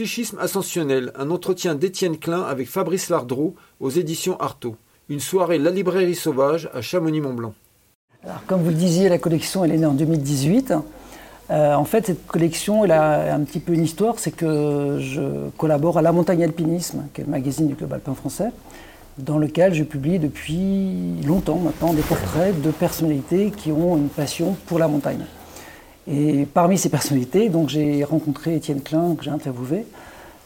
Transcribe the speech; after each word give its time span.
Psychisme 0.00 0.38
ascensionnel, 0.38 1.12
un 1.14 1.30
entretien 1.30 1.74
d'Étienne 1.74 2.16
Klein 2.16 2.40
avec 2.40 2.70
Fabrice 2.70 3.10
Lardreau 3.10 3.54
aux 3.80 3.90
éditions 3.90 4.40
Artaud. 4.40 4.76
Une 5.10 5.20
soirée 5.20 5.58
La 5.58 5.70
Librairie 5.70 6.14
Sauvage 6.14 6.70
à 6.72 6.80
Chamonix-Mont-Blanc. 6.80 7.52
Comme 8.46 8.62
vous 8.62 8.70
le 8.70 8.76
disiez, 8.76 9.10
la 9.10 9.18
collection 9.18 9.62
elle 9.62 9.72
est 9.72 9.76
née 9.76 9.84
en 9.84 9.92
2018. 9.92 10.72
Euh, 11.50 11.74
en 11.74 11.84
fait, 11.84 12.06
cette 12.06 12.26
collection, 12.26 12.82
elle 12.82 12.92
a 12.92 13.34
un 13.34 13.40
petit 13.40 13.60
peu 13.60 13.74
une 13.74 13.84
histoire, 13.84 14.18
c'est 14.18 14.30
que 14.30 14.96
je 15.00 15.50
collabore 15.58 15.98
à 15.98 16.02
La 16.02 16.12
Montagne 16.12 16.44
Alpinisme, 16.44 17.02
qui 17.12 17.20
est 17.20 17.24
le 17.24 17.30
magazine 17.30 17.68
du 17.68 17.74
Club 17.74 17.92
Alpin 17.92 18.14
français, 18.14 18.52
dans 19.18 19.36
lequel 19.36 19.74
je 19.74 19.84
publie 19.84 20.18
depuis 20.18 21.20
longtemps 21.26 21.58
maintenant 21.58 21.92
des 21.92 22.00
portraits 22.00 22.58
de 22.58 22.70
personnalités 22.70 23.52
qui 23.54 23.70
ont 23.70 23.98
une 23.98 24.08
passion 24.08 24.56
pour 24.64 24.78
la 24.78 24.88
montagne. 24.88 25.26
Et 26.12 26.44
parmi 26.44 26.76
ces 26.76 26.88
personnalités, 26.88 27.48
donc 27.48 27.68
j'ai 27.68 28.02
rencontré 28.02 28.56
Étienne 28.56 28.82
Klein, 28.82 29.14
que 29.14 29.24
j'ai 29.24 29.30
interviewé 29.30 29.86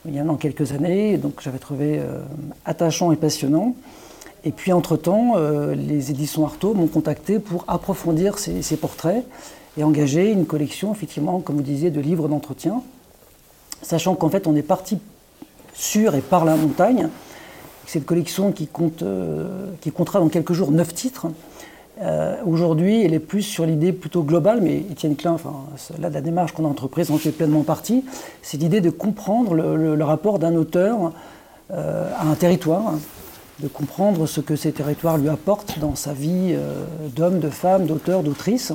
il 0.07 0.15
y 0.15 0.19
a 0.19 0.25
quelques 0.39 0.73
années, 0.73 1.17
donc 1.17 1.41
j'avais 1.41 1.59
trouvé 1.59 1.99
euh, 1.99 2.21
attachant 2.65 3.13
et 3.13 3.17
passionnant. 3.17 3.75
Et 4.45 4.53
puis 4.53 4.73
entre-temps, 4.73 5.35
euh, 5.37 5.75
les 5.75 6.11
éditions 6.11 6.45
Artaud 6.45 6.75
m'ont 6.75 6.87
contacté 6.87 7.39
pour 7.39 7.65
approfondir 7.69 8.39
ces, 8.39 8.77
portraits 8.77 9.25
et 9.79 9.85
engager 9.85 10.31
une 10.31 10.45
collection, 10.45 10.93
effectivement, 10.93 11.41
comme 11.41 11.57
vous 11.57 11.63
disiez, 11.63 11.91
de 11.91 12.01
livres 12.01 12.29
d'entretien, 12.29 12.83
sachant 13.81 14.15
qu'en 14.15 14.29
fait 14.29 14.47
on 14.47 14.55
est 14.55 14.63
parti 14.63 14.99
sur 15.73 16.15
et 16.15 16.21
par 16.21 16.45
la 16.45 16.57
montagne. 16.57 17.09
C'est 17.87 18.01
une 18.01 18.05
collection 18.05 18.53
qui, 18.53 18.67
compte, 18.67 19.03
euh, 19.03 19.71
qui 19.81 19.91
comptera 19.91 20.19
dans 20.19 20.29
quelques 20.29 20.53
jours 20.53 20.71
neuf 20.71 20.93
titres. 20.93 21.29
Euh, 22.03 22.37
aujourd'hui, 22.45 23.05
elle 23.05 23.15
est 23.15 23.21
plus 23.21 23.43
sur 23.43 23.67
l'idée 23.67 23.93
plutôt 23.93 24.23
globale, 24.23 24.61
mais 24.61 24.79
Étienne 24.79 25.15
Klein, 25.15 25.33
enfin, 25.33 25.53
là, 26.01 26.11
la 26.11 26.21
démarche 26.21 26.53
qu'on 26.53 26.65
a 26.65 26.69
entreprise 26.69 27.11
en 27.11 27.19
fait 27.19 27.31
pleinement 27.31 27.63
partie, 27.63 28.05
c'est 28.43 28.57
l'idée 28.57 28.81
de 28.81 28.91
comprendre 28.91 29.55
le, 29.55 30.05
rapport 30.05 30.39
d'un 30.39 30.55
auteur 30.57 31.13
euh, 31.73 32.11
à 32.19 32.27
un 32.27 32.35
territoire, 32.35 32.95
de 33.61 33.69
comprendre 33.69 34.27
ce 34.27 34.41
que 34.41 34.57
ces 34.57 34.73
territoires 34.73 35.19
lui 35.19 35.29
apportent 35.29 35.79
dans 35.79 35.95
sa 35.95 36.13
vie 36.13 36.53
euh, 36.53 36.85
d'homme, 37.15 37.39
de 37.39 37.49
femme, 37.49 37.87
d'auteur, 37.87 38.23
d'autrice, 38.23 38.73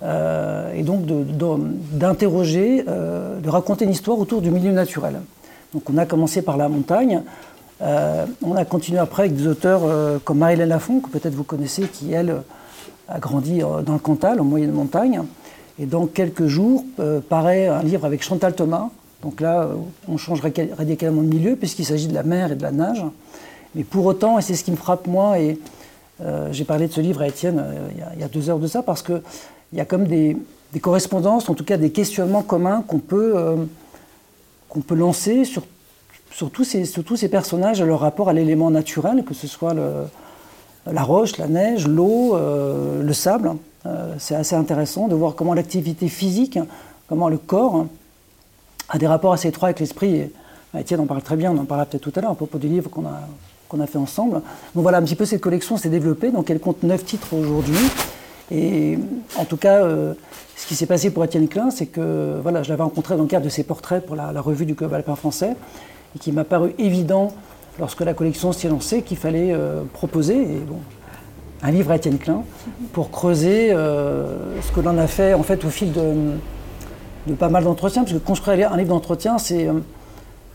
et 0.00 0.82
donc 0.84 1.06
d'interroger, 1.92 2.84
de, 2.84 3.48
raconter 3.48 3.84
une 3.84 3.90
histoire 3.90 4.16
autour 4.16 4.42
du 4.42 4.52
milieu 4.52 4.70
naturel. 4.70 5.20
Donc 5.74 5.90
on 5.90 5.98
a 5.98 6.06
commencé 6.06 6.40
par 6.40 6.56
la 6.56 6.68
montagne, 6.68 7.24
euh, 7.80 8.26
on 8.42 8.56
a 8.56 8.64
continué 8.64 8.98
après 8.98 9.24
avec 9.24 9.36
des 9.36 9.46
auteurs 9.46 9.82
euh, 9.84 10.18
comme 10.22 10.38
Marie-Hélène 10.38 10.68
Lafont, 10.68 11.00
que 11.00 11.08
peut-être 11.08 11.34
vous 11.34 11.44
connaissez, 11.44 11.82
qui, 11.82 12.12
elle, 12.12 12.42
a 13.08 13.18
grandi 13.20 13.62
euh, 13.62 13.82
dans 13.82 13.92
le 13.92 13.98
Cantal, 13.98 14.40
en 14.40 14.44
moyenne 14.44 14.72
montagne. 14.72 15.22
Et 15.80 15.86
dans 15.86 16.06
quelques 16.06 16.46
jours, 16.46 16.84
paraît 17.28 17.68
un 17.68 17.84
livre 17.84 18.04
avec 18.04 18.24
Chantal 18.24 18.52
Thomas. 18.52 18.88
Donc 19.22 19.40
là, 19.40 19.68
on 20.08 20.16
change 20.16 20.40
radicalement 20.40 21.22
de 21.22 21.28
milieu, 21.28 21.54
puisqu'il 21.54 21.84
s'agit 21.84 22.08
de 22.08 22.14
la 22.14 22.24
mer 22.24 22.50
et 22.50 22.56
de 22.56 22.62
la 22.62 22.72
nage. 22.72 23.04
Mais 23.76 23.84
pour 23.84 24.04
autant, 24.06 24.40
et 24.40 24.42
c'est 24.42 24.56
ce 24.56 24.64
qui 24.64 24.72
me 24.72 24.76
frappe 24.76 25.06
moi, 25.06 25.38
et 25.38 25.56
j'ai 26.50 26.64
parlé 26.64 26.88
de 26.88 26.92
ce 26.92 27.00
livre 27.00 27.22
à 27.22 27.28
Étienne 27.28 27.64
il 27.92 28.20
y, 28.20 28.24
a, 28.24 28.28
deux 28.28 28.50
heures 28.50 28.58
de 28.58 28.66
ça, 28.66 28.82
parce 28.82 29.04
qu'il 29.04 29.22
y 29.72 29.78
a 29.78 29.84
comme 29.84 30.08
des, 30.08 30.36
des, 30.72 30.80
correspondances, 30.80 31.48
en 31.48 31.54
tout 31.54 31.64
cas 31.64 31.76
des 31.76 31.90
questionnements 31.90 32.42
communs 32.42 32.82
qu'on 32.84 32.98
peut, 32.98 33.36
peut 34.84 34.96
lancer 34.96 35.44
sur 35.44 35.62
sur 36.30 36.50
tous 36.50 36.64
ces, 36.64 37.28
personnages 37.28 37.80
et 37.80 37.84
leur 37.84 38.00
rapport 38.00 38.28
à 38.28 38.32
l'élément 38.32 38.70
naturel, 38.70 39.24
que 39.24 39.34
ce 39.34 39.46
soit 39.46 39.74
la 40.92 41.02
roche, 41.02 41.36
la 41.38 41.48
neige, 41.48 41.86
l'eau, 41.86 42.36
euh, 42.36 43.02
le 43.02 43.12
sable. 43.12 43.52
Euh, 43.86 44.14
c'est 44.18 44.34
assez 44.34 44.54
intéressant 44.54 45.08
de 45.08 45.14
voir 45.14 45.34
comment 45.34 45.54
l'activité 45.54 46.08
physique, 46.08 46.58
comment 47.08 47.28
le 47.28 47.38
corps 47.38 47.86
a 48.88 48.98
des 48.98 49.06
rapports 49.06 49.32
assez 49.32 49.48
étroits 49.48 49.68
avec 49.68 49.80
l'esprit. 49.80 50.14
Et 50.16 50.32
Étienne 50.78 51.00
en 51.00 51.06
parle 51.06 51.22
très 51.22 51.36
bien, 51.36 51.52
on 51.52 51.58
en 51.58 51.64
parlera 51.64 51.86
peut-être 51.86 52.02
tout 52.02 52.12
à 52.16 52.20
l'heure 52.20 52.32
à 52.32 52.34
propos 52.34 52.58
du 52.58 52.68
livre 52.68 52.90
qu'on 52.90 53.04
a, 53.06 53.86
fait 53.86 53.98
ensemble. 53.98 54.34
Donc 54.74 54.82
voilà, 54.82 54.98
un 54.98 55.02
petit 55.02 55.16
peu 55.16 55.24
cette 55.24 55.40
collection 55.40 55.76
s'est 55.76 55.88
développée, 55.88 56.30
donc 56.30 56.50
elle 56.50 56.60
compte 56.60 56.82
neuf 56.82 57.04
titres 57.04 57.34
aujourd'hui. 57.34 57.78
Et 58.50 58.98
en 59.36 59.44
tout 59.44 59.58
cas, 59.58 59.82
euh, 59.82 60.14
ce 60.56 60.66
qui 60.66 60.74
s'est 60.74 60.86
passé 60.86 61.10
pour 61.10 61.24
Étienne 61.24 61.48
Klein, 61.48 61.70
c'est 61.70 61.86
que 61.86 62.38
voilà, 62.42 62.62
je 62.62 62.70
l'avais 62.70 62.82
rencontré 62.82 63.16
dans 63.16 63.22
le 63.22 63.28
cadre 63.28 63.44
de 63.44 63.50
ses 63.50 63.62
portraits 63.62 64.04
pour 64.04 64.16
la 64.16 64.40
revue 64.40 64.64
du 64.66 64.74
Club 64.74 64.92
Alpin 64.94 65.16
français 65.16 65.54
et 66.14 66.18
qui 66.18 66.32
m'a 66.32 66.44
paru 66.44 66.74
évident 66.78 67.32
lorsque 67.78 68.00
la 68.00 68.14
collection 68.14 68.52
s'est 68.52 68.68
lancée 68.68 69.02
qu'il 69.02 69.16
fallait 69.16 69.52
euh, 69.52 69.82
proposer 69.92 70.46
un 71.62 71.70
livre 71.70 71.90
à 71.90 71.96
Étienne 71.96 72.18
Klein 72.18 72.42
pour 72.92 73.10
creuser 73.10 73.72
euh, 73.72 74.60
ce 74.62 74.72
que 74.72 74.80
l'on 74.80 74.98
a 74.98 75.06
fait 75.06 75.34
en 75.34 75.42
fait 75.42 75.64
au 75.64 75.70
fil 75.70 75.92
de, 75.92 77.34
pas 77.34 77.48
mal 77.48 77.64
d'entretiens, 77.64 78.02
parce 78.02 78.14
que 78.14 78.18
construire 78.18 78.72
un 78.72 78.76
livre 78.76 78.88
d'entretien, 78.90 79.38
c'est 79.38 79.68
euh, 79.68 79.74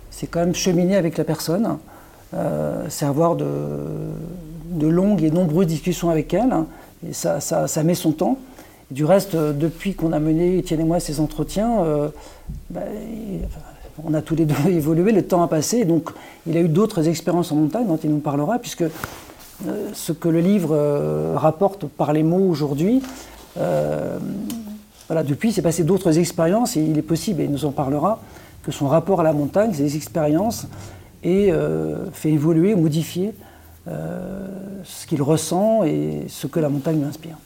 c'est 0.09 0.27
quand 0.27 0.39
même 0.41 0.53
cheminer 0.53 0.95
avec 0.95 1.17
la 1.17 1.23
personne, 1.23 1.79
c'est 2.87 3.05
avoir 3.05 3.35
de, 3.35 3.47
de, 4.69 4.87
longues 4.87 5.23
et 5.23 5.31
nombreuses 5.31 5.65
discussions 5.65 6.11
avec 6.11 6.35
elle, 6.35 6.53
et 7.07 7.13
ça, 7.13 7.39
ça, 7.39 7.83
met 7.83 7.95
son 7.95 8.11
temps. 8.11 8.37
du 8.91 9.05
reste, 9.05 9.35
depuis 9.35 9.95
qu'on 9.95 10.13
a 10.13 10.19
mené, 10.19 10.59
Étienne 10.59 10.81
et 10.81 10.83
moi, 10.83 10.99
ces 10.99 11.19
entretiens, 11.19 11.79
bah, 12.69 12.81
on 14.01 14.13
a 14.13 14.21
tous 14.21 14.35
les 14.35 14.45
deux 14.45 14.55
évolué, 14.69 15.11
le 15.11 15.23
temps 15.23 15.43
a 15.43 15.47
passé, 15.47 15.85
donc 15.85 16.09
il 16.47 16.57
a 16.57 16.61
eu 16.61 16.67
d'autres 16.67 17.07
expériences 17.07 17.51
en 17.51 17.55
montagne 17.55 17.87
dont 17.87 17.99
il 18.03 18.09
nous 18.09 18.19
parlera, 18.19 18.59
puisque 18.59 18.83
euh, 18.83 19.89
ce 19.93 20.11
que 20.11 20.29
le 20.29 20.39
livre 20.39 20.69
euh, 20.71 21.33
rapporte 21.35 21.85
par 21.85 22.13
les 22.13 22.23
mots 22.23 22.49
aujourd'hui, 22.49 23.01
euh, 23.57 24.17
voilà, 25.07 25.23
depuis, 25.23 25.51
s'est 25.51 25.61
passé 25.61 25.83
d'autres 25.83 26.17
expériences, 26.17 26.75
et 26.77 26.81
il 26.81 26.97
est 26.97 27.03
possible, 27.03 27.41
et 27.41 27.45
il 27.45 27.51
nous 27.51 27.65
en 27.65 27.71
parlera, 27.71 28.21
que 28.63 28.71
son 28.71 28.87
rapport 28.87 29.19
à 29.19 29.23
la 29.23 29.33
montagne, 29.33 29.73
ses 29.73 29.95
expériences, 29.95 30.67
ait 31.23 31.53
fait 32.11 32.31
évoluer, 32.31 32.75
modifier 32.75 33.33
ce 33.85 35.05
qu'il 35.07 35.21
ressent 35.21 35.83
et 35.83 36.25
ce 36.27 36.47
que 36.47 36.59
la 36.59 36.67
montagne 36.67 36.99
lui 36.99 37.05
inspire. 37.05 37.37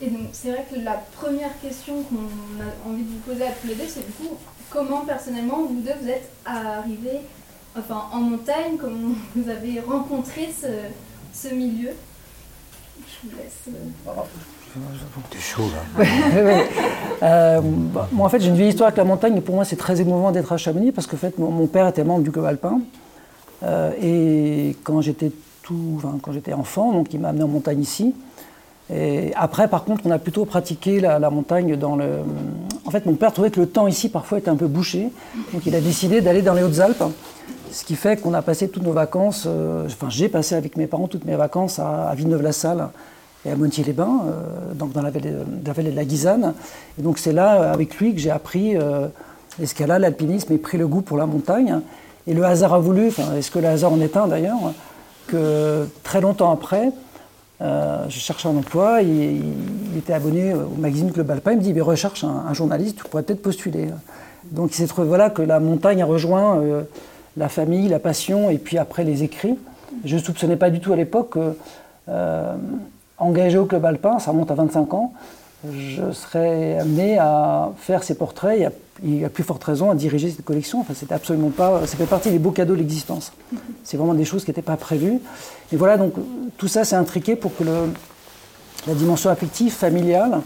Et 0.00 0.10
donc, 0.10 0.28
c'est 0.32 0.50
vrai 0.50 0.64
que 0.70 0.78
la 0.80 1.02
première 1.20 1.58
question 1.60 2.02
qu'on 2.04 2.16
a 2.62 2.90
envie 2.90 3.02
de 3.02 3.08
vous 3.08 3.32
poser 3.32 3.44
à 3.44 3.50
tous 3.50 3.68
les 3.68 3.74
deux, 3.74 3.88
c'est 3.88 4.06
du 4.06 4.12
coup, 4.12 4.36
comment 4.70 5.00
personnellement 5.04 5.64
vous 5.68 5.80
deux 5.80 5.92
vous 6.02 6.08
êtes 6.08 6.30
arrivés 6.44 7.20
enfin, 7.78 8.04
en 8.12 8.20
montagne, 8.20 8.76
comment 8.78 9.14
vous 9.36 9.50
avez 9.50 9.80
rencontré 9.80 10.48
ce, 11.32 11.54
milieu? 11.54 11.90
Je 13.06 13.28
vous 13.28 13.36
laisse. 13.36 13.76
T'es 15.30 15.38
chaud 15.38 15.68
là. 15.98 16.04
Euh, 17.20 17.60
bah, 17.64 18.08
moi 18.12 18.26
en 18.26 18.28
fait 18.28 18.38
j'ai 18.38 18.46
une 18.46 18.54
vieille 18.54 18.68
histoire 18.68 18.86
avec 18.86 18.98
la 18.98 19.02
montagne. 19.02 19.36
Et 19.36 19.40
pour 19.40 19.56
moi 19.56 19.64
c'est 19.64 19.74
très 19.74 20.00
émouvant 20.00 20.30
d'être 20.30 20.52
à 20.52 20.56
Chamonix 20.56 20.92
parce 20.92 21.08
que 21.08 21.16
en 21.16 21.18
fait 21.18 21.36
mon, 21.36 21.66
père 21.66 21.88
était 21.88 22.04
membre 22.04 22.22
du 22.22 22.30
club 22.30 22.44
alpin. 22.44 22.80
Euh, 23.64 23.90
et 24.00 24.76
quand 24.84 25.00
j'étais 25.00 25.32
tout, 25.64 25.94
enfin, 25.96 26.16
quand 26.22 26.30
j'étais 26.30 26.52
enfant 26.52 26.92
donc 26.92 27.12
il 27.12 27.18
m'a 27.18 27.30
amené 27.30 27.42
en 27.42 27.48
montagne 27.48 27.80
ici 27.80 28.14
après, 29.36 29.68
par 29.68 29.84
contre, 29.84 30.02
on 30.06 30.10
a 30.10 30.18
plutôt 30.18 30.44
pratiqué 30.44 31.00
la, 31.00 31.30
montagne 31.30 31.76
dans 31.76 31.96
le. 31.96 32.06
En 32.86 32.90
fait, 32.90 33.04
mon 33.04 33.14
père 33.14 33.32
trouvait 33.32 33.50
que 33.50 33.60
le 33.60 33.68
temps 33.68 33.86
ici 33.86 34.08
parfois 34.08 34.38
était 34.38 34.48
un 34.48 34.56
peu 34.56 34.66
bouché, 34.66 35.10
donc 35.52 35.66
il 35.66 35.74
a 35.74 35.80
décidé 35.80 36.20
d'aller 36.20 36.40
dans 36.40 36.54
les 36.54 36.62
Hautes-Alpes, 36.62 37.04
ce 37.70 37.84
qui 37.84 37.96
fait 37.96 38.20
qu'on 38.20 38.32
a 38.32 38.40
passé 38.40 38.68
toutes 38.68 38.84
nos 38.84 38.92
vacances. 38.92 39.44
Euh, 39.46 39.86
enfin, 39.86 40.08
j'ai 40.08 40.28
passé 40.28 40.54
avec 40.54 40.76
mes 40.76 40.86
parents 40.86 41.06
toutes 41.06 41.26
mes 41.26 41.36
vacances 41.36 41.78
à, 41.78 42.12
Villeneuve-la-Salle 42.16 42.88
et 43.44 43.50
à 43.50 43.56
Montier-les-Bains, 43.56 44.22
euh, 44.26 44.74
donc 44.74 44.92
dans 44.92 45.02
la 45.02 45.10
vallée, 45.10 45.32
de, 45.32 45.96
la 45.96 46.04
Guisane. 46.04 46.54
Et 46.98 47.02
donc 47.02 47.18
c'est 47.18 47.32
là, 47.32 47.70
avec 47.70 47.96
lui, 47.98 48.14
que 48.14 48.20
j'ai 48.20 48.30
appris 48.30 48.74
euh, 48.76 49.08
l'escalade, 49.58 50.00
l'alpinisme 50.00 50.52
et 50.54 50.58
pris 50.58 50.78
le 50.78 50.86
goût 50.86 51.02
pour 51.02 51.18
la 51.18 51.26
montagne. 51.26 51.80
Et 52.26 52.32
le 52.32 52.44
hasard 52.44 52.72
a 52.72 52.78
voulu, 52.78 53.08
enfin, 53.08 53.34
est-ce 53.36 53.50
que 53.50 53.58
le 53.58 53.68
hasard 53.68 53.92
en 53.92 54.00
est 54.00 54.16
un 54.16 54.28
d'ailleurs, 54.28 54.72
que 55.26 55.86
très 56.04 56.22
longtemps 56.22 56.50
après, 56.50 56.90
euh, 57.60 58.04
je 58.08 58.18
cherchais 58.18 58.48
un 58.48 58.56
emploi, 58.56 59.02
il, 59.02 59.42
était 59.96 60.12
abonné 60.12 60.54
au 60.54 60.78
magazine 60.78 61.10
Club 61.10 61.30
Alpin, 61.30 61.52
il 61.52 61.58
me 61.58 61.62
dit 61.62 61.72
mais 61.72 61.80
recherche 61.80 62.24
un, 62.24 62.52
journaliste, 62.54 62.98
tu 62.98 63.04
pourrais 63.04 63.24
peut-être 63.24 63.42
postuler. 63.42 63.88
Donc 64.52 64.72
il 64.72 64.74
s'est 64.74 64.86
trouvé 64.86 65.08
voilà, 65.08 65.28
que 65.30 65.42
la 65.42 65.58
montagne 65.58 66.00
a 66.02 66.06
rejoint 66.06 66.58
euh, 66.58 66.82
la 67.36 67.48
famille, 67.48 67.88
la 67.88 67.98
passion 67.98 68.48
et 68.50 68.58
puis 68.58 68.78
après 68.78 69.02
les 69.02 69.24
écrits. 69.24 69.58
Je 70.04 70.16
ne 70.16 70.20
soupçonnais 70.20 70.56
pas 70.56 70.70
du 70.70 70.80
tout 70.80 70.92
à 70.92 70.96
l'époque 70.96 71.30
que 71.30 71.56
euh, 72.08 72.54
engagé 73.18 73.58
au 73.58 73.66
Club 73.66 73.84
Alpin, 73.84 74.20
ça 74.20 74.30
remonte 74.30 74.50
à 74.52 74.54
25 74.54 74.94
ans, 74.94 75.12
je 75.64 76.12
serais 76.12 76.78
amené 76.78 77.18
à 77.18 77.72
faire 77.78 78.04
ces 78.04 78.14
portraits 78.14 78.60
et 78.60 78.68
il 79.02 79.18
y 79.18 79.24
a 79.24 79.28
plus 79.28 79.42
forte 79.42 79.62
raison 79.64 79.90
à 79.90 79.94
diriger 79.94 80.30
cette 80.30 80.44
collection. 80.44 80.80
Enfin, 80.80 80.94
c'était 80.94 81.14
absolument 81.14 81.50
pas. 81.50 81.86
Ça 81.86 81.96
fait 81.96 82.06
partie 82.06 82.30
des 82.30 82.38
beaux 82.38 82.52
cadeaux 82.52 82.74
de 82.74 82.78
l'existence. 82.78 83.32
C'est 83.82 83.96
vraiment 83.96 84.14
des 84.14 84.24
choses 84.24 84.44
qui 84.44 84.50
n'étaient 84.50 84.62
pas 84.62 84.76
prévues. 84.76 85.18
Et 85.72 85.76
voilà, 85.76 85.96
donc 85.96 86.14
tout 86.56 86.68
ça 86.68 86.84
s'est 86.84 86.96
intriqué 86.96 87.34
pour 87.34 87.56
que 87.56 87.64
le, 87.64 87.90
la 88.86 88.94
dimension 88.94 89.30
affective, 89.30 89.72
familiale, 89.72 90.40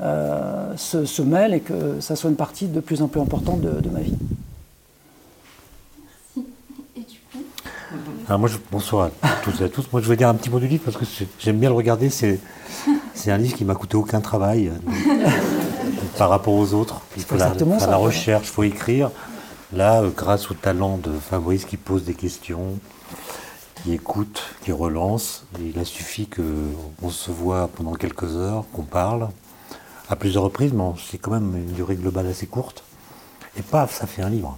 euh, 0.00 0.76
se, 0.76 1.22
mêle 1.22 1.54
et 1.54 1.60
que 1.60 2.00
ça 2.00 2.16
soit 2.16 2.30
une 2.30 2.36
partie 2.36 2.68
de 2.68 2.80
plus 2.80 3.02
en 3.02 3.08
plus 3.08 3.20
importante 3.20 3.60
de, 3.60 3.88
ma 3.90 4.00
vie. 4.00 4.14
Merci. 6.36 6.48
Et 6.96 7.00
du 7.00 7.18
coup 7.32 7.44
Alors 8.28 8.38
moi, 8.38 8.48
je, 8.48 8.56
Bonsoir 8.70 9.10
à 9.22 9.28
toutes 9.42 9.60
et 9.60 9.64
à 9.64 9.68
tous. 9.68 9.88
Moi, 9.92 10.00
je 10.00 10.08
vais 10.08 10.16
dire 10.16 10.28
un 10.28 10.34
petit 10.34 10.50
mot 10.50 10.60
du 10.60 10.68
livre 10.68 10.84
parce 10.84 10.96
que 10.96 11.04
j'aime 11.38 11.58
bien 11.58 11.68
le 11.68 11.74
regarder. 11.74 12.10
C'est, 12.10 12.38
c'est 13.18 13.32
un 13.32 13.36
livre 13.36 13.56
qui 13.56 13.64
m'a 13.64 13.74
coûté 13.74 13.96
aucun 13.96 14.20
travail 14.20 14.70
par 16.18 16.30
rapport 16.30 16.54
aux 16.54 16.72
autres. 16.72 17.02
Il 17.16 17.24
faut 17.24 17.36
la, 17.36 17.52
la 17.54 17.96
recherche, 17.96 18.46
il 18.46 18.52
faut 18.52 18.62
écrire. 18.62 19.10
Là, 19.72 20.02
euh, 20.02 20.10
grâce 20.16 20.50
au 20.50 20.54
talent 20.54 20.98
de 20.98 21.10
Fabrice 21.12 21.64
qui 21.64 21.76
pose 21.76 22.04
des 22.04 22.14
questions, 22.14 22.78
qui 23.82 23.92
écoute, 23.92 24.42
qui 24.62 24.70
relance, 24.72 25.44
il 25.60 25.78
a 25.78 25.84
suffi 25.84 26.28
qu'on 26.28 27.10
se 27.10 27.30
voit 27.30 27.68
pendant 27.68 27.94
quelques 27.94 28.36
heures, 28.36 28.64
qu'on 28.72 28.82
parle, 28.82 29.28
à 30.08 30.16
plusieurs 30.16 30.44
reprises, 30.44 30.72
mais 30.72 30.84
c'est 31.10 31.18
quand 31.18 31.32
même 31.32 31.54
une 31.56 31.72
durée 31.72 31.96
globale 31.96 32.28
assez 32.28 32.46
courte. 32.46 32.84
Et 33.58 33.62
paf, 33.62 33.92
ça 33.92 34.06
fait 34.06 34.22
un 34.22 34.30
livre. 34.30 34.56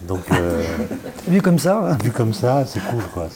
Donc, 0.00 0.22
euh, 0.32 0.64
vu 1.28 1.42
comme 1.42 1.58
ça. 1.58 1.90
Hein. 1.92 1.98
Vu 2.02 2.10
comme 2.10 2.32
ça, 2.32 2.64
c'est 2.66 2.80
cool, 2.80 3.04
quoi. 3.12 3.28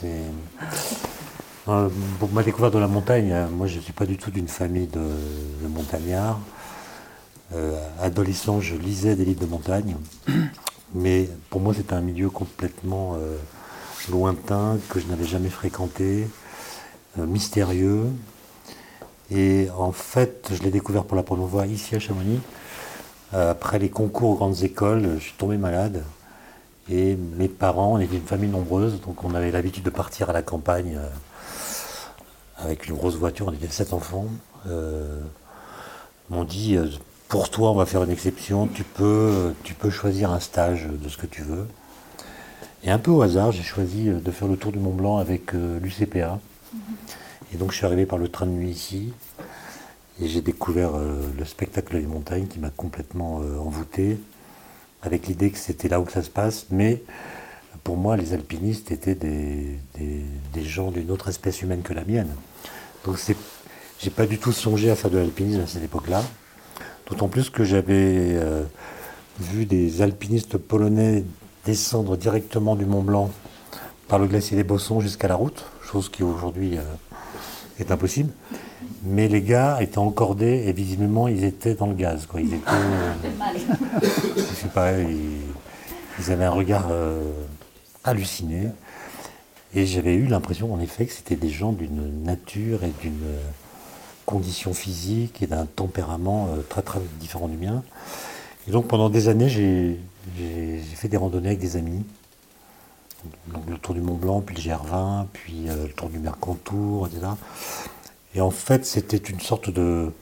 Euh, 1.68 1.88
pour 2.20 2.30
ma 2.30 2.42
découverte 2.42 2.74
de 2.74 2.78
la 2.78 2.86
montagne, 2.86 3.32
euh, 3.32 3.48
moi 3.48 3.66
je 3.66 3.76
ne 3.76 3.80
suis 3.80 3.92
pas 3.92 4.06
du 4.06 4.16
tout 4.16 4.30
d'une 4.30 4.48
famille 4.48 4.86
de, 4.86 5.00
montagnards. 5.68 6.38
adolescent, 8.00 8.60
je 8.60 8.76
lisais 8.76 9.16
des 9.16 9.24
livres 9.24 9.40
de 9.40 9.46
montagne, 9.46 9.96
mais 10.94 11.28
pour 11.50 11.60
moi 11.60 11.74
c'était 11.74 11.94
un 11.94 12.00
milieu 12.00 12.30
complètement 12.30 13.16
lointain 14.10 14.78
que 14.88 15.00
je 15.00 15.06
n'avais 15.06 15.24
jamais 15.24 15.48
fréquenté, 15.48 16.28
mystérieux. 17.16 18.06
Et 19.30 19.68
en 19.76 19.92
fait, 19.92 20.52
je 20.52 20.62
l'ai 20.62 20.70
découvert 20.70 21.04
pour 21.04 21.16
la 21.16 21.22
première 21.24 21.48
fois 21.48 21.66
ici 21.66 21.96
à 21.96 21.98
Chamonix. 21.98 22.40
après 23.32 23.78
les 23.78 23.90
concours 23.90 24.30
aux 24.30 24.36
grandes 24.36 24.62
écoles, 24.62 25.16
je 25.18 25.24
suis 25.24 25.34
tombé 25.38 25.56
malade. 25.56 26.04
Et 26.88 27.16
mes 27.16 27.48
parents, 27.48 27.94
on 27.94 27.98
était 27.98 28.16
une 28.16 28.26
famille 28.26 28.50
nombreuse, 28.50 29.00
donc 29.00 29.24
on 29.24 29.34
avait 29.34 29.50
l'habitude 29.50 29.82
de 29.82 29.90
partir 29.90 30.30
à 30.30 30.32
la 30.32 30.42
campagne 30.42 30.96
euh, 30.96 31.08
avec 32.56 32.88
une 32.88 32.96
grosse 32.96 33.16
voiture, 33.16 33.46
on 33.48 33.52
était 33.52 33.68
sept 33.68 33.92
enfants. 33.92 34.26
Euh, 34.66 35.20
m'ont 36.30 36.44
dit, 36.44 36.76
euh, 36.76 36.86
pour 37.28 37.50
toi, 37.50 37.70
on 37.70 37.74
va 37.74 37.86
faire 37.86 38.02
une 38.02 38.10
exception, 38.10 38.66
tu 38.66 38.82
peux, 38.82 39.54
tu 39.62 39.74
peux 39.74 39.90
choisir 39.90 40.32
un 40.32 40.40
stage 40.40 40.86
de 40.86 41.08
ce 41.08 41.16
que 41.16 41.26
tu 41.26 41.42
veux. 41.42 41.66
Et 42.82 42.90
un 42.90 42.98
peu 42.98 43.10
au 43.10 43.22
hasard, 43.22 43.52
j'ai 43.52 43.62
choisi 43.62 44.08
de 44.08 44.30
faire 44.30 44.48
le 44.48 44.56
tour 44.56 44.72
du 44.72 44.78
Mont 44.78 44.92
Blanc 44.92 45.18
avec 45.18 45.52
l'UCPA. 45.52 46.38
Mhm. 46.72 46.80
Et 47.52 47.56
donc 47.56 47.72
je 47.72 47.76
suis 47.76 47.86
arrivé 47.86 48.06
par 48.06 48.18
le 48.18 48.28
train 48.28 48.46
de 48.46 48.52
nuit 48.52 48.70
ici. 48.70 49.12
Et 50.20 50.28
j'ai 50.28 50.40
découvert 50.40 50.92
le 50.96 51.44
spectacle 51.44 52.00
des 52.00 52.06
montagnes 52.06 52.46
qui 52.46 52.58
m'a 52.58 52.70
complètement 52.70 53.36
envoûté 53.36 54.18
avec 55.02 55.26
l'idée 55.26 55.50
que 55.50 55.58
c'était 55.58 55.88
là 55.88 56.00
où 56.00 56.08
ça 56.08 56.22
se 56.22 56.30
passe, 56.30 56.66
mais 56.70 57.02
pour 57.86 57.96
moi, 57.96 58.16
les 58.16 58.32
alpinistes 58.32 58.90
étaient 58.90 59.14
des, 59.14 60.64
gens 60.64 60.90
d'une 60.90 61.08
autre 61.12 61.28
espèce 61.28 61.62
humaine 61.62 61.82
que 61.82 61.94
la 61.94 62.04
mienne. 62.04 62.30
Donc 63.04 63.16
j'ai 64.00 64.10
pas 64.10 64.26
du 64.26 64.38
tout 64.38 64.50
songé 64.50 64.90
à 64.90 64.96
faire 64.96 65.08
de 65.08 65.18
l'alpinisme 65.18 65.60
à 65.60 65.68
cette 65.68 65.84
époque-là, 65.84 66.24
d'autant 67.08 67.28
plus 67.28 67.48
que 67.48 67.62
j'avais 67.62 68.34
euh, 68.34 68.64
vu 69.38 69.66
des 69.66 70.02
alpinistes 70.02 70.58
polonais 70.58 71.22
descendre 71.64 72.16
directement 72.16 72.74
du 72.74 72.86
Mont 72.86 73.02
Blanc 73.02 73.30
par 74.08 74.18
le 74.18 74.26
glacier 74.26 74.56
des 74.56 74.64
Bossons 74.64 74.98
jusqu'à 74.98 75.28
la 75.28 75.36
route, 75.36 75.64
chose 75.80 76.08
qui 76.08 76.24
aujourd'hui 76.24 76.78
euh, 76.78 76.82
est 77.78 77.92
impossible. 77.92 78.32
Mais 79.04 79.28
les 79.28 79.42
gars 79.42 79.78
étaient 79.80 79.98
encordés 79.98 80.64
et 80.66 80.72
visiblement 80.72 81.28
ils 81.28 81.44
étaient 81.44 81.74
dans 81.74 81.86
le 81.86 81.94
gaz. 81.94 82.26
Quoi. 82.26 82.40
Ils 82.40 82.52
étaient. 82.54 82.66
je 84.02 84.40
sais 84.40 84.68
pas, 84.74 84.90
ils, 84.98 86.32
avaient 86.32 86.46
un 86.46 86.50
regard 86.50 86.88
euh, 86.90 87.30
halluciné. 88.06 88.68
Et 89.74 89.86
j'avais 89.86 90.14
eu 90.14 90.26
l'impression 90.26 90.72
en 90.72 90.80
effet 90.80 91.06
que 91.06 91.12
c'était 91.12 91.36
des 91.36 91.50
gens 91.50 91.72
d'une 91.72 92.22
nature 92.22 92.84
et 92.84 92.92
d'une 93.02 93.24
euh, 93.24 93.40
condition 94.24 94.72
physique 94.72 95.42
et 95.42 95.46
d'un 95.46 95.66
tempérament 95.66 96.48
euh, 96.50 96.62
très 96.62 96.82
très 96.82 97.00
différent 97.20 97.48
du 97.48 97.56
mien. 97.56 97.82
Et 98.68 98.70
donc 98.70 98.88
pendant 98.88 99.10
des 99.10 99.28
années, 99.28 99.48
j'ai 99.48 99.98
fait 100.94 101.08
des 101.08 101.16
randonnées 101.16 101.48
avec 101.48 101.60
des 101.60 101.76
amis. 101.76 102.04
Donc, 103.48 103.62
le 103.68 103.76
tour 103.76 103.94
du 103.94 104.00
Mont 104.00 104.14
Blanc, 104.14 104.40
puis 104.40 104.54
le 104.54 104.62
GR20, 104.62 105.26
puis 105.32 105.66
le 105.66 105.88
tour 105.88 106.08
du 106.08 106.18
Mercantour, 106.20 107.08
etc. 107.08 107.26
Et 108.36 108.40
en 108.40 108.50
fait, 108.50 108.84
c'était 108.84 109.16
une 109.16 109.40
sorte 109.40 109.70
de 109.70 110.12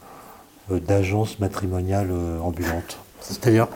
euh, 0.70 0.80
d'agence 0.80 1.40
matrimoniale 1.40 2.08
euh, 2.10 2.38
ambulante. 2.40 2.98
C'est-à-dire, 3.20 3.68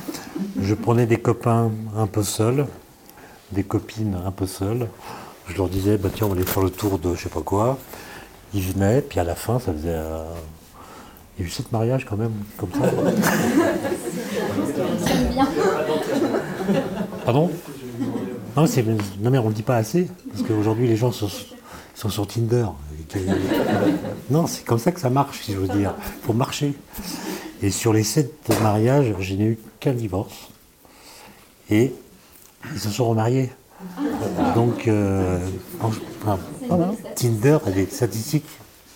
je 0.60 0.74
prenais 0.74 1.06
des 1.06 1.16
copains 1.16 1.70
un 1.96 2.06
peu 2.06 2.22
seuls, 2.22 2.66
des 3.52 3.64
copines 3.64 4.16
un 4.24 4.30
peu 4.30 4.46
seules. 4.46 4.88
Je 5.46 5.56
leur 5.56 5.68
disais, 5.68 5.96
bah 5.96 6.10
tiens, 6.14 6.26
on 6.26 6.30
va 6.30 6.36
aller 6.36 6.44
faire 6.44 6.62
le 6.62 6.70
tour 6.70 6.98
de 6.98 7.14
je 7.14 7.22
sais 7.22 7.28
pas 7.28 7.40
quoi. 7.40 7.78
Ils 8.54 8.62
venaient, 8.62 9.02
puis 9.02 9.20
à 9.20 9.24
la 9.24 9.34
fin, 9.34 9.58
ça 9.58 9.72
faisait. 9.72 9.96
Il 11.38 11.42
y 11.42 11.44
a 11.44 11.46
eu 11.46 11.50
sept 11.50 11.70
mariages 11.70 12.04
quand 12.04 12.16
même, 12.16 12.32
comme 12.56 12.70
ça. 12.72 12.90
Pardon? 17.24 17.50
Non, 18.56 18.64
non, 18.64 19.30
mais 19.30 19.38
on 19.38 19.44
ne 19.44 19.48
le 19.48 19.54
dit 19.54 19.62
pas 19.62 19.76
assez, 19.76 20.10
parce 20.30 20.42
qu'aujourd'hui 20.42 20.88
les 20.88 20.96
gens 20.96 21.12
sont, 21.12 21.28
sont 21.94 22.08
sur 22.08 22.26
Tinder. 22.26 22.66
Non, 24.30 24.46
c'est 24.46 24.64
comme 24.64 24.78
ça 24.78 24.90
que 24.92 25.00
ça 25.00 25.10
marche, 25.10 25.42
si 25.42 25.52
je 25.52 25.58
veux 25.58 25.68
dire. 25.68 25.94
Il 26.22 26.26
faut 26.26 26.32
marcher. 26.32 26.74
Et 27.62 27.70
sur 27.70 27.92
les 27.92 28.02
sept 28.02 28.48
mariages, 28.60 29.14
je 29.20 29.34
n'ai 29.34 29.44
eu 29.44 29.58
qu'un 29.78 29.92
divorce. 29.92 30.48
Et 31.70 31.94
ils 32.72 32.80
se 32.80 32.90
sont 32.90 33.08
remariés. 33.08 33.50
Donc, 34.54 34.88
euh, 34.88 35.38
Tinder 37.14 37.58
a 37.66 37.70
des 37.70 37.86
statistiques 37.86 38.48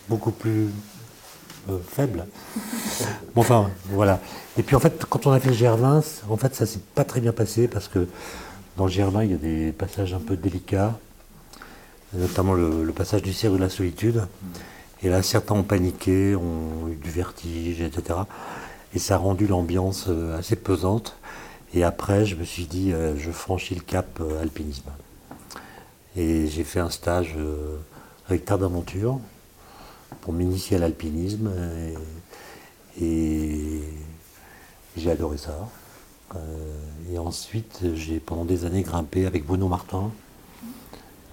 beaucoup 0.08 0.32
plus 0.32 0.68
euh, 1.70 1.78
faibles. 1.88 2.26
Bon, 3.34 3.42
enfin, 3.42 3.70
voilà. 3.90 4.20
Et 4.58 4.62
puis, 4.62 4.74
en 4.74 4.80
fait, 4.80 5.04
quand 5.08 5.26
on 5.26 5.32
a 5.32 5.40
fait 5.40 5.50
le 5.50 5.54
GR20, 5.54 6.22
en 6.28 6.36
fait, 6.36 6.54
ça 6.54 6.66
s'est 6.66 6.80
pas 6.94 7.04
très 7.04 7.20
bien 7.20 7.32
passé 7.32 7.68
parce 7.68 7.88
que 7.88 8.08
dans 8.76 8.86
le 8.86 8.90
GR20, 8.90 9.24
il 9.24 9.30
y 9.30 9.34
a 9.34 9.36
des 9.36 9.72
passages 9.72 10.12
un 10.14 10.18
peu 10.18 10.36
délicats 10.36 10.98
notamment 12.14 12.54
le, 12.54 12.92
passage 12.92 13.22
du 13.22 13.32
ciel 13.32 13.52
de 13.52 13.58
la 13.58 13.68
solitude. 13.68 14.26
Et 15.02 15.08
là, 15.08 15.22
certains 15.22 15.54
ont 15.54 15.62
paniqué, 15.62 16.36
ont 16.36 16.88
eu 16.88 16.94
du 16.94 17.10
vertige, 17.10 17.80
etc. 17.80 18.20
Et 18.94 18.98
ça 18.98 19.14
a 19.14 19.18
rendu 19.18 19.46
l'ambiance 19.46 20.06
euh, 20.08 20.38
assez 20.38 20.56
pesante. 20.56 21.16
Et 21.74 21.84
après, 21.84 22.26
je 22.26 22.36
me 22.36 22.44
suis 22.44 22.66
dit, 22.66 22.92
euh, 22.92 23.16
je 23.16 23.30
franchis 23.30 23.74
le 23.74 23.80
cap 23.80 24.20
euh, 24.20 24.42
alpinisme. 24.42 24.90
Et 26.16 26.46
j'ai 26.46 26.64
fait 26.64 26.80
un 26.80 26.90
stage 26.90 27.34
avec 28.28 28.44
Terre 28.44 28.58
d'Aventure 28.58 29.18
pour 30.20 30.34
m'initier 30.34 30.76
à 30.76 30.80
l'alpinisme. 30.80 31.50
Et, 33.00 33.80
j'ai 34.94 35.10
adoré 35.10 35.38
ça. 35.38 35.56
et 37.10 37.16
ensuite, 37.16 37.80
j'ai 37.94 38.20
pendant 38.20 38.44
des 38.44 38.66
années 38.66 38.82
grimpé 38.82 39.24
avec 39.24 39.46
Bruno 39.46 39.68
Martin 39.68 40.10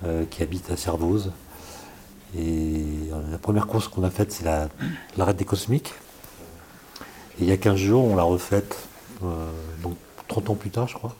euh, 0.05 0.23
qui 0.29 0.43
habite 0.43 0.71
à 0.71 0.77
Servoz. 0.77 1.29
Et 2.37 2.85
euh, 3.11 3.31
la 3.31 3.37
première 3.37 3.67
course 3.67 3.89
qu'on 3.89 4.03
a 4.03 4.09
faite, 4.09 4.31
c'est 4.31 4.45
la, 4.45 5.33
des 5.33 5.43
cosmiques. 5.43 5.93
Et 7.37 7.43
il 7.43 7.47
y 7.49 7.51
a 7.51 7.57
15 7.57 7.75
jours, 7.75 8.05
on 8.05 8.15
l'a 8.15 8.23
refaite, 8.23 8.77
euh, 9.25 9.51
30 10.29 10.51
ans 10.51 10.55
plus 10.55 10.69
tard, 10.69 10.87
je 10.87 10.93
crois. 10.93 11.15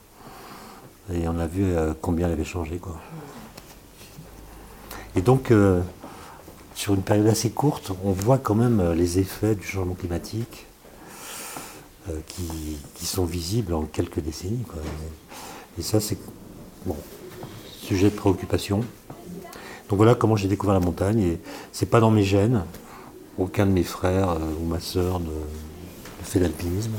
Et 1.12 1.28
on 1.28 1.38
a 1.38 1.46
vu 1.46 1.74
combien 2.00 2.26
elle 2.26 2.32
avait 2.32 2.44
changé. 2.44 2.78
Quoi. 2.78 2.96
Et 5.16 5.20
donc, 5.20 5.52
sur 6.76 6.94
une 6.94 7.02
période 7.02 7.26
assez 7.26 7.50
courte, 7.50 7.90
on 8.04 8.12
voit 8.12 8.38
quand 8.38 8.54
même 8.54 8.92
les 8.92 9.18
effets 9.18 9.56
du 9.56 9.66
changement 9.66 9.94
climatique 9.94 10.66
qui, 12.28 13.04
sont 13.04 13.24
visibles 13.24 13.74
en 13.74 13.82
quelques 13.82 14.20
décennies. 14.20 14.62
Quoi. 14.62 14.80
Et 15.78 15.82
ça, 15.82 16.00
c'est. 16.00 16.16
Bon, 16.86 16.96
sujet 17.90 18.10
de 18.10 18.14
préoccupation. 18.14 18.84
Donc 19.88 19.96
voilà 19.96 20.14
comment 20.14 20.36
j'ai 20.36 20.46
découvert 20.46 20.74
la 20.74 20.80
montagne. 20.80 21.20
Et 21.20 21.40
c'est 21.72 21.86
pas 21.86 21.98
dans 21.98 22.12
mes 22.12 22.22
gènes. 22.22 22.64
Aucun 23.36 23.66
de 23.66 23.72
mes 23.72 23.82
frères 23.82 24.30
euh, 24.30 24.38
ou 24.60 24.66
ma 24.66 24.78
soeur 24.78 25.18
ne, 25.18 25.30
fait 26.22 26.38
d'alpinisme. 26.38 26.92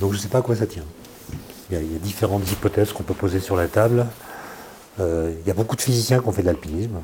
Donc 0.00 0.12
je 0.12 0.18
ne 0.18 0.22
sais 0.22 0.28
pas 0.28 0.38
à 0.38 0.42
quoi 0.42 0.54
ça 0.54 0.66
tient. 0.66 0.84
Il 1.70 1.76
y, 1.76 1.80
a, 1.80 1.98
différentes 1.98 2.50
hypothèses 2.50 2.92
qu'on 2.92 3.02
peut 3.02 3.14
poser 3.14 3.40
sur 3.40 3.56
la 3.56 3.66
table. 3.66 4.06
Euh, 5.00 5.32
il 5.40 5.48
y 5.48 5.50
a 5.50 5.54
beaucoup 5.54 5.76
de 5.76 5.82
physiciens 5.82 6.20
qui 6.20 6.28
ont 6.28 6.32
fait 6.32 6.42
de 6.42 6.46
l'alpinisme. 6.46 7.00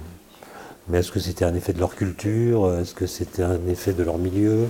Mais 0.88 0.98
est-ce 0.98 1.12
que 1.12 1.20
c'était 1.20 1.44
un 1.44 1.54
effet 1.54 1.72
de 1.72 1.78
leur 1.78 1.94
culture? 1.94 2.72
Est-ce 2.78 2.94
que 2.94 3.06
c'était 3.06 3.42
un 3.42 3.58
effet 3.68 3.92
de 3.92 4.02
leur 4.02 4.18
milieu? 4.18 4.68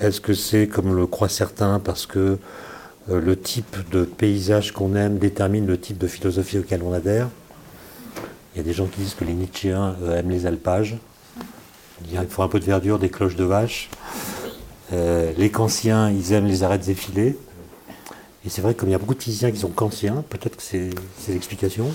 Est-ce 0.00 0.20
que 0.20 0.34
c'est, 0.34 0.66
comme 0.66 0.96
le 0.96 1.06
croient 1.06 1.28
certains, 1.28 1.78
parce 1.78 2.06
que 2.06 2.38
euh, 3.10 3.20
le 3.20 3.38
type 3.38 3.76
de 3.90 4.04
paysage 4.04 4.72
qu'on 4.72 4.94
aime 4.94 5.18
détermine 5.18 5.66
le 5.66 5.78
type 5.78 5.98
de 5.98 6.06
philosophie 6.06 6.58
auquel 6.58 6.82
on 6.82 6.92
adhère? 6.92 7.28
Il 8.54 8.58
y 8.58 8.60
a 8.60 8.64
des 8.64 8.72
gens 8.72 8.86
qui 8.86 9.00
disent 9.00 9.14
que 9.14 9.24
les 9.24 9.34
Nietzschéens 9.34 9.96
euh, 10.02 10.18
aiment 10.18 10.30
les 10.30 10.46
alpages. 10.46 10.96
Il 12.10 12.18
faut 12.28 12.42
un 12.42 12.48
peu 12.48 12.60
de 12.60 12.64
verdure, 12.64 12.98
des 12.98 13.10
cloches 13.10 13.36
de 13.36 13.44
vache. 13.44 13.88
Euh, 14.92 15.32
les 15.38 15.50
kantiens, 15.50 16.10
ils 16.10 16.32
aiment 16.32 16.46
les 16.46 16.64
arêtes 16.64 16.88
effilées. 16.88 17.38
Et 18.44 18.48
c'est 18.48 18.60
vrai, 18.60 18.74
comme 18.74 18.88
il 18.88 18.92
y 18.92 18.94
a 18.94 18.98
beaucoup 18.98 19.14
de 19.14 19.22
physiciens 19.22 19.52
qui 19.52 19.58
sont 19.58 19.68
kantiens, 19.68 20.24
peut-être 20.28 20.56
que 20.56 20.62
c'est 20.62 20.90
l'explication. 21.28 21.94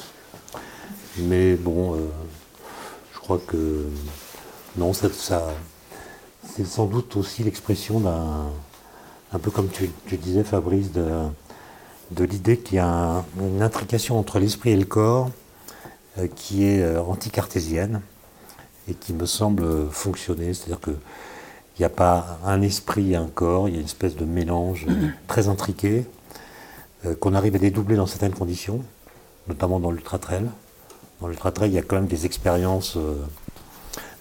Mais 1.19 1.55
bon, 1.55 1.95
euh, 1.95 1.97
je 3.13 3.19
crois 3.19 3.39
que 3.45 3.85
non, 4.77 4.93
ça, 4.93 5.09
c'est 6.43 6.65
sans 6.65 6.85
doute 6.85 7.17
aussi 7.17 7.43
l'expression 7.43 7.99
d'un, 7.99 8.45
un 9.33 9.39
peu 9.39 9.51
comme 9.51 9.67
tu, 9.69 9.89
disais 10.17 10.43
Fabrice, 10.43 10.91
de 10.91 12.23
l'idée 12.23 12.57
qu'il 12.57 12.77
y 12.77 12.79
a 12.79 13.25
une 13.41 13.61
intrication 13.61 14.17
entre 14.17 14.39
l'esprit 14.39 14.69
et 14.71 14.77
le 14.77 14.85
corps 14.85 15.29
euh, 16.17 16.27
qui 16.33 16.63
est 16.65 16.81
euh, 16.81 17.01
anti-cartésienne 17.01 18.01
et 18.89 18.93
qui 18.93 19.11
me 19.11 19.25
semble 19.25 19.89
fonctionner. 19.91 20.53
C'est-à-dire 20.53 20.79
qu'il 20.79 20.95
n'y 21.79 21.85
a 21.85 21.89
pas 21.89 22.39
un 22.45 22.61
esprit 22.61 23.11
et 23.11 23.15
un 23.17 23.27
corps, 23.27 23.67
il 23.67 23.73
y 23.73 23.77
a 23.77 23.81
une 23.81 23.85
espèce 23.85 24.15
de 24.15 24.23
mélange 24.23 24.85
très 25.27 25.49
intriqué 25.49 26.05
qu'on 27.19 27.33
arrive 27.33 27.55
à 27.55 27.59
dédoubler 27.59 27.95
dans 27.95 28.07
certaines 28.07 28.33
conditions, 28.33 28.81
notamment 29.47 29.79
dans 29.79 29.91
l'ultra-trail. 29.91 30.45
Dans 31.21 31.27
l'ultra-trail, 31.27 31.69
il 31.69 31.75
y 31.75 31.79
a 31.79 31.81
quand 31.81 31.95
même 31.95 32.07
des 32.07 32.25
expériences, 32.25 32.97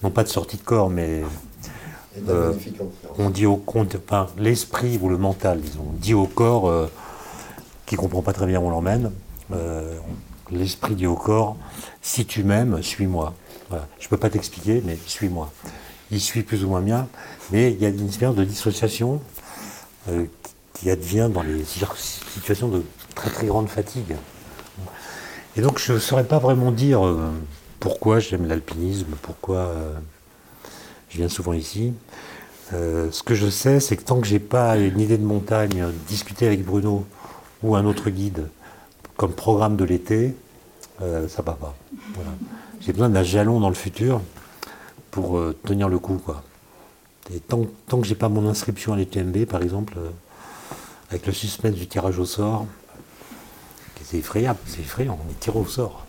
non 0.03 0.11
pas 0.11 0.23
de 0.23 0.29
sortie 0.29 0.57
de 0.57 0.63
corps, 0.63 0.91
mais 0.91 1.23
euh, 2.29 2.53
on 3.19 3.31
dit 3.31 3.47
au 3.47 3.57
compte, 3.57 3.97
enfin, 4.07 4.29
l'esprit 4.39 4.99
ou 5.01 5.09
le 5.09 5.19
mental, 5.19 5.61
disons, 5.61 5.87
on 5.91 5.93
dit 5.93 6.15
au 6.15 6.27
corps 6.27 6.69
euh, 6.69 6.91
qui 7.85 7.97
comprend 7.97 8.23
pas 8.23 8.33
très 8.33 8.47
bien 8.47 8.61
où 8.61 8.65
on 8.65 8.71
l'emmène. 8.71 9.13
Euh, 9.53 9.97
l'esprit 10.51 10.95
dit 10.95 11.07
au 11.07 11.17
corps, 11.17 11.57
si 12.03 12.27
tu 12.27 12.43
m'aimes, 12.43 12.83
suis-moi. 12.83 13.35
Voilà. 13.69 13.87
Je 13.99 14.09
peux 14.09 14.17
pas 14.17 14.31
t'expliquer, 14.31 14.83
mais 14.85 14.99
suis-moi. 15.07 15.53
Il 16.11 16.21
suit 16.21 16.43
plus 16.43 16.65
ou 16.65 16.69
moins 16.69 16.81
bien, 16.81 17.09
mais 17.51 17.73
il 17.73 17.81
y 17.81 17.87
a 17.87 17.89
une 17.89 18.07
expérience 18.07 18.37
de 18.37 18.45
dissociation 18.45 19.21
qui 20.79 20.91
advient 20.91 21.31
dans 21.33 21.43
les 21.43 21.65
situations 21.65 22.69
de 22.69 22.83
très 23.15 23.31
très 23.31 23.47
grande 23.47 23.69
fatigue. 23.69 24.17
Et 25.57 25.61
donc 25.61 25.79
je 25.79 25.95
ne 25.95 25.99
saurais 25.99 26.25
pas 26.25 26.39
vraiment 26.39 26.71
dire 26.71 27.01
pourquoi 27.81 28.19
j'aime 28.21 28.47
l'alpinisme, 28.47 29.15
pourquoi 29.23 29.75
je 31.09 31.19
viens 31.19 31.29
souvent 31.29 31.55
ici. 31.55 31.93
Euh, 32.73 33.11
ce 33.13 33.23
que 33.23 33.35
je 33.35 33.49
sais, 33.49 33.81
c'est 33.81 33.97
que 33.97 34.03
tant 34.03 34.21
que 34.21 34.27
j'ai 34.27 34.39
pas 34.41 34.77
une 34.77 35.01
idée 35.01 35.19
de 35.19 35.25
montagne, 35.25 35.87
discuter 36.09 36.47
avec 36.47 36.65
Bruno 36.65 37.07
ou 37.63 37.77
un 37.77 37.85
autre 37.85 38.11
guide 38.11 38.49
comme 39.17 39.33
programme 39.33 39.77
de 39.77 39.85
l'été, 39.85 40.35
euh, 41.01 41.29
ça 41.29 41.43
va 41.43 41.53
pas. 41.53 41.75
J'ai 42.81 42.93
besoin 42.93 43.09
d'un 43.09 43.23
jalon 43.23 43.61
dans 43.61 43.69
le 43.69 43.75
futur 43.75 44.21
pour 45.11 45.39
euh, 45.39 45.57
tenir 45.65 45.89
le 45.89 45.99
coup. 45.99 46.21
Quoi. 46.23 46.43
Et 47.33 47.41
tant, 47.41 47.63
tant 47.87 48.01
que 48.01 48.07
j'ai 48.07 48.15
pas 48.15 48.29
mon 48.29 48.49
inscription 48.49 48.93
à 48.93 48.97
l'ETMB, 48.97 49.47
par 49.47 49.63
exemple, 49.63 49.95
avec 51.11 51.27
le 51.27 51.33
suspense 51.33 51.75
du 51.75 51.87
tirage 51.87 52.19
au 52.19 52.25
sort, 52.25 52.67
c'est 54.05 54.19
effrayable, 54.19 54.59
c'est 54.67 54.81
effrayant, 54.81 55.19
on 55.27 55.31
est 55.31 55.41
tiré 55.41 55.59
au 55.59 55.67
sort. 55.67 56.07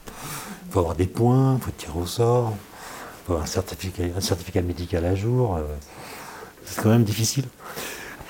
Il 0.67 0.73
faut 0.73 0.79
avoir 0.79 0.95
des 0.95 1.07
points, 1.07 1.55
il 1.55 1.63
faut 1.63 1.71
tirer 1.71 1.97
au 1.97 2.05
sort 2.05 2.53
un 3.35 3.45
certificat, 3.45 4.03
un 4.15 4.21
certificat 4.21 4.61
médical 4.61 5.03
à 5.05 5.15
jour. 5.15 5.57
Euh, 5.57 5.63
c'est 6.65 6.81
quand 6.81 6.89
même 6.89 7.03
difficile. 7.03 7.45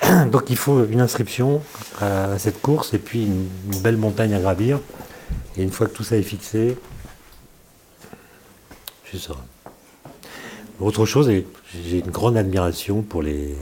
Donc 0.32 0.50
il 0.50 0.56
faut 0.56 0.84
une 0.84 1.00
inscription 1.00 1.62
à 2.00 2.38
cette 2.38 2.60
course 2.60 2.94
et 2.94 2.98
puis 2.98 3.24
une, 3.24 3.48
belle 3.80 3.96
montagne 3.96 4.34
à 4.34 4.40
gravir. 4.40 4.80
Et 5.56 5.62
une 5.62 5.70
fois 5.70 5.86
que 5.86 5.92
tout 5.92 6.04
ça 6.04 6.16
est 6.16 6.22
fixé, 6.22 6.76
je 9.12 9.18
serai. 9.18 9.38
Autre 10.80 11.06
chose, 11.06 11.28
j'ai 11.28 11.98
une 11.98 12.10
grande 12.10 12.36
admiration 12.36 13.02
pour 13.02 13.22
les 13.22 13.56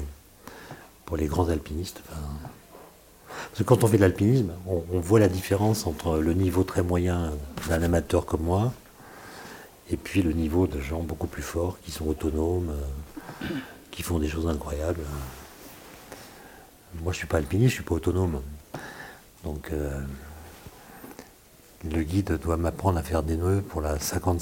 grands 1.10 1.48
alpinistes. 1.48 2.02
Parce 3.56 3.64
que 3.64 3.74
quand 3.74 3.84
on 3.84 3.86
fait 3.86 3.96
de 3.96 4.02
l'alpinisme, 4.02 4.52
on, 4.66 5.00
voit 5.00 5.18
la 5.18 5.28
différence 5.28 5.86
entre 5.86 6.18
le 6.18 6.34
niveau 6.34 6.62
très 6.62 6.82
moyen 6.82 7.32
d'un 7.70 7.82
amateur 7.82 8.26
comme 8.26 8.42
moi 8.42 8.74
et 9.90 9.96
puis 9.96 10.20
le 10.20 10.32
niveau 10.32 10.66
de 10.66 10.78
gens 10.78 11.00
beaucoup 11.00 11.26
plus 11.26 11.42
forts, 11.42 11.78
qui 11.82 11.90
sont 11.90 12.06
autonomes, 12.06 12.68
euh, 12.68 13.46
qui 13.90 14.02
font 14.02 14.18
des 14.18 14.28
choses 14.28 14.46
incroyables. 14.46 15.00
Moi, 16.96 17.04
je 17.04 17.08
ne 17.08 17.12
suis 17.14 17.26
pas 17.26 17.38
alpiniste, 17.38 17.70
je 17.70 17.76
ne 17.76 17.82
suis 17.82 17.88
pas 17.88 17.94
autonome. 17.94 18.42
Donc, 19.42 19.70
euh, 19.72 20.02
le 21.90 22.02
guide 22.02 22.38
doit 22.38 22.58
m'apprendre 22.58 22.98
à 22.98 23.02
faire 23.02 23.22
des 23.22 23.38
nœuds 23.38 23.62
pour 23.62 23.80
la, 23.80 23.98
50, 23.98 24.38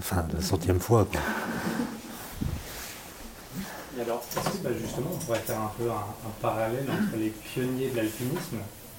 enfin, 0.00 0.26
la 0.34 0.42
centième 0.42 0.80
fois 0.80 1.06
alors, 3.98 4.22
bah, 4.62 4.70
on 5.04 5.24
pourrait 5.24 5.38
faire 5.40 5.60
un 5.60 5.72
peu 5.78 5.90
un, 5.90 6.30
parallèle 6.40 6.86
entre 6.90 7.18
les 7.18 7.30
pionniers 7.30 7.90
de 7.90 7.96
l'alpinisme 7.96 8.56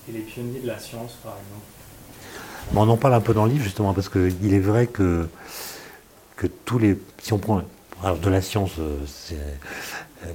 et 0.09 0.11
les 0.11 0.19
pionniers 0.19 0.59
de 0.59 0.67
la 0.67 0.79
science, 0.79 1.13
par 1.23 1.33
exemple 1.33 2.75
On 2.75 2.89
en 2.89 2.97
parle 2.97 3.13
un 3.15 3.21
peu 3.21 3.33
dans 3.33 3.45
le 3.45 3.51
livre, 3.51 3.63
justement, 3.63 3.93
parce 3.93 4.09
qu'il 4.09 4.53
est 4.53 4.59
vrai 4.59 4.87
que 4.87 5.27
que 6.37 6.47
tous 6.47 6.79
les. 6.79 6.97
Si 7.21 7.33
on 7.33 7.39
prend. 7.39 7.61
Alors, 8.03 8.17
de 8.17 8.29
la 8.29 8.41
science, 8.41 8.73
euh, 8.79 8.99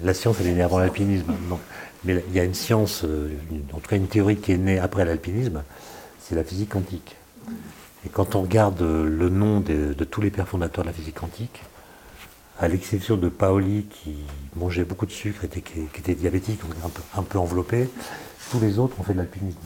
la 0.02 0.12
science, 0.12 0.36
elle 0.40 0.48
est 0.48 0.54
née 0.54 0.62
avant 0.62 0.78
l'alpinisme. 0.78 1.32
Mais 2.04 2.22
il 2.28 2.34
y 2.34 2.40
a 2.40 2.44
une 2.44 2.54
science, 2.54 3.04
euh, 3.04 3.30
en 3.72 3.78
tout 3.78 3.88
cas 3.88 3.96
une 3.96 4.08
théorie 4.08 4.36
qui 4.36 4.50
est 4.50 4.58
née 4.58 4.80
après 4.80 5.04
l'alpinisme, 5.04 5.62
c'est 6.20 6.34
la 6.34 6.42
physique 6.42 6.70
quantique. 6.70 7.14
Et 8.04 8.08
quand 8.08 8.34
on 8.34 8.42
regarde 8.42 8.82
euh, 8.82 9.08
le 9.08 9.28
nom 9.28 9.60
de, 9.60 9.94
tous 10.04 10.20
les 10.20 10.30
pères 10.30 10.48
fondateurs 10.48 10.82
de 10.84 10.90
la 10.90 10.92
physique 10.92 11.14
quantique, 11.14 11.62
à 12.62 12.68
l'exception 12.68 13.16
de 13.16 13.28
Paoli 13.28 13.86
qui 13.90 14.14
mangeait 14.54 14.84
beaucoup 14.84 15.04
de 15.04 15.10
sucre, 15.10 15.44
et 15.44 15.48
qui, 15.48 15.80
était 15.98 16.14
diabétique, 16.14 16.60
un 16.84 16.88
peu, 16.88 17.02
un 17.16 17.22
peu 17.22 17.38
enveloppé, 17.38 17.90
tous 18.52 18.60
les 18.60 18.78
autres 18.78 18.98
ont 19.00 19.02
fait 19.02 19.14
de 19.14 19.18
l'alpinisme. 19.18 19.58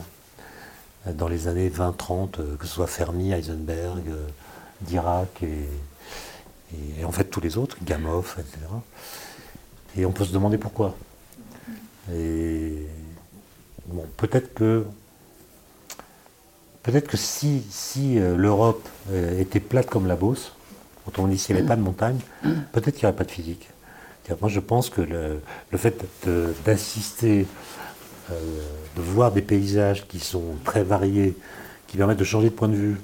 Dans 1.13 1.27
les 1.27 1.47
années 1.47 1.69
20-30, 1.69 2.57
que 2.57 2.65
ce 2.65 2.73
soit 2.73 2.87
Fermi, 2.87 3.31
Heisenberg, 3.31 4.03
Dirac 4.81 5.43
et, 5.43 7.05
en 7.05 7.11
fait 7.11 7.25
tous 7.25 7.39
les 7.39 7.57
autres, 7.57 7.77
Gamow, 7.83 8.21
etc. 8.21 8.57
Et 9.95 10.05
on 10.05 10.11
peut 10.11 10.25
se 10.25 10.33
demander 10.33 10.57
pourquoi. 10.57 10.95
Et 12.11 12.87
bon, 13.85 14.05
peut-être 14.17 14.53
que 14.55 14.85
peut-être 16.83 17.07
que 17.07 17.17
si, 17.17 17.63
si 17.69 18.17
euh, 18.17 18.35
l'Europe 18.35 18.87
euh, 19.11 19.39
était 19.39 19.59
plate 19.59 19.87
comme 19.87 20.07
la 20.07 20.15
Beauce, 20.15 20.53
quand 21.07 21.23
on 21.23 21.27
dit 21.27 21.37
s'il 21.37 21.55
n'y 21.55 21.61
avait 21.61 21.67
pas 21.67 21.75
de 21.75 21.81
montagne, 21.81 22.19
peut-être 22.71 22.95
qu'il 22.95 23.05
n'y 23.05 23.05
aurait 23.05 23.15
pas 23.17 23.23
de 23.23 23.31
physique. 23.31 23.69
Moi, 24.41 24.49
je 24.49 24.59
pense 24.59 24.89
que 24.89 25.01
le, 25.01 25.77
fait 25.77 26.03
d'assister, 26.65 27.47
euh, 28.29 28.33
de 28.97 29.01
voir 29.01 29.31
des 29.31 29.41
paysages 29.41 30.05
qui 30.07 30.19
sont 30.19 30.55
très 30.65 30.83
variés, 30.83 31.35
qui 31.87 31.97
permettent 31.97 32.19
de 32.19 32.25
changer 32.25 32.49
de 32.49 32.53
point 32.53 32.67
de 32.67 32.75
vue, 32.75 32.97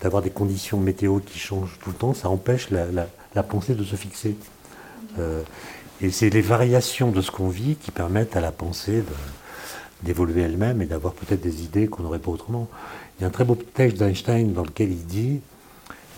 d'avoir 0.00 0.22
des 0.22 0.30
conditions 0.30 0.78
météo 0.78 1.20
qui 1.20 1.38
changent 1.38 1.78
tout 1.80 1.90
le 1.90 1.96
temps, 1.96 2.14
ça 2.14 2.28
empêche 2.28 2.68
la, 2.70 3.42
pensée 3.44 3.74
de 3.74 3.84
se 3.84 3.94
fixer. 3.94 4.36
Euh, 5.20 5.42
et 6.00 6.10
c'est 6.10 6.30
les 6.30 6.42
variations 6.42 7.12
de 7.12 7.20
ce 7.20 7.30
qu'on 7.30 7.48
vit 7.48 7.76
qui 7.76 7.92
permettent 7.92 8.36
à 8.36 8.40
la 8.40 8.52
pensée 8.52 9.04
d'évoluer 10.02 10.42
elle-même 10.42 10.82
et 10.82 10.86
d'avoir 10.86 11.12
peut-être 11.14 11.40
des 11.40 11.62
idées 11.62 11.86
qu'on 11.86 12.02
n'aurait 12.02 12.18
pas 12.18 12.30
autrement. 12.30 12.68
Il 13.18 13.22
y 13.22 13.24
a 13.24 13.28
un 13.28 13.30
très 13.30 13.44
beau 13.44 13.56
texte 13.56 13.98
d'Einstein 13.98 14.52
dans 14.52 14.62
lequel 14.62 14.90
il 14.90 15.06
dit, 15.06 15.40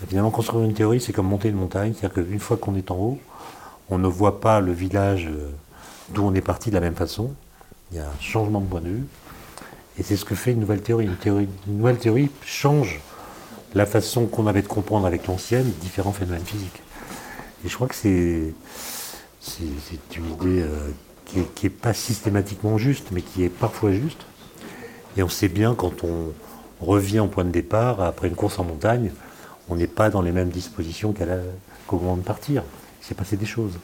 finalement 0.07 0.31
construire 0.31 0.63
une 0.63 0.73
théorie 0.73 1.01
c'est 1.01 1.13
comme 1.13 1.27
monter 1.27 1.49
une 1.49 1.55
montagne, 1.55 1.93
c'est-à-dire 1.93 2.23
qu'une 2.23 2.39
fois 2.39 2.57
qu'on 2.57 2.75
est 2.75 2.91
en 2.91 2.95
haut, 2.95 3.19
on 3.89 3.97
ne 3.97 4.07
voit 4.07 4.39
pas 4.39 4.59
le 4.59 4.71
village 4.71 5.27
euh, 5.27 5.49
d'où 6.09 6.23
on 6.23 6.33
est 6.33 6.41
parti 6.41 6.69
de 6.69 6.75
la 6.75 6.81
même 6.81 6.95
façon, 6.95 7.33
il 7.91 7.97
y 7.97 7.99
a 7.99 8.05
un 8.05 8.19
changement 8.21 8.61
de 8.61 8.65
point 8.65 8.81
de 8.81 8.89
vue, 8.89 9.05
et 9.99 10.03
c'est 10.03 10.15
ce 10.15 10.25
que 10.25 10.35
fait 10.35 10.51
une 10.51 10.61
nouvelle 10.61 10.81
théorie. 10.81 11.05
Une, 11.05 11.15
théorie, 11.15 11.47
une 11.67 11.77
nouvelle 11.77 11.97
théorie 11.97 12.29
change 12.45 12.99
la 13.75 13.85
façon 13.85 14.25
qu'on 14.25 14.47
avait 14.47 14.61
de 14.61 14.67
comprendre 14.67 15.05
avec 15.05 15.27
l'ancienne 15.27 15.71
différents 15.81 16.13
phénomènes 16.13 16.45
physiques. 16.45 16.81
Et 17.63 17.69
je 17.69 17.75
crois 17.75 17.87
que 17.87 17.95
c'est, 17.95 18.53
c'est, 19.39 19.63
une 20.17 20.31
idée 20.31 20.63
euh, 20.63 20.89
qui 21.25 21.45
n'est 21.63 21.69
pas 21.69 21.93
systématiquement 21.93 22.77
juste, 22.77 23.09
mais 23.11 23.21
qui 23.21 23.43
est 23.43 23.49
parfois 23.49 23.91
juste. 23.91 24.25
Et 25.17 25.23
on 25.23 25.29
sait 25.29 25.49
bien 25.49 25.75
quand 25.75 26.03
on 26.03 26.33
revient 26.83 27.19
au 27.19 27.27
point 27.27 27.45
de 27.45 27.51
départ, 27.51 28.01
après 28.01 28.27
une 28.27 28.35
course 28.35 28.59
en 28.59 28.63
montagne, 28.63 29.11
on 29.71 29.75
n'est 29.75 29.87
pas 29.87 30.09
dans 30.09 30.21
les 30.21 30.33
mêmes 30.33 30.49
dispositions 30.49 31.13
qu'au 31.87 31.97
moment 31.97 32.17
de 32.17 32.21
partir. 32.21 32.61
Il 33.01 33.05
s'est 33.05 33.15
passé 33.15 33.37
des 33.37 33.45
choses. 33.45 33.79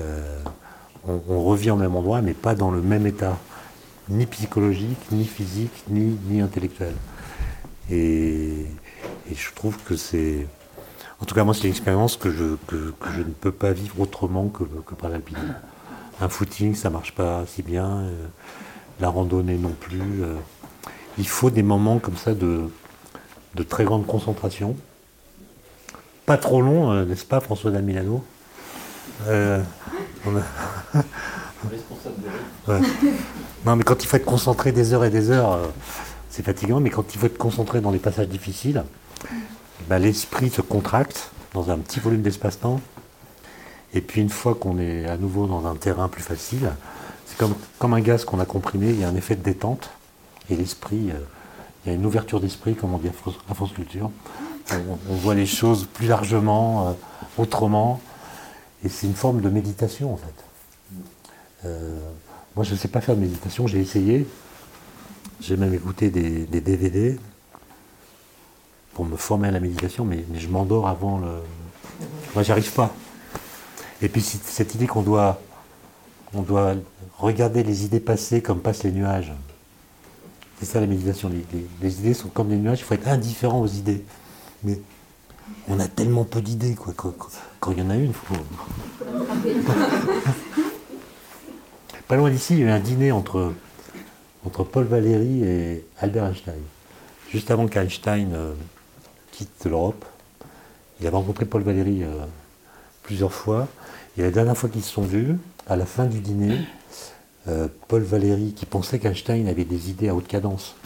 Euh, 0.00 0.38
on, 1.06 1.44
revient 1.44 1.72
au 1.72 1.76
même 1.76 1.94
endroit, 1.94 2.22
mais 2.22 2.32
pas 2.32 2.54
dans 2.54 2.70
le 2.70 2.80
même 2.80 3.06
état, 3.06 3.36
ni 4.08 4.24
psychologique, 4.24 4.98
ni 5.12 5.26
physique, 5.26 5.84
ni, 5.90 6.40
intellectuel. 6.40 6.94
Et, 7.90 8.66
je 9.30 9.52
trouve 9.54 9.76
que 9.84 9.94
c'est. 9.94 10.46
En 11.20 11.26
tout 11.26 11.34
cas, 11.34 11.44
moi, 11.44 11.52
c'est 11.52 11.64
une 11.64 11.70
expérience 11.70 12.16
que 12.16 12.30
je, 12.30 12.56
que, 12.66 12.94
je 13.14 13.18
ne 13.18 13.24
peux 13.24 13.52
pas 13.52 13.72
vivre 13.72 14.00
autrement 14.00 14.48
que, 14.48 14.64
que 14.64 14.94
par 14.94 15.10
l'alpinisme. 15.10 15.54
Un 16.20 16.28
footing, 16.30 16.74
ça 16.74 16.88
marche 16.88 17.14
pas 17.14 17.44
si 17.46 17.62
bien. 17.62 17.98
Euh, 17.98 18.26
la 19.00 19.10
randonnée 19.10 19.58
non 19.58 19.74
plus. 19.78 20.22
Euh. 20.22 20.36
il 21.18 21.28
faut 21.28 21.50
des 21.50 21.64
moments 21.64 21.98
comme 21.98 22.16
ça 22.16 22.32
de, 22.32 22.70
de 23.54 23.62
très 23.62 23.84
grande 23.84 24.06
concentration. 24.06 24.76
Pas 26.26 26.36
trop 26.38 26.60
long, 26.62 26.92
euh, 26.92 27.04
n'est-ce 27.04 27.24
pas, 27.24 27.40
François 27.40 27.70
Damilano 27.70 28.24
on 29.28 30.32
Non, 33.66 33.76
mais 33.76 33.84
quand 33.84 34.02
il 34.02 34.06
faut 34.06 34.16
être 34.16 34.24
concentré 34.24 34.72
des 34.72 34.92
heures 34.92 35.04
et 35.04 35.10
des 35.10 35.30
heures, 35.30 35.72
c'est 36.30 36.42
fatigant, 36.42 36.80
mais 36.80 36.90
quand 36.90 37.14
il 37.14 37.18
faut 37.18 37.26
être 37.26 37.38
concentré 37.38 37.80
dans 37.80 37.90
les 37.90 37.98
passages 37.98 38.28
difficiles, 38.28 38.84
bah, 39.88 39.98
l'esprit 39.98 40.50
se 40.50 40.60
contracte 40.60 41.30
dans 41.52 41.70
un 41.70 41.78
petit 41.78 42.00
volume 42.00 42.22
d'espace-temps. 42.22 42.80
Et 43.94 44.00
puis 44.00 44.20
une 44.20 44.30
fois 44.30 44.54
qu'on 44.54 44.78
est 44.78 45.06
à 45.06 45.16
nouveau 45.16 45.46
dans 45.46 45.66
un 45.66 45.76
terrain 45.76 46.08
plus 46.08 46.22
facile, 46.22 46.72
c'est 47.26 47.38
comme, 47.38 47.54
comme 47.78 47.94
un 47.94 48.00
gaz 48.00 48.24
qu'on 48.24 48.40
a 48.40 48.44
comprimé, 48.44 48.88
il 48.90 49.00
y 49.00 49.04
a 49.04 49.08
un 49.08 49.16
effet 49.16 49.36
de 49.36 49.42
détente. 49.42 49.90
et 50.50 50.56
l'esprit. 50.56 51.10
euh, 51.10 51.18
il 51.84 51.90
y 51.90 51.92
a 51.92 51.96
une 51.96 52.06
ouverture 52.06 52.40
d'esprit, 52.40 52.74
comme 52.74 52.94
on 52.94 52.98
dit 52.98 53.08
à 53.08 53.54
France 53.54 53.72
Culture. 53.74 54.10
On, 54.70 55.14
voit 55.14 55.34
les 55.34 55.46
choses 55.46 55.86
plus 55.92 56.06
largement, 56.06 56.88
euh, 56.88 56.92
autrement. 57.38 58.00
Et 58.84 58.88
c'est 58.88 59.06
une 59.06 59.14
forme 59.14 59.40
de 59.40 59.48
méditation, 59.48 60.12
en 60.12 60.16
fait. 60.16 60.44
Euh, 61.66 61.98
moi, 62.56 62.64
je 62.64 62.72
ne 62.72 62.76
sais 62.76 62.88
pas 62.88 63.00
faire 63.00 63.16
de 63.16 63.20
méditation, 63.20 63.66
j'ai 63.66 63.80
essayé. 63.80 64.26
J'ai 65.40 65.56
même 65.56 65.74
écouté 65.74 66.10
des, 66.10 66.46
DVD 66.46 67.18
pour 68.94 69.04
me 69.04 69.16
former 69.16 69.48
à 69.48 69.50
la 69.50 69.60
méditation, 69.60 70.04
mais, 70.04 70.24
je 70.34 70.48
m'endors 70.48 70.88
avant 70.88 71.18
le. 71.18 71.28
Moi, 72.34 72.42
j'y 72.42 72.52
arrive 72.52 72.72
pas. 72.72 72.94
Et 74.00 74.08
puis, 74.08 74.22
cette 74.22 74.74
idée 74.74 74.86
qu'on 74.86 75.02
doit, 75.02 75.40
regarder 77.18 77.62
les 77.62 77.84
idées 77.84 78.00
passées 78.00 78.40
comme 78.40 78.60
passent 78.60 78.82
les 78.82 78.92
nuages. 78.92 79.32
C'est 80.58 80.66
ça 80.66 80.80
la 80.80 80.86
méditation. 80.86 81.30
Les 81.82 81.98
idées 81.98 82.14
sont 82.14 82.28
comme 82.28 82.48
des 82.48 82.56
nuages, 82.56 82.80
il 82.80 82.84
faut 82.84 82.94
être 82.94 83.08
indifférent 83.08 83.60
aux 83.60 83.68
idées. 83.68 84.04
Mais 84.64 84.80
on 85.68 85.78
a 85.78 85.86
tellement 85.88 86.24
peu 86.24 86.40
d'idées, 86.40 86.74
quoi. 86.74 86.92
Quand, 86.96 87.72
il 87.72 87.78
y 87.78 87.82
en 87.82 87.90
a 87.90 87.96
une, 87.96 88.12
faut. 88.12 88.34
Pas 92.08 92.16
loin 92.16 92.30
d'ici, 92.30 92.54
il 92.54 92.60
y 92.60 92.62
a 92.62 92.66
eu 92.66 92.70
un 92.70 92.80
dîner 92.80 93.12
entre, 93.12 93.52
entre 94.44 94.64
Paul 94.64 94.84
Valéry 94.84 95.44
et 95.44 95.86
Albert 95.98 96.26
Einstein. 96.26 96.60
Juste 97.30 97.50
avant 97.50 97.66
qu'Einstein 97.66 98.32
euh, 98.34 98.52
quitte 99.32 99.64
l'Europe, 99.64 100.04
il 101.00 101.06
avait 101.06 101.16
rencontré 101.16 101.46
Paul 101.46 101.62
Valéry 101.62 102.02
euh, 102.02 102.24
plusieurs 103.02 103.32
fois. 103.32 103.68
Et 104.16 104.22
la 104.22 104.30
dernière 104.30 104.56
fois 104.56 104.68
qu'ils 104.68 104.84
se 104.84 104.92
sont 104.92 105.02
vus, 105.02 105.36
à 105.66 105.76
la 105.76 105.86
fin 105.86 106.04
du 106.04 106.20
dîner, 106.20 106.58
euh, 107.48 107.68
Paul 107.88 108.02
Valéry, 108.02 108.52
qui 108.52 108.66
pensait 108.66 108.98
qu'Einstein 108.98 109.48
avait 109.48 109.64
des 109.64 109.90
idées 109.90 110.08
à 110.08 110.14
haute 110.14 110.28
cadence, 110.28 110.76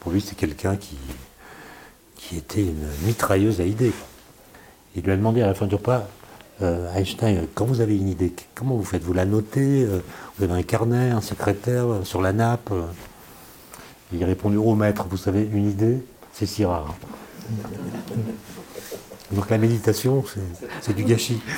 pour 0.00 0.12
lui 0.12 0.20
c'est 0.20 0.36
quelqu'un 0.36 0.76
qui, 0.76 0.96
qui 2.28 2.36
était 2.36 2.62
une 2.62 2.88
mitrailleuse 3.06 3.60
à 3.60 3.64
idées. 3.64 3.92
Il 4.96 5.02
lui 5.02 5.12
a 5.12 5.16
demandé 5.16 5.42
à 5.42 5.46
la 5.46 5.54
fin 5.54 5.66
du 5.66 5.74
repas, 5.74 6.08
euh, 6.62 6.92
Einstein, 6.94 7.46
quand 7.54 7.64
vous 7.64 7.80
avez 7.80 7.96
une 7.96 8.08
idée, 8.08 8.32
comment 8.54 8.76
vous 8.76 8.84
faites 8.84 9.02
Vous 9.02 9.12
la 9.12 9.24
notez 9.24 9.82
euh, 9.82 10.00
Vous 10.38 10.44
avez 10.44 10.52
un 10.52 10.62
carnet, 10.62 11.10
un 11.10 11.20
secrétaire 11.20 11.86
euh, 11.86 12.04
sur 12.04 12.22
la 12.22 12.32
nappe 12.32 12.72
Il 14.12 14.22
a 14.22 14.26
répondu, 14.26 14.56
oh 14.56 14.74
maître, 14.74 15.06
vous 15.10 15.16
savez, 15.16 15.48
une 15.52 15.68
idée, 15.68 15.98
c'est 16.32 16.46
si 16.46 16.64
rare. 16.64 16.94
Donc 19.32 19.50
la 19.50 19.58
méditation, 19.58 20.24
c'est- 20.80 20.94
du 20.94 21.04
gâchis. 21.04 21.40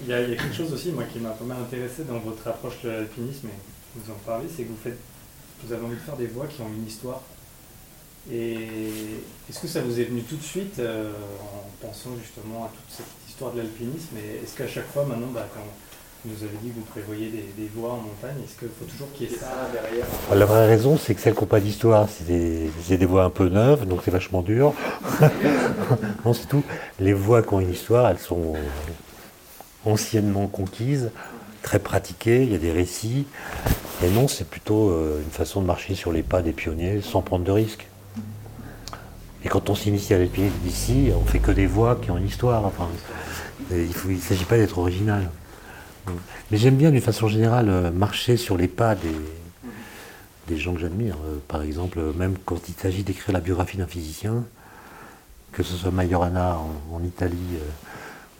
Il 0.00 0.12
y, 0.12 0.14
a, 0.14 0.24
quelque 0.24 0.54
chose 0.54 0.72
aussi, 0.72 0.90
moi, 0.90 1.04
qui 1.12 1.18
m'a 1.18 1.30
pas 1.30 1.44
mal 1.44 1.58
intéressé 1.60 2.04
dans 2.04 2.18
votre 2.18 2.48
approche 2.48 2.80
de 2.82 2.88
l'alpinisme, 2.88 3.48
vous 3.94 4.10
en 4.10 4.16
parlez, 4.24 4.46
c'est 4.48 4.62
que 4.62 4.68
vous 4.68 4.78
faites, 4.82 4.96
vous 5.64 5.72
avez 5.72 5.84
envie 5.84 5.96
de 5.96 6.00
faire 6.00 6.16
des 6.16 6.26
voies 6.26 6.46
qui 6.46 6.60
ont 6.62 6.68
une 6.68 6.86
histoire. 6.86 7.22
Et 8.30 8.68
est-ce 9.48 9.60
que 9.60 9.66
ça 9.68 9.80
vous 9.80 10.00
est 10.00 10.04
venu 10.04 10.22
tout 10.22 10.36
de 10.36 10.42
suite 10.42 10.78
euh, 10.78 11.10
en 11.40 11.86
pensant 11.86 12.10
justement 12.22 12.64
à 12.64 12.68
toute 12.68 12.96
cette 12.96 13.28
histoire 13.28 13.52
de 13.52 13.58
l'alpinisme? 13.58 14.16
Et 14.18 14.44
est-ce 14.44 14.56
qu'à 14.56 14.68
chaque 14.68 14.88
fois, 14.88 15.04
maintenant, 15.04 15.28
bah, 15.32 15.46
quand 15.54 15.62
vous 16.24 16.34
nous 16.34 16.42
avez 16.42 16.56
dit 16.62 16.68
que 16.70 16.74
vous 16.74 16.84
prévoyez 16.84 17.30
des, 17.30 17.44
des 17.56 17.70
voies 17.74 17.92
en 17.92 17.98
montagne, 17.98 18.36
est-ce 18.44 18.58
qu'il 18.58 18.68
faut 18.68 18.84
toujours 18.84 19.10
qu'il 19.14 19.30
y 19.30 19.34
ait 19.34 19.36
ça 19.36 19.70
derrière 19.72 20.04
La 20.34 20.44
vraie 20.44 20.66
raison, 20.66 20.98
c'est 20.98 21.14
que 21.14 21.20
celles 21.20 21.34
qui 21.34 21.40
n'ont 21.40 21.46
pas 21.46 21.60
d'histoire, 21.60 22.06
c'est 22.08 22.26
des, 22.26 22.70
c'est 22.86 22.98
des 22.98 23.06
voies 23.06 23.24
un 23.24 23.30
peu 23.30 23.48
neuves, 23.48 23.86
donc 23.86 24.00
c'est 24.04 24.10
vachement 24.10 24.42
dur. 24.42 24.74
non, 26.24 26.34
c'est 26.34 26.48
tout. 26.48 26.64
Les 27.00 27.14
voies 27.14 27.42
qui 27.42 27.54
ont 27.54 27.60
une 27.60 27.72
histoire, 27.72 28.10
elles 28.10 28.18
sont 28.18 28.54
anciennement 29.86 30.48
conquises, 30.48 31.10
très 31.62 31.78
pratiquées, 31.78 32.42
il 32.42 32.52
y 32.52 32.54
a 32.54 32.58
des 32.58 32.72
récits. 32.72 33.26
Et 34.02 34.10
non, 34.10 34.28
c'est 34.28 34.48
plutôt 34.48 34.90
euh, 34.90 35.20
une 35.20 35.30
façon 35.30 35.60
de 35.60 35.66
marcher 35.66 35.96
sur 35.96 36.12
les 36.12 36.22
pas 36.22 36.40
des 36.40 36.52
pionniers 36.52 37.00
sans 37.02 37.20
prendre 37.20 37.44
de 37.44 37.50
risques. 37.50 37.88
Et 39.44 39.48
quand 39.48 39.70
on 39.70 39.74
s'initie 39.74 40.14
à 40.14 40.18
l'alpinisme 40.18 40.54
d'ici, 40.62 41.10
on 41.16 41.24
fait 41.24 41.40
que 41.40 41.50
des 41.50 41.66
voies 41.66 41.96
qui 41.96 42.10
ont 42.12 42.16
une 42.16 42.26
histoire. 42.26 42.70
Il 43.72 43.88
ne 43.88 44.20
s'agit 44.20 44.44
pas 44.44 44.56
d'être 44.56 44.78
original. 44.78 45.28
Mais 46.50 46.58
j'aime 46.58 46.76
bien 46.76 46.92
d'une 46.92 47.00
façon 47.00 47.26
générale 47.26 47.68
euh, 47.68 47.90
marcher 47.90 48.36
sur 48.36 48.56
les 48.56 48.68
pas 48.68 48.94
des, 48.94 49.16
des 50.46 50.56
gens 50.56 50.74
que 50.74 50.80
j'admire. 50.80 51.16
Euh, 51.26 51.38
par 51.48 51.62
exemple, 51.62 52.00
même 52.16 52.36
quand 52.44 52.68
il 52.68 52.74
s'agit 52.74 53.02
d'écrire 53.02 53.32
la 53.32 53.40
biographie 53.40 53.78
d'un 53.78 53.88
physicien, 53.88 54.44
que 55.50 55.64
ce 55.64 55.74
soit 55.74 55.90
Majorana 55.90 56.56
en, 56.92 57.02
Italie 57.02 57.58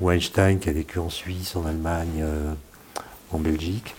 ou 0.00 0.10
Einstein 0.10 0.60
qui 0.60 0.68
a 0.68 0.72
vécu 0.72 1.00
en 1.00 1.10
Suisse, 1.10 1.56
en 1.56 1.66
Allemagne, 1.66 2.22
en 3.32 3.38
Belgique, 3.38 3.94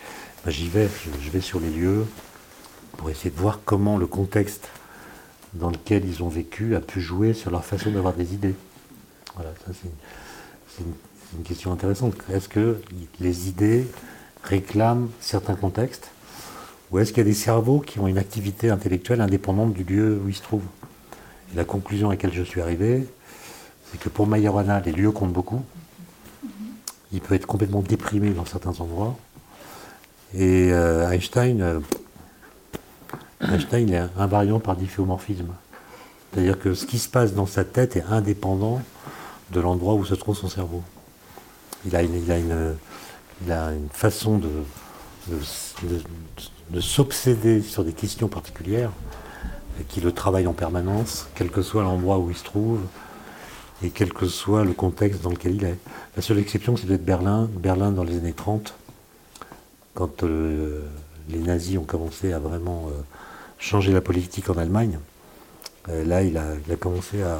j'y 0.47 0.69
vais, 0.69 0.89
je, 1.21 1.29
vais 1.29 1.41
sur 1.41 1.59
les 1.59 1.69
lieux 1.69 2.05
pour 2.97 3.09
essayer 3.09 3.29
de 3.29 3.39
voir 3.39 3.59
comment 3.65 3.97
le 3.97 4.07
contexte 4.07 4.69
dans 5.53 5.69
lequel 5.69 6.05
ils 6.05 6.23
ont 6.23 6.29
vécu 6.29 6.75
a 6.75 6.81
pu 6.81 7.01
jouer 7.01 7.33
sur 7.33 7.51
leur 7.51 7.65
façon 7.65 7.91
d'avoir 7.91 8.13
des 8.13 8.33
idées. 8.33 8.55
Voilà, 9.35 9.51
ça 9.65 9.73
c'est 9.73 10.83
une, 10.83 11.43
question 11.43 11.71
intéressante. 11.71 12.15
Est-ce 12.33 12.49
que 12.49 12.81
les 13.19 13.49
idées 13.49 13.85
réclament 14.43 15.09
certains 15.19 15.55
contextes 15.55 16.11
ou 16.91 16.97
est-ce 16.97 17.11
qu'il 17.11 17.19
y 17.19 17.27
a 17.27 17.29
des 17.29 17.35
cerveaux 17.35 17.79
qui 17.79 17.99
ont 17.99 18.07
une 18.07 18.17
activité 18.17 18.69
intellectuelle 18.69 19.21
indépendante 19.21 19.73
du 19.73 19.83
lieu 19.83 20.19
où 20.23 20.29
ils 20.29 20.35
se 20.35 20.41
trouvent? 20.41 20.65
La 21.55 21.63
conclusion 21.63 22.09
à 22.09 22.13
laquelle 22.13 22.33
je 22.33 22.41
suis 22.41 22.61
arrivé, 22.61 23.07
c'est 23.91 23.99
que 23.99 24.09
pour 24.09 24.25
Majorana, 24.25 24.79
les 24.81 24.91
lieux 24.91 25.11
comptent 25.11 25.33
beaucoup. 25.33 25.63
Il 27.11 27.21
peut 27.21 27.35
être 27.35 27.45
complètement 27.45 27.81
déprimé 27.81 28.31
dans 28.31 28.45
certains 28.45 28.79
endroits. 28.79 29.17
Et 30.33 30.71
euh, 30.71 31.09
Einstein, 31.09 31.61
euh, 31.61 31.79
Einstein 33.41 33.89
est 33.91 34.03
invariant 34.17 34.59
par 34.59 34.75
difféomorphisme. 34.75 35.47
C'est-à-dire 36.31 36.59
que 36.59 36.73
ce 36.73 36.85
qui 36.85 36.99
se 36.99 37.09
passe 37.09 37.33
dans 37.33 37.45
sa 37.47 37.63
tête 37.63 37.95
est 37.95 38.03
indépendant 38.09 38.81
de 39.51 39.59
l'endroit 39.59 39.95
où 39.95 40.05
se 40.05 40.13
trouve 40.13 40.37
son 40.37 40.49
cerveau. 40.49 40.83
Il 41.85 41.95
a 41.95 42.03
une, 42.03 42.13
il 42.15 42.31
a 42.31 42.37
une, 42.37 42.75
il 43.45 43.51
a 43.51 43.71
une 43.71 43.89
façon 43.91 44.37
de, 44.37 44.49
de, 45.29 45.37
de- 45.87 46.01
de 46.69 46.81
s'obséder 46.81 47.63
sur 47.63 47.83
des 47.83 47.93
questions 47.93 48.27
particulières 48.27 48.91
qui 49.87 50.01
le 50.01 50.11
travaille 50.11 50.45
en 50.45 50.53
permanence, 50.53 51.27
quel 51.33 51.49
que 51.49 51.63
soit 51.63 51.81
l'endroit 51.81 52.19
où 52.19 52.29
il 52.29 52.37
se 52.37 52.43
trouve 52.43 52.79
et 53.81 53.89
quel 53.89 54.13
que 54.13 54.27
soit 54.27 54.63
le 54.65 54.73
contexte 54.73 55.21
dans 55.23 55.31
lequel 55.31 55.55
il 55.55 55.63
est. 55.63 55.79
La 56.15 56.21
seule 56.21 56.37
exception, 56.37 56.77
c'est 56.77 56.85
peut-être 56.85 57.03
Berlin, 57.05 57.49
Berlin 57.51 57.91
dans 57.91 58.03
les 58.03 58.17
années 58.17 58.33
30, 58.33 58.75
quand 59.93 60.23
euh, 60.23 60.81
les 61.29 61.39
nazis 61.39 61.77
ont 61.77 61.83
commencé 61.83 62.33
à 62.33 62.39
vraiment 62.39 62.87
euh, 62.87 63.01
changer 63.57 63.91
la 63.91 64.01
politique 64.01 64.49
en 64.49 64.57
Allemagne. 64.57 64.99
Euh, 65.89 66.05
là, 66.05 66.23
il 66.23 66.37
a, 66.37 66.55
commencé 66.79 67.21
à 67.21 67.39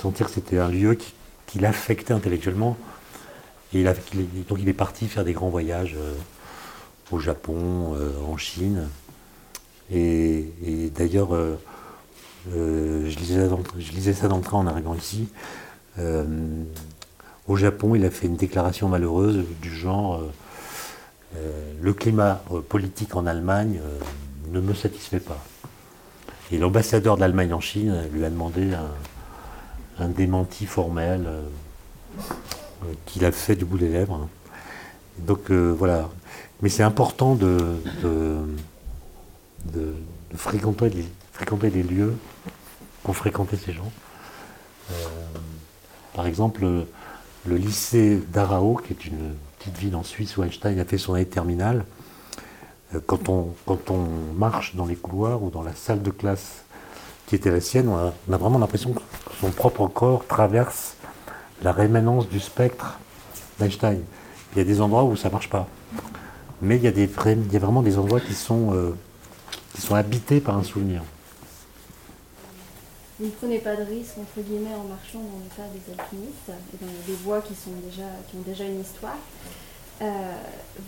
sentir 0.00 0.26
que 0.26 0.32
c'était 0.32 0.58
un 0.58 0.68
lieu 0.68 0.94
qui, 0.94 1.14
qui 1.46 1.58
l'affectait 1.58 2.14
intellectuellement. 2.14 2.76
Et 3.74 3.84
donc 3.84 4.58
il 4.60 4.68
est 4.68 4.74
parti 4.74 5.08
faire 5.08 5.24
des 5.24 5.34
grands 5.34 5.50
voyages 5.50 5.94
au 7.10 7.18
Japon, 7.18 7.94
en 8.26 8.38
Chine. 8.38 8.88
Et, 9.92 10.46
d'ailleurs, 10.96 11.36
je, 12.50 13.18
lisais 13.18 13.46
je 13.78 13.92
lisais 13.92 14.14
ça 14.14 14.26
dans 14.26 14.38
le 14.38 14.42
train 14.42 14.56
en 14.56 14.66
arrivant 14.66 14.94
ici. 14.94 15.28
Au 17.46 17.56
Japon, 17.56 17.94
il 17.94 18.06
a 18.06 18.10
fait 18.10 18.26
une 18.26 18.36
déclaration 18.36 18.88
malheureuse 18.88 19.44
du 19.60 19.74
genre 19.74 20.22
le 21.80 21.92
climat 21.92 22.42
euh, 22.52 22.60
politique 22.60 23.16
en 23.16 23.26
Allemagne 23.26 23.80
euh, 23.82 23.98
ne 24.50 24.60
me 24.60 24.74
satisfait 24.74 25.20
pas. 25.20 25.42
Et 26.50 26.58
l'ambassadeur 26.58 27.16
de 27.16 27.20
l'Allemagne 27.20 27.52
en 27.52 27.60
Chine 27.60 27.90
euh, 27.90 28.08
lui 28.08 28.24
a 28.24 28.30
demandé 28.30 28.72
un, 29.98 30.08
démenti 30.08 30.64
formel 30.66 31.24
euh, 31.26 31.42
euh, 32.20 32.92
qu'il 33.06 33.24
a 33.24 33.32
fait 33.32 33.56
du 33.56 33.64
bout 33.64 33.78
des 33.78 33.88
lèvres. 33.88 34.28
Donc 35.18 35.50
euh, 35.50 35.74
voilà. 35.76 36.08
Mais 36.62 36.68
c'est 36.68 36.82
important 36.82 37.34
de, 37.34 37.56
fréquenter, 40.34 40.90
les, 40.90 41.82
lieux 41.82 42.16
qu'ont 43.04 43.12
fréquenté 43.12 43.56
ces 43.56 43.72
gens. 43.72 43.92
Euh, 44.90 44.94
par 46.14 46.26
exemple, 46.26 46.62
le, 46.62 46.86
le 47.46 47.56
lycée 47.56 48.20
d'Arao, 48.32 48.80
qui 48.84 48.92
est 48.92 49.06
une 49.06 49.34
petite 49.58 49.78
ville 49.78 49.96
en 49.96 50.02
Suisse 50.02 50.36
où 50.36 50.42
Einstein 50.42 50.78
a 50.78 50.84
fait 50.84 50.98
son 50.98 51.14
année 51.14 51.26
terminale, 51.26 51.84
euh, 52.94 53.00
quand 53.06 53.28
on, 53.28 53.54
quand 53.66 53.90
on 53.90 54.06
marche 54.36 54.74
dans 54.76 54.86
les 54.86 54.96
couloirs 54.96 55.42
ou 55.42 55.50
dans 55.50 55.62
la 55.62 55.74
salle 55.74 56.02
de 56.02 56.10
classe 56.10 56.64
qui 57.26 57.34
était 57.34 57.50
la 57.50 57.60
sienne, 57.60 57.88
on 57.88 58.32
a, 58.32 58.36
vraiment 58.38 58.58
l'impression 58.58 58.92
que 58.92 59.00
son 59.40 59.50
propre 59.50 59.86
corps 59.86 60.26
traverse 60.26 60.94
la 61.62 61.72
rémanence 61.72 62.28
du 62.28 62.40
spectre 62.40 62.98
d'Einstein. 63.58 64.00
Il 64.52 64.58
y 64.58 64.60
a 64.62 64.64
des 64.64 64.80
endroits 64.80 65.04
où 65.04 65.14
ça 65.14 65.28
ne 65.28 65.34
marche 65.34 65.50
pas. 65.50 65.66
Mais 66.62 66.76
il 66.76 66.82
y, 66.82 66.86
a 66.86 66.90
des 66.90 67.04
il 67.04 67.52
y 67.52 67.56
a 67.56 67.58
vraiment 67.58 67.82
des 67.82 67.98
endroits 67.98 68.20
qui 68.20 68.34
sont, 68.34 68.72
euh, 68.72 68.96
qui 69.74 69.82
sont 69.82 69.94
habités 69.94 70.40
par 70.40 70.56
un 70.56 70.62
souvenir. 70.62 71.02
Vous 73.18 73.26
ne 73.26 73.30
prenez 73.32 73.58
pas 73.58 73.74
de 73.74 73.82
risque, 73.82 74.14
entre 74.18 74.46
guillemets, 74.46 74.74
en 74.74 74.84
marchant 74.84 75.18
dans 75.18 75.38
le 75.42 75.50
tas 75.56 75.68
des 75.74 75.92
alpinistes 75.92 76.50
et 76.72 76.84
dans 76.84 76.92
des 77.06 77.14
voies 77.24 77.40
qui, 77.40 77.54
sont 77.54 77.72
déjà, 77.84 78.06
qui 78.30 78.36
ont 78.36 78.42
déjà 78.46 78.64
une 78.64 78.80
histoire. 78.80 79.18
Euh, 80.00 80.04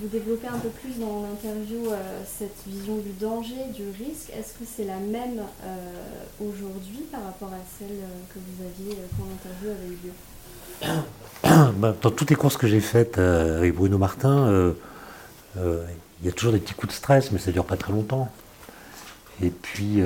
vous 0.01 0.07
développez 0.07 0.47
un 0.47 0.59
peu 0.59 0.69
plus 0.69 1.01
dans 1.01 1.23
l'interview 1.23 1.91
cette 2.25 2.55
vision 2.69 2.99
du 2.99 3.11
danger, 3.19 3.57
du 3.75 3.83
risque. 3.99 4.31
Est-ce 4.31 4.53
que 4.53 4.65
c'est 4.65 4.85
la 4.85 4.99
même 4.99 5.43
aujourd'hui 6.41 7.01
par 7.11 7.25
rapport 7.25 7.49
à 7.49 7.63
celle 7.79 7.99
que 8.33 8.39
vous 8.39 8.65
aviez 8.65 8.97
quand 9.17 9.25
l'interview 9.25 9.71
avait 9.71 9.89
eu 9.89 9.99
lieu? 10.07 11.03
Bah, 11.79 11.97
dans 12.01 12.11
toutes 12.11 12.31
les 12.31 12.37
courses 12.37 12.57
que 12.57 12.69
j'ai 12.69 12.81
faites 12.81 13.19
avec 13.19 13.75
Bruno 13.75 13.99
Martin, 13.99 14.73
il 15.57 16.27
y 16.27 16.29
a 16.29 16.33
toujours 16.33 16.53
des 16.53 16.61
petits 16.61 16.75
coups 16.75 16.93
de 16.93 16.97
stress, 16.97 17.33
mais 17.33 17.41
ça 17.41 17.49
ne 17.49 17.55
dure 17.55 17.65
pas 17.65 17.77
très 17.77 17.93
longtemps. 17.93 18.29
Et 19.43 19.51
puis, 19.51 20.01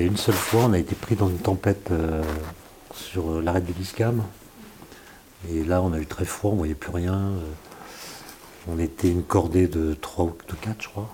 a 0.00 0.06
une 0.06 0.16
seule 0.16 0.34
fois, 0.34 0.62
on 0.64 0.72
a 0.72 0.78
été 0.78 0.94
pris 0.94 1.16
dans 1.16 1.28
une 1.28 1.38
tempête 1.38 1.90
sur 2.94 3.40
l'arrêt 3.40 3.60
de 3.60 3.72
l'ISCAM. 3.72 4.22
Et 5.50 5.64
là, 5.64 5.82
on 5.82 5.92
a 5.92 5.98
eu 5.98 6.06
très 6.06 6.24
froid, 6.24 6.50
on 6.50 6.54
ne 6.54 6.58
voyait 6.58 6.74
plus 6.74 6.92
rien. 6.92 7.32
On 8.68 8.78
était 8.78 9.08
une 9.08 9.22
cordée 9.22 9.68
de 9.68 9.94
3 9.94 10.24
ou 10.26 10.32
de 10.48 10.54
4, 10.54 10.82
je 10.82 10.88
crois. 10.88 11.08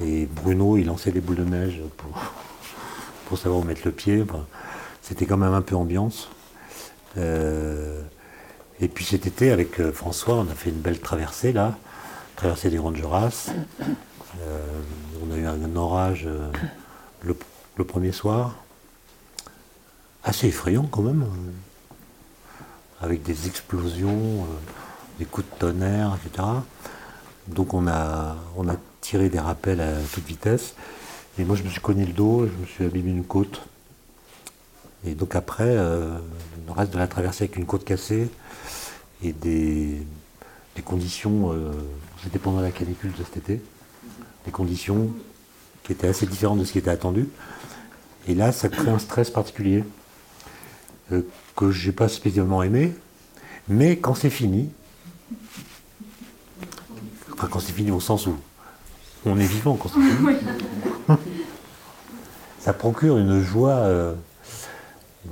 Et 0.00 0.26
Bruno, 0.26 0.76
il 0.76 0.86
lançait 0.86 1.10
des 1.10 1.20
boules 1.20 1.36
de 1.36 1.44
neige 1.44 1.80
pour, 1.96 2.10
pour 3.26 3.38
savoir 3.38 3.60
où 3.60 3.64
mettre 3.64 3.82
le 3.84 3.92
pied. 3.92 4.24
C'était 5.02 5.26
quand 5.26 5.36
même 5.36 5.54
un 5.54 5.62
peu 5.62 5.74
ambiance. 5.74 6.30
Euh, 7.16 8.00
et 8.80 8.88
puis 8.88 9.04
cet 9.04 9.26
été, 9.26 9.50
avec 9.50 9.80
euh, 9.80 9.92
François, 9.92 10.36
on 10.36 10.48
a 10.48 10.54
fait 10.54 10.70
une 10.70 10.80
belle 10.80 11.00
traversée 11.00 11.52
là, 11.52 11.76
traversée 12.36 12.70
des 12.70 12.76
Grandes 12.76 12.96
Jorasses. 12.96 13.50
Euh, 14.40 14.80
on 15.22 15.34
a 15.34 15.36
eu 15.36 15.46
un 15.46 15.76
orage 15.76 16.28
le, 17.78 17.84
premier 17.84 18.12
soir, 18.12 18.56
assez 20.24 20.48
effrayant 20.48 20.88
quand 20.90 21.02
même, 21.02 21.24
avec 23.00 23.22
des 23.22 23.46
explosions 23.46 24.46
des 25.18 25.24
coups 25.24 25.46
de 25.50 25.58
tonnerre, 25.58 26.16
etc. 26.24 26.48
Donc 27.48 27.74
on 27.74 27.86
a, 27.86 28.36
on 28.56 28.68
a 28.68 28.76
tiré 29.00 29.28
des 29.28 29.38
rappels 29.38 29.80
à 29.80 29.94
toute 30.12 30.24
vitesse. 30.24 30.74
Et 31.38 31.44
moi 31.44 31.56
je 31.56 31.62
me 31.62 31.68
suis 31.68 31.80
cogné 31.80 32.04
le 32.04 32.12
dos, 32.12 32.46
je 32.46 32.52
me 32.60 32.66
suis 32.66 32.84
abîmé 32.84 33.10
une 33.10 33.24
côte. 33.24 33.62
Et 35.04 35.14
donc 35.14 35.34
après, 35.34 35.76
euh, 35.76 36.18
le 36.66 36.72
reste 36.72 36.92
de 36.92 36.98
la 36.98 37.06
traversée 37.06 37.44
avec 37.44 37.56
une 37.56 37.66
côte 37.66 37.84
cassée 37.84 38.28
et 39.22 39.32
des, 39.32 40.04
conditions, 40.84 41.52
euh, 41.52 41.72
c'était 42.22 42.38
pendant 42.38 42.60
la 42.60 42.70
canicule 42.70 43.12
de 43.12 43.24
cet 43.24 43.36
été, 43.38 43.60
des 44.44 44.52
conditions 44.52 45.10
qui 45.88 45.94
étaient 45.94 46.06
assez 46.06 46.26
différentes 46.26 46.60
de 46.60 46.64
ce 46.64 46.72
qui 46.72 46.78
était 46.78 46.90
attendu. 46.90 47.28
Et 48.28 48.36
là, 48.36 48.52
ça 48.52 48.68
crée 48.68 48.90
un 48.90 49.00
stress 49.00 49.30
particulier 49.30 49.82
euh, 51.10 51.22
que 51.56 51.70
je 51.72 51.88
n'ai 51.88 51.92
pas 51.92 52.08
spécialement 52.08 52.62
aimé, 52.62 52.94
mais 53.68 53.96
quand 53.96 54.14
c'est 54.14 54.30
fini, 54.30 54.70
Enfin, 57.38 57.46
quand 57.48 57.60
c'est 57.60 57.72
fini 57.72 57.92
au 57.92 58.00
sens 58.00 58.26
où 58.26 58.34
on 59.24 59.38
est 59.38 59.46
vivant 59.46 59.76
quand 59.76 59.88
c'est 59.88 60.00
fini. 60.00 60.38
Ça 62.58 62.72
procure 62.72 63.16
une 63.16 63.40
joie, 63.40 63.76
euh, 63.76 64.14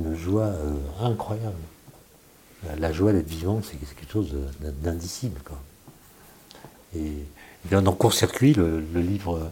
une 0.00 0.16
joie 0.16 0.44
euh, 0.44 0.72
incroyable. 1.02 1.56
La, 2.78 2.92
joie 2.92 3.12
d'être 3.12 3.28
vivant, 3.28 3.60
c'est 3.62 3.76
quelque 3.76 4.12
chose 4.12 4.34
d'indicible. 4.60 5.40
Et, 6.94 7.12
dans 7.70 7.92
Court-Circuit, 7.92 8.54
le, 8.54 8.80
livre 8.94 9.50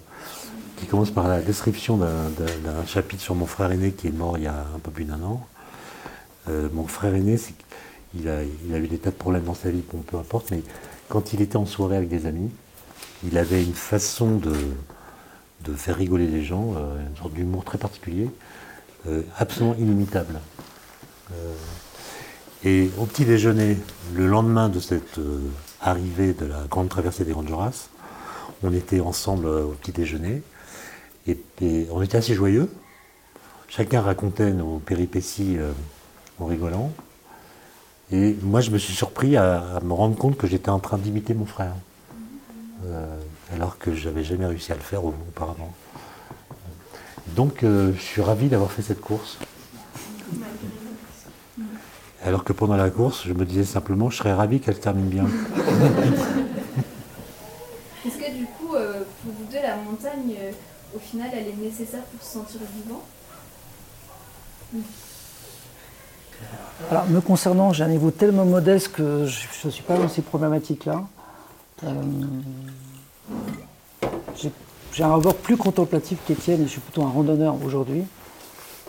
qui 0.85 0.91
commence 0.91 1.11
par 1.11 1.29
la 1.29 1.41
description 1.41 1.97
d'un 1.97 2.87
chapitre 2.87 3.23
sur 3.23 3.35
mon 3.35 3.47
frère 3.47 3.73
aîné 3.73 3.93
qui 3.93 4.09
est 4.09 4.13
mort 4.13 4.37
il 4.37 4.45
y 4.45 4.47
a 4.47 4.67
un 4.75 4.79
peu 4.83 4.91
plus 4.91 5.05
d'un 5.05 5.23
an. 5.23 5.47
Euh, 6.51 6.69
mon 6.75 6.87
frère 6.87 7.15
aîné, 7.15 7.41
il 8.15 8.29
a, 8.29 8.43
il 8.43 8.75
a 8.75 8.79
eu 8.79 8.87
des 8.87 8.99
tas 8.99 9.11
de 9.11 9.15
problèmes 9.15 9.45
dans 9.45 9.55
sa 9.55 9.71
vie, 9.71 9.81
peu 9.81 10.19
importe, 10.19 10.51
mais 10.51 10.63
quand 11.09 11.33
il 11.33 11.41
était 11.41 11.57
en 11.57 11.65
soirée 11.65 11.97
avec 11.97 12.11
des 12.11 12.27
amis, 12.27 12.51
il 13.25 13.39
avait 13.39 13.65
une 13.65 13.73
façon 13.73 14.37
de, 14.37 14.55
faire 15.75 15.97
rigoler 15.97 16.27
les 16.27 16.45
gens, 16.45 16.75
euh, 16.77 17.09
une 17.09 17.17
sorte 17.17 17.33
d'humour 17.33 17.65
très 17.65 17.79
particulier, 17.79 18.29
euh, 19.09 19.23
absolument 19.39 19.75
inimitable. 19.77 20.39
Et 22.63 22.91
au 22.99 23.07
petit 23.07 23.25
déjeuner, 23.25 23.79
le 24.15 24.27
lendemain 24.27 24.69
de 24.69 24.81
cette 24.81 25.19
arrivée 25.81 26.35
de 26.35 26.45
la 26.45 26.65
grande 26.69 26.91
traversée 26.91 27.25
des 27.25 27.33
Grandes 27.33 27.51
on 28.63 28.73
était 28.73 29.01
ensemble 29.01 29.47
au 29.47 29.73
petit 29.81 29.93
déjeuner 29.93 30.43
et, 31.27 31.39
on 31.91 32.03
était 32.03 32.19
assez 32.19 32.35
joyeux. 32.35 32.71
Chacun 33.69 34.01
racontait 34.01 34.53
nos 34.53 34.79
péripéties 34.79 35.57
en 36.39 36.47
rigolant. 36.47 36.93
Et 38.11 38.37
moi, 38.43 38.61
je 38.61 38.71
me 38.71 38.79
suis 38.79 38.95
surpris 38.95 39.37
à, 39.37 39.81
me 39.83 39.93
rendre 39.93 40.17
compte 40.17 40.37
que 40.37 40.47
j'étais 40.47 40.69
en 40.71 40.79
train 40.79 40.99
d'imiter 40.99 41.35
mon 41.35 41.47
frère. 41.47 41.75
Euh, 42.87 43.19
alors 43.53 43.79
que 43.79 43.95
je 43.95 44.09
n'avais 44.09 44.25
jamais 44.25 44.47
réussi 44.47 44.73
à 44.73 44.75
le 44.75 44.81
faire 44.83 45.05
auparavant. 45.05 45.73
Donc, 47.29 47.63
euh, 47.63 47.93
je 47.97 48.01
suis 48.01 48.21
ravi 48.21 48.49
d'avoir 48.49 48.71
fait 48.71 48.83
cette 48.83 49.01
course. 49.01 49.39
Alors 52.23 52.45
que 52.45 52.53
pendant 52.53 52.77
la 52.77 52.91
course, 52.91 53.25
je 53.27 53.33
me 53.33 53.45
disais 53.45 53.65
simplement, 53.65 54.11
je 54.11 54.19
serais 54.19 54.35
ravi 54.35 54.61
qu'elle 54.61 54.79
termine 54.79 55.09
bien. 55.09 55.25
Est-ce 58.07 58.19
que 58.19 58.37
du 58.37 58.45
coup, 58.45 58.75
euh, 58.75 59.03
pour 59.23 59.33
vous 59.33 59.45
deux, 59.51 59.63
la 59.63 59.77
montagne, 59.77 60.37
au 60.94 60.94
final, 61.05 61.31
elle 61.33 61.49
est 61.49 61.63
nécessaire 61.63 62.03
pour 62.05 62.27
se 62.27 62.33
sentir 62.35 62.61
vivant 62.77 63.03
alors, 66.91 67.07
me 67.07 67.21
concernant, 67.21 67.73
j'ai 67.73 67.85
un 67.85 67.89
niveau 67.89 68.11
tellement 68.11 68.45
modeste 68.45 68.89
que 68.89 69.27
je 69.27 69.47
ne 69.67 69.71
suis 69.71 69.83
pas 69.83 69.97
dans 69.97 70.09
ces 70.09 70.23
problématiques-là. 70.23 71.05
Euh, 71.85 71.93
j'ai 74.93 75.03
un 75.03 75.09
rapport 75.09 75.35
plus 75.35 75.57
contemplatif 75.57 76.19
qu'Étienne 76.27 76.63
et 76.63 76.65
je 76.65 76.71
suis 76.71 76.81
plutôt 76.81 77.03
un 77.03 77.11
randonneur 77.11 77.57
aujourd'hui. 77.65 78.03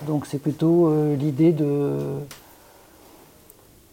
Donc 0.08 0.26
c'est 0.26 0.40
plutôt 0.40 0.88
euh, 0.90 1.16
l'idée 1.16 1.52
de 1.52 1.98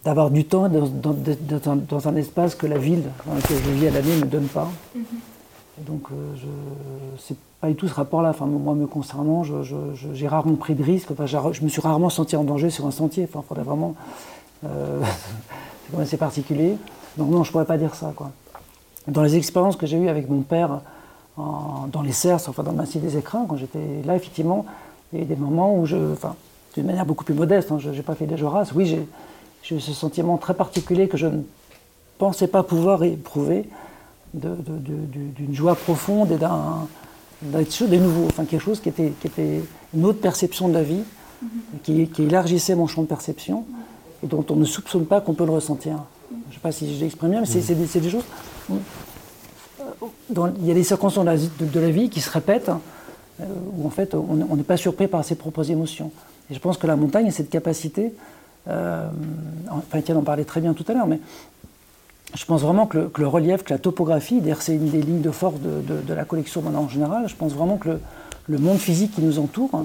d'avoir 0.05 0.31
du 0.31 0.45
temps 0.45 0.69
dans, 0.69 2.09
un, 2.09 2.17
espace 2.17 2.57
que 2.57 2.67
la 2.67 2.77
ville 2.77 3.05
dans 3.25 3.35
laquelle 3.35 3.59
je 3.65 3.71
vis 3.71 3.87
à 3.87 3.91
l'année 3.93 4.17
ne 4.17 4.25
donne 4.25 4.49
pas. 4.49 4.69
Mm-hmm. 4.97 5.03
Donc 5.87 6.03
euh, 6.13 6.35
je, 6.37 7.35
pas 7.61 7.69
du 7.69 7.75
tout 7.75 7.89
ce 7.89 7.95
rapport-là. 7.95 8.31
Enfin, 8.31 8.47
moi, 8.47 8.75
me 8.75 8.87
concernant, 8.87 9.43
j'ai 9.45 10.29
rarement 10.29 10.57
pris 10.57 10.75
de 10.75 10.83
risques. 10.83 11.11
Enfin, 11.11 11.27
je 11.27 11.63
me 11.63 11.69
suis 11.69 11.81
rarement 11.81 12.11
senti 12.11 12.37
en 12.37 12.45
danger 12.45 12.71
sur 12.71 12.87
un 12.87 12.91
sentier. 12.91 13.29
Enfin, 13.29 13.45
faudrait 13.47 13.65
vraiment. 13.65 13.95
Euh, 14.65 15.01
c'est 15.95 16.01
assez 16.01 16.17
particulier. 16.17 16.77
Donc, 17.17 17.31
non, 17.31 17.45
je 17.45 17.53
pourrais 17.53 17.65
pas 17.65 17.79
dire 17.79 17.95
ça. 17.95 18.13
Dans 19.07 19.23
les 19.23 19.37
expériences 19.37 19.77
que 19.77 19.87
j'ai 19.87 19.99
eues 19.99 20.09
avec 20.09 20.29
mon 20.29 20.43
père 20.43 20.81
dans 21.37 22.03
les 22.03 22.13
cerfs, 22.13 22.49
enfin 22.49 22.63
dans 22.63 22.73
le 22.73 22.77
massif 22.77 23.01
des 23.01 23.17
écrins, 23.17 23.47
quand 23.49 23.57
j'étais 23.57 24.03
là, 24.05 24.17
effectivement, 24.17 24.67
il 25.13 25.19
y 25.19 25.23
a 25.23 25.25
eu 25.25 25.29
des 25.29 25.37
moments 25.37 25.77
où 25.77 25.87
je. 25.87 25.97
Enfin, 26.13 26.37
d'une 26.75 26.87
manière 26.87 27.05
beaucoup 27.05 27.25
plus 27.25 27.35
modeste, 27.35 27.71
hein, 27.71 27.79
je 27.79 27.91
n'ai 27.91 28.03
pas 28.03 28.15
fait 28.15 28.27
des 28.27 28.37
Joras. 28.37 28.71
Oui, 28.75 28.87
j'ai 29.63 29.77
eu 29.77 29.81
ce 29.81 29.93
sentiment 29.93 30.39
très 30.39 30.55
particulier 30.55 31.07
que 31.07 31.17
je 31.17 31.27
ne 31.27 31.43
pensais 32.19 32.47
pas 32.47 32.63
pouvoir 32.63 33.03
éprouver 33.05 33.69
d'une 34.35 35.55
joie 35.55 35.75
profonde 35.75 36.33
et 36.33 36.37
d'un 36.37 36.87
d'être 37.43 37.73
sûr 37.73 37.89
des 37.89 37.99
nouveaux, 37.99 38.27
enfin 38.27 38.45
quelque 38.45 38.63
chose 38.63 38.81
qui 38.81 38.89
était, 38.89 39.13
qui 39.21 39.27
était 39.27 39.63
une 39.95 40.05
autre 40.05 40.21
perception 40.21 40.69
de 40.69 40.75
la 40.75 40.83
vie, 40.83 41.03
mhm. 41.43 41.49
qui, 41.83 42.07
qui, 42.09 42.23
élargissait 42.23 42.75
mon 42.75 42.87
champ 42.87 43.03
de 43.03 43.09
perception 43.09 43.65
et 44.23 44.27
dont 44.27 44.45
on 44.49 44.57
ne 44.57 44.65
soupçonne 44.65 45.07
pas 45.07 45.21
qu'on 45.21 45.35
peut 45.35 45.45
le 45.45 45.51
ressentir. 45.51 45.99
Je 46.31 46.37
ne 46.37 46.53
sais 46.55 46.61
pas 46.61 46.73
si 46.73 46.95
je 46.95 47.01
l'exprime 47.01 47.31
bien, 47.31 47.41
mais 47.41 47.47
c'est 47.47 47.75
des, 47.75 48.01
des, 48.01 48.11
choses. 48.11 48.25
Dans, 50.31 50.53
il 50.61 50.67
y 50.67 50.71
a 50.71 50.75
des 50.75 50.85
circonstances 50.85 51.25
de 51.25 51.81
la, 51.81 51.91
vie 51.91 52.09
qui 52.09 52.21
se 52.21 52.31
répètent, 52.31 52.71
euh, 53.41 53.45
où 53.77 53.87
en 53.87 53.91
fait 53.91 54.15
on 54.15 54.57
n'est 54.57 54.63
pas 54.63 54.77
surpris 54.77 55.09
par 55.09 55.25
ses 55.25 55.35
propres 55.35 55.71
émotions. 55.71 56.11
Et 56.51 56.55
je 56.55 56.59
pense 56.59 56.79
que 56.79 56.87
la 56.87 56.97
montagne 56.97 57.29
a 57.29 57.31
cette 57.31 57.51
capacité, 57.51 58.15
euh, 58.69 59.09
enfin 59.71 59.99
Étienne 59.99 60.19
en 60.19 60.23
parlait 60.23 60.45
très 60.45 60.61
bien 60.61 60.75
tout 60.75 60.85
à 60.89 60.95
l'heure, 60.95 61.07
mais 61.07 61.19
je 62.35 62.45
pense 62.47 62.63
vraiment 62.63 62.87
que 62.87 63.11
le, 63.17 63.27
relief, 63.27 63.63
que 63.63 63.73
la 63.73 63.79
topographie, 63.79 64.41
d'ailleurs 64.41 64.63
c'est 64.63 64.75
une 64.75 64.89
des 64.89 65.03
lignes 65.03 65.21
de 65.21 65.31
force 65.31 65.57
de, 65.61 66.15
la 66.15 66.25
collection 66.25 66.63
en 66.67 66.89
général, 66.89 67.29
je 67.29 67.35
pense 67.35 67.53
vraiment 67.53 67.77
que 67.77 67.99
le, 68.49 68.59
monde 68.59 68.79
physique 68.79 69.15
qui 69.15 69.23
nous 69.23 69.39
entoure, 69.39 69.85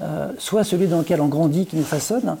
euh, 0.00 0.32
soit 0.38 0.64
celui 0.64 0.88
dans 0.88 0.98
lequel 0.98 1.20
on 1.20 1.28
grandit, 1.28 1.66
qui 1.66 1.76
nous 1.76 1.84
façonne, 1.84 2.36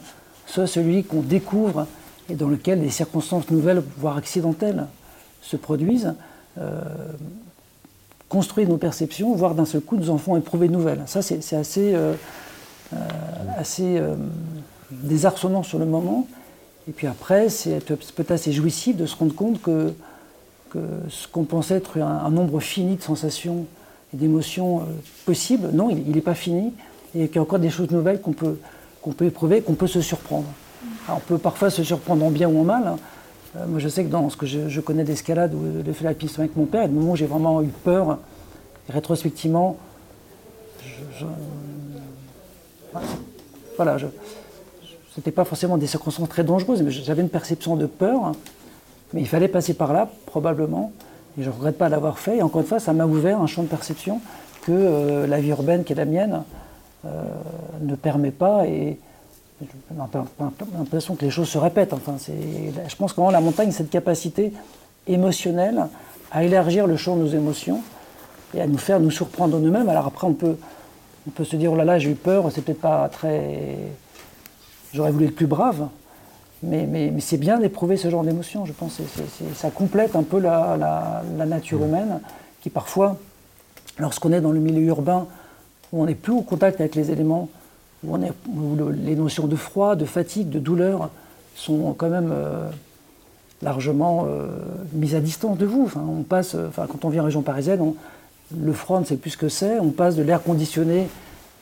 soit 0.46 0.66
celui 0.66 1.04
qu'on 1.04 1.20
découvre 1.20 1.86
et 2.28 2.34
dans 2.34 2.48
lequel 2.48 2.80
des 2.80 2.90
circonstances 2.90 3.50
nouvelles, 3.50 3.82
voire 3.98 4.16
accidentelles, 4.16 4.86
se 5.42 5.56
produisent, 5.56 6.14
euh, 6.58 6.80
construit 8.28 8.66
nos 8.66 8.78
perceptions, 8.78 9.34
voire 9.34 9.54
d'un 9.54 9.64
seul 9.64 9.80
coup 9.80 9.96
nous 9.96 10.10
en 10.10 10.18
font 10.18 10.36
éprouver 10.36 10.66
de 10.66 10.72
nouvelles. 10.72 11.02
Ça 11.06 11.22
c'est 11.22 11.54
assez, 11.54 11.94
euh, 11.94 12.14
assez 13.56 14.02
désarçonnant 14.90 15.62
sur 15.62 15.78
le 15.78 15.86
moment, 15.86 16.26
et 16.88 16.92
puis 16.92 17.06
après, 17.06 17.48
c'est 17.48 17.84
peut-être 17.84 18.30
assez 18.30 18.52
jouissif 18.52 18.96
de 18.96 19.06
se 19.06 19.16
rendre 19.16 19.34
compte 19.34 19.60
que, 19.60 19.92
ce 21.08 21.26
qu'on 21.28 21.44
pensait 21.44 21.76
être 21.76 21.98
un, 22.00 22.30
nombre 22.30 22.60
fini 22.60 22.96
de 22.96 23.02
sensations 23.02 23.66
et 24.12 24.18
d'émotions 24.18 24.80
euh, 24.80 24.84
possibles, 25.24 25.70
non, 25.72 25.88
il 25.88 26.10
n'est 26.10 26.20
pas 26.20 26.34
fini. 26.34 26.74
Et 27.14 27.28
qu'il 27.28 27.36
y 27.36 27.38
a 27.38 27.42
encore 27.42 27.58
des 27.58 27.70
choses 27.70 27.90
nouvelles 27.90 28.20
qu'on 28.20 28.34
peut, 28.34 28.58
peut 29.16 29.24
éprouver, 29.24 29.62
qu'on 29.62 29.72
peut 29.72 29.86
se 29.86 30.02
surprendre. 30.02 30.46
on 31.08 31.18
peut 31.20 31.38
parfois 31.38 31.70
se 31.70 31.82
surprendre 31.82 32.26
en 32.26 32.30
bien 32.30 32.48
ou 32.48 32.60
en 32.60 32.64
mal. 32.64 32.86
Hein. 32.86 32.98
Euh, 33.56 33.66
moi, 33.66 33.78
je 33.78 33.88
sais 33.88 34.04
que 34.04 34.10
dans 34.10 34.28
ce 34.28 34.36
que 34.36 34.44
je, 34.44 34.80
connais 34.80 35.04
d'escalade 35.04 35.54
ou 35.54 35.82
de 35.82 35.92
fait 35.92 36.04
l'alpinisme 36.04 36.42
avec 36.42 36.56
mon 36.56 36.66
père, 36.66 36.82
et 36.82 36.88
le 36.88 36.92
moment 36.92 37.12
où 37.12 37.16
j'ai 37.16 37.26
vraiment 37.26 37.62
eu 37.62 37.68
peur, 37.84 38.18
rétrospectivement, 38.90 39.78
je, 41.18 41.24
voilà, 43.76 43.98
je, 43.98 44.06
c'était 45.16 45.30
pas 45.30 45.44
forcément 45.44 45.78
des 45.78 45.86
circonstances 45.86 46.28
très 46.28 46.44
dangereuses, 46.44 46.82
mais 46.82 46.90
j'avais 46.90 47.22
une 47.22 47.30
perception 47.30 47.74
de 47.74 47.86
peur. 47.86 48.32
Mais 49.14 49.22
il 49.22 49.26
fallait 49.26 49.48
passer 49.48 49.72
par 49.72 49.94
là, 49.94 50.10
probablement. 50.26 50.92
Et 51.38 51.42
je 51.42 51.48
ne 51.48 51.54
regrette 51.54 51.78
pas 51.78 51.88
d'avoir 51.88 52.18
fait. 52.18 52.36
Et 52.36 52.42
encore 52.42 52.60
une 52.60 52.66
fois, 52.66 52.80
ça 52.80 52.92
m'a 52.92 53.06
ouvert 53.06 53.40
un 53.40 53.46
champ 53.46 53.62
de 53.62 53.68
perception 53.68 54.20
que 54.62 54.72
euh, 54.72 55.26
la 55.26 55.40
vie 55.40 55.48
urbaine 55.48 55.84
qui 55.84 55.94
est 55.94 55.96
la 55.96 56.04
mienne 56.04 56.42
euh, 57.06 57.08
ne 57.80 57.94
permet 57.94 58.30
pas. 58.30 58.66
Et 58.66 58.98
j'ai 59.62 59.66
l'impression 60.76 61.14
que 61.14 61.24
les 61.24 61.30
choses 61.30 61.48
se 61.48 61.56
répètent. 61.56 61.94
Enfin, 61.94 62.16
je 62.18 62.96
pense 62.96 63.14
que 63.14 63.20
la 63.32 63.40
montagne, 63.40 63.70
cette 63.70 63.90
capacité 63.90 64.52
émotionnelle 65.06 65.86
à 66.30 66.44
élargir 66.44 66.86
le 66.86 66.98
champ 66.98 67.16
de 67.16 67.22
nos 67.22 67.28
émotions 67.28 67.80
et 68.54 68.60
à 68.60 68.66
nous 68.66 68.76
faire 68.76 69.00
nous 69.00 69.10
surprendre 69.10 69.58
nous-mêmes. 69.58 69.88
Alors 69.88 70.08
après, 70.08 70.26
on 70.26 70.34
peut, 70.34 70.58
on 71.26 71.30
peut 71.30 71.44
se 71.44 71.56
dire, 71.56 71.72
oh 71.72 71.76
là 71.76 71.86
là, 71.86 71.98
j'ai 71.98 72.10
eu 72.10 72.16
peur, 72.16 72.52
c'est 72.52 72.60
peut-être 72.60 72.82
pas 72.82 73.08
très... 73.08 73.78
J'aurais 74.92 75.10
voulu 75.10 75.26
être 75.26 75.34
plus 75.34 75.46
brave. 75.46 75.88
Mais, 76.62 76.86
mais, 76.86 77.10
mais 77.12 77.20
c'est 77.20 77.36
bien 77.36 77.58
d'éprouver 77.58 77.96
ce 77.96 78.08
genre 78.08 78.24
d'émotion, 78.24 78.64
je 78.64 78.72
pense. 78.72 79.00
ça 79.54 79.70
complète 79.70 80.16
un 80.16 80.22
peu 80.22 80.40
la, 80.40 81.22
la, 81.36 81.46
nature 81.46 81.84
humaine 81.84 82.20
qui 82.62 82.70
parfois, 82.70 83.18
lorsqu'on 83.98 84.32
est 84.32 84.40
dans 84.40 84.52
le 84.52 84.60
milieu 84.60 84.82
urbain, 84.86 85.26
où 85.92 86.02
on 86.02 86.06
n'est 86.06 86.14
plus 86.14 86.32
au 86.32 86.40
contact 86.40 86.80
avec 86.80 86.94
les 86.94 87.10
éléments, 87.10 87.50
où, 88.04 88.16
on 88.16 88.22
est, 88.22 88.32
les 88.94 89.16
notions 89.16 89.46
de 89.46 89.56
froid, 89.56 89.96
de 89.96 90.06
fatigue, 90.06 90.48
de 90.48 90.58
douleur 90.58 91.10
sont 91.54 91.94
quand 91.96 92.08
même 92.08 92.30
euh, 92.32 92.68
largement 93.62 94.24
euh, 94.26 94.46
mises 94.92 95.14
à 95.14 95.20
distance 95.20 95.58
de 95.58 95.66
vous. 95.66 95.84
Enfin, 95.84 96.04
on 96.08 96.22
passe, 96.22 96.54
enfin, 96.54 96.86
quand 96.88 97.04
on 97.04 97.10
vient 97.10 97.22
en 97.22 97.26
région 97.26 97.42
parisienne, 97.42 97.92
le 98.56 98.72
froid, 98.72 98.96
on 98.96 99.00
ne 99.00 99.04
sait 99.04 99.16
plus 99.16 99.30
ce 99.30 99.36
que 99.36 99.48
c'est. 99.48 99.78
On 99.78 99.90
passe 99.90 100.16
de 100.16 100.22
l'air 100.22 100.42
conditionné 100.42 101.08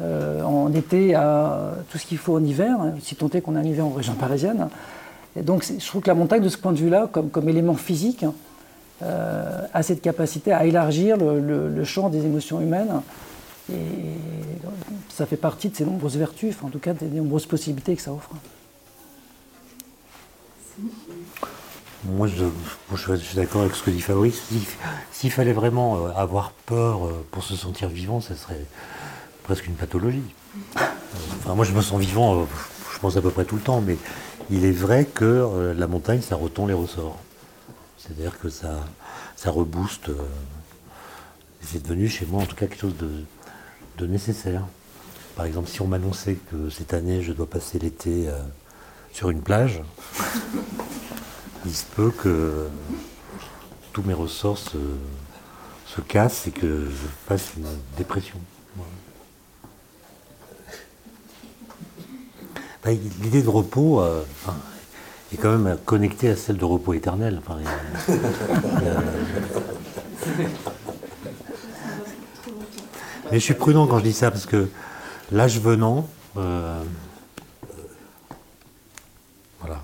euh, 0.01 0.43
en 0.43 0.73
été 0.73 1.15
à 1.15 1.75
tout 1.89 1.99
ce 1.99 2.07
qu'il 2.07 2.19
faut 2.19 2.37
en 2.37 2.43
hiver, 2.43 2.77
hein, 2.81 2.95
si 3.01 3.15
tant 3.15 3.31
est 3.31 3.41
qu'on 3.41 3.55
a 3.55 3.61
un 3.61 3.65
hiver 3.65 3.87
en 3.87 3.91
région 3.91 4.15
parisienne. 4.15 4.69
Et 5.37 5.43
donc 5.43 5.65
je 5.65 5.87
trouve 5.87 6.03
que 6.03 6.09
la 6.09 6.15
montagne, 6.15 6.43
de 6.43 6.49
ce 6.49 6.59
point 6.59 6.73
de 6.73 6.79
vue-là, 6.79 7.09
comme, 7.13 7.49
élément 7.49 7.75
physique, 7.75 8.25
euh, 9.03 9.61
a 9.73 9.83
cette 9.85 10.03
capacité 10.03 10.53
à 10.53 10.65
élargir 10.65 11.17
le, 11.17 11.85
champ 11.85 12.09
des 12.09 12.25
émotions 12.25 12.61
humaines. 12.61 13.03
Et 13.73 13.77
ça 15.11 15.27
fait 15.27 15.37
partie 15.37 15.69
de 15.69 15.77
ses 15.77 15.85
nombreuses 15.85 16.17
vertus, 16.17 16.57
en 16.63 16.71
tout 16.71 16.81
cas 16.81 16.93
des 16.93 17.07
nombreuses 17.07 17.47
possibilités 17.47 17.95
que 17.95 18.03
ça 18.03 18.13
offre. 18.13 18.31
Moi, 22.05 22.27
je, 22.27 23.15
suis 23.17 23.37
d'accord 23.37 23.63
avec 23.63 23.75
ce 23.75 23.83
que 23.83 23.91
dit 23.91 24.01
Fabrice. 24.01 24.43
S'il 25.13 25.31
fallait 25.31 25.53
vraiment 25.53 25.97
euh, 25.97 26.11
avoir 26.17 26.51
peur 26.67 27.09
pour 27.31 27.45
se 27.45 27.55
sentir 27.55 27.89
vivant, 27.89 28.21
ce 28.21 28.35
serait 28.35 28.67
presque 29.45 29.67
une 29.67 29.75
pathologie. 29.75 30.25
Moi, 31.47 31.65
je 31.65 31.73
me 31.73 31.83
sens 31.83 32.01
vivant, 32.01 32.41
euh, 32.41 32.45
je 32.93 32.99
pense 32.99 33.17
à 33.17 33.23
peu 33.23 33.31
près 33.31 33.45
tout 33.45 33.55
le 33.55 33.61
temps, 33.61 33.81
mais 33.81 33.97
il 34.51 34.65
est 34.65 34.73
vrai 34.73 35.05
que 35.05 35.25
euh, 35.25 35.75
la 35.75 35.87
montagne, 35.87 36.21
ça 36.21 36.35
retombe 36.35 36.69
les 36.69 36.75
ressorts. 36.75 37.19
C'est-à-dire 37.99 38.39
que 38.41 38.49
ça, 38.49 38.85
ça 39.37 39.51
rebooste. 39.51 40.09
Euh, 40.09 40.17
c'est 41.63 41.83
devenu 41.83 42.09
chez 42.09 42.27
moi, 42.27 42.43
en 42.43 42.47
tout 42.47 42.57
cas, 42.57 42.67
quelque 42.67 42.81
chose 42.81 42.97
de, 42.97 44.07
nécessaire. 44.07 44.63
Par 45.37 45.47
exemple, 45.47 45.69
si 45.69 45.81
on 45.81 45.87
m'annonçait 45.87 46.35
que 46.35 46.69
cette 46.69 46.93
année, 46.93 47.23
je 47.23 47.33
dois 47.33 47.49
passer 47.49 47.79
l'été 47.79 48.29
sur 49.13 49.31
une 49.31 49.41
plage, 49.41 49.81
il 51.65 51.75
se 51.75 51.85
peut 51.85 52.11
que 52.11 52.67
tous 53.95 54.03
mes 54.03 54.13
ressorts 54.13 54.59
se, 54.59 54.77
se 55.87 56.03
cassent 56.03 56.47
et 56.49 56.51
que 56.51 56.85
je 56.91 57.07
fasse 57.27 57.53
une 57.57 57.67
dépression. 57.97 58.39
Bah, 58.77 58.85
l'idée 62.93 63.43
de 63.43 63.49
repos 63.49 64.01
euh, 64.01 64.23
est 65.33 65.37
quand 65.37 65.57
même 65.57 65.79
connectée 65.85 66.31
à 66.31 66.37
celle 66.37 66.57
de 66.57 66.65
repos 66.65 66.95
éternel. 66.95 67.41
Mais 73.31 73.39
je 73.39 73.45
suis 73.45 73.55
prudent 73.55 73.87
quand 73.87 73.99
je 73.99 74.05
dis 74.05 74.13
ça 74.13 74.31
parce 74.31 74.47
que 74.47 74.69
l'âge 75.33 75.59
venant, 75.61 76.07
euh, 76.37 76.83
voilà, 79.61 79.81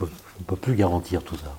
on 0.00 0.04
ne 0.04 0.44
peut 0.46 0.56
plus 0.56 0.74
garantir 0.74 1.22
tout 1.22 1.36
ça. 1.36 1.56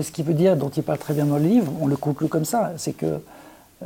Ce 0.00 0.10
qui 0.10 0.22
veut 0.22 0.34
dire, 0.34 0.56
dont 0.56 0.68
il 0.70 0.82
parle 0.82 0.98
très 0.98 1.14
bien 1.14 1.26
dans 1.26 1.38
le 1.38 1.44
livre, 1.44 1.72
on 1.80 1.86
le 1.86 1.96
conclut 1.96 2.28
comme 2.28 2.44
ça, 2.44 2.72
c'est 2.76 2.92
que 2.92 3.20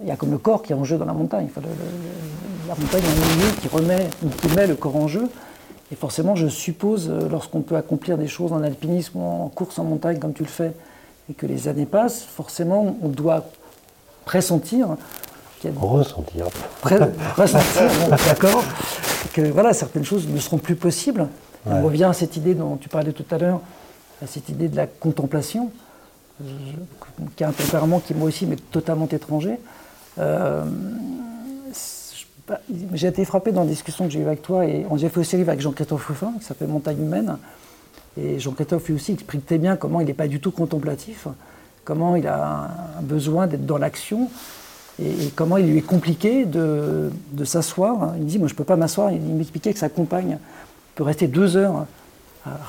il 0.00 0.08
y 0.08 0.10
a 0.10 0.16
comme 0.16 0.30
le 0.30 0.38
corps 0.38 0.62
qui 0.62 0.72
est 0.72 0.76
en 0.76 0.84
jeu 0.84 0.96
dans 0.96 1.04
la 1.04 1.12
montagne. 1.12 1.48
la 1.56 2.74
montagne 2.74 3.02
est 3.02 3.06
un 3.06 3.36
milieu 3.36 3.50
qui, 3.60 3.68
remet, 3.68 4.08
qui 4.40 4.48
met 4.54 4.66
le 4.66 4.74
corps 4.74 4.96
en 4.96 5.08
jeu. 5.08 5.28
Et 5.90 5.94
forcément, 5.94 6.34
je 6.34 6.48
suppose, 6.48 7.10
euh, 7.10 7.28
lorsqu'on 7.28 7.60
peut 7.60 7.76
accomplir 7.76 8.16
des 8.16 8.26
choses 8.26 8.52
en 8.52 8.62
alpinisme 8.62 9.18
ou 9.18 9.22
en 9.22 9.48
course 9.48 9.78
en 9.78 9.84
montagne 9.84 10.18
comme 10.18 10.32
tu 10.32 10.42
le 10.42 10.48
fais, 10.48 10.72
et 11.30 11.34
que 11.34 11.44
les 11.44 11.68
années 11.68 11.84
passent, 11.84 12.22
forcément, 12.22 12.96
on 13.02 13.08
doit 13.08 13.44
pressentir. 14.24 14.96
Ressentir. 15.76 16.46
ressentir, 17.36 17.82
d'accord. 18.26 18.64
Que 19.34 19.42
voilà, 19.42 19.74
certaines 19.74 20.04
choses 20.04 20.26
ne 20.26 20.38
seront 20.38 20.58
plus 20.58 20.74
possibles. 20.74 21.28
On 21.66 21.82
revient 21.82 22.04
à 22.04 22.12
cette 22.12 22.36
idée 22.36 22.54
dont 22.54 22.76
tu 22.76 22.88
parlais 22.88 23.12
tout 23.12 23.24
à 23.30 23.38
l'heure, 23.38 23.60
à 24.22 24.26
cette 24.26 24.48
idée 24.48 24.68
de 24.68 24.76
la 24.76 24.86
contemplation 24.86 25.70
qui 27.36 27.44
a 27.44 27.48
un 27.48 27.52
tempérament 27.52 28.00
qui 28.00 28.14
moi 28.14 28.28
aussi 28.28 28.46
m'est 28.46 28.70
totalement 28.70 29.06
étranger. 29.08 29.58
Euh, 30.18 30.64
j'ai 32.94 33.06
été 33.06 33.24
frappé 33.24 33.52
dans 33.52 33.62
la 33.62 33.68
discussion 33.68 34.04
que 34.06 34.10
j'ai 34.10 34.20
eue 34.20 34.26
avec 34.26 34.42
toi 34.42 34.66
et 34.66 34.84
j'ai 34.96 35.08
fait 35.08 35.20
aussi 35.20 35.36
avec 35.36 35.60
Jean-Christophe 35.60 36.06
Ruffin 36.06 36.32
qui 36.38 36.44
s'appelle 36.44 36.68
Montagne 36.68 37.00
humaine. 37.00 37.38
Et 38.20 38.38
Jean-Christophe 38.38 38.88
lui 38.88 38.94
aussi 38.94 39.12
explique 39.12 39.46
très 39.46 39.58
bien 39.58 39.76
comment 39.76 40.00
il 40.00 40.06
n'est 40.06 40.12
pas 40.12 40.28
du 40.28 40.40
tout 40.40 40.50
contemplatif, 40.50 41.28
comment 41.84 42.14
il 42.16 42.26
a 42.26 42.70
un 42.98 43.02
besoin 43.02 43.46
d'être 43.46 43.64
dans 43.64 43.78
l'action 43.78 44.28
et, 45.02 45.30
comment 45.34 45.56
il 45.56 45.66
lui 45.66 45.78
est 45.78 45.82
compliqué 45.82 46.44
de, 46.44 47.10
s'asseoir. 47.44 48.14
Il 48.16 48.24
me 48.24 48.28
dit 48.28 48.38
Moi 48.38 48.48
je 48.48 48.52
ne 48.52 48.58
peux 48.58 48.64
pas 48.64 48.76
m'asseoir. 48.76 49.10
Il 49.12 49.20
m'expliquait 49.20 49.72
que 49.72 49.78
sa 49.78 49.88
compagne 49.88 50.38
peut 50.94 51.04
rester 51.04 51.28
deux 51.28 51.56
heures 51.56 51.86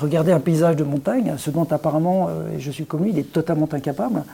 regarder 0.00 0.32
un 0.32 0.40
paysage 0.40 0.76
de 0.76 0.84
montagne, 0.84 1.34
ce 1.36 1.50
dont 1.50 1.66
apparemment, 1.70 2.28
euh, 2.28 2.56
je 2.58 2.70
suis 2.70 2.86
commis, 2.86 3.10
il 3.10 3.18
est 3.18 3.32
totalement 3.32 3.68
incapable. 3.70 4.24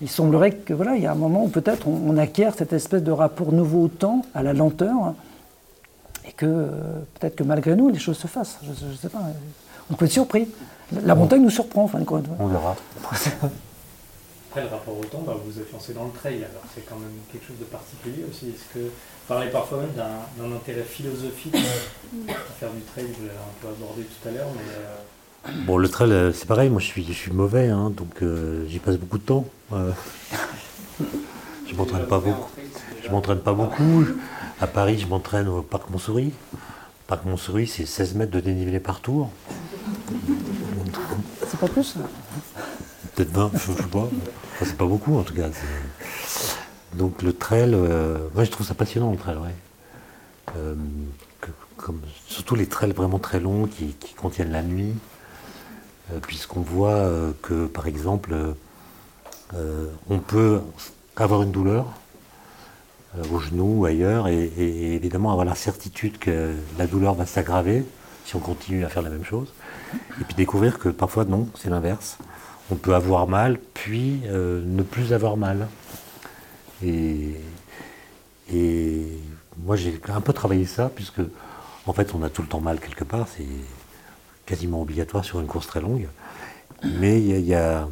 Il 0.00 0.08
semblerait 0.08 0.52
que 0.52 0.72
voilà, 0.72 0.94
il 0.94 1.02
y 1.02 1.06
a 1.06 1.12
un 1.12 1.16
moment 1.16 1.44
où 1.44 1.48
peut-être 1.48 1.88
on, 1.88 2.16
acquiert 2.18 2.54
cette 2.56 2.72
espèce 2.72 3.02
de 3.02 3.10
rapport 3.10 3.52
nouveau 3.52 3.84
au 3.84 3.88
temps, 3.88 4.24
à 4.34 4.42
la 4.42 4.52
lenteur, 4.52 5.14
et 6.26 6.32
que 6.32 6.46
euh, 6.46 6.68
peut-être 7.18 7.36
que 7.36 7.42
malgré 7.42 7.74
nous, 7.74 7.88
les 7.88 7.98
choses 7.98 8.18
se 8.18 8.28
fassent. 8.28 8.58
Je 8.62 8.86
ne 8.86 8.94
sais 8.94 9.08
pas. 9.08 9.22
On 9.90 9.94
peut 9.94 10.04
être 10.04 10.12
surpris. 10.12 10.48
La 11.04 11.14
montagne 11.14 11.42
nous 11.42 11.50
surprend, 11.50 11.84
en 11.84 11.88
fin 11.88 11.98
de 11.98 12.04
compte. 12.04 12.26
On 12.38 12.46
verra. 12.46 12.76
Après, 13.02 14.62
le 14.62 14.68
rapport 14.68 14.96
au 14.98 15.04
temps, 15.04 15.22
bah, 15.26 15.36
vous 15.44 15.58
êtes 15.58 15.70
lancé 15.72 15.92
dans 15.92 16.04
le 16.04 16.12
trail, 16.12 16.36
alors 16.36 16.62
c'est 16.74 16.86
quand 16.88 16.96
même 16.96 17.10
quelque 17.30 17.46
chose 17.46 17.58
de 17.58 17.64
particulier 17.64 18.24
aussi. 18.30 18.48
Est-ce 18.48 18.78
que 18.78 18.90
parlez 19.26 19.50
parfois 19.50 19.78
même 19.78 19.92
d'un 19.92 20.56
intérêt 20.56 20.84
philosophique 20.84 21.54
à 21.54 22.52
faire 22.58 22.70
du 22.70 22.80
trail, 22.82 23.06
je 23.18 23.24
l'ai 23.24 23.30
un 23.30 23.54
peu 23.60 23.68
abordé 23.68 24.02
tout 24.04 24.28
à 24.28 24.30
l'heure, 24.30 24.48
mais. 24.54 24.72
Euh, 24.74 24.96
bon, 25.66 25.76
le 25.76 25.88
trail, 25.88 26.12
euh, 26.12 26.32
c'est 26.32 26.46
pareil, 26.46 26.70
moi 26.70 26.80
je 26.80 26.86
suis, 26.86 27.04
je 27.04 27.12
suis 27.12 27.32
mauvais, 27.32 27.68
hein, 27.68 27.90
donc 27.90 28.22
euh, 28.22 28.66
j'y 28.68 28.78
passe 28.78 28.96
beaucoup 28.96 29.18
de 29.18 29.22
temps. 29.22 29.46
je 29.72 31.74
m'entraîne 31.74 32.06
pas 32.06 32.18
beaucoup. 32.18 32.50
Je 33.04 33.10
m'entraîne 33.10 33.40
pas 33.40 33.52
beaucoup. 33.52 34.04
À 34.60 34.66
Paris, 34.66 34.98
je 34.98 35.06
m'entraîne 35.06 35.48
au 35.48 35.62
parc 35.62 35.90
Montsouris. 35.90 36.32
Parc 37.06 37.24
Montsouris, 37.24 37.68
c'est 37.68 37.86
16 37.86 38.14
mètres 38.14 38.32
de 38.32 38.40
dénivelé 38.40 38.80
par 38.80 39.00
tour. 39.00 39.30
C'est 41.46 41.58
pas 41.58 41.68
plus 41.68 41.94
Peut-être 43.14 43.30
20, 43.30 43.50
je, 43.54 43.72
sais 43.72 43.82
pas. 43.84 44.08
c'est 44.58 44.76
pas 44.76 44.86
beaucoup 44.86 45.16
en 45.16 45.22
tout 45.22 45.34
cas. 45.34 45.48
Donc 46.94 47.22
le 47.22 47.32
trail, 47.32 47.74
euh, 47.74 48.18
je 48.36 48.50
trouve 48.50 48.66
ça 48.66 48.74
passionnant 48.74 49.10
le 49.10 49.16
trail, 49.16 49.36
ouais. 49.36 49.54
Euh, 50.56 50.74
comme, 51.76 52.00
surtout 52.26 52.54
les 52.54 52.66
trails 52.66 52.92
vraiment 52.92 53.18
très 53.18 53.40
longs 53.40 53.66
qui, 53.66 53.94
contiennent 54.16 54.52
la 54.52 54.62
nuit, 54.62 54.92
euh, 54.92 55.17
puisqu'on 56.22 56.60
voit 56.60 57.10
que 57.42 57.66
par 57.66 57.86
exemple, 57.86 58.34
on 59.54 60.18
peut 60.18 60.60
avoir 61.16 61.42
une 61.42 61.52
douleur 61.52 61.86
au 63.32 63.38
genou 63.38 63.80
ou 63.80 63.84
ailleurs, 63.86 64.28
et, 64.28 64.50
évidemment 64.94 65.30
avoir 65.30 65.46
la 65.46 65.54
certitude 65.54 66.18
que 66.18 66.54
la 66.78 66.86
douleur 66.86 67.14
va 67.14 67.26
s'aggraver 67.26 67.84
si 68.24 68.36
on 68.36 68.40
continue 68.40 68.84
à 68.84 68.88
faire 68.88 69.02
la 69.02 69.10
même 69.10 69.24
chose, 69.24 69.52
et 70.20 70.24
puis 70.24 70.34
découvrir 70.34 70.78
que 70.78 70.90
parfois 70.90 71.24
non, 71.24 71.48
c'est 71.56 71.70
l'inverse. 71.70 72.18
On 72.70 72.74
peut 72.74 72.94
avoir 72.94 73.26
mal, 73.26 73.58
puis 73.72 74.20
ne 74.28 74.82
plus 74.82 75.14
avoir 75.14 75.36
mal. 75.38 75.68
Et, 76.84 77.34
moi, 79.64 79.76
j'ai 79.76 80.00
un 80.08 80.20
peu 80.20 80.32
travaillé 80.32 80.66
ça, 80.66 80.90
puisque, 80.94 81.20
en 81.86 81.92
fait, 81.92 82.14
on 82.14 82.22
a 82.22 82.28
tout 82.28 82.42
le 82.42 82.48
temps 82.48 82.60
mal 82.60 82.78
quelque 82.78 83.04
part. 83.04 83.26
Quasiment 84.48 84.80
obligatoire 84.80 85.24
sur 85.26 85.40
une 85.40 85.46
course 85.46 85.66
très 85.66 85.82
longue. 85.82 86.08
Mais 86.82 87.20
il 87.20 87.40
y, 87.40 87.54
a, 87.54 87.86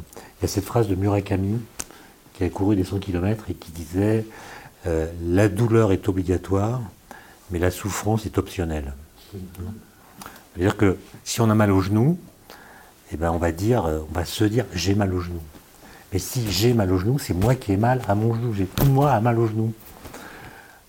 cette 0.45 0.65
phrase 0.65 0.87
de 0.87 0.95
Murakami 0.95 1.59
qui 2.33 2.43
a 2.43 2.49
couru 2.49 2.75
des 2.75 2.83
100 2.83 2.99
km 2.99 3.45
et 3.49 3.53
qui 3.53 3.71
disait 3.71 4.25
euh, 4.87 5.05
La 5.23 5.49
douleur 5.49 5.91
est 5.91 6.09
obligatoire, 6.09 6.81
mais 7.51 7.59
la 7.59 7.69
souffrance 7.69 8.25
est 8.25 8.39
optionnelle. 8.39 8.93
C'est-à-dire 9.31 10.77
que 10.77 10.97
si 11.23 11.41
on 11.41 11.49
a 11.49 11.55
mal 11.55 11.71
au 11.71 11.81
genou, 11.81 12.17
eh 13.11 13.17
ben 13.17 13.31
on 13.31 13.37
va 13.37 13.51
dire, 13.51 13.85
euh, 13.85 13.99
on 14.09 14.13
va 14.13 14.25
se 14.25 14.43
dire 14.43 14.65
j'ai 14.73 14.95
mal 14.95 15.13
au 15.13 15.19
genou. 15.19 15.41
Mais 16.11 16.19
si 16.19 16.49
j'ai 16.51 16.73
mal 16.73 16.91
au 16.91 16.97
genou, 16.97 17.19
c'est 17.19 17.35
moi 17.35 17.53
qui 17.53 17.73
ai 17.73 17.77
mal 17.77 18.01
à 18.07 18.15
mon 18.15 18.33
genou. 18.33 18.53
J'ai 18.53 18.65
tout 18.65 18.85
moi 18.85 19.11
à 19.11 19.21
mal 19.21 19.37
au 19.37 19.45
genou. 19.45 19.73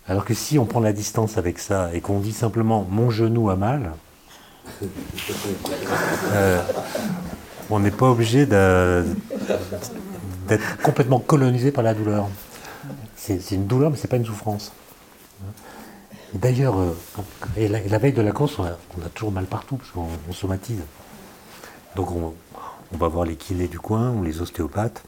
Alors 0.06 0.24
que 0.24 0.32
si 0.32 0.58
on 0.58 0.64
prend 0.64 0.80
la 0.80 0.94
distance 0.94 1.36
avec 1.36 1.58
ça 1.58 1.90
et 1.92 2.00
qu'on 2.00 2.20
dit 2.20 2.32
simplement 2.32 2.86
mon 2.88 3.10
genou 3.10 3.50
a 3.50 3.56
mal, 3.56 3.92
euh, 6.32 6.62
on 7.70 7.80
n'est 7.80 7.90
pas 7.90 8.10
obligé 8.10 8.46
d'être 8.46 9.02
complètement 10.82 11.18
colonisé 11.20 11.72
par 11.72 11.84
la 11.84 11.94
douleur. 11.94 12.28
C'est 13.16 13.50
une 13.52 13.66
douleur, 13.66 13.90
mais 13.90 13.96
ce 13.96 14.02
n'est 14.02 14.08
pas 14.08 14.16
une 14.16 14.24
souffrance. 14.24 14.72
D'ailleurs, 16.34 16.78
euh, 16.78 16.94
la, 17.56 17.98
veille 17.98 18.12
de 18.12 18.22
la 18.22 18.32
course, 18.32 18.58
on 18.58 18.64
a, 18.64 18.76
toujours 19.14 19.32
mal 19.32 19.46
partout, 19.46 19.76
parce 19.76 19.90
qu'on 19.90 20.08
somatise. 20.32 20.80
Donc 21.96 22.10
on, 22.12 22.34
va 22.92 23.08
voir 23.08 23.24
les 23.24 23.36
kinés 23.36 23.68
du 23.68 23.78
coin 23.78 24.10
ou 24.10 24.22
les 24.22 24.40
ostéopathes. 24.40 25.02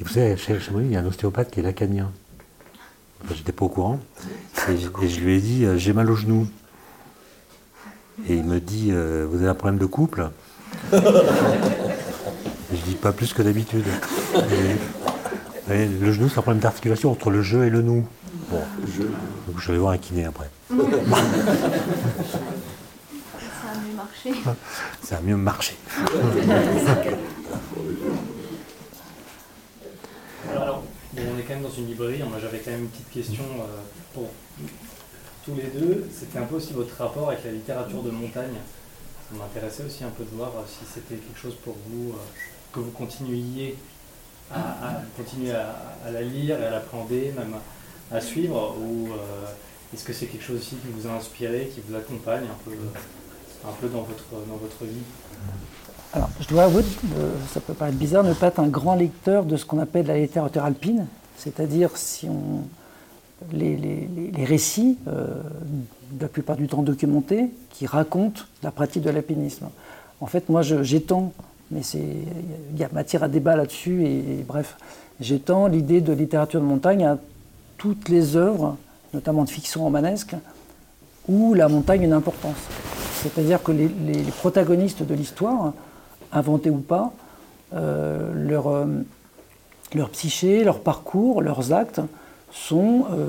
Et 0.00 0.04
vous 0.04 0.10
savez, 0.10 0.36
chez 0.36 0.58
moi, 0.70 0.82
il 0.82 0.92
y 0.92 0.96
a 0.96 1.00
un 1.00 1.06
ostéopathe 1.06 1.50
qui 1.50 1.60
est 1.60 1.62
lacanien. 1.62 2.10
Je 3.28 3.34
J'étais 3.34 3.52
pas 3.52 3.64
au 3.64 3.68
courant. 3.68 4.00
Et, 4.68 4.76
je 4.76 5.20
lui 5.20 5.36
ai 5.36 5.40
dit, 5.40 5.64
euh, 5.64 5.76
j'ai 5.76 5.92
mal 5.92 6.10
au 6.10 6.16
genou. 6.16 6.48
Et 8.28 8.34
il 8.36 8.44
me 8.44 8.60
dit, 8.60 8.88
euh, 8.90 9.26
vous 9.28 9.38
avez 9.38 9.48
un 9.48 9.54
problème 9.54 9.78
de 9.78 9.86
couple 9.86 10.30
Je 10.92 10.98
dis, 12.86 12.94
pas 12.94 13.12
plus 13.12 13.32
que 13.32 13.42
d'habitude. 13.42 13.84
Le 15.68 16.12
genou, 16.12 16.28
c'est 16.28 16.38
un 16.38 16.42
problème 16.42 16.60
d'articulation 16.62 17.10
entre 17.10 17.30
le 17.30 17.42
jeu 17.42 17.64
et 17.64 17.70
le 17.70 17.82
nous. 17.82 18.06
Bon, 18.50 18.60
donc 19.48 19.58
je 19.58 19.72
vais 19.72 19.78
voir 19.78 19.92
un 19.92 19.98
kiné 19.98 20.24
après. 20.24 20.50
Ça 20.70 20.76
a 23.72 23.76
mieux 23.78 23.94
marché. 23.96 24.32
Ça 25.02 25.16
a 25.16 25.20
mieux 25.20 25.36
marché. 25.36 25.76
Alors, 30.50 30.82
on 31.16 31.38
est 31.38 31.42
quand 31.42 31.54
même 31.54 31.62
dans 31.62 31.70
une 31.70 31.86
librairie. 31.86 32.22
Moi, 32.28 32.38
j'avais 32.40 32.58
quand 32.58 32.70
même 32.70 32.82
une 32.82 32.88
petite 32.88 33.10
question 33.10 33.44
euh, 33.60 33.64
pour 34.14 34.30
tous 35.44 35.54
les 35.54 35.80
deux. 35.80 36.08
C'était 36.12 36.38
un 36.38 36.44
peu 36.44 36.56
aussi 36.56 36.72
votre 36.72 36.94
rapport 36.96 37.28
avec 37.28 37.44
la 37.44 37.52
littérature 37.52 38.02
de 38.02 38.10
montagne. 38.10 38.54
Ça 39.30 39.38
m'intéressait 39.38 39.84
aussi 39.84 40.04
un 40.04 40.10
peu 40.10 40.24
de 40.24 40.36
voir 40.36 40.50
euh, 40.56 40.62
si 40.66 40.84
c'était 40.92 41.16
quelque 41.16 41.38
chose 41.38 41.56
pour 41.64 41.76
vous, 41.88 42.10
euh, 42.10 42.16
que 42.72 42.80
vous 42.80 42.90
continuiez 42.90 43.76
à, 44.54 45.00
continuer 45.16 45.52
à, 45.52 46.10
la 46.12 46.20
lire 46.20 46.60
et 46.60 46.66
à 46.66 46.70
l'appréhender, 46.70 47.32
même 47.36 47.54
à, 48.10 48.20
suivre, 48.20 48.76
ou 48.78 49.08
est-ce 49.94 50.04
que 50.04 50.12
c'est 50.12 50.26
quelque 50.26 50.44
chose 50.44 50.58
aussi 50.58 50.76
qui 50.76 50.88
vous 50.94 51.06
a 51.06 51.12
inspiré, 51.12 51.70
qui 51.74 51.80
vous 51.86 51.94
accompagne 51.94 52.44
un 52.44 52.64
peu, 52.64 53.88
dans, 53.88 54.02
votre, 54.02 54.24
dans 54.48 54.56
votre 54.56 54.84
vie? 54.84 55.02
Alors, 56.14 56.28
je 56.40 56.48
dois 56.48 56.64
avouer, 56.64 56.82
euh, 57.16 57.32
ça 57.52 57.60
peut 57.60 57.72
paraître 57.72 57.96
bizarre, 57.96 58.22
ne 58.22 58.34
pas 58.34 58.48
être 58.48 58.60
un 58.60 58.68
grand 58.68 58.94
lecteur 58.94 59.44
de 59.44 59.56
ce 59.56 59.64
qu'on 59.64 59.78
appelle 59.78 60.06
la 60.06 60.18
littérature 60.18 60.64
alpine, 60.64 61.06
c'est-à-dire 61.38 61.96
si 61.96 62.28
on, 62.28 62.64
les, 63.52 64.44
récits, 64.44 64.98
euh, 65.08 65.26
la 66.20 66.28
plupart 66.28 66.56
du 66.56 66.66
temps 66.68 66.82
documentés, 66.82 67.50
qui 67.70 67.86
racontent 67.86 68.42
la 68.62 68.70
pratique 68.70 69.02
de 69.02 69.10
l'alpinisme. 69.10 69.68
En 70.20 70.26
fait, 70.26 70.48
moi, 70.48 70.62
j'étends, 70.62 71.32
mais 71.70 71.80
il 71.80 72.78
y 72.78 72.84
a 72.84 72.88
matière 72.92 73.22
à 73.22 73.28
débat 73.28 73.56
là-dessus, 73.56 74.04
et, 74.06 74.44
bref, 74.46 74.76
j'étends 75.20 75.66
l'idée 75.66 76.00
de 76.00 76.12
littérature 76.12 76.60
de 76.60 76.66
montagne 76.66 77.04
à 77.04 77.18
toutes 77.78 78.08
les 78.08 78.36
œuvres, 78.36 78.76
notamment 79.14 79.44
de 79.44 79.50
fiction 79.50 79.82
romanesque, 79.82 80.34
où 81.28 81.54
la 81.54 81.68
montagne 81.68 82.02
a 82.02 82.04
une 82.04 82.12
importance. 82.12 82.56
C'est-à-dire 83.22 83.62
que 83.62 83.72
les, 83.72 84.22
protagonistes 84.38 85.02
de 85.02 85.14
l'histoire 85.14 85.72
inventés 86.32 86.70
ou 86.70 86.78
pas, 86.78 87.12
euh, 87.74 88.32
leur, 88.34 88.68
euh, 88.68 88.86
leur 89.94 90.10
psyché, 90.10 90.64
leur 90.64 90.80
parcours, 90.80 91.42
leurs 91.42 91.72
actes 91.72 92.00
sont 92.52 93.06
euh, 93.12 93.28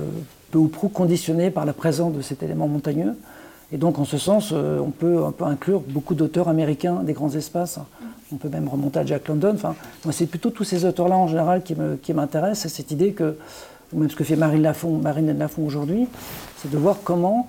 peu 0.51 0.59
ou 0.59 0.67
prou 0.67 0.89
conditionnés 0.89 1.49
par 1.49 1.65
la 1.65 1.73
présence 1.73 2.13
de 2.13 2.21
cet 2.21 2.43
élément 2.43 2.67
montagneux. 2.67 3.15
Et 3.71 3.77
donc, 3.77 3.97
en 3.97 4.05
ce 4.05 4.19
sens, 4.19 4.51
on 4.51 4.91
peut, 4.91 5.25
un 5.25 5.31
peu 5.31 5.45
inclure 5.45 5.79
beaucoup 5.79 6.13
d'auteurs 6.13 6.47
américains 6.47 7.01
des 7.01 7.13
grands 7.13 7.31
espaces. 7.33 7.79
On 8.31 8.35
peut 8.35 8.49
même 8.49 8.67
remonter 8.67 8.99
à 8.99 9.05
Jack 9.05 9.27
London. 9.27 9.53
Enfin, 9.55 9.73
moi, 10.05 10.13
c'est 10.13 10.27
plutôt 10.27 10.51
tous 10.51 10.63
ces 10.63 10.85
auteurs-là 10.85 11.17
en 11.17 11.27
général 11.27 11.63
qui 11.63 12.13
m'intéressent. 12.13 12.71
C'est 12.71 12.81
cette 12.81 12.91
idée 12.91 13.13
que, 13.13 13.35
ou 13.91 13.99
même 13.99 14.11
ce 14.11 14.15
que 14.15 14.23
fait 14.23 14.35
Marine 14.35 14.61
Lafont, 14.61 14.99
Marine 14.99 15.35
Lafont 15.35 15.65
aujourd'hui, 15.65 16.07
c'est 16.57 16.69
de 16.69 16.77
voir 16.77 16.97
comment, 17.03 17.47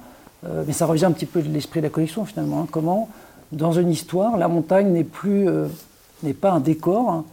mais 0.66 0.72
ça 0.72 0.86
revient 0.86 1.04
un 1.04 1.12
petit 1.12 1.26
peu 1.26 1.42
de 1.42 1.52
l'esprit 1.52 1.80
de 1.80 1.86
la 1.86 1.90
collection 1.90 2.24
finalement, 2.24 2.62
hein, 2.62 2.68
comment 2.70 3.10
dans 3.54 3.72
une 3.72 3.90
histoire, 3.90 4.36
la 4.36 4.48
montagne 4.48 4.92
n'est 4.92 5.04
plus 5.04 5.48
euh, 5.48 5.66
n'est 6.22 6.34
pas 6.34 6.50
un 6.50 6.60
décor, 6.60 7.10
hein, 7.10 7.24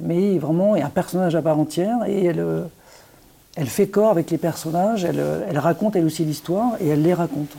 mais 0.00 0.38
vraiment 0.38 0.74
un 0.74 0.88
personnage 0.88 1.36
à 1.36 1.42
part 1.42 1.58
entière 1.58 1.98
et 2.06 2.32
euh, 2.36 2.64
elle 3.56 3.66
fait 3.66 3.88
corps 3.88 4.10
avec 4.10 4.30
les 4.30 4.38
personnages, 4.38 5.04
elle, 5.04 5.18
euh, 5.18 5.46
elle 5.48 5.58
raconte 5.58 5.96
elle 5.96 6.04
aussi 6.04 6.24
l'histoire 6.24 6.72
et 6.80 6.88
elle 6.88 7.02
les 7.02 7.14
raconte. 7.14 7.56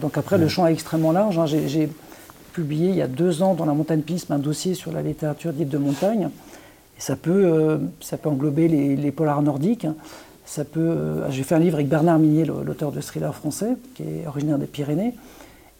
Donc 0.00 0.18
après, 0.18 0.38
le 0.38 0.48
champ 0.48 0.66
est 0.66 0.72
extrêmement 0.72 1.12
large. 1.12 1.38
Hein. 1.38 1.46
J'ai 1.46 1.88
publié 2.52 2.88
il 2.88 2.96
y 2.96 3.02
a 3.02 3.06
deux 3.06 3.42
ans 3.42 3.54
dans 3.54 3.64
la 3.64 3.74
montagne 3.74 4.00
pisme 4.00 4.32
un 4.32 4.38
dossier 4.38 4.74
sur 4.74 4.92
la 4.92 5.02
littérature 5.02 5.52
dite 5.52 5.68
de 5.68 5.78
montagne. 5.78 6.30
Et 6.96 7.00
ça 7.00 7.16
peut, 7.16 7.78
ça 8.00 8.16
peut 8.16 8.28
englober 8.28 8.66
les, 8.66 8.96
les 8.96 9.12
polars 9.12 9.42
nordiques. 9.42 9.86
Ça 10.46 10.64
peut, 10.64 11.22
j'ai 11.30 11.42
fait 11.42 11.54
un 11.54 11.58
livre 11.58 11.76
avec 11.76 11.88
Bernard 11.88 12.18
Minier, 12.18 12.44
l'auteur 12.44 12.92
de 12.92 13.00
thriller 13.00 13.34
français, 13.34 13.76
qui 13.94 14.02
est 14.02 14.26
originaire 14.26 14.58
des 14.58 14.66
Pyrénées. 14.66 15.14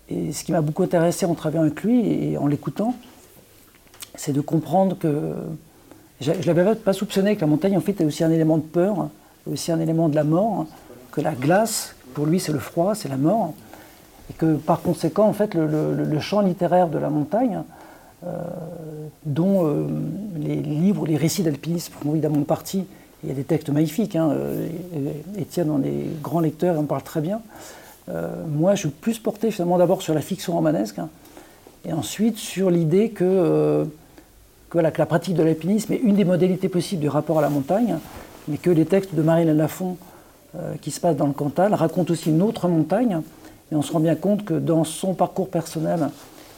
Et 0.08 0.32
ce 0.32 0.44
qui 0.44 0.52
m'a 0.52 0.60
beaucoup 0.60 0.82
intéressé 0.82 1.26
en 1.26 1.34
travaillant 1.34 1.62
avec 1.62 1.82
lui 1.82 2.06
et 2.08 2.38
en 2.38 2.46
l'écoutant, 2.46 2.94
c'est 4.14 4.32
de 4.32 4.40
comprendre 4.40 4.96
que 4.98 5.34
je 6.24 6.50
ne 6.50 6.54
l'avais 6.54 6.74
pas 6.74 6.92
soupçonné 6.92 7.36
que 7.36 7.42
la 7.42 7.46
montagne 7.46 7.76
en 7.76 7.80
fait 7.80 8.00
est 8.00 8.04
aussi 8.04 8.24
un 8.24 8.30
élément 8.30 8.56
de 8.56 8.62
peur, 8.62 9.08
aussi 9.50 9.72
un 9.72 9.80
élément 9.80 10.08
de 10.08 10.14
la 10.14 10.24
mort, 10.24 10.66
que 11.12 11.20
la 11.20 11.32
glace, 11.32 11.94
pour 12.14 12.26
lui 12.26 12.40
c'est 12.40 12.52
le 12.52 12.58
froid, 12.58 12.94
c'est 12.94 13.08
la 13.08 13.16
mort, 13.16 13.52
et 14.30 14.32
que 14.32 14.54
par 14.54 14.80
conséquent 14.80 15.26
en 15.26 15.32
fait 15.32 15.54
le, 15.54 16.20
champ 16.20 16.40
littéraire 16.40 16.88
de 16.88 16.98
la 16.98 17.10
montagne, 17.10 17.62
euh, 18.26 18.30
dont 19.26 19.66
euh, 19.66 19.86
les 20.36 20.56
livres, 20.56 21.06
les 21.06 21.16
récits 21.16 21.42
d'alpinisme 21.42 21.92
font 22.00 22.12
évidemment 22.12 22.42
partie, 22.42 22.84
il 23.22 23.28
y 23.28 23.32
a 23.32 23.34
des 23.34 23.44
textes 23.44 23.68
magnifiques, 23.68 24.16
hein, 24.16 24.30
euh, 24.32 24.68
Étienne 25.36 25.70
en 25.70 25.82
est 25.82 26.22
grand 26.22 26.40
lecteur 26.40 26.76
et 26.76 26.78
en 26.78 26.84
parle 26.84 27.02
très 27.02 27.20
bien, 27.20 27.40
moi, 28.48 28.74
je 28.74 28.80
suis 28.80 28.88
plus 28.90 29.18
porté 29.18 29.50
finalement 29.50 29.78
d'abord 29.78 30.02
sur 30.02 30.12
la 30.12 30.20
fiction 30.20 30.52
romanesque, 30.52 30.98
hein, 30.98 31.08
et 31.86 31.92
ensuite 31.94 32.36
sur 32.36 32.70
l'idée 32.70 33.08
que, 33.08 33.86
euh, 34.76 34.90
que, 34.90 34.98
la 34.98 35.06
pratique 35.06 35.34
de 35.34 35.42
l'alpinisme 35.42 35.92
est 35.92 36.00
une 36.02 36.16
des 36.16 36.24
modalités 36.24 36.68
possibles 36.68 37.00
du 37.00 37.08
rapport 37.08 37.38
à 37.38 37.42
la 37.42 37.50
montagne, 37.50 37.98
mais 38.48 38.56
que 38.56 38.70
les 38.70 38.84
textes 38.84 39.14
de 39.14 39.22
Marie-Hélène 39.22 39.56
Lafont, 39.56 39.96
euh, 40.56 40.74
qui 40.80 40.90
se 40.90 41.00
passent 41.00 41.16
dans 41.16 41.26
le 41.26 41.32
Cantal, 41.32 41.74
racontent 41.74 42.12
aussi 42.12 42.30
une 42.30 42.42
autre 42.42 42.68
montagne, 42.68 43.20
et 43.72 43.74
on 43.74 43.82
se 43.82 43.92
rend 43.92 44.00
bien 44.00 44.14
compte 44.14 44.44
que 44.44 44.54
dans 44.54 44.84
son 44.84 45.14
parcours 45.14 45.48
personnel 45.48 46.08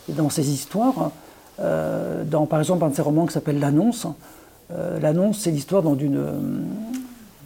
et 0.09 0.13
dans 0.13 0.31
ses 0.31 0.51
histoires, 0.51 1.11
dans 1.59 2.45
par 2.45 2.59
exemple 2.59 2.85
un 2.85 2.89
de 2.89 2.95
ses 2.95 3.03
romans 3.03 3.25
qui 3.27 3.33
s'appelle 3.33 3.59
L'Annonce, 3.59 4.07
L'Annonce, 5.01 5.39
c'est 5.39 5.53
l'histoire 5.53 5.83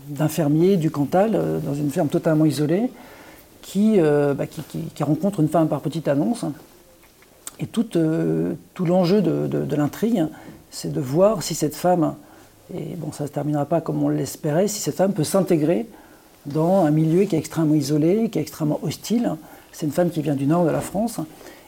d'un 0.09 0.29
fermier 0.29 0.77
du 0.77 0.91
Cantal, 0.91 1.61
dans 1.65 1.75
une 1.75 1.91
ferme 1.91 2.09
totalement 2.09 2.47
isolée, 2.47 2.91
euh, 3.77 4.35
bah, 4.35 4.47
qui, 4.47 5.03
rencontre 5.03 5.41
une 5.41 5.49
femme 5.49 5.69
par 5.69 5.81
petite 5.81 6.09
annonce. 6.09 6.45
Et 7.61 7.69
euh, 7.97 8.55
tout 8.75 8.85
l'enjeu 8.85 9.23
de, 9.23 9.77
l'intrigue, 9.77 10.27
c'est 10.71 10.93
de 10.93 11.01
voir 11.01 11.43
si 11.43 11.55
cette 11.55 11.75
femme, 11.75 12.15
et 12.75 12.95
bon, 12.97 13.13
ça 13.13 13.25
ne 13.25 13.29
se 13.29 13.33
terminera 13.33 13.65
pas 13.65 13.81
comme 13.81 14.03
on 14.03 14.09
l'espérait, 14.09 14.69
si 14.69 14.81
cette 14.81 14.97
femme 14.97 15.13
peut 15.13 15.25
s'intégrer 15.25 15.87
dans 16.47 16.85
un 16.85 16.91
milieu 16.91 17.25
qui 17.25 17.37
est 17.37 17.39
extrêmement 17.39 17.75
isolé, 17.75 18.29
qui 18.31 18.39
est 18.39 18.43
extrêmement 18.43 18.79
hostile. 18.83 19.35
C'est 19.73 19.87
une 19.87 19.93
femme 19.93 20.11
qui 20.11 20.23
vient 20.23 20.35
du 20.35 20.47
nord 20.47 20.65
de 20.65 20.71
la 20.71 20.81
France. 20.81 21.21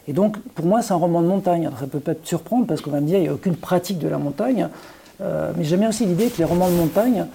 Et 0.07 0.13
donc, 0.13 0.37
pour 0.55 0.65
moi, 0.65 0.81
c'est 0.81 0.93
un 0.93 0.97
roman 0.97 1.21
de 1.21 1.27
montagne. 1.27 1.67
Alors, 1.67 1.79
ça 1.79 1.87
peut 1.87 1.99
peut-être 1.99 2.25
surprendre 2.25 2.65
parce 2.65 2.81
qu'on 2.81 2.91
va 2.91 2.99
me 2.99 3.07
dire 3.07 3.15
qu'il 3.15 3.23
n'y 3.23 3.29
a 3.29 3.33
aucune 3.33 3.55
pratique 3.55 3.99
de 3.99 4.07
la 4.07 4.17
montagne. 4.17 4.67
Euh, 5.21 5.51
mais 5.57 5.63
j'aime 5.63 5.81
bien 5.81 5.89
aussi 5.89 6.05
l'idée 6.05 6.27
que 6.27 6.37
les 6.37 6.43
romans 6.43 6.69
de 6.69 6.75
montagne, 6.75 7.25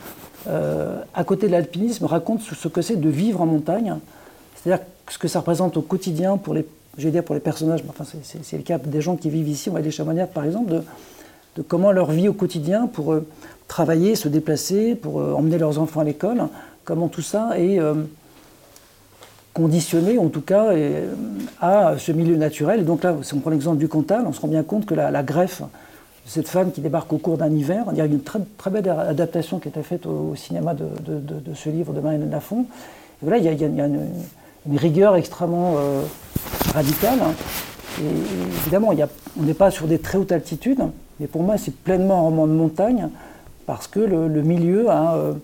à 1.14 1.24
côté 1.24 1.46
de 1.46 1.52
l'alpinisme, 1.52 2.06
racontent 2.06 2.42
ce 2.42 2.68
que 2.68 2.80
c'est 2.80 2.96
de 2.96 3.08
vivre 3.08 3.40
en 3.40 3.46
montagne, 3.46 3.96
c'est-à-dire 4.56 4.84
ce 5.08 5.18
que 5.18 5.28
ça 5.28 5.40
représente 5.40 5.76
au 5.76 5.82
quotidien 5.82 6.36
pour 6.36 6.54
les, 6.54 6.66
je 6.96 7.08
dire 7.08 7.24
pour 7.24 7.34
les 7.34 7.40
personnages, 7.40 7.82
enfin 7.88 8.04
c'est 8.22 8.56
le 8.56 8.62
cas 8.62 8.78
des 8.78 9.00
gens 9.00 9.16
qui 9.16 9.30
vivent 9.30 9.48
ici, 9.48 9.70
on 9.70 9.74
va 9.74 9.82
des 9.82 9.90
chamanières 9.90 10.28
par 10.28 10.44
exemple, 10.44 10.70
de, 10.70 10.82
comment 11.66 11.92
leur 11.92 12.10
vie 12.10 12.28
au 12.28 12.32
quotidien 12.32 12.86
pour 12.86 13.12
euh, 13.12 13.26
travailler, 13.66 14.14
se 14.14 14.28
déplacer, 14.28 14.94
pour 14.94 15.20
euh, 15.20 15.32
emmener 15.32 15.58
leurs 15.58 15.78
enfants 15.78 16.00
à 16.00 16.04
l'école, 16.04 16.42
comment 16.84 17.08
tout 17.08 17.22
ça 17.22 17.58
est 17.58 17.78
euh, 17.78 17.94
conditionnés, 19.54 20.18
en 20.18 20.28
tout 20.28 20.40
cas, 20.40 20.68
à 21.60 21.94
ce 21.98 22.12
milieu 22.12 22.36
naturel. 22.36 22.80
Et 22.80 22.84
donc 22.84 23.02
là, 23.02 23.16
si 23.22 23.34
on 23.34 23.40
prend 23.40 23.50
l'exemple 23.50 23.78
du 23.78 23.88
Cantal, 23.88 24.24
on 24.26 24.32
se 24.32 24.40
rend 24.40 24.48
bien 24.48 24.62
compte 24.62 24.86
que 24.86 24.94
la, 24.94 25.22
greffe 25.24 25.62
de 25.62 26.30
cette 26.30 26.48
femme 26.48 26.70
qui 26.70 26.80
débarque 26.80 27.12
au 27.12 27.18
cours 27.18 27.38
d'un 27.38 27.50
hiver, 27.50 27.84
il 27.90 27.98
y 27.98 28.00
a 28.00 28.04
une 28.04 28.22
très, 28.22 28.38
belle 28.70 28.88
adaptation 28.88 29.58
qui 29.58 29.66
a 29.66 29.70
été 29.70 29.82
faite 29.82 30.06
au, 30.06 30.36
cinéma 30.36 30.74
de, 30.74 30.86
ce 31.54 31.70
livre 31.70 31.92
de 31.92 31.98
Marine 31.98 32.30
Lafont. 32.30 32.66
Et 33.26 33.36
il 33.36 33.42
y 33.42 33.48
a, 33.48 33.66
une, 33.66 34.06
rigueur 34.76 35.16
extrêmement 35.16 35.74
radicale. 36.72 37.18
Et 38.00 38.06
évidemment, 38.60 38.92
on 39.40 39.42
n'est 39.42 39.54
pas 39.54 39.72
sur 39.72 39.88
des 39.88 39.98
très 39.98 40.18
hautes 40.18 40.30
altitudes, 40.30 40.82
mais 41.20 41.26
pour 41.26 41.42
moi, 41.42 41.58
c'est 41.58 41.74
pleinement 41.74 42.18
un 42.18 42.22
roman 42.22 42.46
de 42.46 42.52
montagne, 42.52 43.08
parce 43.68 43.86
que 43.86 44.00
le, 44.00 44.42
milieu 44.42 44.86
euh, 44.88 45.34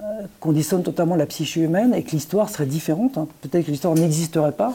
euh, 0.00 0.04
conditionne 0.40 0.82
totalement 0.82 1.14
la 1.14 1.26
psyché 1.26 1.60
humaine 1.60 1.92
et 1.92 2.02
que 2.02 2.12
l'histoire 2.12 2.48
serait 2.48 2.64
différente. 2.64 3.18
Hein. 3.18 3.28
Peut-être 3.42 3.66
que 3.66 3.70
l'histoire 3.70 3.94
n'existerait 3.94 4.52
pas 4.52 4.72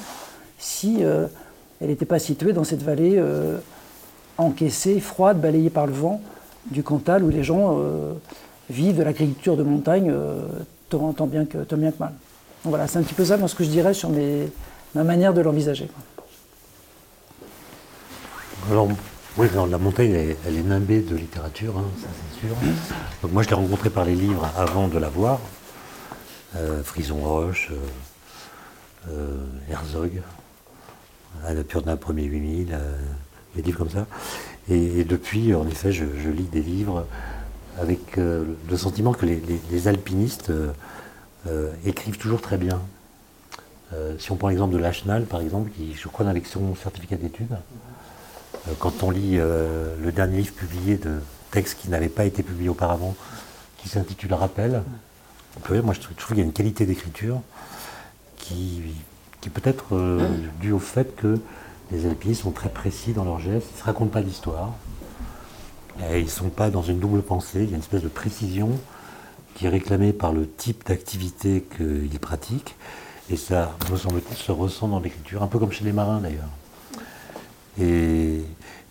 si 0.60 0.98
euh, 1.02 1.26
elle 1.82 1.88
n'était 1.88 2.06
pas 2.06 2.20
située 2.20 2.54
dans 2.54 2.64
cette 2.64 2.84
vallée 2.84 3.20
encaissée, 4.38 5.00
froide, 5.00 5.42
balayée 5.42 5.72
par 5.72 5.88
le 5.88 5.94
vent 5.94 6.22
du 6.70 6.84
Cantal 6.84 7.24
où 7.24 7.30
les 7.30 7.44
gens 7.44 7.80
vivent 8.70 8.98
de 8.98 9.04
l'agriculture 9.04 9.56
de 9.56 9.64
montagne 9.64 10.14
tant, 10.90 11.14
bien 11.26 11.46
que, 11.46 11.60
tant 11.60 11.78
bien 11.78 11.92
que 11.92 12.00
mal. 12.00 12.14
Voilà, 12.66 12.88
c'est 12.88 13.00
un 13.00 13.04
petit 13.04 13.14
peu 13.14 13.24
ça 13.24 13.48
ce 13.48 13.56
que 13.56 13.64
je 13.64 13.70
dirais 13.70 13.94
sur 13.94 14.12
ma 14.94 15.04
manière 15.04 15.34
de 15.34 15.40
l'envisager. 15.40 15.90
Oui, 19.40 19.48
la 19.56 19.78
montagne, 19.78 20.36
elle, 20.46 20.58
est 20.58 20.64
nimbée 20.64 21.00
de 21.00 21.16
littérature, 21.16 21.78
hein, 21.78 21.86
ça 22.02 22.10
c'est 22.12 22.46
sûr. 22.46 22.58
Donc 23.22 23.32
moi, 23.32 23.42
je 23.42 23.48
l'ai 23.48 23.56
rencontrée 23.56 23.90
par 23.90 24.04
les 24.04 24.14
livres 24.14 24.52
avant 24.58 24.90
de 24.90 24.98
la 24.98 25.08
voir. 25.08 25.40
Euh, 26.58 26.84
Frison 26.84 27.16
Roche, 27.16 27.70
euh, 27.72 29.08
euh, 29.12 29.46
Herzog, 29.72 30.22
Anna 31.46 31.64
Purna, 31.64 31.96
Premier 31.96 32.24
8000, 32.24 32.78
des 33.56 33.62
livres 33.62 33.78
comme 33.78 33.90
ça. 33.90 34.08
Et, 34.68 35.06
depuis, 35.06 35.56
en 35.56 35.66
effet, 35.70 35.94
je, 35.94 36.04
lis 36.04 36.50
des 36.52 36.62
livres 36.62 37.08
avec 37.80 38.18
le 38.18 38.76
sentiment 38.76 39.14
que 39.14 39.26
les, 39.26 39.88
alpinistes 39.88 40.52
écrivent 41.86 42.18
toujours 42.18 42.42
très 42.42 42.58
bien. 42.58 42.82
si 44.18 44.34
on 44.34 44.36
prend 44.36 44.50
l'exemple 44.50 44.74
de 44.74 44.80
Lachenal, 44.80 45.24
par 45.24 45.40
exemple, 45.40 45.70
qui, 45.70 45.94
je 45.96 46.10
crois, 46.10 46.26
dans 46.26 46.34
l'élection 46.34 46.76
certificat 46.76 47.16
d'études, 47.16 47.54
euh, 47.54 47.56
quand 48.80 49.04
on 49.04 49.12
lit 49.12 49.38
euh, 49.38 49.96
le 50.02 50.12
dernier 50.12 50.38
livre 50.38 50.54
publié 50.54 50.98
de 50.98 51.20
textes 51.52 51.80
qui 51.80 51.90
n'avaient 51.90 52.10
pas 52.10 52.26
été 52.26 52.44
publiés 52.44 52.70
auparavant, 52.70 53.16
qui 53.78 53.90
s'intitule 53.90 54.34
Rappel, 54.34 54.84
moi 55.84 55.94
je 55.94 56.00
trouve, 56.00 56.16
qu'il 56.28 56.38
y 56.38 56.42
a 56.42 56.44
une 56.44 56.54
qualité 56.54 56.86
d'écriture 56.86 57.42
qui, 58.38 58.82
qui 59.42 59.50
peut 59.50 59.68
être 59.68 59.96
euh, 59.96 60.28
due 60.60 60.72
au 60.72 60.80
fait 60.80 61.16
que 61.16 61.40
les 61.92 62.06
alpinistes 62.06 62.44
sont 62.44 62.52
très 62.52 62.70
précis 62.70 63.14
dans 63.14 63.24
leurs 63.24 63.40
gestes, 63.40 63.68
ils 63.72 63.76
ne 63.76 63.80
se 63.80 63.84
racontent 63.84 64.12
pas 64.12 64.22
d'histoire, 64.22 64.74
ils 66.12 66.24
ne 66.24 66.30
sont 66.30 66.50
pas 66.50 66.70
dans 66.70 66.84
une 66.84 67.00
double 67.00 67.22
pensée, 67.22 67.64
il 67.64 67.70
y 67.70 67.74
a 67.74 67.76
une 67.76 67.82
espèce 67.82 68.04
de 68.04 68.10
précision 68.10 68.70
qui 69.56 69.66
est 69.66 69.70
réclamée 69.70 70.14
par 70.14 70.32
le 70.32 70.48
type 70.48 70.86
d'activité 70.86 71.66
qu'ils 71.76 72.20
pratiquent, 72.20 72.76
et 73.32 73.38
ça, 73.38 73.76
me 73.92 73.98
semble-t-il, 73.98 74.38
se 74.38 74.52
ressent 74.52 74.88
dans 74.88 75.00
l'écriture, 75.00 75.44
un 75.44 75.48
peu 75.48 75.60
comme 75.60 75.72
chez 75.72 75.84
les 75.84 75.92
marins 75.92 76.20
d'ailleurs. 76.20 76.50
Et, 77.80 78.42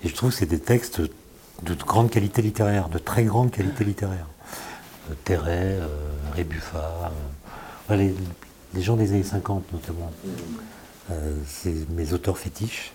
je 0.04 0.14
trouve 0.14 0.30
que 0.30 0.36
c'est 0.36 0.46
des 0.46 0.60
textes 0.60 1.00
de 1.00 1.74
grande 1.74 2.10
qualité 2.10 2.40
littéraire, 2.40 2.88
de 2.88 2.98
très 2.98 3.24
grande 3.24 3.50
qualité 3.50 3.84
littéraire. 3.84 4.26
Euh, 5.10 5.14
Terret, 5.24 5.78
euh, 5.80 5.86
euh, 7.90 8.12
les, 8.74 8.82
gens 8.82 8.96
des 8.96 9.12
années 9.12 9.22
50 9.22 9.72
notamment. 9.72 10.12
c'est 11.46 11.88
mes 11.90 12.12
auteurs 12.12 12.38
fétiches. 12.38 12.92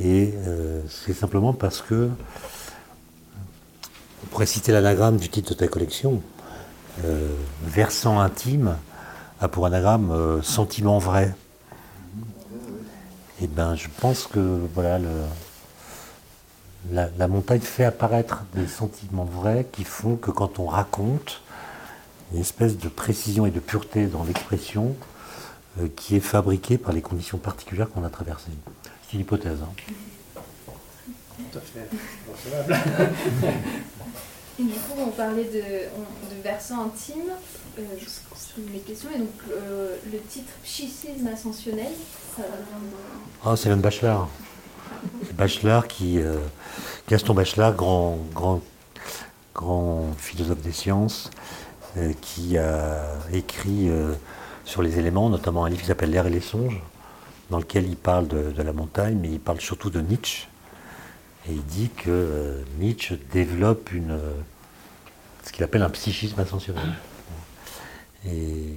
Et 0.00 0.32
c'est 0.88 1.12
simplement 1.12 1.52
parce 1.52 1.82
que, 1.82 2.08
on 4.22 4.26
pourrait 4.30 4.46
citer 4.46 4.72
l'anagramme 4.72 5.18
du 5.18 5.28
titre 5.28 5.50
de 5.50 5.54
ta 5.54 5.68
collection, 5.68 6.22
versant 7.62 8.18
intime 8.18 8.76
a 9.40 9.48
pour 9.48 9.66
anagramme 9.66 10.42
sentiment 10.42 10.98
vrai. 10.98 11.34
Et 13.40 13.44
eh 13.44 13.46
ben, 13.46 13.74
je 13.74 13.88
pense 14.02 14.26
que 14.26 14.38
voilà, 14.74 15.00
la, 16.90 17.26
montagne 17.26 17.62
fait 17.62 17.84
apparaître 17.84 18.44
des 18.54 18.66
sentiments 18.66 19.24
vrais 19.24 19.66
qui 19.72 19.84
font 19.84 20.16
que 20.16 20.30
quand 20.30 20.58
on 20.58 20.66
raconte, 20.66 21.40
une 22.34 22.40
espèce 22.40 22.76
de 22.76 22.90
précision 22.90 23.46
et 23.46 23.50
de 23.50 23.58
pureté 23.58 24.08
dans 24.08 24.24
l'expression 24.24 24.94
euh, 25.80 25.88
qui 25.96 26.16
est 26.16 26.20
fabriquée 26.20 26.76
par 26.76 26.92
les 26.92 27.00
conditions 27.00 27.38
particulières 27.38 27.88
qu'on 27.88 28.04
a 28.04 28.10
traversées. 28.10 28.50
C'est 29.08 29.14
une 29.14 29.20
hypothèse. 29.20 29.60
Hein. 29.62 30.42
Tout 31.50 31.58
à 31.58 31.62
fait. 31.62 31.88
Et 34.58 34.64
du 34.64 34.72
coup, 34.72 34.98
on 34.98 35.10
parlait 35.12 35.44
de, 35.44 36.36
de 36.36 36.42
versant 36.42 36.84
intime. 36.84 37.30
Euh, 37.78 37.82
mes 38.58 38.78
questions. 38.80 39.10
Et 39.14 39.18
donc, 39.18 39.28
euh, 39.50 39.96
le 40.12 40.18
titre 40.20 40.52
Psychisme 40.62 41.26
ascensionnel, 41.32 41.92
ça 42.36 42.42
vient 42.42 42.78
de. 42.78 42.96
Ah, 43.44 43.56
c'est 43.56 43.74
Bachelard. 43.76 44.28
Bachelard 45.34 45.88
qui. 45.88 46.18
Euh, 46.18 46.38
Gaston 47.08 47.34
Bachelard, 47.34 47.74
grand, 47.74 48.18
grand, 48.34 48.60
grand 49.54 50.12
philosophe 50.18 50.60
des 50.60 50.72
sciences, 50.72 51.30
euh, 51.96 52.12
qui 52.20 52.58
a 52.58 53.02
écrit 53.32 53.90
sur 54.64 54.82
les 54.82 54.98
éléments, 54.98 55.28
notamment 55.28 55.64
un 55.64 55.68
livre 55.68 55.80
qui 55.80 55.88
s'appelle 55.88 56.10
L'air 56.10 56.26
et 56.26 56.30
les 56.30 56.40
songes, 56.40 56.80
dans 57.50 57.58
lequel 57.58 57.88
il 57.88 57.96
parle 57.96 58.28
de, 58.28 58.50
de, 58.52 58.62
la 58.62 58.72
montagne, 58.72 59.18
mais 59.20 59.28
il 59.28 59.40
parle 59.40 59.60
surtout 59.60 59.90
de 59.90 60.00
Nietzsche. 60.00 60.46
Et 61.48 61.52
il 61.52 61.64
dit 61.64 61.90
que 61.90 62.62
Nietzsche 62.78 63.16
développe 63.32 63.92
une, 63.92 64.18
ce 65.44 65.52
qu'il 65.52 65.64
appelle 65.64 65.82
un 65.82 65.90
psychisme 65.90 66.38
ascensionnel. 66.38 66.92
Et, 68.26 68.76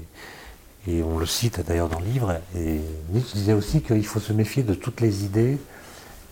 on 1.03 1.17
le 1.17 1.25
cite 1.25 1.61
d'ailleurs 1.65 1.89
dans 1.89 1.99
le 1.99 2.05
livre. 2.05 2.41
Et 2.55 2.81
Nietzsche 3.09 3.33
disait 3.35 3.53
aussi 3.53 3.81
qu'il 3.81 4.05
faut 4.05 4.19
se 4.19 4.33
méfier 4.33 4.63
de 4.63 4.73
toutes 4.73 4.99
les 4.99 5.23
idées 5.23 5.57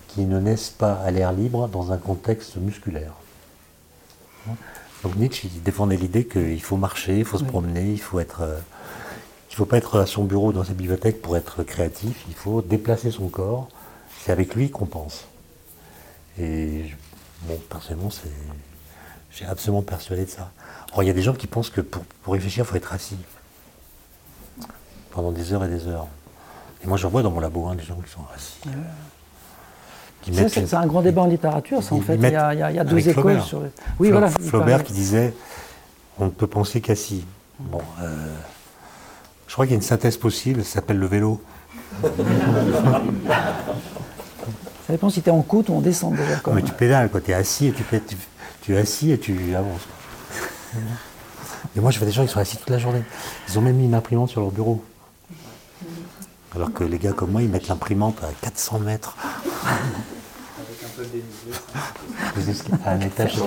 qui 0.10 0.22
ne 0.26 0.40
naissent 0.40 0.70
pas 0.70 0.94
à 0.94 1.12
l'air 1.12 1.32
libre 1.32 1.70
dans 1.70 1.94
un 1.94 1.98
contexte 1.98 2.58
musculaire. 2.58 3.14
Donc 5.04 5.16
Nietzsche 5.16 5.48
défendait 5.64 5.96
l'idée 5.96 6.26
qu'il 6.26 6.62
faut 6.62 6.78
marcher, 6.78 7.20
il 7.20 7.26
faut 7.26 7.38
se 7.38 7.44
promener, 7.44 7.92
il 7.92 8.02
faut 8.02 8.20
être. 8.20 8.42
Euh, 8.42 8.60
il 9.50 9.56
ne 9.56 9.58
faut 9.58 9.66
pas 9.66 9.78
être 9.78 10.00
à 10.00 10.06
son 10.06 10.24
bureau 10.24 10.54
dans 10.54 10.64
sa 10.64 10.72
bibliothèque 10.72 11.22
pour 11.22 11.36
être 11.36 11.64
créatif, 11.64 12.24
il 12.30 12.34
faut 12.34 12.62
déplacer 12.62 13.12
son 13.12 13.28
corps. 13.28 13.68
C'est 14.24 14.32
avec 14.32 14.56
lui 14.56 14.70
qu'on 14.70 14.86
pense. 14.86 15.26
Et 16.40 16.86
bon, 17.44 17.60
personnellement, 17.70 18.10
j'ai 19.32 19.46
absolument 19.46 19.82
persuadé 19.82 20.24
de 20.24 20.30
ça 20.30 20.54
il 21.00 21.08
y 21.08 21.10
a 21.10 21.14
des 21.14 21.22
gens 21.22 21.34
qui 21.34 21.48
pensent 21.48 21.70
que 21.70 21.82
pour, 21.82 22.04
réfléchir, 22.34 22.66
il 22.66 22.68
faut 22.68 22.76
être 22.76 22.94
assis 22.94 23.18
pendant 25.12 25.32
des 25.32 25.54
heures 25.54 25.64
et 25.64 25.70
des 25.70 25.88
heures. 25.88 26.08
Et 26.84 26.88
moi, 26.88 26.98
j'en 26.98 27.10
vois 27.10 27.22
dans 27.22 27.32
mon 27.32 27.40
labo 27.40 27.68
hein, 27.68 27.76
des 27.76 27.84
gens 27.84 27.96
qui 27.96 28.12
sont 28.12 28.26
assis. 28.36 28.60
C'est 30.50 30.74
un 30.74 30.86
grand 30.86 31.02
débat 31.02 31.22
en 31.22 31.28
littérature, 31.28 31.82
ça, 31.82 31.96
en 31.96 32.02
fait. 32.02 32.16
Il 32.16 32.22
y, 32.22 32.36
a, 32.36 32.84
deux 32.84 33.08
écoles 33.10 33.42
sur. 33.42 33.62
Oui, 34.00 34.12
voilà. 34.12 34.30
Flaubert 34.30 34.84
qui 34.84 34.94
disait 34.94 35.34
on 36.20 36.26
ne 36.26 36.30
peut 36.30 36.48
penser 36.48 36.82
qu'assis. 36.82 37.26
Bon, 37.60 37.82
euh, 38.02 38.36
je 39.48 39.54
crois 39.54 39.66
qu'il 39.66 39.74
y 39.74 39.76
a 39.76 39.78
une 39.78 39.84
synthèse 39.84 40.18
possible, 40.18 40.64
ça 40.64 40.76
s'appelle 40.76 40.98
le 40.98 41.08
vélo. 41.08 41.42
ça 42.04 42.10
dépend 44.90 45.10
si 45.10 45.22
tu 45.22 45.30
es 45.30 45.32
en 45.32 45.42
côte 45.42 45.70
ou 45.70 45.76
en 45.76 45.82
descente 45.82 46.16
déjà. 46.16 46.42
Mais 46.54 46.62
tu 46.62 46.74
pédales, 46.74 47.10
quand 47.10 47.24
tu 47.24 47.32
es 47.32 47.34
assis, 47.34 47.68
et 47.68 47.72
tu, 47.72 47.84
tu 48.62 48.76
es 48.76 48.78
assis 48.78 49.12
et 49.12 49.20
tu 49.20 49.56
avances. 49.56 49.88
Et 51.76 51.80
moi, 51.80 51.92
je 51.92 52.00
vois 52.00 52.06
des 52.06 52.12
gens 52.12 52.26
qui 52.26 52.32
sont 52.32 52.40
assis 52.40 52.58
toute 52.58 52.70
la 52.70 52.78
journée. 52.78 53.04
Ils 53.48 53.58
ont 53.58 53.62
même 53.62 53.76
mis 53.76 53.86
une 53.86 53.94
imprimante 53.94 54.30
sur 54.30 54.42
leur 54.42 54.52
bureau. 54.52 54.84
Alors 56.54 56.74
que 56.74 56.84
les 56.84 56.98
gars 56.98 57.14
comme 57.14 57.32
moi, 57.32 57.42
ils 57.42 57.50
mettent 57.50 57.70
l'imprimante 57.70 58.22
à 58.24 58.30
400 58.42 58.80
mètres. 58.80 59.16
Avec 59.66 60.84
un 60.84 60.90
peu 60.96 61.06
de 61.06 61.22
À 62.86 62.92
un 62.92 63.00
étage. 63.00 63.38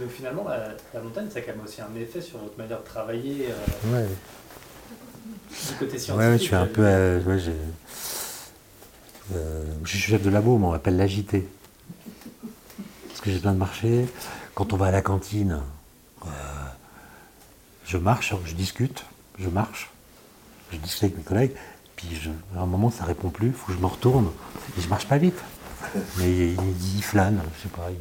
Donc 0.00 0.10
finalement, 0.10 0.46
la, 0.94 1.00
montagne, 1.00 1.26
ça 1.28 1.40
a 1.40 1.42
quand 1.42 1.56
même 1.56 1.64
aussi 1.64 1.80
un 1.80 1.92
effet 2.00 2.20
sur 2.20 2.38
votre 2.38 2.56
manière 2.56 2.78
de 2.78 2.84
travailler. 2.84 3.48
Euh, 3.50 3.96
ouais. 3.96 4.06
Du 5.50 5.74
côté 5.78 5.98
scientifique. 5.98 6.30
Ouais, 6.30 6.38
je 6.38 6.42
suis 6.44 6.54
un 6.54 6.66
peu. 6.66 6.82
Euh, 6.84 7.20
ouais, 7.24 7.42
euh, 9.34 9.64
je 9.82 9.90
suis 9.90 9.98
chef 9.98 10.22
de 10.22 10.30
labo, 10.30 10.56
mais 10.56 10.66
on 10.66 10.70
m'appelle 10.70 10.96
l'agité 10.96 11.48
j'ai 13.30 13.36
besoin 13.36 13.52
de 13.52 13.58
marcher. 13.58 14.06
Quand 14.54 14.72
on 14.72 14.76
va 14.76 14.86
à 14.86 14.90
la 14.90 15.02
cantine, 15.02 15.60
euh, 16.24 16.28
je 17.84 17.96
marche, 17.96 18.34
je 18.44 18.54
discute, 18.54 19.04
je 19.38 19.48
marche, 19.48 19.90
je 20.72 20.78
discute 20.78 21.04
avec 21.04 21.16
mes 21.16 21.22
collègues, 21.22 21.52
puis 21.96 22.08
à 22.56 22.62
un 22.62 22.66
moment 22.66 22.90
ça 22.90 23.04
répond 23.04 23.30
plus, 23.30 23.48
il 23.48 23.52
faut 23.52 23.66
que 23.66 23.72
je 23.72 23.78
me 23.78 23.86
retourne, 23.86 24.30
et 24.76 24.80
je 24.80 24.88
marche 24.88 25.06
pas 25.06 25.18
vite. 25.18 25.38
Mais 26.18 26.52
il, 26.52 27.02
flâne, 27.02 27.40
je 27.56 27.62
sais 27.62 27.68
pas, 27.68 27.88
il, 27.90 27.96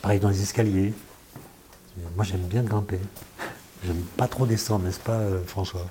pareil 0.00 0.18
dans 0.18 0.30
les 0.30 0.42
escaliers. 0.42 0.94
Moi 2.16 2.24
j'aime 2.24 2.40
bien 2.40 2.62
grimper. 2.62 2.98
J'aime 3.84 4.02
pas 4.16 4.28
trop 4.28 4.46
descendre, 4.46 4.84
n'est-ce 4.84 5.00
pas, 5.00 5.12
euh, 5.12 5.44
François? 5.46 5.86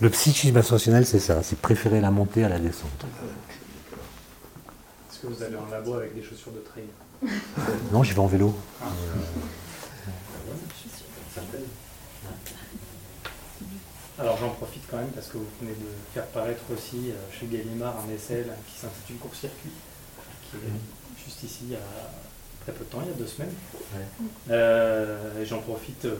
Le 0.00 0.10
psychisme 0.10 0.56
ascensionnel, 0.56 1.04
c'est 1.06 1.20
ça, 1.20 1.42
c'est 1.42 1.58
préférer 1.58 2.00
la 2.00 2.10
montée 2.10 2.44
à 2.44 2.48
la 2.48 2.58
descente. 2.58 3.06
Que 5.22 5.28
vous 5.28 5.42
allez 5.42 5.54
en 5.56 5.66
labo 5.70 5.94
avec 5.94 6.14
des 6.16 6.22
chaussures 6.22 6.50
de 6.52 6.58
trail 6.58 6.84
Non, 7.92 8.02
j'y 8.02 8.12
vais 8.12 8.18
en 8.18 8.26
vélo. 8.26 8.52
Alors 14.18 14.36
j'en 14.38 14.50
profite 14.50 14.82
quand 14.90 14.98
même 14.98 15.10
parce 15.14 15.28
que 15.28 15.38
vous 15.38 15.46
venez 15.60 15.72
de 15.72 15.86
faire 16.12 16.26
paraître 16.26 16.62
aussi 16.72 17.10
euh, 17.10 17.14
chez 17.32 17.46
Gallimard 17.46 17.96
un 18.06 18.12
essai 18.14 18.44
là, 18.44 18.52
qui 18.68 18.78
s'intitule 18.78 19.16
Court-circuit, 19.16 19.70
qui 20.50 20.56
est 20.56 21.24
juste 21.24 21.42
ici 21.44 21.58
il 21.62 21.70
y 21.72 21.76
a 21.76 21.78
très 22.62 22.72
peu 22.72 22.84
de 22.84 22.90
temps, 22.90 23.00
il 23.02 23.08
y 23.08 23.10
a 23.10 23.14
deux 23.16 23.26
semaines. 23.26 23.52
Euh, 24.50 25.40
et 25.40 25.46
j'en 25.46 25.60
profite, 25.60 26.04
euh, 26.04 26.14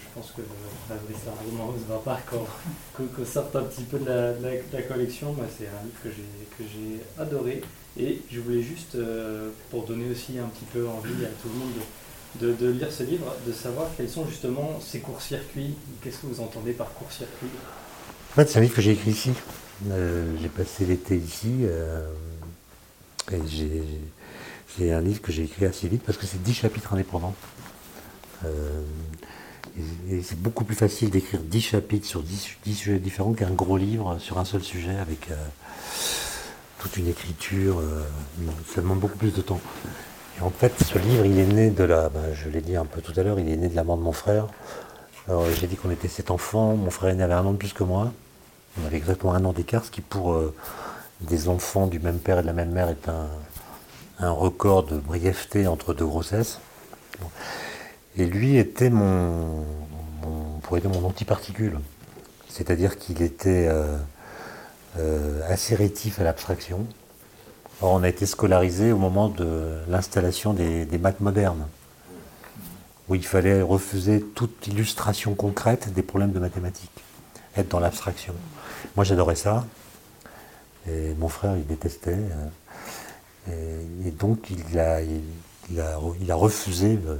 je 0.00 0.06
pense 0.14 0.30
que 0.32 0.42
Fabrice 0.88 1.16
ne 1.52 1.88
va 1.94 1.98
pas 1.98 2.20
qu'on 2.28 3.24
sorte 3.24 3.56
un 3.56 3.62
petit 3.64 3.82
peu 3.84 3.98
de 3.98 4.04
la, 4.08 4.32
de 4.34 4.42
la- 4.44 4.50
de 4.56 4.72
la 4.72 4.82
collection. 4.82 5.32
Moi, 5.32 5.46
c'est 5.56 5.66
un 5.68 5.82
livre 5.84 6.00
que 6.04 6.10
j'ai 6.10 6.64
que 6.64 6.70
j'ai 6.70 7.00
adoré. 7.20 7.62
Et 7.98 8.20
je 8.30 8.40
voulais 8.40 8.62
juste, 8.62 8.94
euh, 8.94 9.50
pour 9.70 9.84
donner 9.84 10.10
aussi 10.10 10.38
un 10.38 10.46
petit 10.48 10.66
peu 10.72 10.86
envie 10.86 11.24
à 11.24 11.28
tout 11.28 11.48
le 11.48 11.54
monde 11.54 12.58
de, 12.58 12.70
lire 12.70 12.92
ce 12.92 13.02
livre, 13.02 13.34
de 13.46 13.52
savoir 13.52 13.88
quels 13.96 14.10
sont 14.10 14.26
justement 14.28 14.78
ces 14.84 14.98
courts-circuits. 15.00 15.74
Qu'est-ce 16.02 16.18
que 16.18 16.26
vous 16.26 16.40
entendez 16.40 16.72
par 16.72 16.92
court-circuit 16.92 17.48
En 18.32 18.34
fait, 18.34 18.48
c'est 18.48 18.58
un 18.58 18.62
livre 18.62 18.74
que 18.74 18.82
j'ai 18.82 18.92
écrit 18.92 19.12
ici. 19.12 19.32
Euh, 19.90 20.30
j'ai 20.42 20.48
passé 20.48 20.84
l'été 20.84 21.16
ici. 21.16 21.52
euh, 21.62 22.06
et 23.32 23.40
c'est 24.76 24.92
un 24.92 25.00
livre 25.00 25.22
que 25.22 25.32
j'ai 25.32 25.44
écrit 25.44 25.64
assez 25.64 25.88
vite 25.88 26.02
parce 26.04 26.18
que 26.18 26.26
c'est 26.26 26.42
10 26.42 26.52
chapitres 26.52 26.92
indépendants. 26.92 27.34
Et, 28.44 30.22
c'est 30.22 30.38
beaucoup 30.38 30.64
plus 30.64 30.76
facile 30.76 31.10
d'écrire 31.10 31.40
10 31.40 31.60
chapitres 31.60 32.06
sur 32.06 32.22
10, 32.22 32.48
10 32.64 32.74
sujets 32.74 32.98
différents 32.98 33.32
qu'un 33.32 33.50
gros 33.50 33.76
livre 33.76 34.18
sur 34.20 34.38
un 34.38 34.44
seul 34.44 34.62
sujet 34.62 34.96
avec 34.96 35.28
toute 36.86 36.98
une 36.98 37.08
écriture. 37.08 37.80
euh, 37.80 38.02
ça 38.72 38.80
demande 38.80 39.00
beaucoup 39.00 39.18
plus 39.18 39.34
de 39.34 39.42
temps. 39.42 39.60
Et 40.38 40.42
en 40.42 40.50
fait, 40.50 40.72
ce 40.84 40.98
livre, 40.98 41.26
il 41.26 41.38
est 41.38 41.46
né 41.46 41.70
de 41.70 41.82
la, 41.82 42.08
ben, 42.08 42.32
je 42.32 42.48
l'ai 42.48 42.60
dit 42.60 42.76
un 42.76 42.84
peu 42.84 43.00
tout 43.00 43.12
à 43.18 43.22
l'heure, 43.22 43.40
il 43.40 43.48
est 43.48 43.56
né 43.56 43.68
de 43.68 43.74
la 43.74 43.82
mort 43.82 43.96
de 43.96 44.02
mon 44.02 44.12
frère. 44.12 44.46
Alors, 45.28 45.46
j'ai 45.50 45.66
dit 45.66 45.76
qu'on 45.76 45.90
était 45.90 46.08
sept 46.08 46.30
enfants, 46.30 46.76
mon 46.76 46.90
frère 46.90 47.10
aîné 47.10 47.24
avait 47.24 47.34
un 47.34 47.44
an 47.44 47.52
de 47.52 47.56
plus 47.56 47.72
que 47.72 47.82
moi. 47.82 48.12
On 48.80 48.86
avait 48.86 48.98
exactement 48.98 49.34
un 49.34 49.44
an 49.44 49.52
d'écart, 49.52 49.84
ce 49.84 49.90
qui 49.90 50.00
pour 50.00 50.34
euh, 50.34 50.54
des 51.22 51.48
enfants 51.48 51.88
du 51.88 51.98
même 51.98 52.18
père 52.18 52.38
et 52.38 52.42
de 52.42 52.46
la 52.46 52.52
même 52.52 52.70
mère 52.70 52.88
est 52.88 53.08
un, 53.08 54.30
record 54.30 54.84
de 54.84 54.96
brièveté 54.96 55.66
entre 55.66 55.92
deux 55.92 56.06
grossesses. 56.06 56.60
Et 58.16 58.26
lui 58.26 58.56
était 58.56 58.90
mon, 58.90 59.64
on 60.22 60.60
pourrait 60.62 60.80
dire 60.80 60.90
mon 60.90 61.04
antiparticule. 61.06 61.80
C'est-à-dire 62.48 62.96
qu'il 62.96 63.22
était 63.22 63.66
euh, 63.68 63.98
euh, 64.98 65.40
assez 65.48 65.74
rétif 65.74 66.20
à 66.20 66.24
l'abstraction. 66.24 66.86
Or, 67.80 67.92
on 67.92 68.02
a 68.02 68.08
été 68.08 68.24
scolarisé 68.24 68.92
au 68.92 68.96
moment 68.96 69.28
de 69.28 69.78
l'installation 69.88 70.54
des, 70.54 70.86
maths 70.98 71.20
modernes, 71.20 71.66
où 73.08 73.14
il 73.14 73.24
fallait 73.24 73.60
refuser 73.60 74.22
toute 74.22 74.66
illustration 74.66 75.34
concrète 75.34 75.92
des 75.92 76.02
problèmes 76.02 76.32
de 76.32 76.38
mathématiques, 76.38 77.04
être 77.56 77.68
dans 77.68 77.80
l'abstraction. 77.80 78.32
Moi, 78.96 79.04
j'adorais 79.04 79.36
ça, 79.36 79.66
et 80.88 81.14
mon 81.18 81.28
frère, 81.28 81.56
il 81.56 81.66
détestait. 81.66 82.16
euh, 83.48 83.82
et, 84.06 84.10
donc, 84.10 84.48
il 84.50 84.78
a 86.30 86.34
refusé 86.34 86.98
euh, 87.06 87.16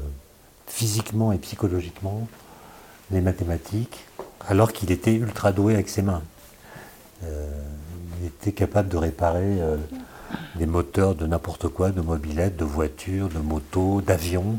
physiquement 0.66 1.32
et 1.32 1.38
psychologiquement 1.38 2.26
les 3.10 3.20
mathématiques, 3.20 4.06
alors 4.48 4.72
qu'il 4.72 4.90
était 4.90 5.14
ultra 5.14 5.52
doué 5.52 5.74
avec 5.74 5.88
ses 5.88 6.02
mains. 6.02 6.22
Euh, 7.24 7.48
il 8.20 8.26
était 8.26 8.52
capable 8.52 8.88
de 8.88 8.96
réparer 8.96 9.60
euh, 9.60 9.76
des 10.56 10.66
moteurs 10.66 11.14
de 11.14 11.26
n'importe 11.26 11.68
quoi, 11.68 11.90
de 11.90 12.00
mobilettes, 12.00 12.56
de 12.56 12.64
voitures, 12.64 13.28
de 13.28 13.38
motos, 13.38 14.00
d'avions. 14.00 14.58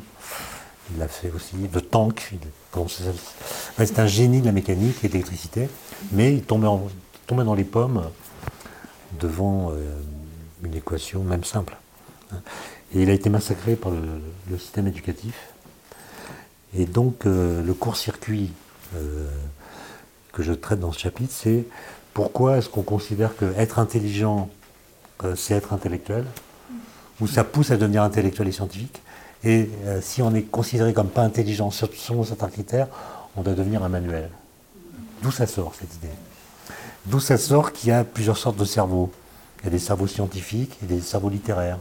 Il 0.91 0.99
l'a 0.99 1.07
fait 1.07 1.31
aussi, 1.31 1.55
de 1.55 1.79
tanks. 1.79 2.33
C'est 3.77 3.99
un 3.99 4.07
génie 4.07 4.41
de 4.41 4.45
la 4.45 4.51
mécanique 4.51 5.03
et 5.03 5.07
de 5.07 5.13
l'électricité, 5.13 5.69
mais 6.11 6.33
il 6.33 6.43
tombait, 6.43 6.67
dans 7.43 7.55
les 7.55 7.63
pommes 7.63 8.03
devant 9.19 9.71
euh, 9.71 9.99
une 10.63 10.75
équation 10.75 11.23
même 11.23 11.43
simple. 11.43 11.75
hein. 12.31 12.39
Et 12.93 13.01
il 13.01 13.09
a 13.09 13.13
été 13.13 13.29
massacré 13.29 13.75
par 13.75 13.91
le, 13.91 14.57
système 14.57 14.87
éducatif. 14.87 15.49
Et 16.73 16.85
donc 16.85 17.25
le 17.25 17.73
court-circuit 17.73 18.53
que 20.31 20.43
je 20.43 20.53
traite 20.53 20.79
dans 20.79 20.93
ce 20.93 20.99
chapitre, 20.99 21.33
c'est 21.35 21.65
pourquoi 22.17 22.57
est-ce 22.57 22.67
qu'on 22.67 22.81
considère 22.81 23.37
que 23.37 23.45
être 23.59 23.77
intelligent, 23.77 24.49
euh, 25.23 25.35
c'est 25.35 25.53
être 25.53 25.71
intellectuel, 25.71 26.25
ou 27.21 27.27
ça 27.27 27.43
pousse 27.43 27.69
à 27.69 27.77
devenir 27.77 28.01
intellectuel 28.01 28.47
et 28.47 28.51
scientifique, 28.51 29.03
et 29.43 29.69
euh, 29.85 30.01
si 30.01 30.23
on 30.23 30.33
est 30.33 30.41
considéré 30.41 30.95
comme 30.95 31.09
pas 31.09 31.21
intelligent 31.21 31.69
selon 31.69 32.23
certains 32.23 32.49
critères, 32.49 32.87
on 33.35 33.43
doit 33.43 33.53
devenir 33.53 33.83
un 33.83 33.89
manuel. 33.89 34.31
D'où 35.21 35.29
ça 35.29 35.45
sort 35.45 35.75
cette 35.79 35.93
idée? 35.93 36.15
D'où 37.05 37.19
ça 37.19 37.37
sort 37.37 37.71
qu'il 37.71 37.89
y 37.89 37.91
a 37.91 38.03
plusieurs 38.03 38.39
sortes 38.39 38.57
de 38.57 38.65
cerveaux. 38.65 39.11
Il 39.59 39.65
y 39.65 39.67
a 39.67 39.69
des 39.69 39.77
cerveaux 39.77 40.07
scientifiques 40.07 40.75
et 40.81 40.87
des 40.87 41.01
cerveaux 41.01 41.29
littéraires, 41.29 41.77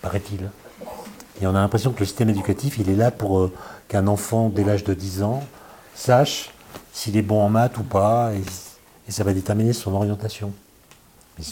paraît-il. 0.00 0.50
Et 1.40 1.46
on 1.46 1.50
a 1.50 1.60
l'impression 1.60 1.92
que 1.92 2.00
le 2.00 2.06
système 2.06 2.30
éducatif, 2.30 2.78
il 2.80 2.90
est 2.90 2.96
là 2.96 3.12
pour 3.12 3.38
euh, 3.38 3.52
qu'un 3.86 4.08
enfant, 4.08 4.48
dès 4.48 4.64
l'âge 4.64 4.82
de 4.82 4.92
10 4.92 5.22
ans, 5.22 5.44
sache 5.94 6.50
s'il 6.92 7.16
est 7.16 7.22
bon 7.22 7.40
en 7.40 7.48
maths 7.48 7.78
ou 7.78 7.84
pas, 7.84 8.32
et 9.08 9.12
ça 9.12 9.24
va 9.24 9.32
déterminer 9.32 9.72
son 9.72 9.94
orientation. 9.94 10.52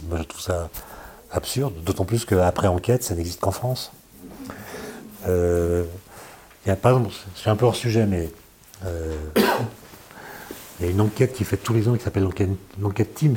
Moi, 0.08 0.18
je 0.18 0.22
trouve 0.24 0.40
ça 0.40 0.68
absurde, 1.32 1.74
d'autant 1.84 2.04
plus 2.04 2.24
qu'après 2.24 2.68
enquête, 2.68 3.02
ça 3.02 3.14
n'existe 3.14 3.40
qu'en 3.40 3.50
France. 3.50 3.92
Euh, 5.26 5.84
y 6.66 6.70
a, 6.70 6.76
par 6.76 6.92
exemple, 6.92 7.14
c'est 7.34 7.50
un 7.50 7.56
peu 7.56 7.66
hors 7.66 7.76
sujet, 7.76 8.06
mais 8.06 8.30
euh, 8.84 9.16
il 10.80 10.86
y 10.86 10.88
a 10.88 10.92
une 10.92 11.00
enquête 11.00 11.32
qui 11.32 11.42
est 11.42 11.46
faite 11.46 11.62
tous 11.62 11.72
les 11.72 11.88
ans 11.88 11.94
qui 11.94 12.02
s'appelle 12.02 12.28
l'enquête, 12.78 13.14
Teams, 13.14 13.36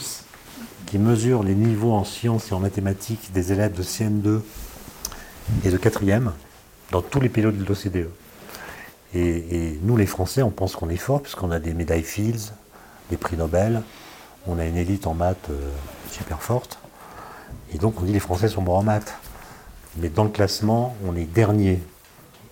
qui 0.85 0.97
mesure 0.97 1.43
les 1.43 1.55
niveaux 1.55 1.93
en 1.93 2.03
sciences 2.03 2.51
et 2.51 2.53
en 2.53 2.59
mathématiques 2.59 3.31
des 3.33 3.51
élèves 3.51 3.73
de 3.73 3.83
CN2 3.83 4.41
et 5.65 5.69
de 5.69 5.77
4e 5.77 6.31
dans 6.91 7.01
tous 7.01 7.19
les 7.19 7.29
pays 7.29 7.43
de 7.43 7.49
l'OCDE. 7.49 8.09
Et, 9.15 9.19
et 9.19 9.79
nous, 9.83 9.97
les 9.97 10.05
Français, 10.05 10.41
on 10.41 10.49
pense 10.49 10.75
qu'on 10.75 10.89
est 10.89 10.97
fort 10.97 11.21
puisqu'on 11.21 11.51
a 11.51 11.59
des 11.59 11.73
médailles 11.73 12.03
Fields, 12.03 12.53
des 13.09 13.17
prix 13.17 13.37
Nobel, 13.37 13.83
on 14.47 14.59
a 14.59 14.65
une 14.65 14.77
élite 14.77 15.07
en 15.07 15.13
maths 15.13 15.49
euh, 15.49 15.71
super 16.11 16.41
forte. 16.41 16.79
Et 17.73 17.77
donc 17.77 17.99
on 17.99 18.03
dit 18.03 18.13
les 18.13 18.19
Français 18.19 18.47
sont 18.47 18.61
bons 18.61 18.75
en 18.75 18.83
maths. 18.83 19.13
Mais 19.97 20.09
dans 20.09 20.23
le 20.23 20.29
classement, 20.29 20.95
on 21.05 21.15
est 21.15 21.25
dernier 21.25 21.81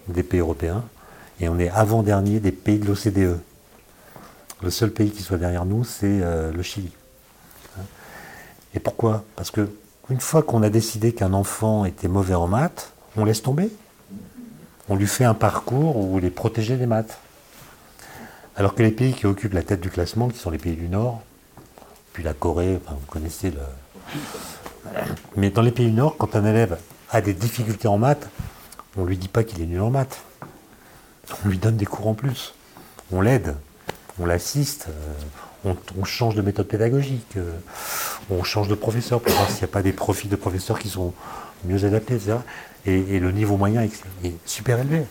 des 0.07 0.23
pays 0.23 0.39
européens 0.39 0.83
et 1.39 1.49
on 1.49 1.57
est 1.59 1.69
avant-dernier 1.69 2.39
des 2.39 2.51
pays 2.51 2.79
de 2.79 2.85
l'OCDE. 2.85 3.39
Le 4.61 4.69
seul 4.69 4.91
pays 4.91 5.09
qui 5.09 5.23
soit 5.23 5.37
derrière 5.37 5.65
nous, 5.65 5.83
c'est 5.83 6.19
euh, 6.21 6.51
le 6.51 6.61
Chili. 6.61 6.91
Et 8.75 8.79
pourquoi? 8.79 9.23
Parce 9.35 9.51
que 9.51 9.69
une 10.09 10.19
fois 10.19 10.43
qu'on 10.43 10.61
a 10.61 10.69
décidé 10.69 11.13
qu'un 11.13 11.33
enfant 11.33 11.85
était 11.85 12.07
mauvais 12.07 12.35
en 12.35 12.47
maths, 12.47 12.93
on 13.17 13.25
laisse 13.25 13.41
tomber. 13.41 13.69
On 14.89 14.95
lui 14.95 15.07
fait 15.07 15.23
un 15.23 15.33
parcours 15.33 15.97
où 15.97 16.19
il 16.19 16.25
est 16.25 16.31
protégé 16.31 16.77
des 16.77 16.85
maths. 16.85 17.17
Alors 18.55 18.75
que 18.75 18.83
les 18.83 18.91
pays 18.91 19.13
qui 19.13 19.25
occupent 19.25 19.53
la 19.53 19.63
tête 19.63 19.81
du 19.81 19.89
classement, 19.89 20.27
qui 20.29 20.37
sont 20.37 20.49
les 20.49 20.57
pays 20.57 20.75
du 20.75 20.89
Nord, 20.89 21.21
puis 22.14 22.24
la 22.24 22.34
Corée, 22.34 22.80
enfin, 22.84 22.97
vous 22.99 23.05
connaissez 23.07 23.51
le. 23.51 23.59
Mais 25.36 25.49
dans 25.49 25.62
les 25.62 25.72
pays 25.72 25.88
du 25.88 25.93
Nord, 25.93 26.18
quand 26.18 26.36
un 26.36 26.45
élève 26.45 26.78
a 27.12 27.22
des 27.22 27.34
difficultés 27.34 27.88
en 27.88 27.97
maths, 27.97 28.30
on 28.97 29.03
ne 29.03 29.07
lui 29.07 29.18
dit 29.18 29.28
pas 29.28 29.43
qu'il 29.43 29.62
est 29.62 29.66
nul 29.66 29.82
en 29.82 29.89
maths. 29.89 30.22
On 31.45 31.49
lui 31.49 31.57
donne 31.57 31.78
des 31.78 31.86
cours 31.86 32.07
en 32.07 32.14
plus. 32.14 32.53
On 33.12 33.22
l'aide, 33.22 33.55
on 34.20 34.26
l'assiste, 34.26 34.88
euh, 35.66 35.74
on, 35.97 36.05
change 36.05 36.36
de 36.36 36.41
méthode 36.41 36.68
pédagogique, 36.68 37.38
euh, 37.38 37.51
on 38.30 38.43
change 38.43 38.68
de 38.68 38.76
professeur 38.76 39.22
pour 39.22 39.34
voir 39.34 39.49
s'il 39.49 39.59
n'y 39.59 39.66
a 39.66 39.68
pas 39.68 39.82
des 39.82 39.93
profils 39.93 40.30
de 40.30 40.36
professeurs 40.36 40.80
qui 40.80 40.89
sont 40.89 41.14
mieux 41.66 41.86
adaptés, 41.86 42.16
etc. 42.16 42.38
Et, 42.86 43.16
et 43.16 43.20
le 43.20 43.32
niveau 43.32 43.57
moyen 43.57 43.84
est, 43.84 44.34
super 44.45 44.80
élevé. 44.80 45.05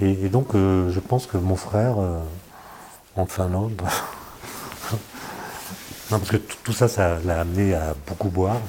Et, 0.00 0.28
donc, 0.28 0.54
euh, 0.54 0.90
je 0.90 1.00
pense 1.00 1.26
que 1.26 1.36
mon 1.36 1.56
frère, 1.56 1.96
en 3.16 3.26
Finlande, 3.26 3.80
non, 6.10 6.18
parce 6.18 6.30
que 6.30 6.38
tout 6.38 6.72
ça, 6.72 6.88
ça 6.88 7.20
l'a 7.24 7.40
amené 7.40 7.74
à 7.74 7.94
beaucoup 8.08 8.30
boire, 8.30 8.60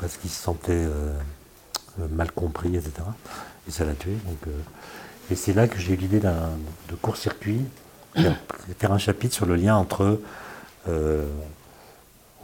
parce 0.00 0.16
qu'il 0.16 0.30
se 0.30 0.40
sentait 0.40 0.72
euh, 0.72 1.12
euh, 2.00 2.06
mal 2.10 2.30
compris, 2.30 2.76
etc. 2.76 2.92
Et 3.66 3.72
ça 3.72 3.84
l'a 3.84 3.94
tué. 3.94 4.12
Donc, 4.12 4.38
euh, 4.46 4.50
et 5.30 5.34
c'est 5.34 5.52
là 5.52 5.66
que 5.66 5.78
j'ai 5.78 5.94
eu 5.94 5.96
l'idée 5.96 6.20
d'un 6.20 6.50
de 6.88 6.94
court-circuit, 6.94 7.62
faire, 8.14 8.36
faire 8.78 8.92
un 8.92 8.98
chapitre 8.98 9.34
sur 9.34 9.46
le 9.46 9.56
lien 9.56 9.76
entre, 9.76 10.20
euh, 10.88 11.26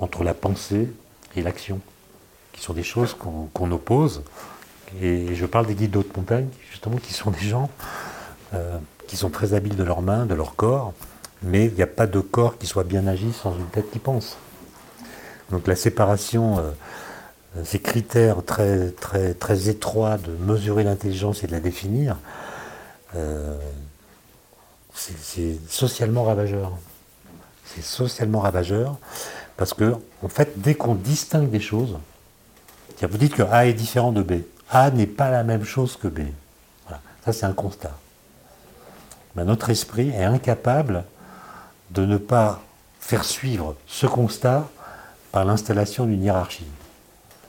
entre 0.01 0.25
la 0.25 0.35
pensée 0.35 0.93
et 1.37 1.43
l'action, 1.43 1.81
qui 2.53 2.61
sont 2.61 2.73
des 2.73 2.83
choses 2.83 3.15
qu'on 3.15 3.47
qu'on 3.55 3.71
oppose, 3.71 4.23
Et 5.01 5.35
je 5.35 5.47
parle 5.47 5.67
des 5.67 5.75
guides 5.75 5.93
d'haute 5.93 6.17
montagne, 6.17 6.49
justement, 6.71 6.97
qui 6.97 7.13
sont 7.15 7.31
des 7.31 7.47
gens 7.49 7.71
qui 9.07 9.17
sont 9.17 9.31
très 9.31 9.55
habiles 9.55 9.77
de 9.77 9.83
leurs 9.83 10.03
mains, 10.03 10.27
de 10.27 10.35
leur 10.35 10.57
corps, 10.57 10.93
mais 11.43 11.67
il 11.67 11.75
n'y 11.75 11.83
a 11.83 11.87
pas 11.87 12.07
de 12.07 12.21
corps 12.21 12.59
qui 12.59 12.67
soit 12.67 12.85
bien 12.85 13.07
agi 13.07 13.33
sans 13.33 13.57
une 13.57 13.67
tête 13.67 13.91
qui 13.91 13.99
pense. 13.99 14.37
Donc 15.51 15.67
la 15.67 15.77
séparation, 15.77 16.59
euh, 16.59 16.71
ces 17.65 17.79
critères 17.79 18.43
très, 18.45 19.69
étroits 19.69 20.19
de 20.19 20.33
mesurer 20.33 20.85
l'intelligence 20.85 21.45
et 21.45 21.47
de 21.47 21.53
la 21.53 21.61
définir, 21.61 22.17
euh, 23.15 23.57
c'est 24.95 25.59
socialement 25.69 26.25
ravageur. 26.25 26.73
C'est 27.67 27.83
socialement 27.83 28.41
ravageur 28.41 28.97
parce 29.57 29.75
que, 29.75 29.95
en 30.23 30.29
fait, 30.29 30.53
dès 30.57 30.75
qu'on 30.75 30.95
distingue 30.95 31.51
des 31.51 31.61
choses, 31.61 31.99
vous 33.01 33.19
dites 33.19 33.35
que 33.35 33.43
A 33.43 33.67
est 33.67 33.73
différent 33.73 34.13
de 34.13 34.23
B. 34.23 34.43
A 34.71 34.91
n'est 34.91 35.07
pas 35.07 35.31
la 35.31 35.43
même 35.43 35.65
chose 35.65 35.97
que 35.97 36.09
B. 36.09 36.21
Voilà. 36.85 37.01
Ça, 37.25 37.33
c'est 37.33 37.47
un 37.47 37.53
constat. 37.53 37.97
Notre 39.35 39.71
esprit 39.71 40.11
est 40.11 40.25
incapable 40.25 41.05
de 41.93 42.05
ne 42.05 42.17
pas 42.17 42.63
faire 43.01 43.25
suivre 43.25 43.77
ce 43.87 44.07
constat 44.07 44.69
par 45.31 45.45
l'installation 45.45 46.07
d'une 46.07 46.23
hiérarchie. 46.23 46.67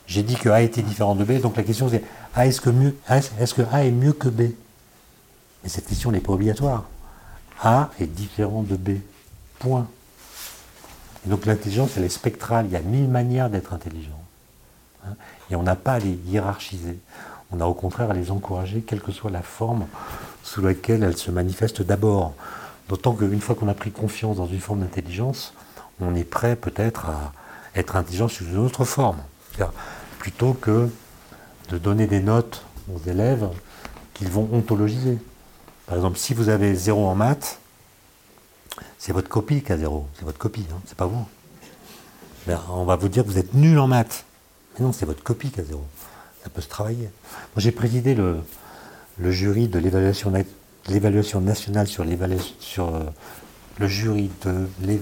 J'ai 0.08 0.24
dit 0.24 0.36
que 0.36 0.50
A 0.50 0.62
était 0.62 0.82
différent 0.82 1.16
de 1.16 1.24
B, 1.24 1.40
donc 1.40 1.56
la 1.58 1.64
question 1.64 1.90
c'est 1.90 2.04
est-ce 2.36 2.62
que, 3.54 3.62
A 3.72 3.84
est 3.84 3.92
mieux 3.92 4.14
que 4.14 4.28
B? 4.28 4.54
Mais 5.62 5.70
cette 5.70 5.88
question 5.88 6.12
n'est 6.12 6.20
pas 6.20 6.34
obligatoire. 6.34 6.86
A 7.62 7.92
est 8.00 8.08
différent 8.08 8.64
de 8.64 8.76
B. 8.76 8.98
Point. 9.60 9.88
Et 11.26 11.30
donc 11.30 11.46
l'intelligence, 11.46 11.92
elle 11.96 12.04
est 12.04 12.10
spectrale. 12.10 12.66
Il 12.68 12.74
y 12.74 12.76
a 12.76 12.82
mille 12.82 13.08
manières 13.08 13.50
d'être 13.50 13.74
intelligent. 13.74 14.20
Hein. 15.06 15.16
et 15.52 15.58
on 15.58 15.64
n'a 15.64 15.76
pas 15.76 15.94
à 15.94 16.00
les 16.00 16.18
hiérarchiser. 16.28 16.98
On 17.52 17.60
a 17.60 17.66
au 17.66 17.74
contraire 17.74 18.12
à 18.12 18.14
les 18.14 18.32
encourager, 18.32 18.82
quelle 18.82 19.02
que 19.02 19.12
soit 19.12 19.32
la 19.32 19.42
forme 19.42 19.86
sous 20.44 20.62
laquelle 20.62 21.04
elles 21.04 21.18
se 21.18 21.30
manifestent 21.30 21.82
d'abord. 21.82 22.34
D'autant 22.90 23.14
qu'une 23.14 23.42
fois 23.42 23.56
qu'on 23.56 23.68
a 23.68 23.74
pris 23.74 23.92
confiance 23.92 24.38
dans 24.38 24.48
une 24.48 24.60
forme 24.60 24.82
d'intelligence, 24.82 25.54
on 26.02 26.16
est 26.16 26.24
prêt 26.24 26.56
peut-être 26.56 27.06
à 27.06 27.34
être 27.76 27.96
intelligent 27.96 28.28
sous 28.28 28.46
une 28.46 28.58
autre 28.58 28.86
forme. 28.86 29.18
Plutôt 30.20 30.54
que 30.54 30.90
de 31.70 31.78
donner 31.78 32.08
des 32.08 32.22
notes 32.22 32.66
aux 32.94 33.10
élèves 33.10 33.48
qu'ils 34.14 34.30
vont 34.30 34.50
ontologiser. 34.52 35.18
Par 35.86 35.96
exemple, 35.96 36.18
si 36.18 36.34
vous 36.34 36.50
avez 36.50 36.76
zéro 36.76 37.08
en 37.08 37.16
maths, 37.16 37.60
c'est 38.98 39.12
votre 39.12 39.30
copie 39.30 39.62
qui 39.62 39.72
a 39.72 39.78
zéro. 39.78 40.08
C'est 40.16 40.26
votre 40.26 40.38
copie, 40.38 40.66
hein, 40.72 40.80
c'est 40.86 40.98
pas 40.98 41.06
vous. 41.06 41.26
Ben, 42.48 42.60
on 42.70 42.86
va 42.86 42.96
vous 42.96 43.10
dire 43.10 43.24
que 43.24 43.30
vous 43.30 43.38
êtes 43.38 43.54
nul 43.54 43.78
en 43.80 43.88
maths. 43.88 44.26
Mais 44.74 44.86
non, 44.86 44.92
c'est 44.92 45.06
votre 45.06 45.24
copie 45.24 45.52
qui 45.52 45.60
a 45.60 45.64
zéro. 45.64 45.84
Ça 46.44 46.50
peut 46.50 46.62
se 46.62 46.68
travailler. 46.68 47.10
Moi, 47.56 47.58
j'ai 47.58 47.72
présidé 47.72 48.16
le, 48.16 48.42
jury 49.32 49.68
de 49.68 49.80
l'évaluation 49.80 50.32
l'évaluation 50.88 51.42
nationale 51.42 51.88
sur, 51.88 52.06
sur 52.60 52.88
euh, 52.88 53.04
le 53.80 53.88
jury 53.88 54.30
de 54.46 54.68
la 54.86 54.94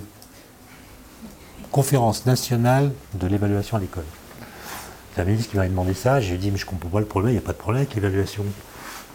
conférence 1.71 2.25
nationale 2.25 2.91
de 3.15 3.27
l'évaluation 3.27 3.77
à 3.77 3.79
l'école. 3.79 4.05
C'est 5.13 5.21
un 5.21 5.25
ministre 5.25 5.51
qui 5.51 5.57
m'a 5.57 5.67
demandé 5.67 5.93
ça, 5.93 6.21
j'ai 6.21 6.37
dit 6.37 6.51
mais 6.51 6.57
je 6.57 6.65
comprends 6.65 6.89
pas 6.89 6.99
le 6.99 7.05
problème, 7.05 7.31
il 7.31 7.37
n'y 7.37 7.43
a 7.43 7.45
pas 7.45 7.53
de 7.53 7.57
problème 7.57 7.83
avec 7.83 7.95
l'évaluation. 7.95 8.45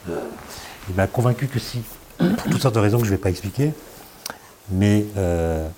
Il 0.09 0.95
m'a 0.95 1.07
convaincu 1.07 1.49
que 1.49 1.59
si, 1.59 1.83
pour 2.19 2.51
toutes 2.51 2.61
sortes 2.61 2.75
de 2.75 2.81
raisons 2.81 2.99
que 2.99 3.05
je 3.05 3.11
ne 3.11 3.17
vais 3.17 3.23
pas 3.23 3.31
expliquer, 3.31 3.73
mais 4.71 5.05
euh, 5.17 5.69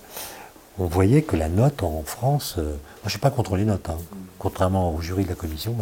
on 0.78 0.86
voyait 0.86 1.22
que 1.22 1.36
la 1.36 1.48
note 1.48 1.82
en 1.82 2.02
France, 2.04 2.56
euh, 2.58 2.62
moi 2.62 2.78
je 3.02 3.06
ne 3.06 3.10
suis 3.10 3.18
pas 3.18 3.30
contre 3.30 3.56
les 3.56 3.64
notes, 3.64 3.88
hein. 3.88 3.98
contrairement 4.38 4.94
au 4.94 5.00
jury 5.00 5.24
de 5.24 5.28
la 5.28 5.34
commission, 5.34 5.74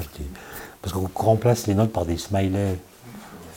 parce 0.83 0.95
qu'on 0.95 1.11
remplace 1.15 1.67
les 1.67 1.75
notes 1.75 1.93
par 1.93 2.05
des 2.05 2.17
smileys 2.17 2.79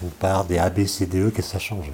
ou 0.04 0.08
par 0.20 0.46
des 0.46 0.58
A, 0.58 0.70
qu'est-ce 0.70 1.06
que 1.06 1.42
ça 1.42 1.60
change 1.60 1.92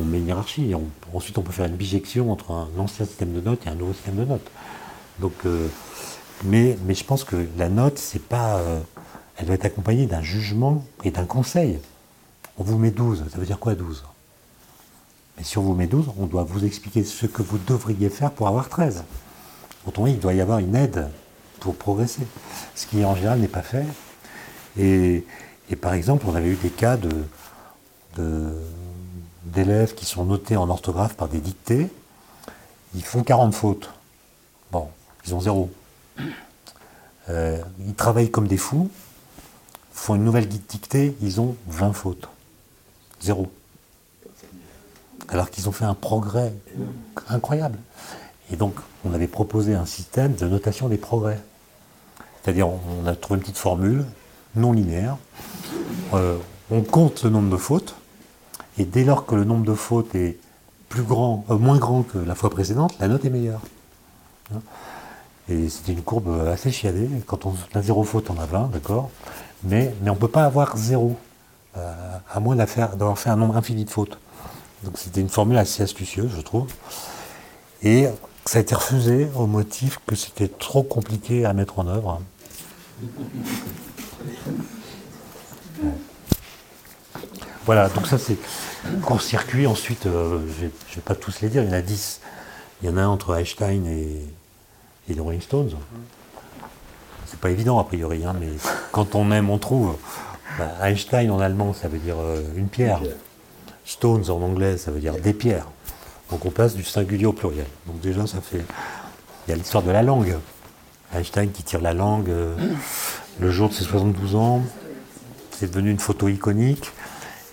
On 0.00 0.04
met 0.04 0.18
une 0.18 0.28
hiérarchie, 0.28 0.72
ensuite 1.12 1.38
on 1.38 1.42
peut 1.42 1.52
faire 1.52 1.66
une 1.66 1.76
bijection 1.76 2.30
entre 2.32 2.52
un 2.52 2.68
ancien 2.78 3.06
système 3.06 3.32
de 3.32 3.40
notes 3.40 3.66
et 3.66 3.70
un 3.70 3.74
nouveau 3.74 3.92
système 3.92 4.16
de 4.16 4.24
notes. 4.24 4.50
Euh, 5.46 5.68
mais, 6.44 6.76
mais 6.84 6.94
je 6.94 7.04
pense 7.04 7.24
que 7.24 7.48
la 7.56 7.68
note, 7.68 7.98
c'est 7.98 8.22
pas, 8.22 8.56
euh, 8.58 8.80
elle 9.36 9.46
doit 9.46 9.54
être 9.54 9.64
accompagnée 9.64 10.06
d'un 10.06 10.22
jugement 10.22 10.84
et 11.04 11.10
d'un 11.10 11.24
conseil. 11.24 11.78
On 12.58 12.64
vous 12.64 12.78
met 12.78 12.90
12, 12.90 13.24
ça 13.30 13.38
veut 13.38 13.46
dire 13.46 13.58
quoi 13.58 13.74
12 13.74 14.04
mais 15.36 15.44
si 15.44 15.58
on 15.58 15.62
vous 15.62 15.74
met 15.74 15.86
12, 15.86 16.06
on 16.18 16.26
doit 16.26 16.44
vous 16.44 16.64
expliquer 16.64 17.04
ce 17.04 17.26
que 17.26 17.42
vous 17.42 17.58
devriez 17.58 18.08
faire 18.08 18.30
pour 18.30 18.48
avoir 18.48 18.68
13. 18.68 19.04
Autrement, 19.86 20.06
il 20.06 20.18
doit 20.18 20.32
y 20.32 20.40
avoir 20.40 20.58
une 20.58 20.74
aide 20.74 21.08
pour 21.60 21.76
progresser. 21.76 22.22
Ce 22.74 22.86
qui 22.86 23.04
en 23.04 23.14
général 23.14 23.40
n'est 23.40 23.48
pas 23.48 23.62
fait. 23.62 23.84
Et, 24.78 25.24
par 25.74 25.94
exemple, 25.94 26.26
on 26.28 26.34
avait 26.36 26.50
eu 26.50 26.56
des 26.56 26.70
cas 26.70 26.96
d'élèves 29.44 29.94
qui 29.94 30.04
sont 30.04 30.24
notés 30.24 30.56
en 30.56 30.70
orthographe 30.70 31.14
par 31.14 31.26
des 31.28 31.40
dictées. 31.40 31.88
Ils 32.94 33.04
font 33.04 33.24
40 33.24 33.52
fautes. 33.54 33.90
Bon, 34.70 34.88
ils 35.26 35.34
ont 35.34 35.40
zéro. 35.40 35.70
Euh, 37.28 37.60
ils 37.80 37.94
travaillent 37.94 38.30
comme 38.30 38.46
des 38.46 38.56
fous, 38.56 38.88
font 39.92 40.14
une 40.14 40.22
nouvelle 40.22 40.46
dictée, 40.46 41.16
ils 41.20 41.40
ont 41.40 41.56
20 41.66 41.92
fautes. 41.92 42.28
Zéro 43.20 43.50
alors 45.28 45.50
qu'ils 45.50 45.68
ont 45.68 45.72
fait 45.72 45.84
un 45.84 45.94
progrès 45.94 46.52
incroyable. 47.28 47.78
Et 48.52 48.56
donc, 48.56 48.74
on 49.04 49.12
avait 49.12 49.26
proposé 49.26 49.74
un 49.74 49.86
système 49.86 50.34
de 50.34 50.46
notation 50.46 50.88
des 50.88 50.98
progrès. 50.98 51.40
C'est-à-dire, 52.42 52.68
on 52.68 53.06
a 53.06 53.14
trouvé 53.14 53.38
une 53.38 53.42
petite 53.42 53.58
formule 53.58 54.04
non 54.54 54.72
linéaire. 54.72 55.16
Euh, 56.14 56.38
on 56.70 56.82
compte 56.82 57.24
le 57.24 57.30
nombre 57.30 57.50
de 57.50 57.56
fautes, 57.56 57.94
et 58.78 58.84
dès 58.84 59.04
lors 59.04 59.26
que 59.26 59.34
le 59.34 59.44
nombre 59.44 59.64
de 59.64 59.74
fautes 59.74 60.14
est 60.14 60.38
plus 60.88 61.02
grand, 61.02 61.44
euh, 61.50 61.56
moins 61.56 61.78
grand 61.78 62.02
que 62.02 62.18
la 62.18 62.34
fois 62.34 62.50
précédente, 62.50 62.94
la 63.00 63.08
note 63.08 63.24
est 63.24 63.30
meilleure. 63.30 63.60
Hein 64.54 64.60
et 65.48 65.68
c'était 65.68 65.92
une 65.92 66.02
courbe 66.02 66.28
assez 66.48 66.72
chiadée. 66.72 67.08
Quand 67.26 67.46
on 67.46 67.54
a 67.74 67.82
zéro 67.82 68.02
faute, 68.02 68.30
on 68.30 68.40
a 68.40 68.46
20, 68.46 68.70
d'accord 68.72 69.10
mais, 69.64 69.94
mais 70.02 70.10
on 70.10 70.14
ne 70.14 70.18
peut 70.18 70.28
pas 70.28 70.44
avoir 70.44 70.76
zéro, 70.76 71.16
euh, 71.76 72.18
à 72.32 72.40
moins 72.40 72.56
d'avoir 72.56 73.18
fait 73.18 73.30
un 73.30 73.36
nombre 73.36 73.56
infini 73.56 73.84
de 73.84 73.90
fautes. 73.90 74.18
Donc 74.84 74.98
c'était 74.98 75.20
une 75.20 75.28
formule 75.28 75.56
assez 75.56 75.82
astucieuse, 75.82 76.30
je 76.36 76.40
trouve. 76.40 76.66
Et 77.82 78.06
ça 78.44 78.58
a 78.58 78.62
été 78.62 78.74
refusé 78.74 79.28
au 79.36 79.46
motif 79.46 79.98
que 80.06 80.14
c'était 80.14 80.48
trop 80.48 80.82
compliqué 80.82 81.44
à 81.44 81.52
mettre 81.52 81.78
en 81.78 81.88
œuvre. 81.88 82.20
Voilà, 87.64 87.88
donc 87.88 88.06
ça 88.06 88.18
c'est 88.18 88.36
court-circuit. 89.02 89.66
Ensuite, 89.66 90.06
euh, 90.06 90.40
je 90.58 90.64
ne 90.66 90.68
vais 90.68 91.02
pas 91.04 91.14
tous 91.14 91.40
les 91.40 91.48
dire, 91.48 91.62
il 91.62 91.68
y 91.68 91.72
en 91.72 91.76
a 91.76 91.82
10. 91.82 92.20
Il 92.82 92.88
y 92.88 92.92
en 92.92 92.96
a 92.96 93.02
un 93.02 93.08
entre 93.08 93.34
Einstein 93.34 93.86
et, 93.86 94.24
les 95.08 95.20
Rolling 95.20 95.40
Stones. 95.40 95.70
C'est 97.26 97.40
pas 97.40 97.50
évident 97.50 97.78
a 97.78 97.84
priori, 97.84 98.24
hein, 98.24 98.34
mais 98.38 98.48
quand 98.92 99.14
on 99.14 99.30
aime, 99.32 99.50
on 99.50 99.58
trouve. 99.58 99.96
Bah, 100.58 100.70
Einstein 100.82 101.30
en 101.30 101.40
allemand, 101.40 101.74
ça 101.74 101.88
veut 101.88 101.98
dire 101.98 102.16
euh, 102.18 102.42
une 102.56 102.68
pierre. 102.68 103.00
Stones 103.84 104.30
en 104.30 104.40
anglais, 104.42 104.78
ça 104.78 104.90
veut 104.90 105.00
dire 105.00 105.14
des 105.14 105.32
pierres. 105.32 105.66
Donc 106.30 106.44
on 106.44 106.50
passe 106.50 106.74
du 106.74 106.84
singulier 106.84 107.26
au 107.26 107.32
pluriel. 107.32 107.66
Donc 107.86 108.00
déjà, 108.00 108.26
ça 108.26 108.40
fait. 108.40 108.64
Il 109.46 109.50
y 109.50 109.52
a 109.52 109.56
l'histoire 109.56 109.82
de 109.82 109.90
la 109.90 110.02
langue. 110.02 110.36
Einstein 111.14 111.50
qui 111.50 111.62
tire 111.62 111.80
la 111.80 111.94
langue 111.94 112.30
euh, 112.30 112.56
le 113.38 113.50
jour 113.50 113.68
de 113.68 113.74
ses 113.74 113.84
72 113.84 114.34
ans. 114.34 114.62
C'est 115.58 115.70
devenu 115.70 115.90
une 115.90 115.98
photo 115.98 116.28
iconique. 116.28 116.92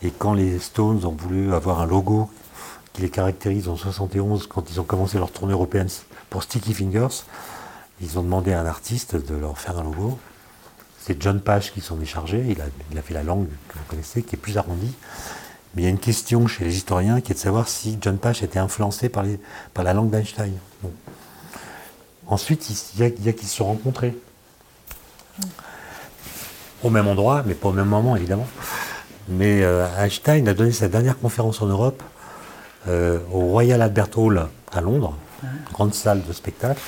Et 0.01 0.12
quand 0.12 0.34
les 0.34 0.60
Stones 0.60 1.06
ont 1.06 1.12
voulu 1.12 1.54
avoir 1.54 1.80
un 1.80 1.86
logo 1.86 2.30
qui 2.91 3.01
les 3.01 3.10
caractérise 3.10 3.70
en 3.70 3.78
71, 3.78 4.47
quand 4.47 4.70
ils 4.70 4.82
ont 4.82 4.84
commencé 4.84 5.18
leur 5.18 5.32
tournée 5.32 5.54
européenne 5.54 5.88
pour 6.30 6.43
Sticky 6.43 6.74
Fingers, 6.74 7.24
ils 8.01 8.20
ont 8.20 8.24
demandé 8.24 8.51
à 8.51 8.60
un 8.60 8.66
artiste 8.66 9.16
de 9.16 9.36
leur 9.36 9.58
faire 9.58 9.80
un 9.80 9.84
logo. 9.84 10.20
C'est 10.99 11.22
John 11.22 11.39
Page 11.39 11.72
qui 11.72 11.80
s'en 11.80 11.99
est 12.01 12.06
chargé. 12.06 12.43
Il 12.49 12.60
a, 12.60 12.66
a 12.66 13.01
fait 13.01 13.14
la 13.14 13.24
langue 13.24 13.47
que 13.70 13.78
vous 13.78 13.86
connaissez, 13.88 14.22
qui 14.22 14.36
est 14.36 14.39
plus 14.39 14.58
arrondie. 14.58 14.93
Mais 15.74 15.84
il 15.84 15.86
y 15.86 15.88
a 15.88 15.91
une 15.91 15.99
question 15.99 16.45
chez 16.45 16.66
les 16.66 16.76
historiens 16.76 17.22
qui 17.22 17.32
est 17.32 17.36
de 17.36 17.39
savoir 17.39 17.70
si 17.70 17.97
John 18.01 18.18
Pash 18.18 18.43
était 18.43 18.60
influencé 18.60 19.10
par, 19.10 19.24
la 19.24 19.93
langue 19.93 20.10
d'Einstein. 20.10 20.54
Ensuite, 22.28 22.70
il 22.95 22.99
y 22.99 23.30
a, 23.30 23.34
qui 23.34 23.45
se 23.45 23.56
sont 23.56 23.66
rencontrés. 23.66 24.16
Au 26.84 26.89
même 26.89 27.07
endroit, 27.07 27.43
mais 27.45 27.53
pas 27.53 27.69
au 27.69 27.73
même 27.73 27.88
moment, 27.88 28.15
évidemment. 28.15 28.47
Mais 29.29 29.63
euh, 29.63 29.88
Einstein 29.97 30.47
a 30.47 30.53
donné 30.53 30.71
sa 30.71 30.89
dernière 30.89 31.17
conférence 31.17 31.61
en 31.61 31.67
Europe 31.67 32.03
euh, 32.88 33.19
au 33.31 33.39
Royal 33.39 33.81
Albert 33.81 34.17
Hall 34.17 34.47
à 34.73 34.81
Londres, 34.81 35.15
grande 35.71 35.93
salle 35.93 36.21
de 36.27 36.34
spectacle, 36.34 36.81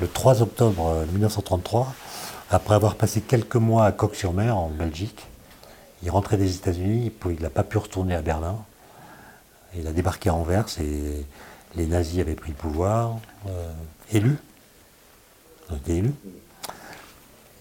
le 0.00 0.06
3 0.06 0.42
octobre 0.42 1.04
1933, 1.12 1.80
euh, 1.80 1.84
après 2.54 2.74
avoir 2.76 2.94
passé 2.94 3.20
quelques 3.20 3.56
mois 3.56 3.86
à 3.86 3.92
Coq-sur-Mer, 3.92 4.56
en 4.56 4.68
Belgique. 4.68 5.26
Il 6.04 6.10
rentrait 6.10 6.36
des 6.36 6.54
États-Unis, 6.54 7.12
il 7.28 7.42
n'a 7.42 7.50
pas 7.50 7.64
pu 7.64 7.78
retourner 7.78 8.14
à 8.14 8.22
Berlin. 8.22 8.56
Il 9.76 9.86
a 9.88 9.92
débarqué 9.92 10.28
à 10.28 10.34
Anvers 10.34 10.66
et 10.80 11.24
les 11.74 11.86
nazis 11.86 12.20
avaient 12.20 12.34
pris 12.34 12.50
le 12.50 12.56
pouvoir, 12.56 13.16
euh, 13.48 13.72
élu. 14.12 14.36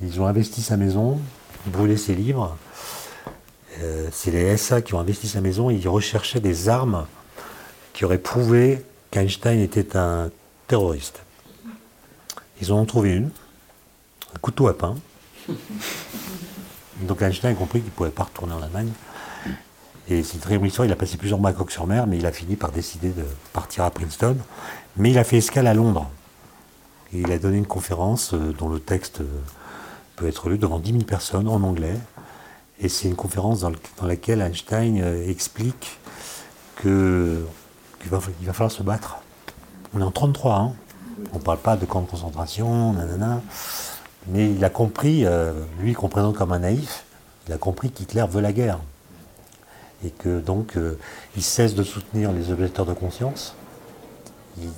Ils 0.01 0.21
ont 0.21 0.27
investi 0.27 0.61
sa 0.61 0.77
maison, 0.77 1.19
brûler 1.67 1.97
ses 1.97 2.15
livres. 2.15 2.55
Euh, 3.81 4.07
c'est 4.11 4.31
les 4.31 4.55
SA 4.57 4.81
qui 4.81 4.93
ont 4.93 4.99
investi 4.99 5.27
sa 5.27 5.41
maison 5.41 5.69
ils 5.69 5.87
recherchaient 5.87 6.39
des 6.39 6.69
armes 6.69 7.05
qui 7.93 8.05
auraient 8.05 8.17
prouvé 8.17 8.83
qu'Einstein 9.11 9.59
était 9.59 9.97
un 9.97 10.29
terroriste. 10.67 11.21
Ils 12.61 12.71
en 12.71 12.79
ont 12.79 12.85
trouvé 12.85 13.11
une, 13.11 13.29
un 14.33 14.39
couteau 14.39 14.67
à 14.67 14.77
pain. 14.77 14.95
Donc 17.01 17.21
Einstein 17.21 17.51
a 17.51 17.55
compris 17.55 17.79
qu'il 17.79 17.89
ne 17.89 17.95
pouvait 17.95 18.09
pas 18.09 18.23
retourner 18.23 18.53
en 18.53 18.61
Allemagne. 18.61 18.91
Et 20.07 20.23
c'est 20.23 20.37
très 20.37 20.57
bonne 20.57 20.67
histoire. 20.67 20.85
Il 20.85 20.91
a 20.91 20.95
passé 20.95 21.17
plusieurs 21.17 21.39
mois 21.39 21.49
à 21.49 21.53
Coq-sur-Mer, 21.53 22.07
mais 22.07 22.17
il 22.17 22.25
a 22.25 22.31
fini 22.31 22.55
par 22.55 22.71
décider 22.71 23.09
de 23.09 23.25
partir 23.53 23.83
à 23.83 23.91
Princeton. 23.91 24.37
Mais 24.97 25.11
il 25.11 25.17
a 25.17 25.23
fait 25.23 25.37
escale 25.37 25.67
à 25.67 25.73
Londres. 25.73 26.09
Il 27.11 27.31
a 27.31 27.39
donné 27.39 27.57
une 27.57 27.65
conférence 27.65 28.33
euh, 28.33 28.53
dont 28.57 28.69
le 28.69 28.79
texte 28.79 29.21
euh, 29.21 29.27
peut 30.15 30.27
être 30.27 30.49
lu 30.49 30.57
devant 30.57 30.79
10 30.79 30.91
000 30.91 31.03
personnes 31.03 31.47
en 31.47 31.61
anglais. 31.63 31.97
Et 32.79 32.89
c'est 32.89 33.07
une 33.07 33.15
conférence 33.15 33.61
dans, 33.61 33.71
laquelle 34.03 34.41
Einstein 34.41 35.01
euh, 35.01 35.29
explique 35.29 35.99
qu'il 36.81 38.09
va, 38.09 38.19
falloir 38.19 38.71
se 38.71 38.83
battre. 38.83 39.17
On 39.93 40.01
est 40.01 40.03
en 40.03 40.11
33, 40.11 40.55
hein. 40.55 40.73
on 41.33 41.37
ne 41.37 41.43
parle 41.43 41.59
pas 41.59 41.77
de 41.77 41.85
camp 41.85 42.01
de 42.01 42.07
concentration, 42.07 42.93
nanana. 42.93 43.41
Mais 44.27 44.51
il 44.51 44.63
a 44.65 44.69
compris, 44.69 45.25
lui 45.79 45.93
qu'on 45.93 46.09
présente 46.09 46.35
comme 46.35 46.51
un 46.51 46.59
naïf, 46.59 47.05
il 47.47 47.53
a 47.53 47.57
compris 47.57 47.91
qu'Hitler 47.91 48.25
veut 48.27 48.41
la 48.41 48.51
guerre. 48.51 48.79
Et 50.03 50.09
que 50.09 50.39
donc 50.39 50.73
il 51.37 51.43
cesse 51.43 51.75
de 51.75 51.83
soutenir 51.83 52.31
les 52.31 52.51
objecteurs 52.51 52.87
de 52.87 52.93
conscience, 52.93 53.55
il 54.57 54.71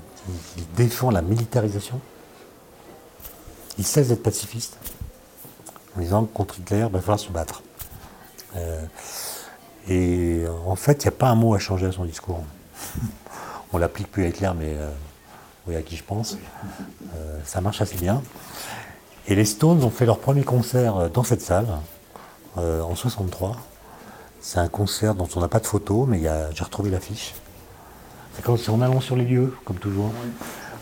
défend 0.76 1.12
la 1.12 1.22
militarisation, 1.22 2.00
il 3.78 3.86
cesse 3.86 4.10
d'être 4.10 4.24
pacifiste 4.24 4.78
en 5.98 6.02
disant 6.02 6.26
que 6.26 6.34
contre 6.34 6.60
Hitler, 6.60 6.86
il 6.88 6.92
va 6.92 7.00
falloir 7.00 7.20
se 7.20 7.32
battre. 7.32 7.64
Euh, 8.56 8.86
et 9.90 10.44
en 10.66 10.76
fait, 10.76 11.04
il 11.04 11.08
n'y 11.08 11.10
a 11.10 11.18
pas 11.18 11.30
un 11.30 11.36
mot 11.36 11.54
à 11.56 11.60
changer 11.60 11.88
à 11.88 11.92
son 11.92 12.06
discours. 12.06 12.44
On 13.74 13.78
l'applique 13.78 14.12
plus 14.12 14.26
à 14.26 14.28
Hitler, 14.28 14.52
mais 14.58 14.74
euh, 14.76 14.90
oui, 15.68 15.76
à 15.76 15.82
qui 15.82 15.96
je 15.98 16.04
pense. 16.04 16.38
Euh, 17.16 17.40
ça 17.46 17.62
marche 17.62 17.82
assez 17.82 17.98
bien. 17.98 18.22
Et 19.28 19.36
les 19.36 19.46
Stones 19.46 19.84
ont 19.84 19.90
fait 19.90 20.06
leur 20.06 20.20
premier 20.20 20.44
concert 20.44 21.10
dans 21.10 21.24
cette 21.24 21.42
salle, 21.42 21.68
en 22.56 22.96
63. 22.96 23.58
C'est 24.40 24.60
un 24.60 24.70
concert 24.70 25.16
dont 25.16 25.28
on 25.36 25.42
n'a 25.42 25.50
pas 25.50 25.60
de 25.60 25.68
photo, 25.68 26.06
mais 26.06 26.22
j'ai 26.54 26.64
retrouvé 26.64 26.90
l'affiche. 26.90 27.36
C'est 28.34 28.70
en 28.70 28.82
allant 28.82 29.02
sur 29.02 29.18
les 29.18 29.26
lieux, 29.26 29.54
comme 29.66 29.80
toujours. 29.80 30.14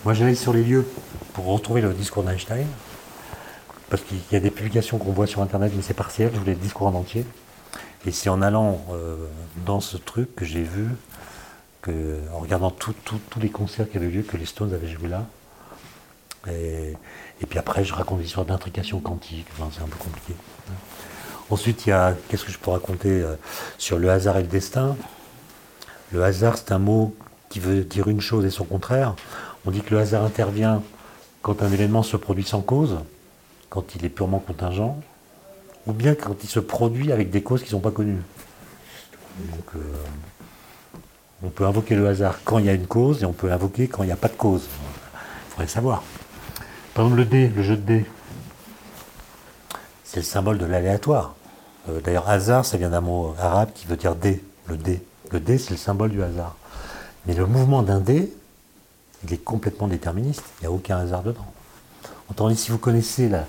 Moi, 0.03 0.13
j'allais 0.13 0.35
sur 0.35 0.53
les 0.53 0.63
lieux 0.63 0.87
pour 1.33 1.45
retrouver 1.45 1.81
le 1.81 1.91
discours 1.91 2.21
d'Einstein, 2.21 2.67
parce 3.89 4.01
qu'il 4.01 4.17
y 4.31 4.35
a 4.35 4.39
des 4.39 4.51
publications 4.51 4.97
qu'on 4.97 5.11
voit 5.11 5.27
sur 5.27 5.41
Internet, 5.41 5.71
mais 5.75 5.81
c'est 5.81 5.93
partiel, 5.93 6.31
je 6.33 6.39
voulais 6.39 6.53
le 6.53 6.59
discours 6.59 6.87
en 6.87 6.93
entier. 6.93 7.25
Et 8.05 8.11
c'est 8.11 8.29
en 8.29 8.41
allant 8.41 8.85
euh, 8.91 9.15
dans 9.65 9.79
ce 9.79 9.97
truc 9.97 10.35
que 10.35 10.45
j'ai 10.45 10.63
vu, 10.63 10.87
que, 11.81 12.19
en 12.33 12.39
regardant 12.39 12.71
tous 12.71 13.39
les 13.39 13.49
concerts 13.49 13.89
qui 13.89 13.97
avaient 13.97 14.09
lieu, 14.09 14.21
que 14.21 14.37
les 14.37 14.45
Stones 14.45 14.73
avaient 14.73 14.87
joué 14.87 15.07
là. 15.07 15.25
Et, 16.47 16.95
puis 17.49 17.57
après, 17.57 17.83
je 17.83 17.93
raconte 17.93 18.21
l'histoire 18.21 18.45
d'intrication 18.45 18.99
quantique, 18.99 19.47
c'est 19.57 19.81
un 19.81 19.87
peu 19.87 19.97
compliqué. 19.97 20.35
Ensuite, 21.49 21.85
il 21.85 21.89
y 21.89 21.91
a, 21.91 22.15
qu'est-ce 22.27 22.45
que 22.45 22.51
je 22.51 22.57
peux 22.57 22.71
raconter 22.71 23.09
euh, 23.09 23.35
sur 23.77 23.99
le 23.99 24.09
hasard 24.09 24.37
et 24.37 24.41
le 24.41 24.47
destin? 24.47 24.95
Le 26.11 26.23
hasard, 26.23 26.57
c'est 26.57 26.71
un 26.71 26.79
mot 26.79 27.15
qui 27.49 27.59
veut 27.59 27.83
dire 27.83 28.07
une 28.07 28.21
chose 28.21 28.45
et 28.45 28.49
son 28.49 28.65
contraire. 28.65 29.15
On 29.65 29.71
dit 29.71 29.81
que 29.81 29.93
le 29.93 29.99
hasard 29.99 30.23
intervient 30.23 30.81
quand 31.41 31.61
un 31.61 31.71
événement 31.71 32.03
se 32.03 32.17
produit 32.17 32.43
sans 32.43 32.61
cause, 32.61 32.97
quand 33.75 33.93
il 33.93 34.05
est 34.05 34.09
purement 34.09 34.39
contingent, 34.39 34.97
ou 35.85 35.91
bien 35.91 36.15
quand 36.15 36.41
il 36.41 36.49
se 36.49 36.61
produit 36.61 37.11
avec 37.11 37.29
des 37.29 37.43
causes 37.43 37.59
qui 37.59 37.67
ne 37.67 37.71
sont 37.71 37.81
pas 37.81 37.91
connues. 37.91 38.21
Euh, 39.75 39.79
on 41.43 41.49
peut 41.49 41.65
invoquer 41.65 41.95
le 41.95 42.07
hasard 42.07 42.39
quand 42.45 42.57
il 42.57 42.65
y 42.65 42.69
a 42.69 42.73
une 42.73 42.87
cause 42.87 43.21
et 43.21 43.25
on 43.25 43.33
peut 43.33 43.49
l'invoquer 43.49 43.89
quand 43.89 44.03
il 44.03 44.05
n'y 44.05 44.13
a 44.13 44.17
pas 44.17 44.29
de 44.29 44.35
cause. 44.35 44.63
Il 44.63 45.51
faudrait 45.51 45.67
savoir. 45.67 46.03
Par 46.93 47.03
exemple, 47.03 47.19
le 47.19 47.25
dé, 47.25 47.49
le 47.49 47.63
jeu 47.63 47.75
de 47.75 47.81
dés, 47.81 48.05
c'est 50.05 50.21
le 50.21 50.25
symbole 50.25 50.57
de 50.57 50.65
l'aléatoire. 50.65 51.35
Euh, 51.89 51.99
d'ailleurs, 51.99 52.29
hasard, 52.29 52.65
ça 52.65 52.77
vient 52.77 52.89
d'un 52.89 53.01
mot 53.01 53.35
arabe 53.37 53.71
qui 53.75 53.87
veut 53.87 53.97
dire 53.97 54.15
dé, 54.15 54.41
le 54.67 54.77
dé. 54.77 55.03
Le 55.31 55.41
dé, 55.41 55.57
c'est 55.57 55.71
le 55.71 55.77
symbole 55.77 56.11
du 56.11 56.23
hasard. 56.23 56.55
Mais 57.25 57.33
le 57.33 57.45
mouvement 57.45 57.83
d'un 57.83 57.99
dé, 57.99 58.31
il 59.25 59.33
est 59.33 59.43
complètement 59.43 59.89
déterministe. 59.89 60.43
Il 60.59 60.61
n'y 60.61 60.67
a 60.67 60.71
aucun 60.71 60.97
hasard 60.97 61.23
dedans. 61.23 61.51
Entendez, 62.29 62.55
si 62.55 62.71
vous 62.71 62.77
connaissez 62.77 63.27
la, 63.27 63.45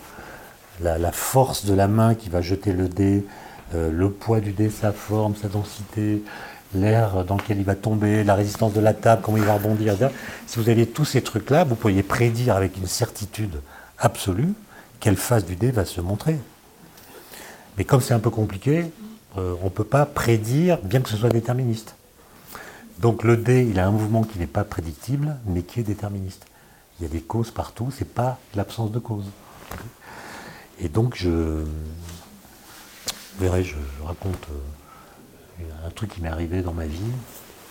la, 0.81 1.12
force 1.12 1.64
de 1.64 1.74
la 1.74 1.89
main 1.89 2.14
qui 2.14 2.29
va 2.29 2.41
jeter 2.41 2.72
le 2.72 2.89
dé, 2.89 3.24
euh, 3.74 3.91
le 3.91 4.11
poids 4.11 4.41
du 4.41 4.53
dé, 4.53 4.70
sa 4.70 4.93
forme, 4.93 5.35
sa 5.35 5.49
densité, 5.49 6.22
l'air 6.74 7.24
dans 7.24 7.37
lequel 7.37 7.59
il 7.59 7.64
va 7.64 7.74
tomber, 7.74 8.24
la 8.24 8.35
résistance 8.35 8.72
de 8.72 8.81
la 8.81 8.95
table, 8.95 9.22
comment 9.22 9.39
il 9.39 9.45
va 9.45 9.55
rebondir, 9.55 9.95
si 10.47 10.59
vous 10.59 10.68
aviez 10.68 10.87
tous 10.87 11.05
ces 11.05 11.22
trucs-là, 11.22 11.64
vous 11.64 11.74
pourriez 11.74 12.03
prédire 12.03 12.57
avec 12.57 12.77
une 12.77 12.87
certitude 12.87 13.61
absolue 13.99 14.53
quelle 15.01 15.16
phase 15.16 15.45
du 15.45 15.57
dé 15.57 15.70
va 15.70 15.85
se 15.85 16.01
montrer. 16.01 16.39
Mais 17.79 17.85
comme 17.85 18.01
c'est 18.01 18.14
un 18.14 18.18
peu 18.18 18.31
compliqué, 18.31 18.91
euh, 19.37 19.55
on 19.61 19.66
ne 19.66 19.70
peut 19.70 19.85
pas 19.85 20.07
prédire, 20.07 20.79
bien 20.83 21.01
que 21.01 21.09
ce 21.09 21.16
soit 21.16 21.31
déterministe. 21.31 21.95
Donc 22.99 23.22
le 23.22 23.37
dé, 23.37 23.66
il 23.68 23.79
a 23.79 23.87
un 23.87 23.91
mouvement 23.91 24.22
qui 24.22 24.39
n'est 24.39 24.47
pas 24.47 24.64
prédictible, 24.64 25.37
mais 25.47 25.62
qui 25.62 25.81
est 25.81 25.85
déterministe. 25.85 26.47
Il 26.99 27.03
y 27.03 27.07
a 27.07 27.11
des 27.11 27.20
causes 27.20 27.51
partout, 27.51 27.93
c'est 27.97 28.09
pas 28.09 28.39
l'absence 28.55 28.91
de 28.91 28.99
cause. 28.99 29.27
Et 30.81 30.89
donc 30.89 31.16
je, 31.16 31.31
vous 31.31 31.66
verrez, 33.41 33.64
je, 33.64 33.77
raconte 34.05 34.49
euh, 34.51 35.87
un 35.87 35.91
truc 35.91 36.14
qui 36.14 36.20
m'est 36.20 36.29
arrivé 36.29 36.62
dans 36.62 36.72
ma 36.72 36.87
vie, 36.87 36.99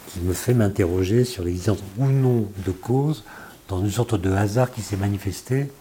qui 0.08 0.20
me 0.20 0.34
fait 0.34 0.54
m'interroger 0.54 1.26
sur 1.26 1.44
l'existence 1.44 1.80
ou 1.98 2.08
non 2.08 2.50
de 2.66 2.72
cause 2.72 3.24
dans 3.68 3.80
une 3.80 3.92
sorte 3.92 4.16
de 4.16 4.32
hasard 4.32 4.72
qui 4.72 4.82
s'est 4.82 4.98
manifesté. 4.98 5.72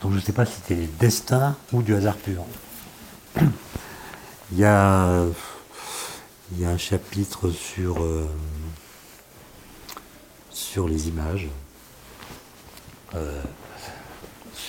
Donc 0.00 0.12
je 0.12 0.16
ne 0.16 0.22
sais 0.22 0.32
pas 0.32 0.46
si 0.46 0.54
c'était 0.54 0.88
destin 0.98 1.56
ou 1.72 1.82
du 1.82 1.94
hasard 1.94 2.16
pur. 2.16 2.44
Il 4.52 4.58
y 4.58 4.64
a, 4.64 5.24
il 6.52 6.60
y 6.60 6.64
a 6.66 6.68
un 6.68 6.76
chapitre 6.76 7.50
sur 7.50 8.02
euh, 8.02 8.28
sur 10.72 10.88
les 10.88 11.08
images, 11.08 11.48
euh, 13.14 13.42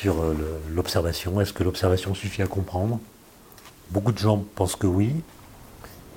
sur 0.03 0.21
euh, 0.21 0.35
l'observation. 0.69 1.39
Est-ce 1.39 1.53
que 1.53 1.63
l'observation 1.63 2.13
suffit 2.13 2.41
à 2.41 2.47
comprendre? 2.47 2.99
Beaucoup 3.89 4.11
de 4.11 4.17
gens 4.17 4.43
pensent 4.55 4.75
que 4.75 4.85
oui. 4.85 5.13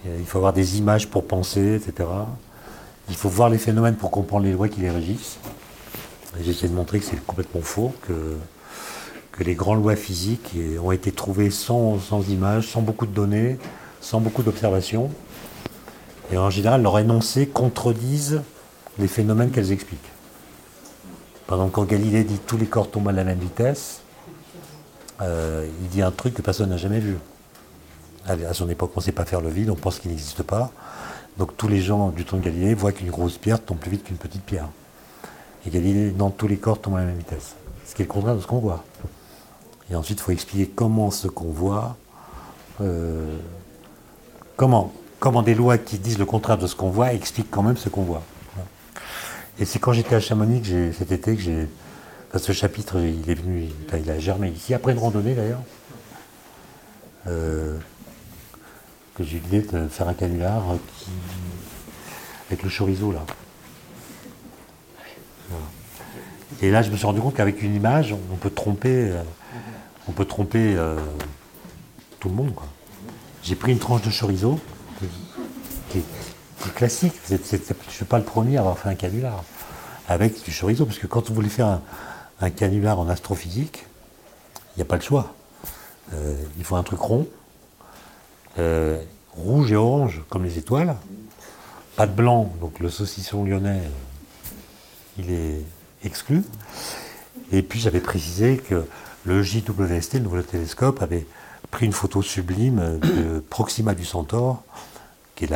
Il 0.05 0.27
faut 0.27 0.39
avoir 0.39 0.53
des 0.53 0.79
images 0.79 1.09
pour 1.09 1.25
penser, 1.25 1.77
etc. 1.77 2.09
Il 3.09 3.15
faut 3.15 3.29
voir 3.29 3.49
les 3.49 3.59
phénomènes 3.59 3.95
pour 3.95 4.11
comprendre 4.11 4.45
les 4.45 4.53
lois 4.53 4.69
qui 4.69 4.81
les 4.81 4.91
régissent. 4.91 5.39
J'essaie 6.41 6.67
de 6.67 6.75
montrer 6.75 6.99
que 6.99 7.05
c'est 7.05 7.25
complètement 7.25 7.61
faux, 7.61 7.95
que, 8.09 8.37
que 9.31 9.45
les 9.45 9.55
grandes 9.55 9.83
lois 9.83 9.95
physiques 9.95 10.57
ont 10.83 10.91
été 10.91 11.13
trouvées 11.13 11.51
sans, 11.51 12.01
sans 12.01 12.29
images, 12.29 12.67
sans 12.67 12.83
beaucoup 12.83 13.07
de 13.07 13.15
données, 13.15 13.57
sans 14.01 14.21
beaucoup 14.21 14.43
d'observations. 14.43 15.11
Et 16.33 16.39
en 16.39 16.51
général, 16.51 16.83
leurs 16.83 16.99
énoncés 16.99 17.47
contredisent 17.47 18.43
les 18.99 19.09
phénomènes 19.09 19.51
qu'elles 19.53 19.71
expliquent. 19.71 20.11
Par 21.47 21.59
exemple, 21.59 21.73
quand 21.73 21.85
Galilée 21.85 22.25
dit 22.25 22.39
tous 22.47 22.57
les 22.57 22.67
corps 22.67 22.91
tombent 22.91 23.09
à 23.09 23.13
la 23.13 23.25
même 23.25 23.39
vitesse, 23.39 24.01
euh, 25.23 25.69
il 25.81 25.89
dit 25.89 26.03
un 26.03 26.11
truc 26.11 26.35
que 26.35 26.43
personne 26.43 26.71
n'a 26.71 26.77
jamais 26.77 27.01
vu. 27.01 27.17
À 28.27 28.55
son 28.55 28.69
époque, 28.69 28.91
on 28.97 29.01
ne 29.01 29.05
sait 29.05 29.13
pas 29.13 29.25
faire 29.25 29.41
le 29.41 29.49
vide, 29.49 29.71
on 29.71 29.77
pense 29.77 30.01
qu'il 30.01 30.11
n'existe 30.11 30.43
pas. 30.43 30.73
Donc 31.39 31.57
tous 31.57 31.69
les 31.69 31.81
gens 31.81 32.09
du 32.09 32.25
temps 32.25 32.39
de 32.39 32.43
Galilée 32.43 32.75
voient 32.75 32.91
qu'une 32.91 33.11
grosse 33.11 33.39
pierre 33.39 33.63
tombe 33.63 33.79
plus 33.79 33.91
vite 33.93 34.05
qu'une 34.05 34.17
petite 34.17 34.43
pierre. 34.43 34.69
Et 35.65 35.71
Galilée, 35.71 36.11
dans 36.11 36.31
tous 36.31 36.49
les 36.49 36.57
corps 36.57 36.81
tombent 36.81 36.97
à 36.97 37.01
la 37.01 37.07
même 37.07 37.19
vitesse. 37.19 37.55
Ce 37.87 37.95
qui 37.95 38.03
est 38.03 38.07
le 38.07 38.11
contraire 38.11 38.35
de 38.35 38.41
ce 38.41 38.47
qu'on 38.47 38.59
voit. 38.59 38.85
Et 39.91 39.95
ensuite, 39.95 40.19
il 40.19 40.23
faut 40.23 40.33
expliquer 40.33 40.67
comment 40.67 41.13
ce 41.13 41.29
qu'on 41.29 41.51
voit, 41.51 41.97
euh, 42.81 43.37
comment, 44.57 44.93
comment 45.21 45.43
des 45.43 45.55
lois 45.55 45.79
qui 45.79 45.99
disent 45.99 46.19
le 46.19 46.27
contraire 46.27 46.59
de 46.59 46.67
ce 46.67 46.75
qu'on 46.75 46.91
voit 46.91 47.13
expliquent 47.13 47.51
quand 47.51 47.63
même 47.63 47.77
ce 47.77 47.89
qu'on 47.89 48.03
voit. 48.03 48.23
Et 49.59 49.65
c'est 49.65 49.79
quand 49.79 49.93
j'étais 49.93 50.15
à 50.15 50.21
Chamonix 50.21 50.63
cet 50.97 51.13
été 51.13 51.35
que 51.35 51.43
j'ai. 51.43 51.69
ce 52.37 52.53
chapitre, 52.53 53.01
il 53.01 53.31
est 53.31 53.35
venu, 53.35 53.69
il 53.93 54.11
a 54.11 54.19
germé 54.19 54.49
ici, 54.51 54.75
après 54.75 54.93
une 54.93 54.99
randonnée 54.99 55.35
d'ailleurs. 55.35 55.63
Euh, 57.27 57.79
que 59.15 59.25
j'ai 59.25 59.39
eu 59.39 59.41
l'idée 59.41 59.63
de 59.63 59.89
faire 59.89 60.09
un 60.09 60.15
canular 60.15 60.63
avec 62.49 62.63
le 62.63 62.69
chorizo 62.71 63.11
là. 63.13 63.25
Et 66.63 66.71
là, 66.71 66.83
je 66.83 66.91
me 66.91 66.97
suis 66.97 67.07
rendu 67.07 67.21
compte 67.21 67.35
qu'avec 67.35 67.63
une 67.63 67.75
image, 67.75 68.15
on 68.33 68.37
peut 68.37 68.51
tromper, 68.51 69.11
euh, 69.11 69.23
on 70.09 70.13
peut 70.13 70.25
tromper 70.25 70.75
euh, 70.77 70.99
tout 72.21 72.29
le 72.29 72.35
monde. 72.35 72.53
J'ai 73.43 73.57
pris 73.57 73.73
une 73.73 73.79
tranche 73.79 74.03
de 74.03 74.11
chorizo 74.11 74.61
classique. 76.71 77.15
je 77.29 77.35
ne 77.35 77.91
suis 77.91 78.05
pas 78.05 78.19
le 78.19 78.25
premier 78.25 78.57
à 78.57 78.61
avoir 78.61 78.79
fait 78.79 78.89
un 78.89 78.95
canular 78.95 79.43
avec 80.09 80.43
du 80.45 80.53
chorizo, 80.53 80.87
parce 80.87 80.99
que 80.99 81.07
quand 81.07 81.29
vous 81.29 81.35
voulez 81.35 81.49
faire 81.49 81.81
un, 82.41 82.51
canular 82.51 82.99
en 82.99 83.09
astrophysique, 83.09 83.87
il 84.75 84.79
n'y 84.79 84.83
a 84.83 84.85
pas 84.85 84.97
le 84.97 85.03
choix. 85.03 85.35
Euh, 86.15 86.37
il 86.59 86.65
faut 86.65 86.77
un 86.77 86.83
truc 86.83 87.01
rond, 87.01 87.27
euh, 88.59 89.03
rouge 89.33 89.73
et 89.73 89.77
orange 89.77 90.23
comme 90.29 90.45
les 90.45 90.59
étoiles, 90.59 90.97
pas 91.97 92.07
de 92.07 92.13
blanc, 92.13 92.53
donc 92.61 92.79
le 92.79 92.91
saucisson 92.91 93.45
lyonnais, 93.45 93.81
euh, 93.81 95.19
il 95.19 95.31
est 95.33 95.65
exclu. 96.05 96.45
Et 97.53 97.63
puis 97.63 97.81
j'avais 97.81 98.01
précisé 98.01 98.59
que 98.59 98.87
le 99.25 99.43
JWST, 99.43 100.15
le 100.15 100.21
nouveau 100.21 100.43
télescope, 100.43 101.03
avait 101.03 101.27
pris 101.71 101.87
une 101.87 101.93
photo 101.93 102.23
sublime 102.23 103.01
de 103.01 103.41
Proxima 103.41 103.95
du 103.95 104.05
Centaure, 104.05 104.63
qui 105.37 105.45
est 105.45 105.51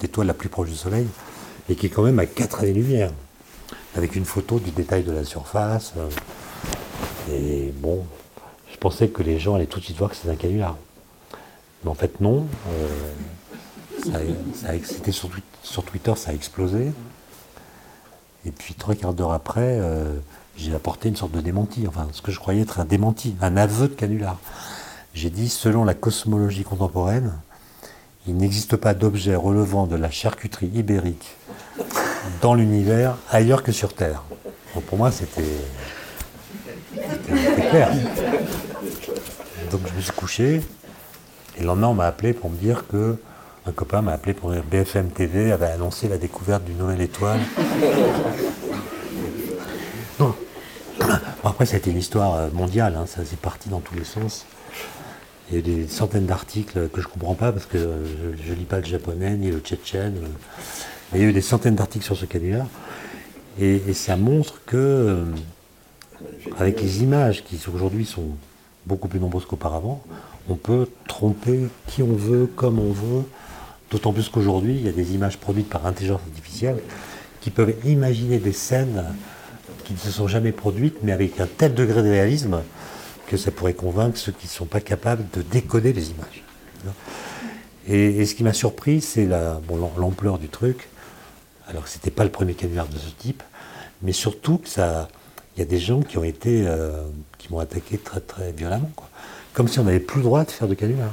l'étoile 0.00 0.28
la 0.28 0.34
plus 0.34 0.48
proche 0.48 0.70
du 0.70 0.76
Soleil, 0.76 1.06
et 1.68 1.74
qui 1.74 1.86
est 1.86 1.88
quand 1.90 2.02
même 2.02 2.18
à 2.18 2.26
4 2.26 2.60
années-lumière, 2.60 3.10
avec 3.96 4.16
une 4.16 4.24
photo 4.24 4.58
du 4.58 4.70
détail 4.70 5.02
de 5.02 5.12
la 5.12 5.24
surface. 5.24 5.92
Et 7.30 7.72
bon, 7.76 8.04
je 8.72 8.76
pensais 8.78 9.08
que 9.08 9.22
les 9.22 9.38
gens 9.38 9.56
allaient 9.56 9.66
tout 9.66 9.80
de 9.80 9.84
suite 9.84 9.98
voir 9.98 10.10
que 10.10 10.16
c'était 10.16 10.30
un 10.30 10.36
canular. 10.36 10.76
Mais 11.82 11.90
en 11.90 11.94
fait, 11.94 12.20
non. 12.20 12.46
Euh, 12.68 12.88
ça, 14.54 14.68
c'était 14.84 15.12
sur, 15.12 15.30
Twitter, 15.84 16.12
ça 16.16 16.30
a 16.30 16.34
explosé. 16.34 16.92
Et 18.46 18.50
puis, 18.50 18.74
trois 18.74 18.94
quarts 18.94 19.14
d'heure 19.14 19.32
après, 19.32 19.78
euh, 19.80 20.14
j'ai 20.56 20.74
apporté 20.74 21.08
une 21.08 21.16
sorte 21.16 21.32
de 21.32 21.40
démenti, 21.40 21.86
enfin, 21.88 22.08
ce 22.12 22.22
que 22.22 22.30
je 22.30 22.38
croyais 22.38 22.62
être 22.62 22.78
un 22.78 22.84
démenti, 22.84 23.34
un 23.40 23.56
aveu 23.56 23.88
de 23.88 23.94
canular. 23.94 24.38
J'ai 25.14 25.30
dit, 25.30 25.48
selon 25.48 25.84
la 25.84 25.94
cosmologie 25.94 26.64
contemporaine, 26.64 27.32
il 28.26 28.36
n'existe 28.36 28.76
pas 28.76 28.94
d'objet 28.94 29.34
relevant 29.34 29.86
de 29.86 29.96
la 29.96 30.10
charcuterie 30.10 30.70
ibérique 30.74 31.36
dans 32.40 32.54
l'univers 32.54 33.16
ailleurs 33.30 33.62
que 33.62 33.72
sur 33.72 33.92
Terre. 33.92 34.22
pour 34.86 34.98
moi, 34.98 35.10
c'était 35.10 35.42
clair. 37.70 37.90
Donc 39.70 39.80
je 39.86 39.94
me 39.94 40.00
suis 40.00 40.12
couché, 40.12 40.62
et 41.56 41.60
le 41.60 41.66
lendemain, 41.66 41.88
on 41.88 41.94
m'a 41.94 42.06
appelé 42.06 42.32
pour 42.32 42.50
me 42.50 42.56
dire 42.56 42.86
que 42.86 43.16
un 43.66 43.72
copain 43.72 44.02
m'a 44.02 44.12
appelé 44.12 44.34
pour 44.34 44.50
dire 44.52 44.62
BFM 44.62 45.08
TV 45.10 45.50
avait 45.50 45.66
annoncé 45.66 46.08
la 46.08 46.18
découverte 46.18 46.64
d'une 46.64 46.76
nouvelle 46.76 47.00
étoile. 47.00 47.40
Donc, 50.18 50.34
après, 51.42 51.64
ça 51.64 51.74
a 51.74 51.78
été 51.78 51.90
une 51.90 51.98
histoire 51.98 52.52
mondiale, 52.52 52.94
hein, 52.96 53.06
ça 53.06 53.24
s'est 53.24 53.36
parti 53.36 53.70
dans 53.70 53.80
tous 53.80 53.94
les 53.94 54.04
sens. 54.04 54.44
Il 55.50 55.56
y 55.56 55.58
a 55.58 55.62
des 55.62 55.86
centaines 55.88 56.26
d'articles 56.26 56.88
que 56.88 57.00
je 57.00 57.06
ne 57.06 57.12
comprends 57.12 57.34
pas 57.34 57.52
parce 57.52 57.66
que 57.66 57.78
je 57.78 58.50
ne 58.50 58.54
lis 58.56 58.64
pas 58.64 58.78
le 58.78 58.86
japonais 58.86 59.36
ni 59.36 59.50
le 59.50 59.58
tchétchène. 59.58 60.14
Mais 61.12 61.18
il 61.18 61.22
y 61.22 61.26
a 61.26 61.28
eu 61.28 61.32
des 61.32 61.42
centaines 61.42 61.74
d'articles 61.74 62.04
sur 62.04 62.16
ce 62.16 62.24
canular. 62.24 62.66
Et, 63.60 63.92
ça 63.92 64.16
montre 64.16 64.60
que, 64.64 64.76
euh, 64.76 65.24
avec 66.58 66.80
les 66.80 67.02
images 67.02 67.44
qui 67.44 67.60
aujourd'hui 67.72 68.04
sont 68.04 68.30
beaucoup 68.86 69.06
plus 69.06 69.20
nombreuses 69.20 69.44
qu'auparavant, 69.44 70.02
on 70.48 70.56
peut 70.56 70.88
tromper 71.06 71.68
qui 71.86 72.02
on 72.02 72.14
veut, 72.14 72.46
comme 72.46 72.78
on 72.78 72.92
veut. 72.92 73.22
D'autant 73.90 74.12
plus 74.12 74.28
qu'aujourd'hui, 74.28 74.76
il 74.76 74.86
y 74.86 74.88
a 74.88 74.92
des 74.92 75.14
images 75.14 75.38
produites 75.38 75.68
par 75.68 75.86
intelligence 75.86 76.20
artificielle 76.26 76.78
qui 77.40 77.50
peuvent 77.50 77.74
imaginer 77.84 78.38
des 78.38 78.52
scènes 78.52 79.04
qui 79.84 79.92
ne 79.92 79.98
se 79.98 80.10
sont 80.10 80.26
jamais 80.26 80.52
produites, 80.52 80.96
mais 81.02 81.12
avec 81.12 81.38
un 81.38 81.46
tel 81.46 81.74
degré 81.74 82.02
de 82.02 82.08
réalisme 82.08 82.62
que 83.26 83.36
ça 83.36 83.50
pourrait 83.50 83.74
convaincre 83.74 84.18
ceux 84.18 84.32
qui 84.32 84.46
ne 84.46 84.50
sont 84.50 84.66
pas 84.66 84.80
capables 84.80 85.24
de 85.32 85.42
décoder 85.42 85.92
les 85.92 86.10
images. 86.10 86.42
Et, 87.86 88.24
ce 88.24 88.34
qui 88.34 88.44
m'a 88.44 88.52
surpris, 88.52 89.00
c'est 89.00 89.26
l'ampleur 89.96 90.38
du 90.38 90.48
truc. 90.48 90.88
Alors, 91.68 91.88
ce 91.88 91.96
n'était 91.96 92.10
pas 92.10 92.24
le 92.24 92.30
premier 92.30 92.54
canular 92.54 92.86
de 92.88 92.98
ce 92.98 93.10
type, 93.10 93.42
mais 94.02 94.12
surtout 94.12 94.58
que 94.58 94.68
ça, 94.68 95.08
il 95.56 95.60
y 95.60 95.62
a 95.62 95.66
des 95.66 95.78
gens 95.78 96.00
qui 96.00 96.18
ont 96.18 96.24
été, 96.24 96.64
euh, 96.66 97.04
qui 97.38 97.52
m'ont 97.52 97.58
attaqué 97.58 97.98
très 97.98 98.20
très 98.20 98.52
violemment, 98.52 98.90
comme 99.52 99.68
si 99.68 99.78
on 99.78 99.84
n'avait 99.84 100.00
plus 100.00 100.18
le 100.18 100.24
droit 100.24 100.44
de 100.44 100.50
faire 100.50 100.68
de 100.68 100.74
canular. 100.74 101.10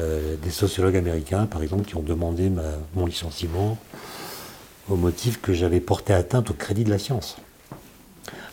Euh, 0.00 0.36
des 0.42 0.50
sociologues 0.50 0.96
américains, 0.96 1.46
par 1.46 1.62
exemple, 1.62 1.84
qui 1.84 1.96
ont 1.96 2.02
demandé 2.02 2.50
mon 2.94 3.06
licenciement 3.06 3.78
au 4.88 4.96
motif 4.96 5.40
que 5.40 5.52
j'avais 5.52 5.80
porté 5.80 6.12
atteinte 6.12 6.50
au 6.50 6.54
crédit 6.54 6.84
de 6.84 6.90
la 6.90 6.98
science. 6.98 7.36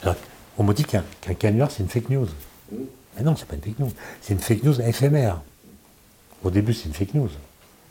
Alors, 0.03 0.15
au 0.58 0.64
motif 0.64 0.88
qu'un 0.88 1.34
canular, 1.34 1.72
c'est 1.72 1.84
une 1.84 1.89
fake 1.89 2.10
news. 2.10 2.28
Mais 2.72 3.24
non, 3.24 3.36
c'est 3.36 3.47
pas 3.47 3.56
une 3.56 3.62
fake 3.62 3.80
news. 3.80 3.91
C'est 4.22 4.34
une 4.34 4.39
fake 4.39 4.64
news 4.64 4.82
éphémère. 4.82 5.41
Au 6.43 6.49
début, 6.49 6.74
c'est 6.74 6.86
une 6.86 6.93
fake 6.93 7.14
news. 7.14 7.30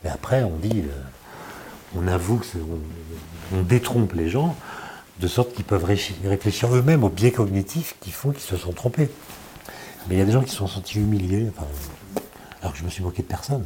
Mais 0.03 0.09
après, 0.09 0.43
on 0.43 0.57
dit, 0.57 0.81
euh, 0.81 1.97
on 1.97 2.07
avoue 2.07 2.41
on, 2.55 3.57
on, 3.57 3.61
détrompe 3.61 4.13
les 4.13 4.29
gens, 4.29 4.55
de 5.19 5.27
sorte 5.27 5.53
qu'ils 5.53 5.65
peuvent 5.65 5.83
réfléchir 5.83 6.73
eux-mêmes 6.75 7.03
aux 7.03 7.09
biais 7.09 7.31
cognitifs 7.31 7.95
qui 8.01 8.11
font 8.11 8.31
qu'ils 8.31 8.41
se 8.41 8.57
sont 8.57 8.73
trompés. 8.73 9.09
Mais 10.07 10.15
il 10.15 10.17
y 10.17 10.21
a 10.21 10.25
des 10.25 10.31
gens 10.31 10.41
qui 10.41 10.49
se 10.49 10.57
sont 10.57 10.67
sentis 10.67 10.99
humiliés, 10.99 11.47
alors 12.61 12.73
que 12.73 12.79
je 12.79 12.83
me 12.83 12.89
suis 12.89 13.03
moqué 13.03 13.21
de 13.21 13.27
personne. 13.27 13.65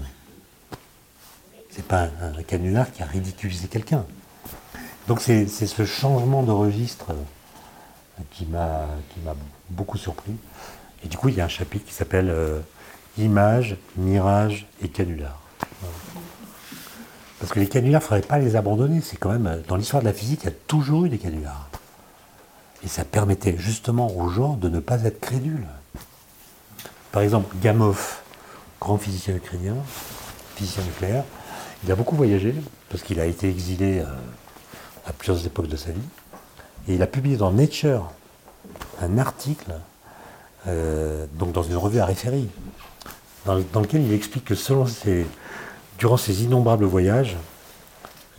C'est 1.70 1.86
pas 1.86 2.10
un, 2.22 2.43
canular 2.43 2.91
qui 2.91 3.04
a 3.04 3.06
ridiculisé 3.06 3.68
quelqu'un. 3.68 4.06
Donc 5.08 5.22
c'est 5.22 5.48
ce 5.48 5.86
changement 5.86 6.43
de 6.43 6.52
registre 6.52 7.14
qui 8.32 8.45
m'a 8.45 8.88
beaucoup 9.70 9.97
surpris. 9.97 10.36
Et 11.03 11.07
du 11.07 11.18
coup, 11.18 11.30
il 11.30 11.36
y 11.36 11.41
a 11.41 11.45
un 11.45 11.49
chapitre 11.49 11.86
qui 11.86 11.93
s'appelle 11.93 12.30
euh, 12.30 12.59
Images, 13.18 13.78
mirages 13.95 14.68
et 14.82 14.89
canulars. 14.89 15.39
Parce 17.39 17.51
que 17.51 17.59
les 17.59 17.68
canulars, 17.68 18.01
il 18.01 18.03
ne 18.03 18.07
faudrait 18.07 18.28
pas 18.28 18.39
les 18.39 18.55
abandonner. 18.55 19.01
C'est 19.01 19.18
quand 19.18 19.32
même, 19.32 19.61
dans 19.68 19.76
l'histoire 19.76 20.01
de 20.01 20.07
la 20.07 20.13
physique, 20.13 20.41
il 20.43 20.45
y 20.45 20.49
a 20.49 20.55
toujours 20.68 21.05
eu 21.05 21.09
des 21.09 21.18
canulars. 21.18 21.70
Et 22.84 22.88
ça 22.88 23.03
permettait 23.05 23.55
justement 23.57 24.16
aux 24.16 24.30
gens 24.30 24.53
de 24.53 24.70
ne 24.70 24.80
pas 24.80 25.03
être 25.03 25.20
crédules. 25.20 25.68
Par 27.11 27.22
exemple, 27.22 27.55
Gamow, 27.61 27.95
grand 28.82 28.97
physicien 28.97 29.36
ukrainien, 29.36 29.76
physicien 30.55 30.84
nucléaire, 30.84 31.24
il 31.84 31.91
a 31.91 31.95
beaucoup 31.95 32.16
voyagé 32.16 32.53
parce 32.89 33.03
qu'il 33.03 33.20
a 33.20 33.26
été 33.26 33.49
exilé 33.49 33.99
euh, 33.99 34.05
à 35.05 35.13
plusieurs 35.13 35.45
époques 35.45 35.68
de 35.68 35.76
sa 35.78 35.91
vie. 35.91 36.01
Et 36.88 36.95
il 36.95 37.01
a 37.01 37.07
publié 37.07 37.38
dans 37.38 37.51
Nature 37.51 38.11
un 39.01 39.17
article, 39.17 39.73
euh, 40.67 41.25
donc 41.33 41.51
dans 41.51 41.63
une 41.63 41.77
revue 41.77 41.99
à 41.99 42.05
référer, 42.05 42.45
dans, 43.45 43.55
lequel 43.55 44.01
il 44.01 44.13
explique 44.13 44.45
que 44.45 44.55
durant 45.99 46.17
ses 46.17 46.43
innombrables 46.43 46.86
voyages, 46.86 47.38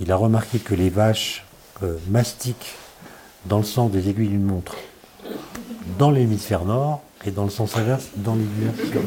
il 0.01 0.11
a 0.13 0.17
remarqué 0.17 0.59
que 0.59 0.75
les 0.75 0.91
vaches 0.91 1.45
euh, 1.83 1.97
mastiquent 2.09 2.75
dans 3.47 3.59
le 3.59 3.65
sens 3.65 3.91
des 3.91 4.09
aiguilles 4.09 4.29
d'une 4.29 4.45
montre 4.45 4.77
dans 5.99 6.11
l'hémisphère 6.11 6.65
nord 6.65 7.03
et 7.25 7.31
dans 7.31 7.45
le 7.45 7.51
sens 7.51 7.77
inverse 7.77 8.09
dans 8.17 8.35
l'hémisphère 8.35 9.03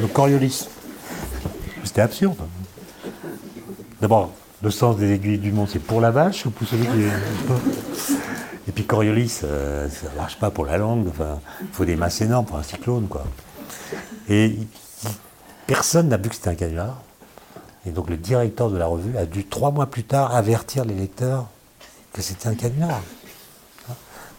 Le 0.00 0.06
Coriolis. 0.06 0.68
C'était 1.84 2.00
absurde. 2.00 2.36
D'abord, 4.00 4.30
le 4.62 4.70
sens 4.70 4.96
des 4.96 5.12
aiguilles 5.12 5.38
du 5.38 5.52
monde, 5.52 5.68
c'est 5.70 5.78
pour 5.78 6.00
la 6.00 6.10
vache 6.10 6.46
ou 6.46 6.50
pour 6.50 6.66
celui 6.66 6.86
qui 6.86 7.02
est... 7.02 7.89
Coriolis, 8.84 9.40
euh, 9.44 9.88
ça 9.88 10.10
ne 10.10 10.16
marche 10.16 10.38
pas 10.38 10.50
pour 10.50 10.66
la 10.66 10.78
langue. 10.78 11.10
Il 11.60 11.68
faut 11.72 11.84
des 11.84 11.96
masses 11.96 12.20
énormes 12.20 12.46
pour 12.46 12.56
un 12.56 12.62
cyclone, 12.62 13.08
quoi. 13.08 13.24
Et 14.28 14.56
personne 15.66 16.08
n'a 16.08 16.16
vu 16.16 16.28
que 16.28 16.34
c'était 16.34 16.50
un 16.50 16.54
canular. 16.54 17.00
Et 17.86 17.90
donc 17.90 18.10
le 18.10 18.16
directeur 18.16 18.70
de 18.70 18.76
la 18.76 18.86
revue 18.86 19.16
a 19.16 19.24
dû 19.24 19.46
trois 19.46 19.70
mois 19.70 19.86
plus 19.86 20.04
tard 20.04 20.34
avertir 20.34 20.84
les 20.84 20.94
lecteurs 20.94 21.46
que 22.12 22.22
c'était 22.22 22.48
un 22.48 22.54
canular. 22.54 23.00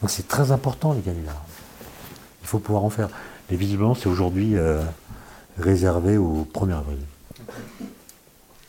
Donc 0.02 0.10
c'est 0.10 0.28
très 0.28 0.52
important 0.52 0.94
les 0.94 1.02
canulars. 1.02 1.44
Il 2.42 2.48
faut 2.48 2.60
pouvoir 2.60 2.84
en 2.84 2.90
faire. 2.90 3.10
Mais 3.50 3.58
visiblement, 3.58 3.96
c'est 3.96 4.08
aujourd'hui 4.08 4.56
euh, 4.56 4.82
réservé 5.58 6.18
au 6.18 6.48
1er 6.54 6.78
avril. 6.78 7.00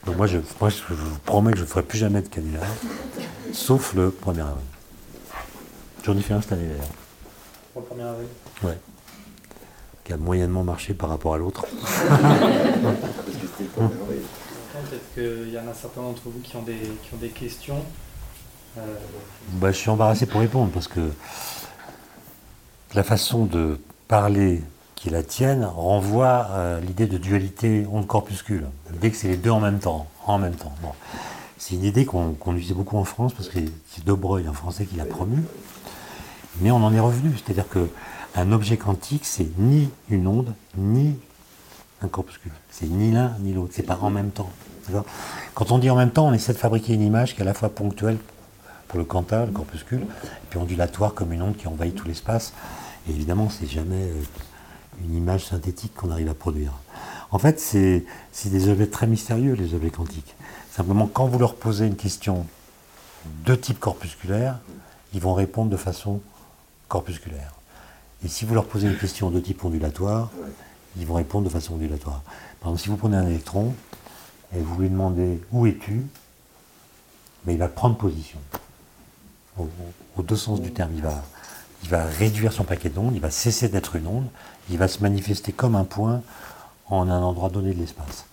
Donc 0.06 0.16
moi 0.16 0.26
je, 0.26 0.38
vous 0.38 1.18
promets 1.24 1.52
que 1.52 1.58
je 1.58 1.62
ne 1.62 1.68
ferai 1.68 1.82
plus 1.82 1.98
jamais 1.98 2.22
de 2.22 2.28
canular, 2.28 2.64
sauf 3.52 3.94
le 3.94 4.10
1er 4.10 4.40
avril. 4.40 4.71
J'en 6.04 6.16
ai 6.16 6.20
fait 6.20 6.34
un 6.34 6.40
cette 6.40 6.52
année 6.52 6.66
d'ailleurs. 6.68 6.88
Pour 7.72 7.82
le 7.82 8.02
1er 8.02 8.06
avril 8.06 8.26
Ouais. 8.64 8.78
Qui 10.04 10.12
a 10.12 10.16
moyennement 10.16 10.64
marché 10.64 10.94
par 10.94 11.08
rapport 11.10 11.34
à 11.34 11.38
l'autre. 11.38 11.64
Peut-être 14.90 15.14
qu'il 15.14 15.52
y 15.52 15.58
en 15.58 15.68
a 15.68 15.74
certains 15.74 16.02
d'entre 16.02 16.22
vous 16.24 16.40
qui 16.40 16.56
ont 16.56 16.62
des, 16.62 16.74
qui 16.74 17.14
ont 17.14 17.18
des 17.18 17.28
questions. 17.28 17.84
Euh, 18.78 18.80
bah, 19.52 19.70
je 19.70 19.76
suis 19.76 19.90
embarrassé 19.90 20.26
pour 20.26 20.40
répondre 20.40 20.70
parce 20.72 20.88
que 20.88 21.12
la 22.94 23.02
façon 23.02 23.44
de 23.44 23.78
parler 24.08 24.62
qui 24.96 25.10
la 25.10 25.22
tienne 25.22 25.64
renvoie 25.64 26.36
à 26.36 26.80
l'idée 26.80 27.06
de 27.06 27.18
dualité 27.18 27.86
onde-corpuscule. 27.90 28.66
L'idée 28.92 29.10
que 29.10 29.16
c'est 29.16 29.28
les 29.28 29.36
deux 29.36 29.50
en 29.50 29.60
même 29.60 29.78
temps. 29.78 30.06
En 30.26 30.38
même 30.38 30.54
temps. 30.54 30.72
C'est 31.58 31.74
une 31.74 31.84
idée 31.84 32.04
qu'on 32.06 32.34
utilisait 32.52 32.74
beaucoup 32.74 32.96
en 32.96 33.04
France 33.04 33.34
parce 33.34 33.48
que 33.48 33.58
c'est 33.90 34.04
Debreuil, 34.04 34.46
un 34.46 34.52
Français, 34.52 34.84
qui 34.84 34.96
l'a 34.96 35.04
promu. 35.04 35.44
Mais 36.60 36.70
on 36.70 36.84
en 36.84 36.92
est 36.92 37.00
revenu. 37.00 37.32
C'est-à-dire 37.36 37.66
qu'un 37.68 38.52
objet 38.52 38.76
quantique, 38.76 39.24
c'est 39.24 39.48
ni 39.58 39.90
une 40.08 40.26
onde, 40.26 40.54
ni 40.76 41.16
un 42.02 42.08
corpuscule. 42.08 42.52
C'est 42.70 42.88
ni 42.88 43.12
l'un, 43.12 43.36
ni 43.40 43.52
l'autre. 43.52 43.72
C'est 43.74 43.82
pas 43.82 43.98
en 44.00 44.10
même 44.10 44.30
temps. 44.30 44.50
Quand 45.54 45.70
on 45.70 45.78
dit 45.78 45.90
en 45.90 45.96
même 45.96 46.10
temps, 46.10 46.26
on 46.26 46.32
essaie 46.32 46.52
de 46.52 46.58
fabriquer 46.58 46.94
une 46.94 47.02
image 47.02 47.34
qui 47.34 47.40
est 47.40 47.42
à 47.42 47.46
la 47.46 47.54
fois 47.54 47.68
ponctuelle 47.68 48.18
pour 48.88 48.98
le 48.98 49.04
quanta, 49.04 49.46
le 49.46 49.52
corpuscule, 49.52 50.02
et 50.02 50.46
puis 50.50 50.58
ondulatoire 50.58 51.14
comme 51.14 51.32
une 51.32 51.42
onde 51.42 51.56
qui 51.56 51.66
envahit 51.66 51.94
tout 51.94 52.06
l'espace. 52.06 52.52
Et 53.08 53.12
évidemment, 53.12 53.48
c'est 53.48 53.66
jamais 53.66 54.02
euh, 54.02 54.22
une 55.04 55.14
image 55.14 55.46
synthétique 55.46 55.94
qu'on 55.94 56.10
arrive 56.10 56.28
à 56.28 56.34
produire. 56.34 56.72
En 57.30 57.38
fait, 57.38 57.58
c'est 57.58 58.04
des 58.44 58.68
objets 58.68 58.88
très 58.88 59.06
mystérieux, 59.06 59.54
les 59.54 59.74
objets 59.74 59.90
quantiques. 59.90 60.34
Simplement, 60.70 61.06
quand 61.06 61.26
vous 61.26 61.38
leur 61.38 61.54
posez 61.54 61.86
une 61.86 61.96
question 61.96 62.46
de 63.46 63.54
type 63.54 63.80
corpusculaire, 63.80 64.58
ils 65.14 65.20
vont 65.20 65.32
répondre 65.32 65.70
de 65.70 65.76
façon 65.76 66.20
corpusculaire. 66.92 67.54
Et 68.22 68.28
si 68.28 68.44
vous 68.44 68.54
leur 68.54 68.66
posez 68.66 68.86
une 68.86 68.98
question 68.98 69.30
de 69.30 69.40
type 69.40 69.64
ondulatoire, 69.64 70.30
ils 70.98 71.06
vont 71.06 71.14
répondre 71.14 71.46
de 71.46 71.50
façon 71.50 71.74
ondulatoire. 71.74 72.20
Par 72.60 72.68
exemple, 72.68 72.82
si 72.82 72.88
vous 72.90 72.98
prenez 72.98 73.16
un 73.16 73.26
électron 73.26 73.74
et 74.54 74.60
vous 74.60 74.78
lui 74.78 74.90
demandez 74.90 75.40
où 75.52 75.66
es-tu, 75.66 76.02
mais 77.46 77.54
il 77.54 77.58
va 77.58 77.68
prendre 77.68 77.96
position. 77.96 78.38
Au, 79.58 79.68
deux 80.22 80.36
sens 80.36 80.60
du 80.60 80.70
terme, 80.70 80.92
il 80.94 81.00
va, 81.02 81.22
il 81.82 81.88
va 81.88 82.04
réduire 82.04 82.52
son 82.52 82.64
paquet 82.64 82.90
d'ondes, 82.90 83.14
il 83.14 83.22
va 83.22 83.30
cesser 83.30 83.70
d'être 83.70 83.96
une 83.96 84.06
onde, 84.06 84.26
il 84.68 84.76
va 84.76 84.86
se 84.86 85.00
manifester 85.00 85.52
comme 85.52 85.74
un 85.74 85.84
point 85.84 86.20
en 86.88 87.08
un 87.08 87.22
endroit 87.22 87.48
donné 87.48 87.72
de 87.72 87.80
l'espace. 87.80 88.26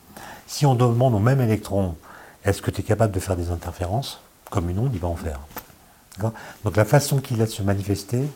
Si 0.47 0.65
on 0.65 0.75
demande 0.75 1.15
au 1.15 1.19
même 1.19 1.39
électron, 1.39 1.95
est-ce 2.43 2.61
que 2.61 2.71
tu 2.71 2.81
es 2.81 2.83
capable 2.83 3.13
de 3.13 3.21
faire 3.21 3.37
des 3.37 3.51
interférences? 3.51 4.19
Comme 4.49 4.69
une 4.69 4.79
onde, 4.79 4.93
il 4.93 4.99
va 4.99 5.07
en 5.07 5.15
faire. 5.15 5.39
Donc 6.65 6.75
la 6.75 6.83
façon 6.83 7.19
qu'il 7.19 7.41
a 7.41 7.45
de 7.45 7.51
se 7.51 7.63
manifester 7.63 8.27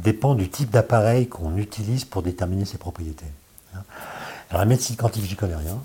dépend 0.00 0.34
du 0.34 0.48
type 0.48 0.70
d'appareil 0.70 1.28
qu'on 1.28 1.56
utilise 1.56 2.04
pour 2.04 2.22
déterminer 2.22 2.64
ses 2.64 2.78
propriétés. 2.78 3.26
Alors 4.50 4.60
la 4.60 4.64
médecine 4.64 4.96
quantique, 4.96 5.24
j'y 5.24 5.36
connais 5.36 5.56
rien. 5.56 5.78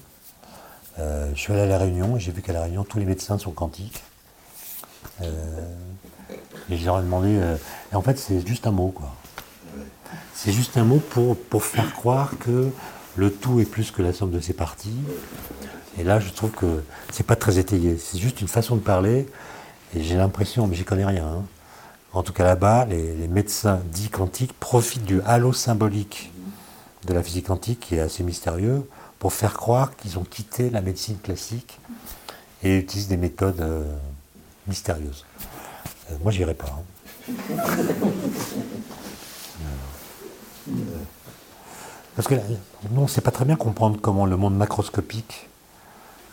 Euh, 0.99 1.29
je 1.35 1.39
suis 1.39 1.53
allé 1.53 1.63
à 1.63 1.65
la 1.65 1.77
Réunion 1.77 2.17
et 2.17 2.19
j'ai 2.19 2.31
vu 2.31 2.41
qu'à 2.41 2.53
la 2.53 2.63
Réunion, 2.63 2.83
tous 2.83 2.99
les 2.99 3.05
médecins 3.05 3.37
sont 3.37 3.51
quantiques. 3.51 4.01
Euh, 5.21 5.27
et 6.69 6.77
je 6.77 6.85
demandé. 6.85 7.37
Euh, 7.37 7.57
et 7.91 7.95
en 7.95 8.01
fait, 8.01 8.17
c'est 8.17 8.45
juste 8.45 8.65
un 8.67 8.71
mot, 8.71 8.89
quoi. 8.89 9.13
C'est 10.33 10.51
juste 10.51 10.77
un 10.77 10.83
mot 10.83 10.99
pour, 10.99 11.37
pour 11.37 11.63
faire 11.63 11.93
croire 11.93 12.33
que 12.39 12.69
le 13.15 13.31
tout 13.31 13.59
est 13.59 13.65
plus 13.65 13.91
que 13.91 14.01
la 14.01 14.13
somme 14.13 14.31
de 14.31 14.39
ses 14.39 14.53
parties. 14.53 14.97
Et 15.97 16.03
là, 16.03 16.19
je 16.19 16.29
trouve 16.29 16.51
que 16.51 16.83
c'est 17.11 17.25
pas 17.25 17.35
très 17.35 17.57
étayé. 17.57 17.97
C'est 17.97 18.17
juste 18.17 18.41
une 18.41 18.47
façon 18.47 18.75
de 18.75 18.81
parler. 18.81 19.27
Et 19.95 20.03
j'ai 20.03 20.15
l'impression, 20.15 20.67
mais 20.67 20.75
j'y 20.75 20.83
connais 20.83 21.05
rien. 21.05 21.25
Hein. 21.25 21.45
En 22.15 22.23
tout 22.23 22.31
cas, 22.31 22.45
là-bas, 22.45 22.85
les, 22.85 23.27
médecins 23.27 23.81
dits 23.91 24.07
quantiques 24.07 24.53
profitent 24.57 25.03
du 25.03 25.19
halo 25.23 25.51
symbolique 25.51 26.31
de 27.05 27.13
la 27.13 27.21
physique 27.21 27.47
quantique, 27.47 27.81
qui 27.81 27.95
est 27.95 27.99
assez 27.99 28.23
mystérieux, 28.23 28.89
pour 29.19 29.33
faire 29.33 29.53
croire 29.53 29.97
qu'ils 29.97 30.17
ont 30.17 30.23
quitté 30.23 30.69
la 30.69 30.79
médecine 30.79 31.17
classique 31.17 31.77
et 32.63 32.77
utilisent 32.77 33.09
des 33.09 33.17
méthodes 33.17 33.59
euh, 33.59 33.83
mystérieuses. 34.65 35.25
Euh, 36.09 36.15
moi, 36.23 36.31
j'irai 36.31 36.53
pas. 36.53 36.67
Hein. 36.67 37.33
Parce 42.15 42.29
que 42.29 42.35
nous, 42.91 43.01
on 43.01 43.03
ne 43.03 43.07
sait 43.07 43.19
pas 43.19 43.31
très 43.31 43.43
bien 43.43 43.57
comprendre 43.57 43.99
comment 44.01 44.25
le 44.25 44.37
monde 44.37 44.55
macroscopique 44.55 45.49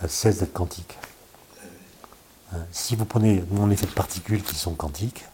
euh, 0.05 0.07
cesse 0.09 0.39
d'être 0.39 0.53
quantique. 0.53 0.97
Si 2.71 2.95
vous 2.97 3.07
prenez, 3.07 3.43
nous 3.51 3.63
on 3.63 3.71
est 3.71 3.77
fait 3.77 3.87
de 3.87 3.93
particules 3.93 4.43
qui 4.43 4.55
sont 4.55 4.75
quantiques, 4.75 5.25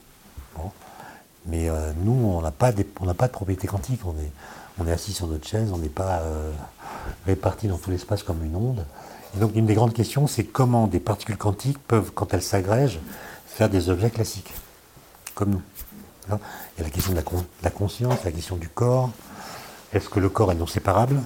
mais 1.46 1.68
nous 2.02 2.12
on 2.12 2.42
n'a 2.42 2.50
pas, 2.50 2.72
pas 2.72 3.26
de 3.26 3.32
propriétés 3.32 3.66
quantiques, 3.66 4.00
on 4.04 4.12
est, 4.12 4.32
on 4.80 4.86
est 4.86 4.92
assis 4.92 5.12
sur 5.12 5.26
notre 5.26 5.46
chaise, 5.46 5.70
on 5.72 5.78
n'est 5.78 5.88
pas 5.88 6.20
euh, 6.20 6.52
réparti 7.26 7.68
dans 7.68 7.78
tout 7.78 7.90
l'espace 7.90 8.22
comme 8.22 8.44
une 8.44 8.56
onde. 8.56 8.84
Et 9.36 9.40
donc 9.40 9.54
une 9.54 9.66
des 9.66 9.74
grandes 9.74 9.92
questions, 9.92 10.26
c'est 10.26 10.44
comment 10.44 10.86
des 10.86 11.00
particules 11.00 11.36
quantiques 11.36 11.78
peuvent, 11.78 12.12
quand 12.14 12.32
elles 12.32 12.42
s'agrègent, 12.42 13.00
faire 13.46 13.68
des 13.68 13.90
objets 13.90 14.10
classiques, 14.10 14.52
comme 15.34 15.50
nous. 15.50 15.62
Il 16.28 16.78
y 16.78 16.80
a 16.82 16.84
la 16.84 16.90
question 16.90 17.12
de 17.12 17.20
la, 17.62 17.70
conscience, 17.70 18.22
la 18.24 18.30
question 18.30 18.56
du 18.56 18.68
corps. 18.68 19.10
Est-ce 19.94 20.10
que 20.10 20.20
le 20.20 20.28
corps 20.28 20.52
est 20.52 20.56
non 20.56 20.66
séparable? 20.66 21.22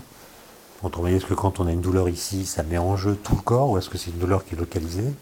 Autrement 0.82 1.08
dit, 1.08 1.14
est-ce 1.14 1.26
que 1.26 1.34
quand 1.34 1.58
on 1.58 1.66
a 1.66 1.72
une 1.72 1.80
douleur 1.80 2.08
ici, 2.08 2.46
ça 2.46 2.62
met 2.62 2.78
en 2.78 2.96
jeu 2.96 3.16
tout 3.16 3.34
le 3.34 3.42
corps, 3.42 3.70
ou 3.70 3.78
est-ce 3.78 3.90
que 3.90 3.98
c'est 3.98 4.10
une 4.10 4.18
douleur 4.18 4.44
qui 4.44 4.54
est 4.54 4.58
localisée? 4.58 5.12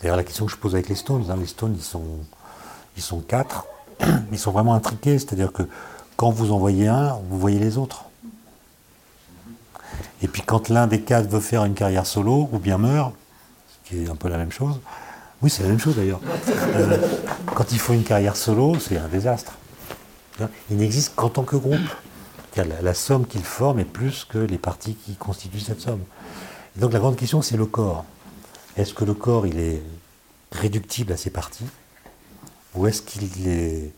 D'ailleurs 0.00 0.16
la 0.16 0.24
question 0.24 0.46
que 0.46 0.52
je 0.52 0.56
pose 0.56 0.74
avec 0.74 0.88
les 0.88 0.94
stones. 0.94 1.30
Hein. 1.30 1.36
Les 1.38 1.46
stones, 1.46 1.74
ils 1.76 1.82
sont, 1.82 2.04
ils 2.96 3.02
sont 3.02 3.20
quatre, 3.20 3.66
ils 4.32 4.38
sont 4.38 4.52
vraiment 4.52 4.74
intriqués, 4.74 5.18
c'est-à-dire 5.18 5.52
que 5.52 5.62
quand 6.16 6.30
vous 6.30 6.52
en 6.52 6.58
voyez 6.58 6.88
un, 6.88 7.18
vous 7.28 7.38
voyez 7.38 7.58
les 7.58 7.78
autres. 7.78 8.04
Et 10.22 10.28
puis 10.28 10.42
quand 10.42 10.68
l'un 10.68 10.86
des 10.86 11.00
quatre 11.00 11.28
veut 11.28 11.40
faire 11.40 11.64
une 11.64 11.74
carrière 11.74 12.06
solo, 12.06 12.48
ou 12.52 12.58
bien 12.58 12.78
meurt, 12.78 13.12
ce 13.68 13.88
qui 13.88 14.02
est 14.04 14.08
un 14.08 14.14
peu 14.14 14.28
la 14.28 14.38
même 14.38 14.52
chose, 14.52 14.78
oui 15.42 15.50
c'est 15.50 15.62
la 15.62 15.70
même 15.70 15.80
chose 15.80 15.96
d'ailleurs, 15.96 16.20
euh, 16.48 16.98
quand 17.54 17.72
il 17.72 17.78
faut 17.78 17.92
une 17.92 18.04
carrière 18.04 18.36
solo, 18.36 18.78
c'est 18.78 18.98
un 18.98 19.08
désastre. 19.08 19.54
Il 20.70 20.76
n'existe 20.78 21.14
qu'en 21.14 21.28
tant 21.28 21.42
que 21.42 21.56
groupe. 21.56 21.78
La, 22.56 22.64
la, 22.82 22.92
somme 22.92 23.26
qu'il 23.26 23.44
forme 23.44 23.78
est 23.78 23.86
plus 23.86 24.26
que 24.28 24.36
les 24.36 24.58
parties 24.58 24.94
qui 24.94 25.14
constituent 25.14 25.60
cette 25.60 25.80
somme. 25.80 26.02
Donc 26.76 26.92
la 26.92 26.98
grande 26.98 27.16
question 27.16 27.40
c'est 27.40 27.56
le 27.56 27.64
corps. 27.64 28.04
Est-ce 28.76 28.92
que 28.92 29.06
le 29.06 29.14
corps 29.14 29.46
il 29.46 29.58
est 29.58 29.82
réductible 30.52 31.14
à 31.14 31.16
ses 31.16 31.30
parties 31.30 31.64
Ou 32.74 32.86
est-ce 32.86 33.02
qu'il 33.02 33.48
est 33.48 33.92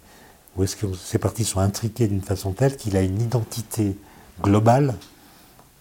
ou 0.56 0.62
est-ce 0.62 0.76
que 0.76 0.86
ces 0.94 1.18
parties 1.18 1.44
sont 1.44 1.60
intriquées 1.60 2.06
d'une 2.06 2.22
façon 2.22 2.52
telle 2.52 2.76
qu'il 2.76 2.96
a 2.96 3.02
une 3.02 3.20
identité 3.20 3.96
globale 4.40 4.94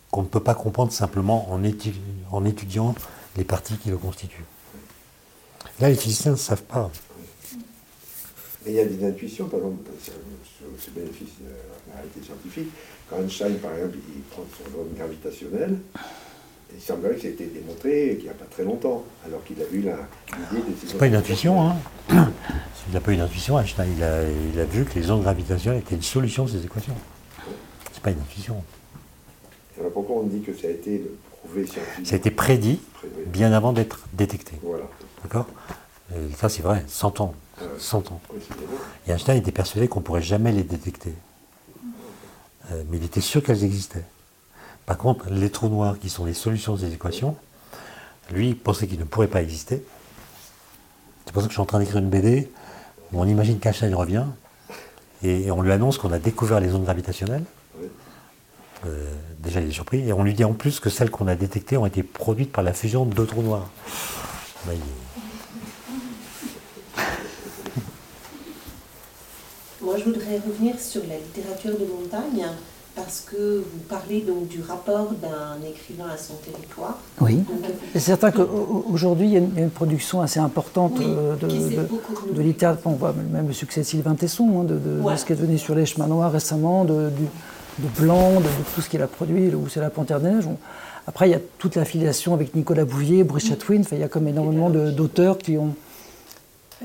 qu'on 0.09 0.23
ne 0.23 0.27
peut 0.27 0.39
pas 0.39 0.55
comprendre 0.55 0.91
simplement 0.91 1.51
en, 1.51 1.63
étudiant 1.63 2.95
les 3.37 3.43
parties 3.43 3.77
qui 3.77 3.89
le 3.89 3.97
constituent 3.97 4.45
Là, 5.79 5.89
les 5.89 5.95
physiciens 5.95 6.31
ne 6.31 6.37
savent 6.37 6.63
pas. 6.63 6.91
Mais 8.65 8.71
il 8.71 8.75
y 8.75 8.79
a 8.79 8.85
des 8.85 9.05
intuitions, 9.05 9.47
par 9.47 9.59
exemple, 9.59 9.89
ce 10.79 10.89
bénéfice 10.91 11.39
de 11.41 11.49
la 11.89 11.95
réalité 11.95 12.21
scientifique. 12.23 12.69
Quand 13.09 13.17
Einstein, 13.17 13.57
par 13.57 13.73
exemple, 13.73 13.97
il 14.15 14.21
prend 14.23 14.43
son 14.57 14.71
drone 14.71 14.93
gravitationnel, 14.95 15.77
il 16.75 16.81
semblerait 16.81 17.15
que 17.15 17.21
ça 17.21 17.27
a 17.27 17.31
été 17.31 17.45
démontré 17.45 18.17
il 18.17 18.23
n'y 18.23 18.29
a 18.29 18.33
pas 18.33 18.45
très 18.45 18.63
longtemps, 18.63 19.03
alors 19.25 19.43
qu'il 19.43 19.61
a 19.61 19.65
eu 19.71 19.77
l'idée 19.77 19.91
de... 19.91 20.75
C'est 20.87 20.97
pas 20.97 21.07
une 21.07 21.15
intuition, 21.15 21.61
hein 21.61 21.75
Il 22.87 22.93
n'a 22.93 22.99
pas 22.99 23.11
eu 23.11 23.17
d'intuition, 23.17 23.59
Einstein. 23.59 23.87
Il 23.95 24.03
a, 24.03 24.23
il 24.53 24.59
a, 24.59 24.65
vu 24.65 24.85
que 24.85 24.97
les 24.97 25.09
ondes 25.11 25.23
gravitationnelles 25.23 25.81
étaient 25.81 25.95
une 25.95 26.01
solution 26.01 26.45
de 26.45 26.49
ces 26.49 26.65
équations. 26.65 26.95
C'est 27.91 28.01
pas 28.01 28.11
une 28.11 28.19
intuition. 28.19 28.63
Alors 29.79 29.91
pourquoi 29.91 30.17
on 30.17 30.23
dit 30.23 30.41
que 30.41 30.53
ça 30.53 30.67
a 30.67 30.71
été 30.71 31.03
prouvé 31.43 31.65
scientifiquement 31.65 32.05
Ça 32.05 32.15
a 32.15 32.17
été 32.17 32.31
prédit 32.31 32.79
bien 33.27 33.51
avant 33.53 33.73
d'être 33.73 34.05
détecté. 34.13 34.53
Voilà. 34.61 34.85
D'accord? 35.23 35.47
Ça, 36.35 36.49
c'est 36.49 36.61
vrai, 36.61 36.83
100 36.87 37.21
ans. 37.21 37.33
100 37.77 38.11
ans. 38.11 38.21
Et 39.07 39.11
Einstein 39.11 39.37
était 39.37 39.51
persuadé 39.51 39.87
qu'on 39.87 39.99
ne 39.99 40.05
pourrait 40.05 40.21
jamais 40.21 40.51
les 40.51 40.63
détecter. 40.63 41.13
Euh, 42.71 42.83
mais 42.89 42.97
il 42.97 43.03
était 43.03 43.21
sûr 43.21 43.43
qu'elles 43.43 43.63
existaient. 43.63 44.05
Par 44.85 44.97
contre, 44.97 45.29
les 45.29 45.49
trous 45.49 45.69
noirs, 45.69 45.97
qui 45.99 46.09
sont 46.09 46.25
les 46.25 46.33
solutions 46.33 46.75
des 46.75 46.93
équations, 46.93 47.35
lui, 48.31 48.49
il 48.49 48.57
pensait 48.57 48.87
qu'ils 48.87 48.99
ne 48.99 49.05
pourraient 49.05 49.27
pas 49.27 49.41
exister. 49.41 49.83
C'est 51.25 51.31
pour 51.31 51.41
ça 51.41 51.47
que 51.47 51.51
je 51.51 51.55
suis 51.55 51.61
en 51.61 51.65
train 51.65 51.79
d'écrire 51.79 51.99
une 51.99 52.09
BD 52.09 52.51
où 53.11 53.21
on 53.21 53.25
imagine 53.25 53.59
qu'Einstein 53.59 53.95
revient 53.95 54.25
et 55.23 55.51
on 55.51 55.61
lui 55.61 55.71
annonce 55.71 55.97
qu'on 55.97 56.11
a 56.11 56.19
découvert 56.19 56.59
les 56.59 56.73
ondes 56.73 56.83
gravitationnelles. 56.83 57.45
Euh, 58.85 59.13
déjà, 59.39 59.61
il 59.61 59.69
est 59.69 59.71
surpris. 59.71 60.07
Et 60.07 60.11
on 60.11 60.23
lui 60.23 60.33
dit 60.33 60.43
en 60.43 60.53
plus 60.53 60.79
que 60.81 60.89
celles 60.89 61.09
qu'on 61.09 61.27
a 61.27 61.35
détectées 61.35 61.77
ont 61.77 61.85
été 61.85 62.03
produites 62.03 62.51
par 62.51 62.63
la 62.63 62.73
fusion 62.73 63.05
de 63.05 63.13
deux 63.13 63.25
trous 63.25 63.41
noirs. 63.41 63.69
Moi, 69.81 69.97
je 69.97 70.03
voudrais 70.03 70.39
revenir 70.39 70.79
sur 70.79 71.01
la 71.07 71.17
littérature 71.17 71.77
de 71.77 71.85
montagne 71.85 72.45
parce 72.95 73.21
que 73.21 73.57
vous 73.57 73.79
parlez 73.89 74.21
donc 74.21 74.47
du 74.47 74.61
rapport 74.61 75.11
d'un 75.13 75.67
écrivain 75.67 76.09
à 76.13 76.17
son 76.17 76.35
territoire. 76.35 76.99
Oui. 77.21 77.39
C'est 77.93 77.99
certain 77.99 78.31
qu'aujourd'hui, 78.31 79.27
il 79.27 79.33
y 79.33 79.37
a 79.37 79.39
une 79.39 79.69
production 79.71 80.21
assez 80.21 80.39
importante 80.39 80.99
euh, 81.01 81.35
de, 81.35 82.41
littérature. 82.41 82.81
On 82.85 82.91
voit 82.91 83.13
même 83.31 83.47
le 83.47 83.53
succès 83.53 83.81
de 83.81 83.85
Sylvain 83.85 84.15
Tesson, 84.15 84.61
hein, 84.61 84.63
de, 84.63 85.15
ce 85.15 85.25
qui 85.25 85.33
est 85.33 85.35
devenu 85.35 85.57
sur 85.57 85.73
les 85.73 85.85
chemins 85.85 86.07
noirs 86.07 86.31
récemment, 86.31 86.85
de, 86.85 87.09
Blanc, 87.97 88.39
de, 88.39 88.45
tout 88.75 88.81
ce 88.81 88.89
qu'il 88.89 89.01
a 89.01 89.07
produit, 89.07 89.53
où 89.55 89.67
c'est 89.67 89.81
la 89.81 89.89
Panthère 89.89 90.19
des 90.19 90.29
Neiges. 90.29 90.49
Après, 91.07 91.27
il 91.27 91.31
y 91.31 91.35
a 91.35 91.41
toute 91.57 91.75
l'affiliation 91.75 92.33
avec 92.33 92.53
Nicolas 92.55 92.85
Bouvier, 92.85 93.23
Bruce 93.23 93.47
Chatwin. 93.47 93.81
il 93.91 93.97
y 93.97 94.03
a 94.03 94.07
comme 94.07 94.27
énormément 94.27 94.69
d'auteurs 94.69 95.39
qui 95.39 95.57
ont 95.57 95.75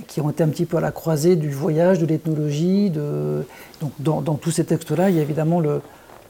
qui 0.07 0.21
ont 0.21 0.31
été 0.31 0.43
un 0.43 0.49
petit 0.49 0.67
peu 0.67 0.77
à 0.77 0.81
la 0.81 0.91
croisée 0.91 1.37
du 1.37 1.51
voyage, 1.51 1.99
de 1.99 2.07
l'ethnologie. 2.07 2.91
Donc 3.81 3.93
dans, 3.99 4.23
tous 4.35 4.51
ces 4.51 4.65
textes-là, 4.65 5.11
il 5.11 5.17
y 5.17 5.19
a 5.19 5.23
évidemment 5.23 5.63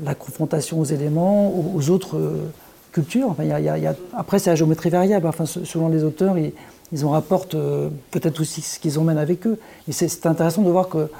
la 0.02 0.14
confrontation 0.14 0.80
aux 0.80 0.84
éléments, 0.84 1.52
aux, 1.74 1.90
autres 1.90 2.16
euh, 2.16 2.50
cultures. 2.92 3.34
après, 4.16 4.38
c'est 4.38 4.50
la 4.50 4.56
géométrie 4.56 4.90
variable. 4.90 5.26
Enfin, 5.26 5.46
selon 5.46 5.88
les 5.88 6.04
auteurs, 6.04 6.36
ils, 6.38 7.04
en 7.04 7.10
rapportent 7.10 7.54
euh, 7.54 7.88
peut-être 8.10 8.40
aussi 8.40 8.60
ce 8.60 8.78
qu'ils 8.78 8.98
emmènent 8.98 9.18
avec 9.18 9.46
eux. 9.46 9.58
Et 9.88 9.92
c'est 9.92 10.26
intéressant 10.26 10.62
de 10.62 10.70
voir 10.70 10.88
que 10.88 11.10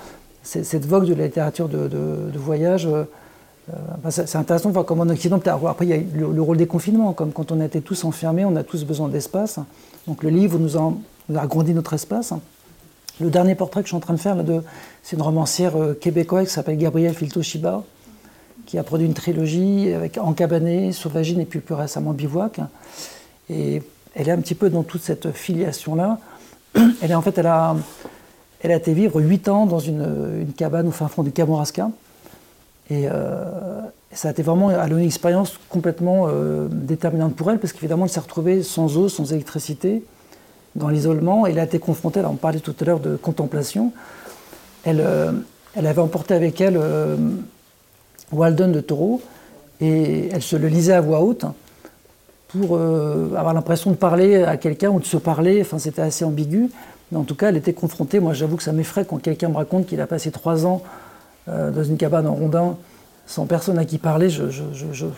cette 0.43 0.87
vogue 0.87 1.05
de 1.05 1.15
la 1.15 1.27
littérature 1.27 1.69
de, 1.69 2.39
voyage, 2.39 2.87
euh, 2.87 3.05
c'est 4.09 4.37
intéressant 4.37 4.71
de 4.71 4.75
voir 4.75 4.87
comment 4.87 5.03
en 5.03 5.11
Occident, 5.11 5.41
après 5.45 5.85
il 5.85 5.89
y 5.91 5.93
a 5.93 5.99
le, 6.15 6.41
rôle 6.41 6.57
des 6.57 6.67
confinements, 6.67 7.13
comme 7.13 7.33
quand 7.33 7.53
on 7.53 7.61
était 7.61 7.83
tous 7.83 8.05
enfermés, 8.05 8.47
on 8.47 8.57
a 8.57 8.63
tous 8.63 8.85
besoin 8.85 9.09
d'espace. 9.09 9.59
Donc 10.07 10.23
le 10.23 10.31
livre 10.31 10.59
nous 10.59 10.77
a, 11.35 11.41
agrandi 11.41 11.75
notre 11.75 11.95
espace. 11.95 12.33
Le 13.21 13.31
dernier 13.31 13.55
portrait 13.55 13.83
que 13.83 13.87
je 13.87 13.91
suis 13.91 13.97
en 13.97 14.01
train 14.01 14.15
de 14.15 14.21
faire, 14.21 14.37
c'est 15.03 15.17
une 15.17 15.23
romancière 15.23 15.75
québécoise 16.01 16.47
qui 16.49 16.53
s'appelle 16.53 16.79
Gabrielle 16.79 17.15
Filtoshiba, 17.15 17.83
qui 18.67 18.79
a 18.79 18.85
produit 18.85 19.07
une 19.07 19.15
trilogie 19.15 19.93
avec 19.93 20.19
Encabané, 20.19 20.93
Sauvagine 20.93 21.41
et 21.41 21.47
puis 21.47 21.59
plus 21.59 21.75
récemment 21.75 22.13
Bivouac. 22.13 22.61
Et 23.51 23.83
elle 24.15 24.29
est 24.29 24.33
un 24.33 24.41
petit 24.41 24.55
peu 24.55 24.71
dans 24.71 24.83
toute 24.83 25.03
cette 25.03 25.33
filiation-là. 25.33 26.19
Elle 28.61 28.73
a, 28.73 28.77
été 28.77 28.93
vivre 28.93 29.21
huit 29.21 29.49
ans 29.49 29.67
dans 29.67 29.79
une, 29.79 30.41
une, 30.41 30.53
cabane 30.53 30.89
au 30.89 30.91
fin 30.91 31.07
fond 31.07 31.23
du 31.23 31.31
Kamouraska. 31.31 31.91
Et 32.91 33.09
euh, 33.09 33.45
ça 34.13 34.29
a 34.29 34.31
été 34.31 34.43
vraiment 34.43 34.71
une 34.71 34.99
expérience 34.99 35.59
complètement 35.69 36.27
euh, 36.29 36.67
déterminante 36.71 37.37
pour 37.37 37.51
elle, 37.51 37.59
parce 37.59 37.73
qu'évidemment, 37.73 38.07
elle 38.07 38.11
s'est 38.11 38.21
retrouvée 38.21 38.63
sans 38.63 38.97
eau, 38.97 39.09
sans 39.09 39.33
électricité, 39.33 40.03
dans 40.75 40.89
l'isolement. 40.89 41.47
Elle 41.47 41.59
a 41.59 41.65
été 41.65 41.79
confrontée, 41.79 42.21
on 42.25 42.35
parlait 42.35 42.61
tout 42.61 42.75
à 42.81 42.85
l'heure 42.85 43.01
de 43.01 43.17
contemplation. 43.17 43.93
Elle, 44.85 45.01
euh, 45.01 45.33
elle 45.75 45.87
avait 45.87 46.01
emporté 46.01 46.35
avec 46.35 46.61
elle 46.61 46.81
Walden 48.33 48.73
de 48.73 48.81
Taureau, 48.81 49.21
et 49.81 50.29
elle 50.33 50.43
se 50.43 50.57
le 50.57 50.69
lisait 50.69 50.93
à 50.93 51.01
voix 51.01 51.21
haute 51.21 51.45
pour 52.49 52.79
avoir 52.79 53.53
l'impression 53.53 53.91
de 53.91 53.97
parler 53.97 54.43
à 54.43 54.57
quelqu'un 54.57 54.91
ou 54.91 55.01
de 55.01 55.05
se 55.05 55.19
parler. 55.19 55.61
Enfin, 55.61 55.79
c'était 55.79 56.03
assez 56.03 56.25
ambigu. 56.25 56.71
Mais 57.11 57.19
en 57.19 57.25
tout 57.25 57.35
cas, 57.35 57.49
elle 57.49 57.57
était 57.57 57.73
confrontée. 57.73 58.21
Moi, 58.21 58.35
j'avoue 58.35 58.57
que 58.57 58.63
ça 58.63 58.73
m'effraie 58.73 59.05
quand 59.05 59.19
quelqu'un 59.19 59.49
me 59.49 59.57
raconte 59.57 59.87
qu'il 59.87 60.01
a 60.01 60.07
passé 60.07 60.31
trois 60.31 60.67
ans 60.67 60.83
euh, 61.49 61.71
dans 61.71 61.85
une 61.85 61.97
cabane 61.97 62.27
en 62.27 62.35
rondin, 62.35 62.77
sans 63.27 63.47
personne 63.47 63.79
à 63.79 63.85
qui 63.85 63.99
parler, 63.99 64.29
je, 64.29 64.43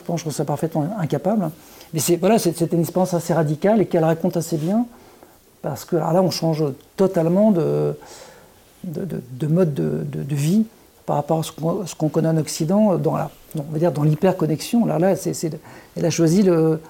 pense 0.06 0.22
que 0.22 0.30
je 0.30 0.34
serais 0.34 0.44
parfaitement 0.44 0.88
incapable. 0.98 1.50
Mais 1.92 2.00
voilà, 2.20 2.38
c'était 2.38 2.66
une 2.66 2.80
expérience 2.80 3.14
assez 3.14 3.32
radicale 3.32 3.80
et 3.80 3.86
qu'elle 3.86 4.04
raconte 4.04 4.36
assez 4.36 4.56
bien, 4.56 4.86
parce 5.62 5.84
que 5.84 5.96
là, 5.96 6.22
on 6.22 6.30
change 6.30 6.64
totalement 6.96 7.50
de, 7.52 7.94
de, 8.84 9.46
mode 9.46 9.74
de, 9.74 10.34
vie 10.34 10.64
par 11.06 11.16
rapport 11.16 11.40
à 11.40 11.42
ce 11.42 11.94
qu'on 11.94 12.08
connaît 12.08 12.28
en 12.28 12.36
Occident, 12.36 12.96
dans 12.96 13.16
la, 13.16 13.30
on 13.56 13.72
va 13.72 13.78
dire 13.78 13.92
dans 13.92 14.02
l'hyperconnexion. 14.02 14.86
Là, 14.86 14.98
là, 14.98 15.14
elle 15.96 16.04
a 16.04 16.10
choisi 16.10 16.42
le, 16.42 16.80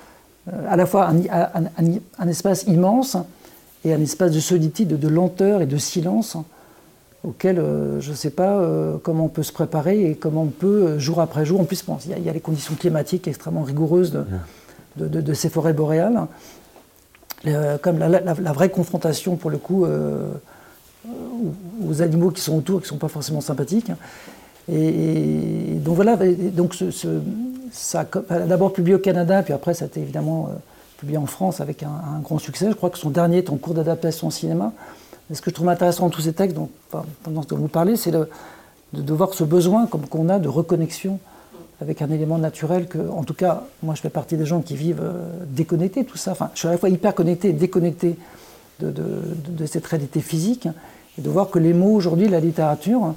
euh, 0.53 0.66
à 0.68 0.77
la 0.77 0.87
fois 0.87 1.09
un, 1.09 2.29
espace 2.29 2.64
immense 2.64 3.16
et 3.85 3.93
un 3.93 4.01
espace 4.01 4.33
de 4.33 4.41
solitude, 4.41 4.99
de 4.99 5.09
lenteur 5.09 5.62
et 5.62 5.66
de 5.66 5.77
silence 5.77 6.37
auquel 7.23 7.59
euh, 7.59 8.01
je 8.01 8.11
ne 8.11 8.16
sais 8.16 8.31
pas 8.31 8.59
euh, 8.59 8.97
comment 9.03 9.25
on 9.25 9.29
peut 9.29 9.43
se 9.43 9.53
préparer 9.53 10.11
et 10.11 10.14
comment 10.14 10.45
on 10.45 10.47
peut, 10.47 10.66
euh, 10.66 10.99
jour 10.99 11.21
après 11.21 11.45
jour, 11.45 11.61
en 11.61 11.64
plus, 11.64 11.85
il 12.07 12.25
y, 12.25 12.29
a 12.29 12.33
les 12.33 12.41
conditions 12.41 12.75
climatiques 12.75 13.29
extrêmement 13.29 13.62
rigoureuses 13.62 14.25
de, 14.97 15.35
ces 15.35 15.49
forêts 15.49 15.73
boréales, 15.73 16.27
comme 17.82 17.99
la, 17.99 18.53
vraie 18.53 18.70
confrontation, 18.70 19.36
pour 19.36 19.51
le 19.51 19.59
coup, 19.59 19.86
aux 21.88 22.03
animaux 22.03 22.30
qui 22.30 22.41
sont 22.41 22.57
autour, 22.57 22.80
qui 22.80 22.84
ne 22.84 22.88
sont 22.88 22.99
pas 22.99 23.09
forcément 23.09 23.41
sympathiques. 23.41 23.91
Et, 24.70 25.78
donc 25.82 25.97
voilà, 25.97 26.16
donc 26.53 26.74
ce, 26.74 26.91
ça 27.72 28.07
a 28.28 28.38
d'abord 28.41 28.72
publié 28.72 28.95
au 28.95 28.99
Canada, 29.01 29.43
puis 29.43 29.53
après 29.55 29.74
ça 29.74 29.86
a 29.86 29.88
été 29.88 30.01
évidemment 30.01 30.51
publié 30.99 31.16
en 31.18 31.26
France 31.26 31.61
avec 31.61 31.82
un, 31.82 32.20
grand 32.22 32.38
succès. 32.38 32.68
Je 32.68 32.74
crois 32.74 32.91
que 32.91 32.99
son 32.99 33.11
dernier 33.11 33.38
est 33.38 33.51
en 33.51 33.57
cours 33.57 33.74
d'adaptation 33.74 34.28
au 34.28 34.30
cinéma 34.30 34.72
ce 35.34 35.41
que 35.41 35.51
je 35.51 35.55
trouve 35.55 35.68
intéressant 35.68 36.05
dans 36.05 36.11
tous 36.11 36.22
ces 36.22 36.32
textes, 36.32 36.57
donc, 36.57 36.70
pendant 37.22 37.43
que 37.43 37.55
vous 37.55 37.68
parlez, 37.68 37.97
c'est 37.97 38.11
de, 38.11 38.28
de, 38.93 39.12
voir 39.12 39.32
ce 39.34 39.45
besoin 39.45 39.86
qu'on 39.86 40.28
a 40.28 40.38
de 40.38 40.49
reconnexion 40.49 41.20
avec 41.81 42.03
un 42.03 42.11
élément 42.11 42.39
naturel 42.39 42.87
que, 42.89 42.99
en 42.99 43.24
tout 43.24 43.35
cas, 43.35 43.64
moi 43.83 43.95
je 43.95 44.01
fais 44.01 44.11
partie 44.11 44.37
des 44.37 44.47
gens 44.47 44.61
qui 44.61 44.76
vivent 44.76 45.03
euh, 45.03 45.45
déconnectés, 45.47 46.05
tout 46.05 46.18
ça. 46.18 46.33
Enfin, 46.33 46.51
je 46.55 46.61
suis 46.61 46.68
à 46.68 46.72
la 46.72 46.78
fois 46.78 46.91
hyper 46.91 47.14
connecté 47.14 47.49
et 47.49 47.53
déconnecté 47.53 48.16
de, 48.81 49.66
cette 49.66 49.87
réalité 49.87 50.20
physique, 50.20 50.66
et 51.18 51.22
de 51.22 51.28
voir 51.28 51.51
que 51.51 51.59
les 51.59 51.74
mots 51.74 51.95
aujourd'hui, 51.95 52.28
la 52.28 52.41
littérature, 52.41 53.14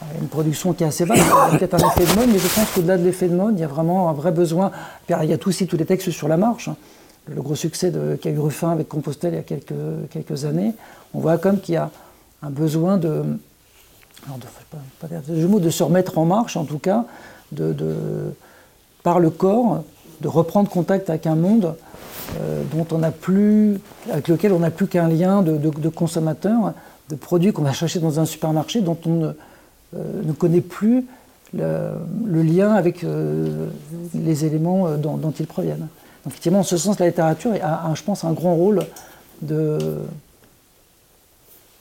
a 0.00 0.20
une 0.20 0.28
production 0.28 0.72
qui 0.72 0.84
est 0.84 0.86
assez 0.86 1.04
vaste, 1.04 1.24
peut-être 1.50 1.74
un 1.74 1.88
effet 1.88 2.04
de 2.04 2.18
mode, 2.18 2.28
mais 2.32 2.38
je 2.38 2.48
pense 2.48 2.70
qu'au-delà 2.72 2.96
de 2.96 3.04
l'effet 3.04 3.28
de 3.28 3.34
mode, 3.34 3.54
il 3.56 3.60
y 3.60 3.64
a 3.64 3.68
vraiment 3.68 4.08
un 4.08 4.12
vrai 4.12 4.30
besoin. 4.30 4.70
Il 5.08 5.28
y 5.28 5.32
a 5.32 5.38
aussi 5.44 5.66
tous 5.66 5.76
les 5.76 5.86
textes 5.86 6.10
sur 6.10 6.28
la 6.28 6.36
marche, 6.36 6.70
le 7.28 7.42
gros 7.42 7.56
succès 7.56 7.92
qu'a 8.20 8.30
eu 8.30 8.38
Ruffin 8.38 8.70
avec 8.70 8.88
Compostelle 8.88 9.32
il 9.32 9.36
y 9.36 9.40
a 9.40 10.06
quelques, 10.08 10.44
années 10.44 10.74
on 11.12 11.18
voit 11.18 11.38
comme 11.38 11.58
qu'il 11.58 11.74
y 11.74 11.78
a 11.78 11.90
un 12.42 12.50
besoin 12.50 12.98
de, 12.98 13.24
de, 14.28 15.58
de 15.58 15.70
se 15.70 15.82
remettre 15.82 16.18
en 16.18 16.24
marche, 16.24 16.56
en 16.56 16.64
tout 16.64 16.78
cas, 16.78 17.04
de, 17.52 17.74
par 19.02 19.20
le 19.20 19.30
corps, 19.30 19.84
de 20.20 20.28
reprendre 20.28 20.68
contact 20.68 21.10
avec 21.10 21.26
un 21.26 21.34
monde 21.34 21.74
euh, 22.40 22.62
dont 22.72 22.86
on 22.92 23.10
plus, 23.12 23.78
avec 24.10 24.28
lequel 24.28 24.52
on 24.52 24.58
n'a 24.58 24.70
plus 24.70 24.86
qu'un 24.86 25.08
lien 25.08 25.42
de, 25.42 25.88
consommateur, 25.88 26.72
de 27.08 27.14
produits 27.14 27.52
qu'on 27.52 27.62
va 27.62 27.72
chercher 27.72 28.00
dans 28.00 28.18
un 28.18 28.24
supermarché, 28.24 28.80
dont 28.80 28.98
on 29.06 29.10
ne, 29.10 29.32
euh, 29.96 30.32
connaît 30.38 30.60
plus 30.60 31.04
le, 31.54 32.42
lien 32.42 32.72
avec 32.72 33.04
euh, 33.04 33.68
les 34.14 34.44
éléments 34.44 34.96
dont, 34.96 35.32
ils 35.38 35.46
proviennent. 35.46 35.86
Donc, 36.24 36.32
effectivement, 36.32 36.60
en 36.60 36.64
ce 36.64 36.76
sens, 36.76 36.98
la 36.98 37.06
littérature 37.06 37.52
a, 37.62 37.92
je 37.94 38.02
pense, 38.02 38.24
un 38.24 38.32
grand 38.32 38.56
rôle 38.56 38.84
de, 39.42 39.78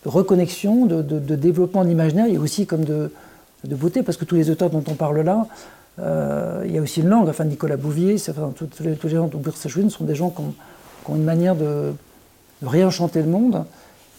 de 0.05 0.09
reconnexion, 0.09 0.85
de, 0.85 1.01
développement 1.35 1.83
de 1.83 1.89
l'imaginaire, 1.89 2.27
et 2.27 2.37
aussi 2.37 2.67
comme 2.67 2.85
de, 2.85 3.11
beauté, 3.73 4.03
parce 4.03 4.17
que 4.17 4.25
tous 4.25 4.35
les 4.35 4.49
auteurs 4.49 4.69
dont 4.69 4.83
on 4.87 4.93
parle 4.93 5.21
là, 5.21 5.47
euh, 5.99 6.63
il 6.65 6.73
y 6.73 6.77
a 6.77 6.81
aussi 6.81 7.01
une 7.01 7.09
langue. 7.09 7.29
Enfin, 7.29 7.45
Nicolas 7.45 7.77
Bouvier, 7.77 8.17
tous, 8.19 8.83
les, 8.83 8.97
gens 9.09 9.27
dont 9.27 9.39
Bursa 9.39 9.69
sont 9.69 10.03
des 10.03 10.15
gens 10.15 10.29
qui 10.29 10.41
ont, 10.41 11.15
une 11.15 11.23
manière 11.23 11.55
de, 11.55 11.93
réenchanter 12.63 13.21
le 13.21 13.29
monde. 13.29 13.65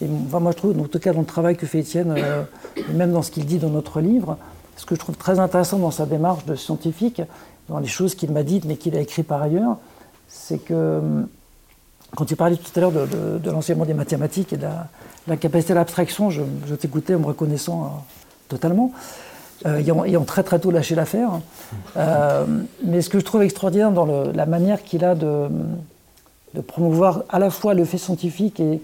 Et 0.00 0.06
moi, 0.06 0.50
je 0.52 0.56
trouve, 0.56 0.78
en 0.78 0.84
tout 0.84 0.98
cas, 0.98 1.12
dans 1.12 1.20
le 1.20 1.26
travail 1.26 1.56
que 1.56 1.66
fait 1.66 1.80
Étienne, 1.80 2.14
euh, 2.16 2.42
et 2.76 2.92
même 2.92 3.12
dans 3.12 3.22
ce 3.22 3.30
qu'il 3.30 3.46
dit 3.46 3.58
dans 3.58 3.70
notre 3.70 4.00
livre, 4.00 4.36
ce 4.76 4.84
que 4.84 4.94
je 4.94 5.00
trouve 5.00 5.16
très 5.16 5.38
intéressant 5.38 5.78
dans 5.78 5.90
sa 5.90 6.06
démarche 6.06 6.44
de 6.44 6.54
scientifique, 6.54 7.22
dans 7.68 7.78
les 7.78 7.88
choses 7.88 8.14
qu'il 8.14 8.30
m'a 8.30 8.42
dites, 8.42 8.64
mais 8.64 8.76
qu'il 8.76 8.94
a 8.96 9.00
écrit 9.00 9.22
par 9.22 9.42
ailleurs, 9.42 9.78
c'est 10.28 10.58
que 10.58 11.00
quand 12.14 12.24
tu 12.24 12.36
parlais 12.36 12.56
tout 12.56 12.70
à 12.76 12.80
l'heure 12.80 12.92
de, 12.92 13.50
l'enseignement 13.50 13.84
des 13.84 13.94
mathématiques 13.94 14.52
et 14.52 14.56
de 14.56 14.66
la, 15.26 15.36
capacité 15.36 15.72
à 15.72 15.76
l'abstraction, 15.76 16.30
je, 16.30 16.42
t'écoutais 16.74 17.14
en 17.14 17.20
me 17.20 17.26
reconnaissant 17.26 17.84
euh, 17.84 17.88
totalement, 18.48 18.92
euh, 19.64 19.78
ayant, 19.78 20.24
très 20.24 20.42
très 20.42 20.58
tôt 20.58 20.70
lâché 20.70 20.94
l'affaire. 20.94 21.30
Euh, 21.96 22.44
mais 22.84 23.00
ce 23.00 23.08
que 23.08 23.18
je 23.18 23.24
trouve 23.24 23.42
extraordinaire 23.42 23.90
dans 23.90 24.06
la 24.06 24.46
manière 24.46 24.82
qu'il 24.82 25.04
a 25.04 25.14
de, 25.14 25.48
promouvoir 26.66 27.24
à 27.28 27.38
la 27.38 27.50
fois 27.50 27.74
le 27.74 27.84
fait 27.84 27.98
scientifique 27.98 28.60
et, 28.60 28.80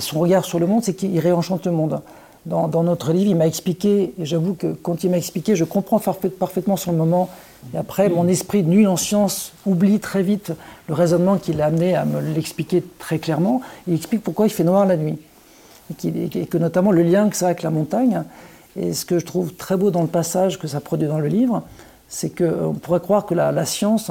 son 0.00 0.20
regard 0.20 0.44
sur 0.44 0.58
le 0.58 0.66
monde, 0.66 0.82
c'est 0.84 0.94
qu'il 0.94 1.18
réenchante 1.18 1.66
le 1.66 1.72
monde. 1.72 2.00
Dans, 2.46 2.82
notre 2.82 3.12
livre, 3.12 3.30
il 3.30 3.36
m'a 3.36 3.46
expliqué, 3.46 4.14
et 4.18 4.24
j'avoue 4.24 4.54
que 4.54 4.68
quand 4.68 5.02
il 5.02 5.10
m'a 5.10 5.18
expliqué, 5.18 5.56
je 5.56 5.64
comprends 5.64 5.98
parfaitement 5.98 6.76
sur 6.76 6.92
le 6.92 6.96
moment 6.96 7.28
et 7.74 7.78
après, 7.78 8.08
mon 8.08 8.28
esprit 8.28 8.62
nul 8.62 8.86
en 8.86 8.96
science 8.96 9.52
oublie 9.64 9.98
très 9.98 10.22
vite 10.22 10.52
le 10.88 10.94
raisonnement 10.94 11.36
qui 11.36 11.52
l'a 11.52 11.66
amené 11.66 11.94
à 11.96 12.04
me 12.04 12.20
l'expliquer 12.20 12.82
très 12.98 13.18
clairement. 13.18 13.60
Il 13.86 13.94
explique 13.94 14.22
pourquoi 14.22 14.46
il 14.46 14.50
fait 14.50 14.64
noir 14.64 14.86
la 14.86 14.96
nuit. 14.96 15.18
Et, 16.04 16.46
que 16.46 16.58
notamment 16.58 16.90
le 16.90 17.02
lien 17.02 17.28
que 17.28 17.36
ça 17.36 17.46
a 17.46 17.48
avec 17.48 17.62
la 17.62 17.70
montagne. 17.70 18.22
Et 18.76 18.92
ce 18.92 19.04
que 19.04 19.18
je 19.18 19.24
trouve 19.24 19.54
très 19.54 19.76
beau 19.76 19.90
dans 19.90 20.02
le 20.02 20.08
passage 20.08 20.58
que 20.58 20.68
ça 20.68 20.80
produit 20.80 21.08
dans 21.08 21.18
le 21.18 21.28
livre, 21.28 21.62
c'est 22.08 22.30
qu'on 22.30 22.74
pourrait 22.74 23.00
croire 23.00 23.26
que 23.26 23.34
la, 23.34 23.64
science, 23.64 24.10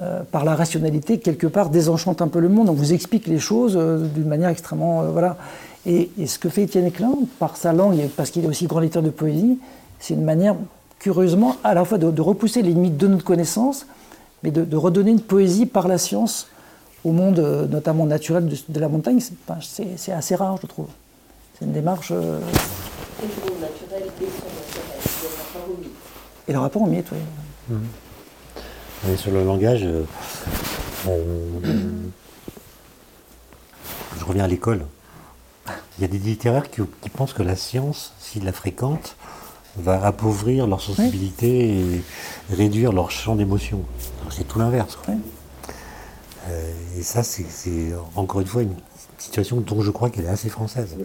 euh, 0.00 0.22
par 0.30 0.44
la 0.44 0.54
rationalité, 0.54 1.18
quelque 1.18 1.46
part 1.46 1.68
désenchante 1.68 2.22
un 2.22 2.28
peu 2.28 2.40
le 2.40 2.48
monde. 2.48 2.68
On 2.70 2.74
vous 2.74 2.92
explique 2.92 3.26
les 3.26 3.38
choses 3.38 3.74
euh, 3.76 4.06
d'une 4.06 4.28
manière 4.28 4.48
extrêmement. 4.48 5.02
Euh, 5.02 5.08
voilà. 5.08 5.36
Et, 5.84 6.10
ce 6.26 6.38
que 6.38 6.48
fait 6.48 6.62
Étienne 6.62 6.90
Klein, 6.90 7.12
par 7.38 7.56
sa 7.56 7.72
langue, 7.72 7.98
et 7.98 8.06
parce 8.06 8.30
qu'il 8.30 8.44
est 8.44 8.48
aussi 8.48 8.66
grand 8.66 8.80
lecteur 8.80 9.02
de 9.02 9.10
poésie, 9.10 9.58
c'est 9.98 10.14
une 10.14 10.24
manière 10.24 10.56
curieusement, 10.98 11.56
à 11.64 11.74
la 11.74 11.84
fois 11.84 11.98
de, 11.98 12.20
repousser 12.20 12.62
les 12.62 12.70
limites 12.70 12.96
de 12.96 13.08
notre 13.08 13.24
connaissance, 13.24 13.86
mais 14.42 14.50
de, 14.50 14.76
redonner 14.76 15.10
une 15.10 15.20
poésie 15.20 15.66
par 15.66 15.86
la 15.86 15.98
science 15.98 16.48
au 17.04 17.10
monde, 17.10 17.40
euh, 17.40 17.66
notamment 17.66 18.06
naturel 18.06 18.48
de, 18.48 18.80
la 18.80 18.88
montagne. 18.88 19.20
C'est 19.60 20.12
assez 20.12 20.34
rare, 20.34 20.56
je 20.62 20.66
trouve. 20.66 20.86
C'est 21.58 21.64
une 21.64 21.72
démarche. 21.72 22.12
Et 23.22 23.26
le 23.26 23.50
monde 23.50 23.60
naturel 23.60 24.02
et 24.02 24.26
son 24.26 24.46
le 25.22 25.28
rapport 25.36 25.70
au 25.70 25.76
mythe. 25.78 25.90
Et 26.48 26.52
le 26.52 26.58
rapport 26.58 26.82
au 26.82 26.86
mythe, 26.86 27.06
oui. 27.12 27.18
Mmh. 27.68 29.16
sur 29.16 29.30
le 29.30 29.44
langage, 29.44 29.84
euh, 29.84 30.04
je 34.18 34.24
reviens 34.24 34.44
à 34.44 34.48
l'école. 34.48 34.86
Il 35.98 36.02
y 36.02 36.04
a 36.04 36.08
des 36.08 36.18
littéraires 36.18 36.68
qui, 36.68 36.82
qui 37.00 37.10
pensent 37.10 37.32
que 37.32 37.44
la 37.44 37.54
science, 37.54 38.12
s'ils 38.18 38.44
la 38.44 38.52
fréquentent, 38.52 39.16
va 39.76 40.04
appauvrir 40.04 40.66
leur 40.66 40.80
sensibilité 40.80 41.76
et 41.76 42.02
réduire 42.50 42.92
leur 42.92 43.10
champ 43.10 43.36
d'émotion. 43.36 43.82
C'est 44.30 44.46
tout 44.48 44.58
l'inverse. 44.58 44.98
Euh, 46.48 46.72
et 46.98 47.02
ça, 47.02 47.22
c'est 47.22 47.92
encore 48.16 48.40
une 48.40 48.46
fois 48.46 48.62
une 48.62 48.74
situation 49.18 49.60
dont 49.60 49.80
je 49.80 49.90
crois 49.90 50.10
qu'elle 50.10 50.24
est 50.24 50.28
assez 50.28 50.48
française. 50.48 50.96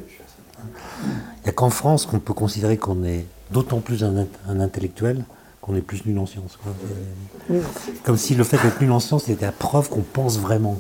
Il 0.64 1.44
n'y 1.44 1.50
a 1.50 1.54
qu'en 1.54 1.70
France 1.70 2.06
qu'on 2.06 2.20
peut 2.20 2.34
considérer 2.34 2.78
qu'on 2.78 3.04
est 3.04 3.26
d'autant 3.52 3.80
plus 3.80 4.04
un, 4.04 4.26
intellectuel 4.60 5.24
qu'on 5.62 5.76
est 5.76 5.82
plus 5.82 6.06
nul 6.06 6.18
en 6.20 6.26
sciences. 6.26 6.58
Comme 8.04 8.18
si 8.18 8.36
le 8.36 8.44
fait 8.44 8.58
d'être 8.62 8.82
nul 8.82 8.92
en 8.92 9.00
sciences 9.00 9.28
était 9.30 9.46
la 9.46 9.52
preuve 9.52 9.90
qu'on 9.90 10.02
pense 10.02 10.40
vraiment. 10.40 10.78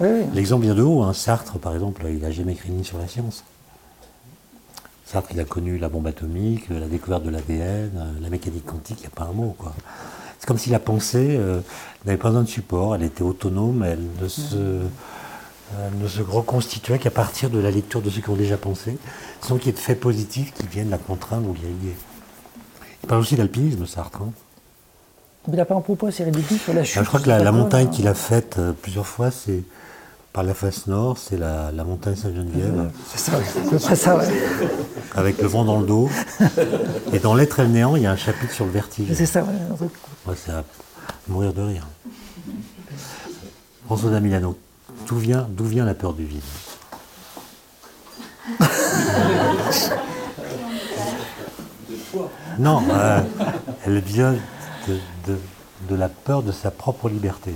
L'exemple 0.00 0.64
vient 0.64 0.74
de 0.74 0.82
haut. 0.82 1.02
Hein. 1.02 1.12
Sartre, 1.12 1.58
par 1.58 1.74
exemple, 1.74 2.04
il 2.08 2.20
n'a 2.20 2.30
jamais 2.30 2.52
écrit 2.52 2.70
ni 2.70 2.84
sur 2.84 2.98
la 2.98 3.08
science. 3.08 3.44
Sartre, 5.06 5.30
il 5.32 5.40
a 5.40 5.44
connu 5.44 5.78
la 5.78 5.88
bombe 5.88 6.06
atomique, 6.06 6.68
la 6.68 6.86
découverte 6.86 7.24
de 7.24 7.30
l'ADN, 7.30 7.90
la 8.20 8.28
mécanique 8.28 8.66
quantique, 8.66 8.98
il 9.00 9.02
n'y 9.02 9.06
a 9.06 9.10
pas 9.10 9.24
un 9.24 9.32
mot. 9.32 9.54
Quoi. 9.58 9.74
C'est 10.38 10.46
comme 10.46 10.58
si 10.58 10.70
la 10.70 10.78
pensée 10.78 11.36
euh, 11.38 11.60
n'avait 12.04 12.18
pas 12.18 12.28
besoin 12.28 12.42
de 12.42 12.48
support, 12.48 12.94
elle 12.94 13.02
était 13.02 13.22
autonome, 13.22 13.82
elle 13.82 14.04
ne 14.20 14.28
se, 14.28 14.82
ne 16.00 16.08
se 16.08 16.22
reconstituait 16.22 16.98
qu'à 16.98 17.10
partir 17.10 17.50
de 17.50 17.58
la 17.58 17.70
lecture 17.70 18.00
de 18.02 18.10
ceux 18.10 18.20
qui 18.20 18.30
ont 18.30 18.36
déjà 18.36 18.56
pensé, 18.56 18.98
sans 19.40 19.56
qu'il 19.56 19.66
y 19.66 19.70
ait 19.70 19.72
de 19.72 19.78
faits 19.78 20.00
positifs 20.00 20.52
qui 20.54 20.66
viennent 20.66 20.90
la 20.90 20.98
contraindre 20.98 21.48
ou 21.48 21.54
l'y 21.54 21.60
lier. 21.60 21.94
Il 23.02 23.08
parle 23.08 23.20
aussi 23.20 23.36
d'alpinisme, 23.36 23.86
Sartre. 23.86 24.22
hein. 24.22 24.32
Mais 25.46 25.54
il 25.54 25.56
n'a 25.56 25.64
pas 25.64 25.74
un 25.76 25.80
propos 25.80 26.06
assez 26.08 26.24
ridicule 26.24 26.58
sur 26.58 26.74
la 26.74 26.84
chute. 26.84 26.98
Ah, 26.98 27.02
je 27.04 27.08
crois 27.08 27.20
que 27.20 27.28
la, 27.28 27.52
montagne 27.52 27.86
là. 27.86 27.90
qu'il 27.90 28.08
a 28.08 28.14
faite 28.14 28.56
euh, 28.58 28.72
plusieurs 28.72 29.06
fois, 29.06 29.30
c'est 29.30 29.62
par 30.32 30.42
la 30.42 30.52
face 30.52 30.86
nord, 30.86 31.16
c'est 31.16 31.38
la, 31.38 31.72
la 31.72 31.84
montagne 31.84 32.16
Sainte-Geneviève, 32.16 32.90
C'est 33.06 33.18
ça, 33.18 33.32
c'est 33.78 33.96
ça, 33.96 34.16
ouais. 34.18 34.24
avec 35.14 35.40
le 35.40 35.48
vent 35.48 35.64
dans 35.64 35.80
le 35.80 35.86
dos. 35.86 36.10
Et 37.12 37.18
dans 37.18 37.34
L'être 37.34 37.60
et 37.60 37.62
le 37.62 37.68
néant, 37.70 37.96
il 37.96 38.02
y 38.02 38.06
a 38.06 38.12
un 38.12 38.16
chapitre 38.16 38.52
sur 38.52 38.66
le 38.66 38.70
vertige. 38.70 39.08
C'est 39.14 39.26
ça, 39.26 39.42
ouais. 39.42 39.48
un 39.70 39.74
truc. 39.74 39.90
Ouais, 40.26 40.34
c'est 40.36 40.52
à 40.52 40.64
mourir 41.28 41.52
de 41.54 41.62
rire. 41.62 41.86
François 43.86 44.20
Milano, 44.20 44.58
d'où 45.06 45.16
vient, 45.18 45.84
la 45.84 45.94
peur 45.94 46.14
du 46.14 46.24
vide 46.24 46.42
Non, 52.58 52.82
euh, 52.90 53.20
elle 53.86 54.00
vient 54.00 54.34
de, 54.88 55.94
la 55.94 56.08
peur 56.08 56.42
de 56.42 56.50
sa 56.52 56.70
propre 56.70 57.08
liberté. 57.08 57.54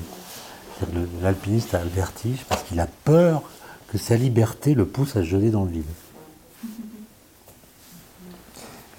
L'alpiniste 1.22 1.74
a 1.74 1.82
le 1.82 1.88
vertige 1.88 2.44
parce 2.48 2.62
qu'il 2.62 2.78
a 2.80 2.86
peur 3.04 3.42
que 3.88 3.98
sa 3.98 4.16
liberté 4.16 4.74
le 4.74 4.86
pousse 4.86 5.16
à 5.16 5.22
jeter 5.22 5.50
dans 5.50 5.64
le 5.64 5.70
vide. 5.70 5.84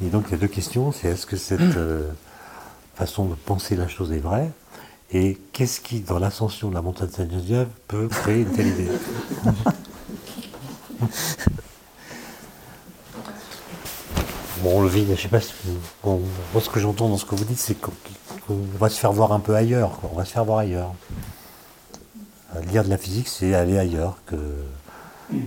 Et 0.04 0.10
donc 0.10 0.26
il 0.28 0.32
y 0.32 0.34
a 0.36 0.38
deux 0.38 0.48
questions, 0.48 0.92
c'est 0.92 1.08
est-ce 1.08 1.26
que 1.26 1.38
cette 1.38 1.62
euh, 1.62 2.10
façon 2.96 3.26
de 3.26 3.36
penser 3.36 3.76
la 3.76 3.88
chose 3.88 4.12
est 4.12 4.20
vraie 4.20 4.52
et 5.14 5.38
qu'est-ce 5.54 5.80
qui, 5.80 6.00
dans 6.02 6.18
l'ascension 6.20 6.70
de 6.70 6.74
la 6.76 6.82
montagne 6.82 7.10
Saint-Geneviève, 7.10 7.68
peut 7.88 8.08
créer 8.08 8.42
une 8.42 8.52
telle 8.52 8.68
idée 8.68 8.88
Bon, 14.62 14.82
le 14.82 14.88
vide, 14.88 15.10
je 15.16 15.22
sais 15.22 15.28
pas 15.28 15.42
si 15.42 15.52
bon, 16.04 16.22
moi, 16.54 16.62
ce 16.62 16.70
que 16.70 16.80
j'entends 16.80 17.10
dans 17.10 17.18
ce 17.18 17.26
que 17.26 17.36
vous 17.36 17.44
dites, 17.44 17.58
c'est 17.60 17.76
qu'on 17.76 17.92
va 18.80 18.88
se 18.90 18.98
faire 19.00 19.12
voir 19.12 19.34
un 19.34 19.40
peu 19.40 19.56
ailleurs, 19.56 20.00
quoi. 20.00 20.10
on 20.14 20.16
va 20.16 20.24
se 20.26 20.32
faire 20.32 20.46
voir 20.46 20.60
ailleurs. 20.60 20.94
Euh, 22.56 22.62
Lire 22.72 22.84
de 22.86 22.90
la 22.90 22.98
physique, 22.98 23.28
c'est 23.28 23.54
aller 23.56 23.78
ailleurs 23.78 24.18
que 24.26 24.36
le- 24.36 25.42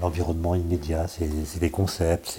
l'environnement 0.00 0.54
immédiat, 0.56 1.06
c'est 1.06 1.58
des 1.60 1.70
concepts, 1.70 2.38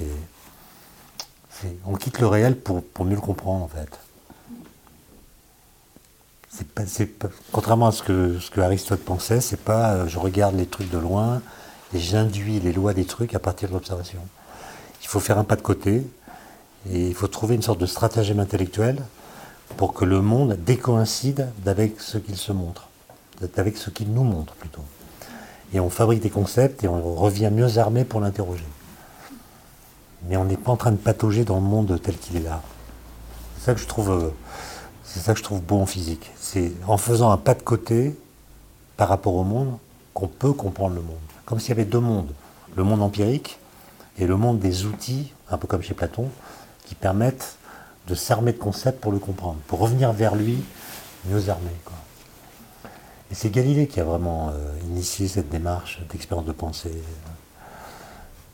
c'est- 1.50 1.76
on 1.86 1.96
quitte 1.96 2.20
le 2.20 2.28
réel 2.28 2.60
pour, 2.60 2.84
pour 2.84 3.06
mieux 3.06 3.16
le 3.16 3.22
comprendre 3.22 3.64
en 3.64 3.68
fait. 3.70 3.90
Contrairement 7.52 7.88
à 7.88 7.92
ce 7.92 8.04
que, 8.04 8.60
Aristote 8.60 9.04
pensait, 9.04 9.42
c'est 9.42 9.60
pas 9.60 9.94
euh, 9.94 10.08
je 10.08 10.18
regarde 10.20 10.56
les 10.56 10.66
trucs 10.66 10.90
de 10.90 10.98
loin 10.98 11.42
et 11.94 12.00
j'induis 12.00 12.60
les 12.60 12.74
lois 12.74 12.94
des 12.94 13.06
trucs 13.06 13.36
à 13.36 13.40
partir 13.40 13.70
de 13.70 13.74
l'observation. 13.74 14.20
Il 15.02 15.08
faut 15.08 15.20
faire 15.20 15.38
un 15.38 15.44
pas 15.44 15.56
de 15.56 15.62
côté 15.62 16.06
et 16.90 17.08
il 17.08 17.14
faut 17.14 17.28
trouver 17.28 17.56
une 17.56 17.62
sorte 17.62 17.80
de 17.80 17.86
stratagème 17.86 18.40
intellectuel 18.40 19.02
pour 19.76 19.94
que 19.94 20.06
le 20.06 20.22
monde 20.22 20.58
décoïncide 20.66 21.50
d'avec 21.64 22.00
ce 22.00 22.18
qu'il 22.18 22.38
se 22.38 22.52
montre, 22.52 22.90
d'avec 23.56 23.78
ce 23.78 23.90
qu'il 23.90 24.12
nous 24.14 24.24
montre 24.24 24.54
plutôt. 24.54 24.84
Et 25.74 25.80
on 25.80 25.90
fabrique 25.90 26.22
des 26.22 26.30
concepts 26.30 26.84
et 26.84 26.88
on 26.88 27.16
revient 27.16 27.50
mieux 27.52 27.78
armé 27.78 28.06
pour 28.06 28.22
l'interroger. 28.22 28.66
Mais 30.30 30.38
on 30.38 30.46
n'est 30.46 30.58
pas 30.58 30.72
en 30.72 30.78
train 30.78 30.92
de 30.92 30.98
patauger 30.98 31.44
dans 31.44 31.56
le 31.56 31.62
monde 31.62 32.00
tel 32.02 32.18
qu'il 32.18 32.38
est 32.38 32.44
là. 32.44 32.62
C'est 33.58 33.66
ça 33.66 33.74
que 33.74 33.82
je 33.82 33.88
trouve, 33.88 34.12
euh, 34.12 34.30
c'est 35.08 35.22
ça 35.22 35.34
que 35.34 35.40
je 35.40 35.44
trouve 35.44 35.62
beau 35.62 35.80
en 35.80 35.86
physique. 35.86 36.32
C'est 36.38 36.74
en 36.86 36.98
faisant 36.98 37.32
un 37.32 37.38
pas 37.38 37.54
de 37.54 37.62
côté 37.62 38.16
par 38.98 39.08
rapport 39.08 39.36
au 39.36 39.44
monde 39.44 39.78
qu'on 40.14 40.28
peut 40.28 40.52
comprendre 40.52 40.96
le 40.96 41.02
monde. 41.02 41.16
Comme 41.46 41.60
s'il 41.60 41.70
y 41.70 41.72
avait 41.72 41.86
deux 41.86 42.02
mondes. 42.02 42.32
Le 42.76 42.84
monde 42.84 43.02
empirique 43.02 43.58
et 44.20 44.28
le 44.28 44.36
monde 44.36 44.60
des 44.60 44.86
outils, 44.86 45.32
un 45.50 45.58
peu 45.58 45.66
comme 45.66 45.82
chez 45.82 45.94
Platon, 45.94 46.30
qui 46.86 46.94
permettent 46.94 47.56
de 48.08 48.16
s'armer 48.16 48.52
de 48.52 48.58
concepts 48.58 49.00
pour 49.00 49.12
le 49.12 49.20
comprendre, 49.20 49.58
pour 49.68 49.80
revenir 49.80 50.12
vers 50.12 50.36
lui 50.36 50.62
mieux 51.26 51.50
armé. 51.50 51.72
Et 53.32 53.36
c'est 53.36 53.50
Galilée 53.50 53.88
qui 53.88 54.00
a 54.00 54.04
vraiment 54.04 54.50
euh, 54.50 54.74
initié 54.86 55.28
cette 55.28 55.50
démarche 55.50 56.02
d'expérience 56.10 56.46
de 56.46 56.52
pensée. 56.52 57.02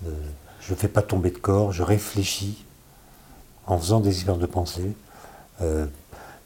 je 0.04 0.72
ne 0.72 0.76
fais 0.76 0.88
pas 0.88 1.02
tomber 1.02 1.32
de 1.32 1.38
corps, 1.38 1.72
je 1.72 1.84
réfléchis 1.84 2.64
en 3.66 3.78
faisant 3.78 4.00
des 4.00 4.10
expériences 4.10 4.42
de 4.42 4.48
pensée. 4.48 4.96
Euh, 5.62 5.86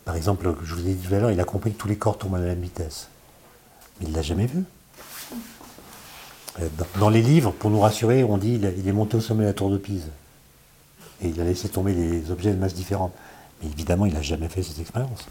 par 0.07 0.15
exemple, 0.15 0.55
je 0.63 0.73
vous 0.73 0.87
ai 0.87 0.93
dit 0.93 1.05
tout 1.05 1.13
à 1.13 1.19
l'heure, 1.19 1.31
il 1.31 1.39
a 1.41 1.43
compris 1.43 1.73
que 1.73 1.77
tous 1.77 1.89
les 1.89 1.97
corps 1.97 2.17
tombent 2.17 2.35
à 2.35 2.39
la 2.39 2.45
même 2.45 2.61
vitesse. 2.61 3.09
Mais 3.99 4.05
il 4.05 4.11
ne 4.11 4.15
l'a 4.15 4.21
jamais 4.21 4.45
vu. 4.45 4.63
Euh, 6.61 6.69
Dans, 6.97 7.09
les 7.09 7.21
livres, 7.21 7.51
pour 7.51 7.69
nous 7.69 7.81
rassurer, 7.81 8.23
on 8.23 8.37
dit 8.37 8.53
il, 8.53 8.65
a- 8.65 8.71
il 8.71 8.87
est 8.87 8.93
monté 8.93 9.17
au 9.17 9.19
sommet 9.19 9.43
de 9.43 9.49
la 9.49 9.53
tour 9.53 9.69
de 9.69 9.75
Pise. 9.77 10.07
Et 11.21 11.27
il 11.27 11.41
a 11.41 11.43
laissé 11.43 11.67
tomber 11.67 11.93
des 11.93 12.31
objets 12.31 12.51
de 12.53 12.57
masse 12.57 12.73
différente. 12.73 13.11
Mais 13.61 13.67
évidemment, 13.69 14.05
il 14.05 14.13
n'a 14.13 14.21
jamais 14.21 14.47
fait 14.47 14.63
cette 14.63 14.79
expérience. 14.79 15.25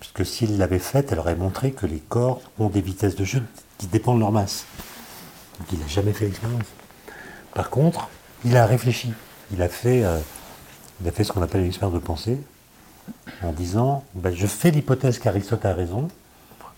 Puisque 0.00 0.26
s'il 0.26 0.58
l'avait 0.58 0.80
faite, 0.80 1.12
elle 1.12 1.20
aurait 1.20 1.36
montré 1.36 1.70
que 1.70 1.86
les 1.86 2.00
corps 2.00 2.40
ont 2.58 2.70
des 2.70 2.80
vitesses 2.80 3.14
de 3.14 3.24
chute 3.24 3.44
qui 3.78 3.86
dépendent 3.86 4.16
de 4.16 4.22
leur 4.22 4.32
masse. 4.32 4.64
Donc 5.60 5.68
il 5.72 5.78
n'a 5.78 5.86
jamais 5.86 6.12
fait 6.12 6.24
l'expérience. 6.24 6.64
Par 7.54 7.70
contre, 7.70 8.08
il 8.44 8.56
a 8.56 8.66
réfléchi. 8.66 9.12
Il 9.52 9.62
a 9.62 9.68
fait, 9.68 10.02
euh, 10.02 10.18
il 11.00 11.06
a 11.06 11.12
fait 11.12 11.22
ce 11.22 11.30
qu'on 11.32 11.42
appelle 11.42 11.60
une 11.60 11.68
expérience 11.68 11.94
de 11.94 12.04
pensée, 12.04 12.40
en 13.42 13.52
disant 13.52 14.04
ben, 14.14 14.34
Je 14.34 14.46
fais 14.46 14.70
l'hypothèse 14.70 15.18
qu'Aristote 15.18 15.64
a 15.64 15.74
raison 15.74 16.08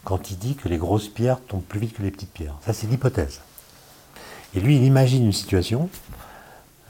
quand 0.04 0.30
il 0.30 0.38
dit 0.38 0.54
que 0.54 0.68
les 0.68 0.78
grosses 0.78 1.08
pierres 1.08 1.40
tombent 1.40 1.62
plus 1.64 1.80
vite 1.80 1.94
que 1.96 2.02
les 2.02 2.10
petites 2.10 2.32
pierres. 2.32 2.54
Ça, 2.64 2.72
c'est 2.72 2.86
l'hypothèse. 2.86 3.40
Et 4.54 4.60
lui, 4.60 4.76
il 4.76 4.84
imagine 4.84 5.24
une 5.26 5.32
situation 5.32 5.88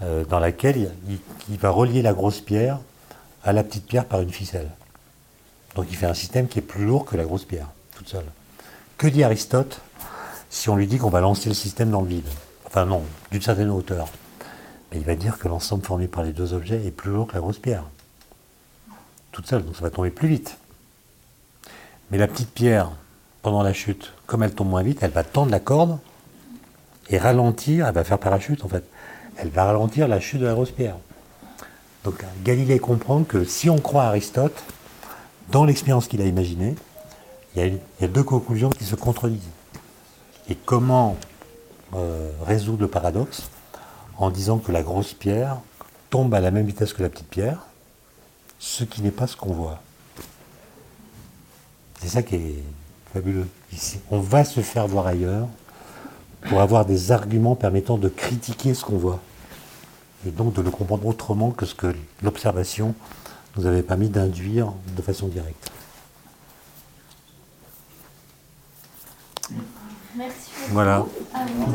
euh, 0.02 0.24
dans 0.26 0.38
laquelle 0.38 0.90
il, 1.08 1.18
il- 1.50 1.58
va 1.58 1.70
relier 1.70 2.02
la 2.02 2.12
grosse 2.12 2.40
pierre 2.40 2.78
à 3.42 3.52
la 3.52 3.64
petite 3.64 3.86
pierre 3.86 4.04
par 4.04 4.20
une 4.20 4.30
ficelle. 4.30 4.70
Donc 5.74 5.86
il 5.90 5.96
fait 5.96 6.06
un 6.06 6.14
système 6.14 6.48
qui 6.48 6.58
est 6.58 6.62
plus 6.62 6.84
lourd 6.84 7.04
que 7.06 7.16
la 7.16 7.24
grosse 7.24 7.44
pierre, 7.44 7.68
toute 7.96 8.08
seule. 8.08 8.24
Que 8.98 9.06
dit 9.06 9.24
Aristote 9.24 9.80
si 10.50 10.68
on 10.70 10.76
lui 10.76 10.86
dit 10.86 10.98
qu'on 10.98 11.10
va 11.10 11.20
lancer 11.20 11.48
le 11.48 11.54
système 11.54 11.90
dans 11.90 12.02
le 12.02 12.08
vide? 12.08 12.28
Enfin 12.66 12.84
non, 12.84 13.02
d'une 13.30 13.42
certaine 13.42 13.70
hauteur. 13.70 14.08
Mais 14.92 14.98
il 14.98 15.04
va 15.04 15.14
dire 15.16 15.38
que 15.38 15.48
l'ensemble 15.48 15.84
formé 15.84 16.06
par 16.08 16.22
les 16.22 16.32
deux 16.32 16.52
objets 16.52 16.84
est 16.86 16.90
plus 16.90 17.10
lourd 17.10 17.26
que 17.26 17.34
la 17.34 17.40
grosse 17.40 17.58
pierre. 17.58 17.84
Toute 19.36 19.46
seule, 19.48 19.66
donc 19.66 19.76
ça 19.76 19.82
va 19.82 19.90
tomber 19.90 20.08
plus 20.08 20.28
vite. 20.28 20.56
Mais 22.10 22.16
la 22.16 22.26
petite 22.26 22.48
pierre, 22.50 22.90
pendant 23.42 23.62
la 23.62 23.74
chute, 23.74 24.14
comme 24.26 24.42
elle 24.42 24.54
tombe 24.54 24.70
moins 24.70 24.82
vite, 24.82 25.00
elle 25.02 25.10
va 25.10 25.24
tendre 25.24 25.50
la 25.50 25.60
corde 25.60 25.98
et 27.10 27.18
ralentir, 27.18 27.86
elle 27.86 27.92
va 27.94 28.02
faire 28.02 28.18
parachute 28.18 28.64
en 28.64 28.68
fait, 28.68 28.82
elle 29.36 29.50
va 29.50 29.66
ralentir 29.66 30.08
la 30.08 30.20
chute 30.20 30.40
de 30.40 30.46
la 30.46 30.54
grosse 30.54 30.70
pierre. 30.70 30.96
Donc 32.04 32.24
Galilée 32.44 32.78
comprend 32.78 33.24
que 33.24 33.44
si 33.44 33.68
on 33.68 33.76
croit 33.78 34.04
Aristote, 34.04 34.56
dans 35.50 35.66
l'expérience 35.66 36.08
qu'il 36.08 36.22
a 36.22 36.24
imaginée, 36.24 36.74
il 37.54 37.58
y, 37.58 37.62
a, 37.62 37.66
une- 37.66 37.78
il 37.98 38.02
y 38.02 38.04
a 38.06 38.08
deux 38.08 38.22
conclusions 38.24 38.70
qui 38.70 38.84
se 38.84 38.94
contredisent. 38.94 39.42
Et 40.48 40.54
comment 40.54 41.18
euh, 41.94 42.30
résoudre 42.46 42.80
le 42.80 42.88
paradoxe 42.88 43.42
en 44.16 44.30
disant 44.30 44.56
que 44.56 44.72
la 44.72 44.82
grosse 44.82 45.12
pierre 45.12 45.58
tombe 46.08 46.32
à 46.32 46.40
la 46.40 46.50
même 46.50 46.64
vitesse 46.64 46.94
que 46.94 47.02
la 47.02 47.10
petite 47.10 47.28
pierre, 47.28 47.65
ce 48.58 48.84
qui 48.84 49.02
n'est 49.02 49.10
pas 49.10 49.26
ce 49.26 49.36
qu'on 49.36 49.52
voit. 49.52 49.80
C'est 52.00 52.08
ça 52.08 52.22
qui 52.22 52.36
est 52.36 52.62
fabuleux. 53.12 53.46
Ici, 53.72 54.00
on 54.10 54.20
va 54.20 54.44
se 54.44 54.60
faire 54.60 54.86
voir 54.86 55.06
ailleurs 55.06 55.48
pour 56.48 56.60
avoir 56.60 56.84
des 56.84 57.12
arguments 57.12 57.56
permettant 57.56 57.98
de 57.98 58.08
critiquer 58.08 58.74
ce 58.74 58.84
qu'on 58.84 58.98
voit. 58.98 59.20
Et 60.26 60.30
donc 60.30 60.54
de 60.54 60.62
le 60.62 60.70
comprendre 60.70 61.06
autrement 61.06 61.50
que 61.50 61.66
ce 61.66 61.74
que 61.74 61.94
l'observation 62.22 62.94
nous 63.56 63.66
avait 63.66 63.82
permis 63.82 64.08
d'induire 64.08 64.72
de 64.96 65.02
façon 65.02 65.28
directe. 65.28 65.70
Merci 70.16 70.50
beaucoup. 70.60 70.72
Voilà. 70.72 71.06
À 71.34 71.44
vous. 71.46 71.72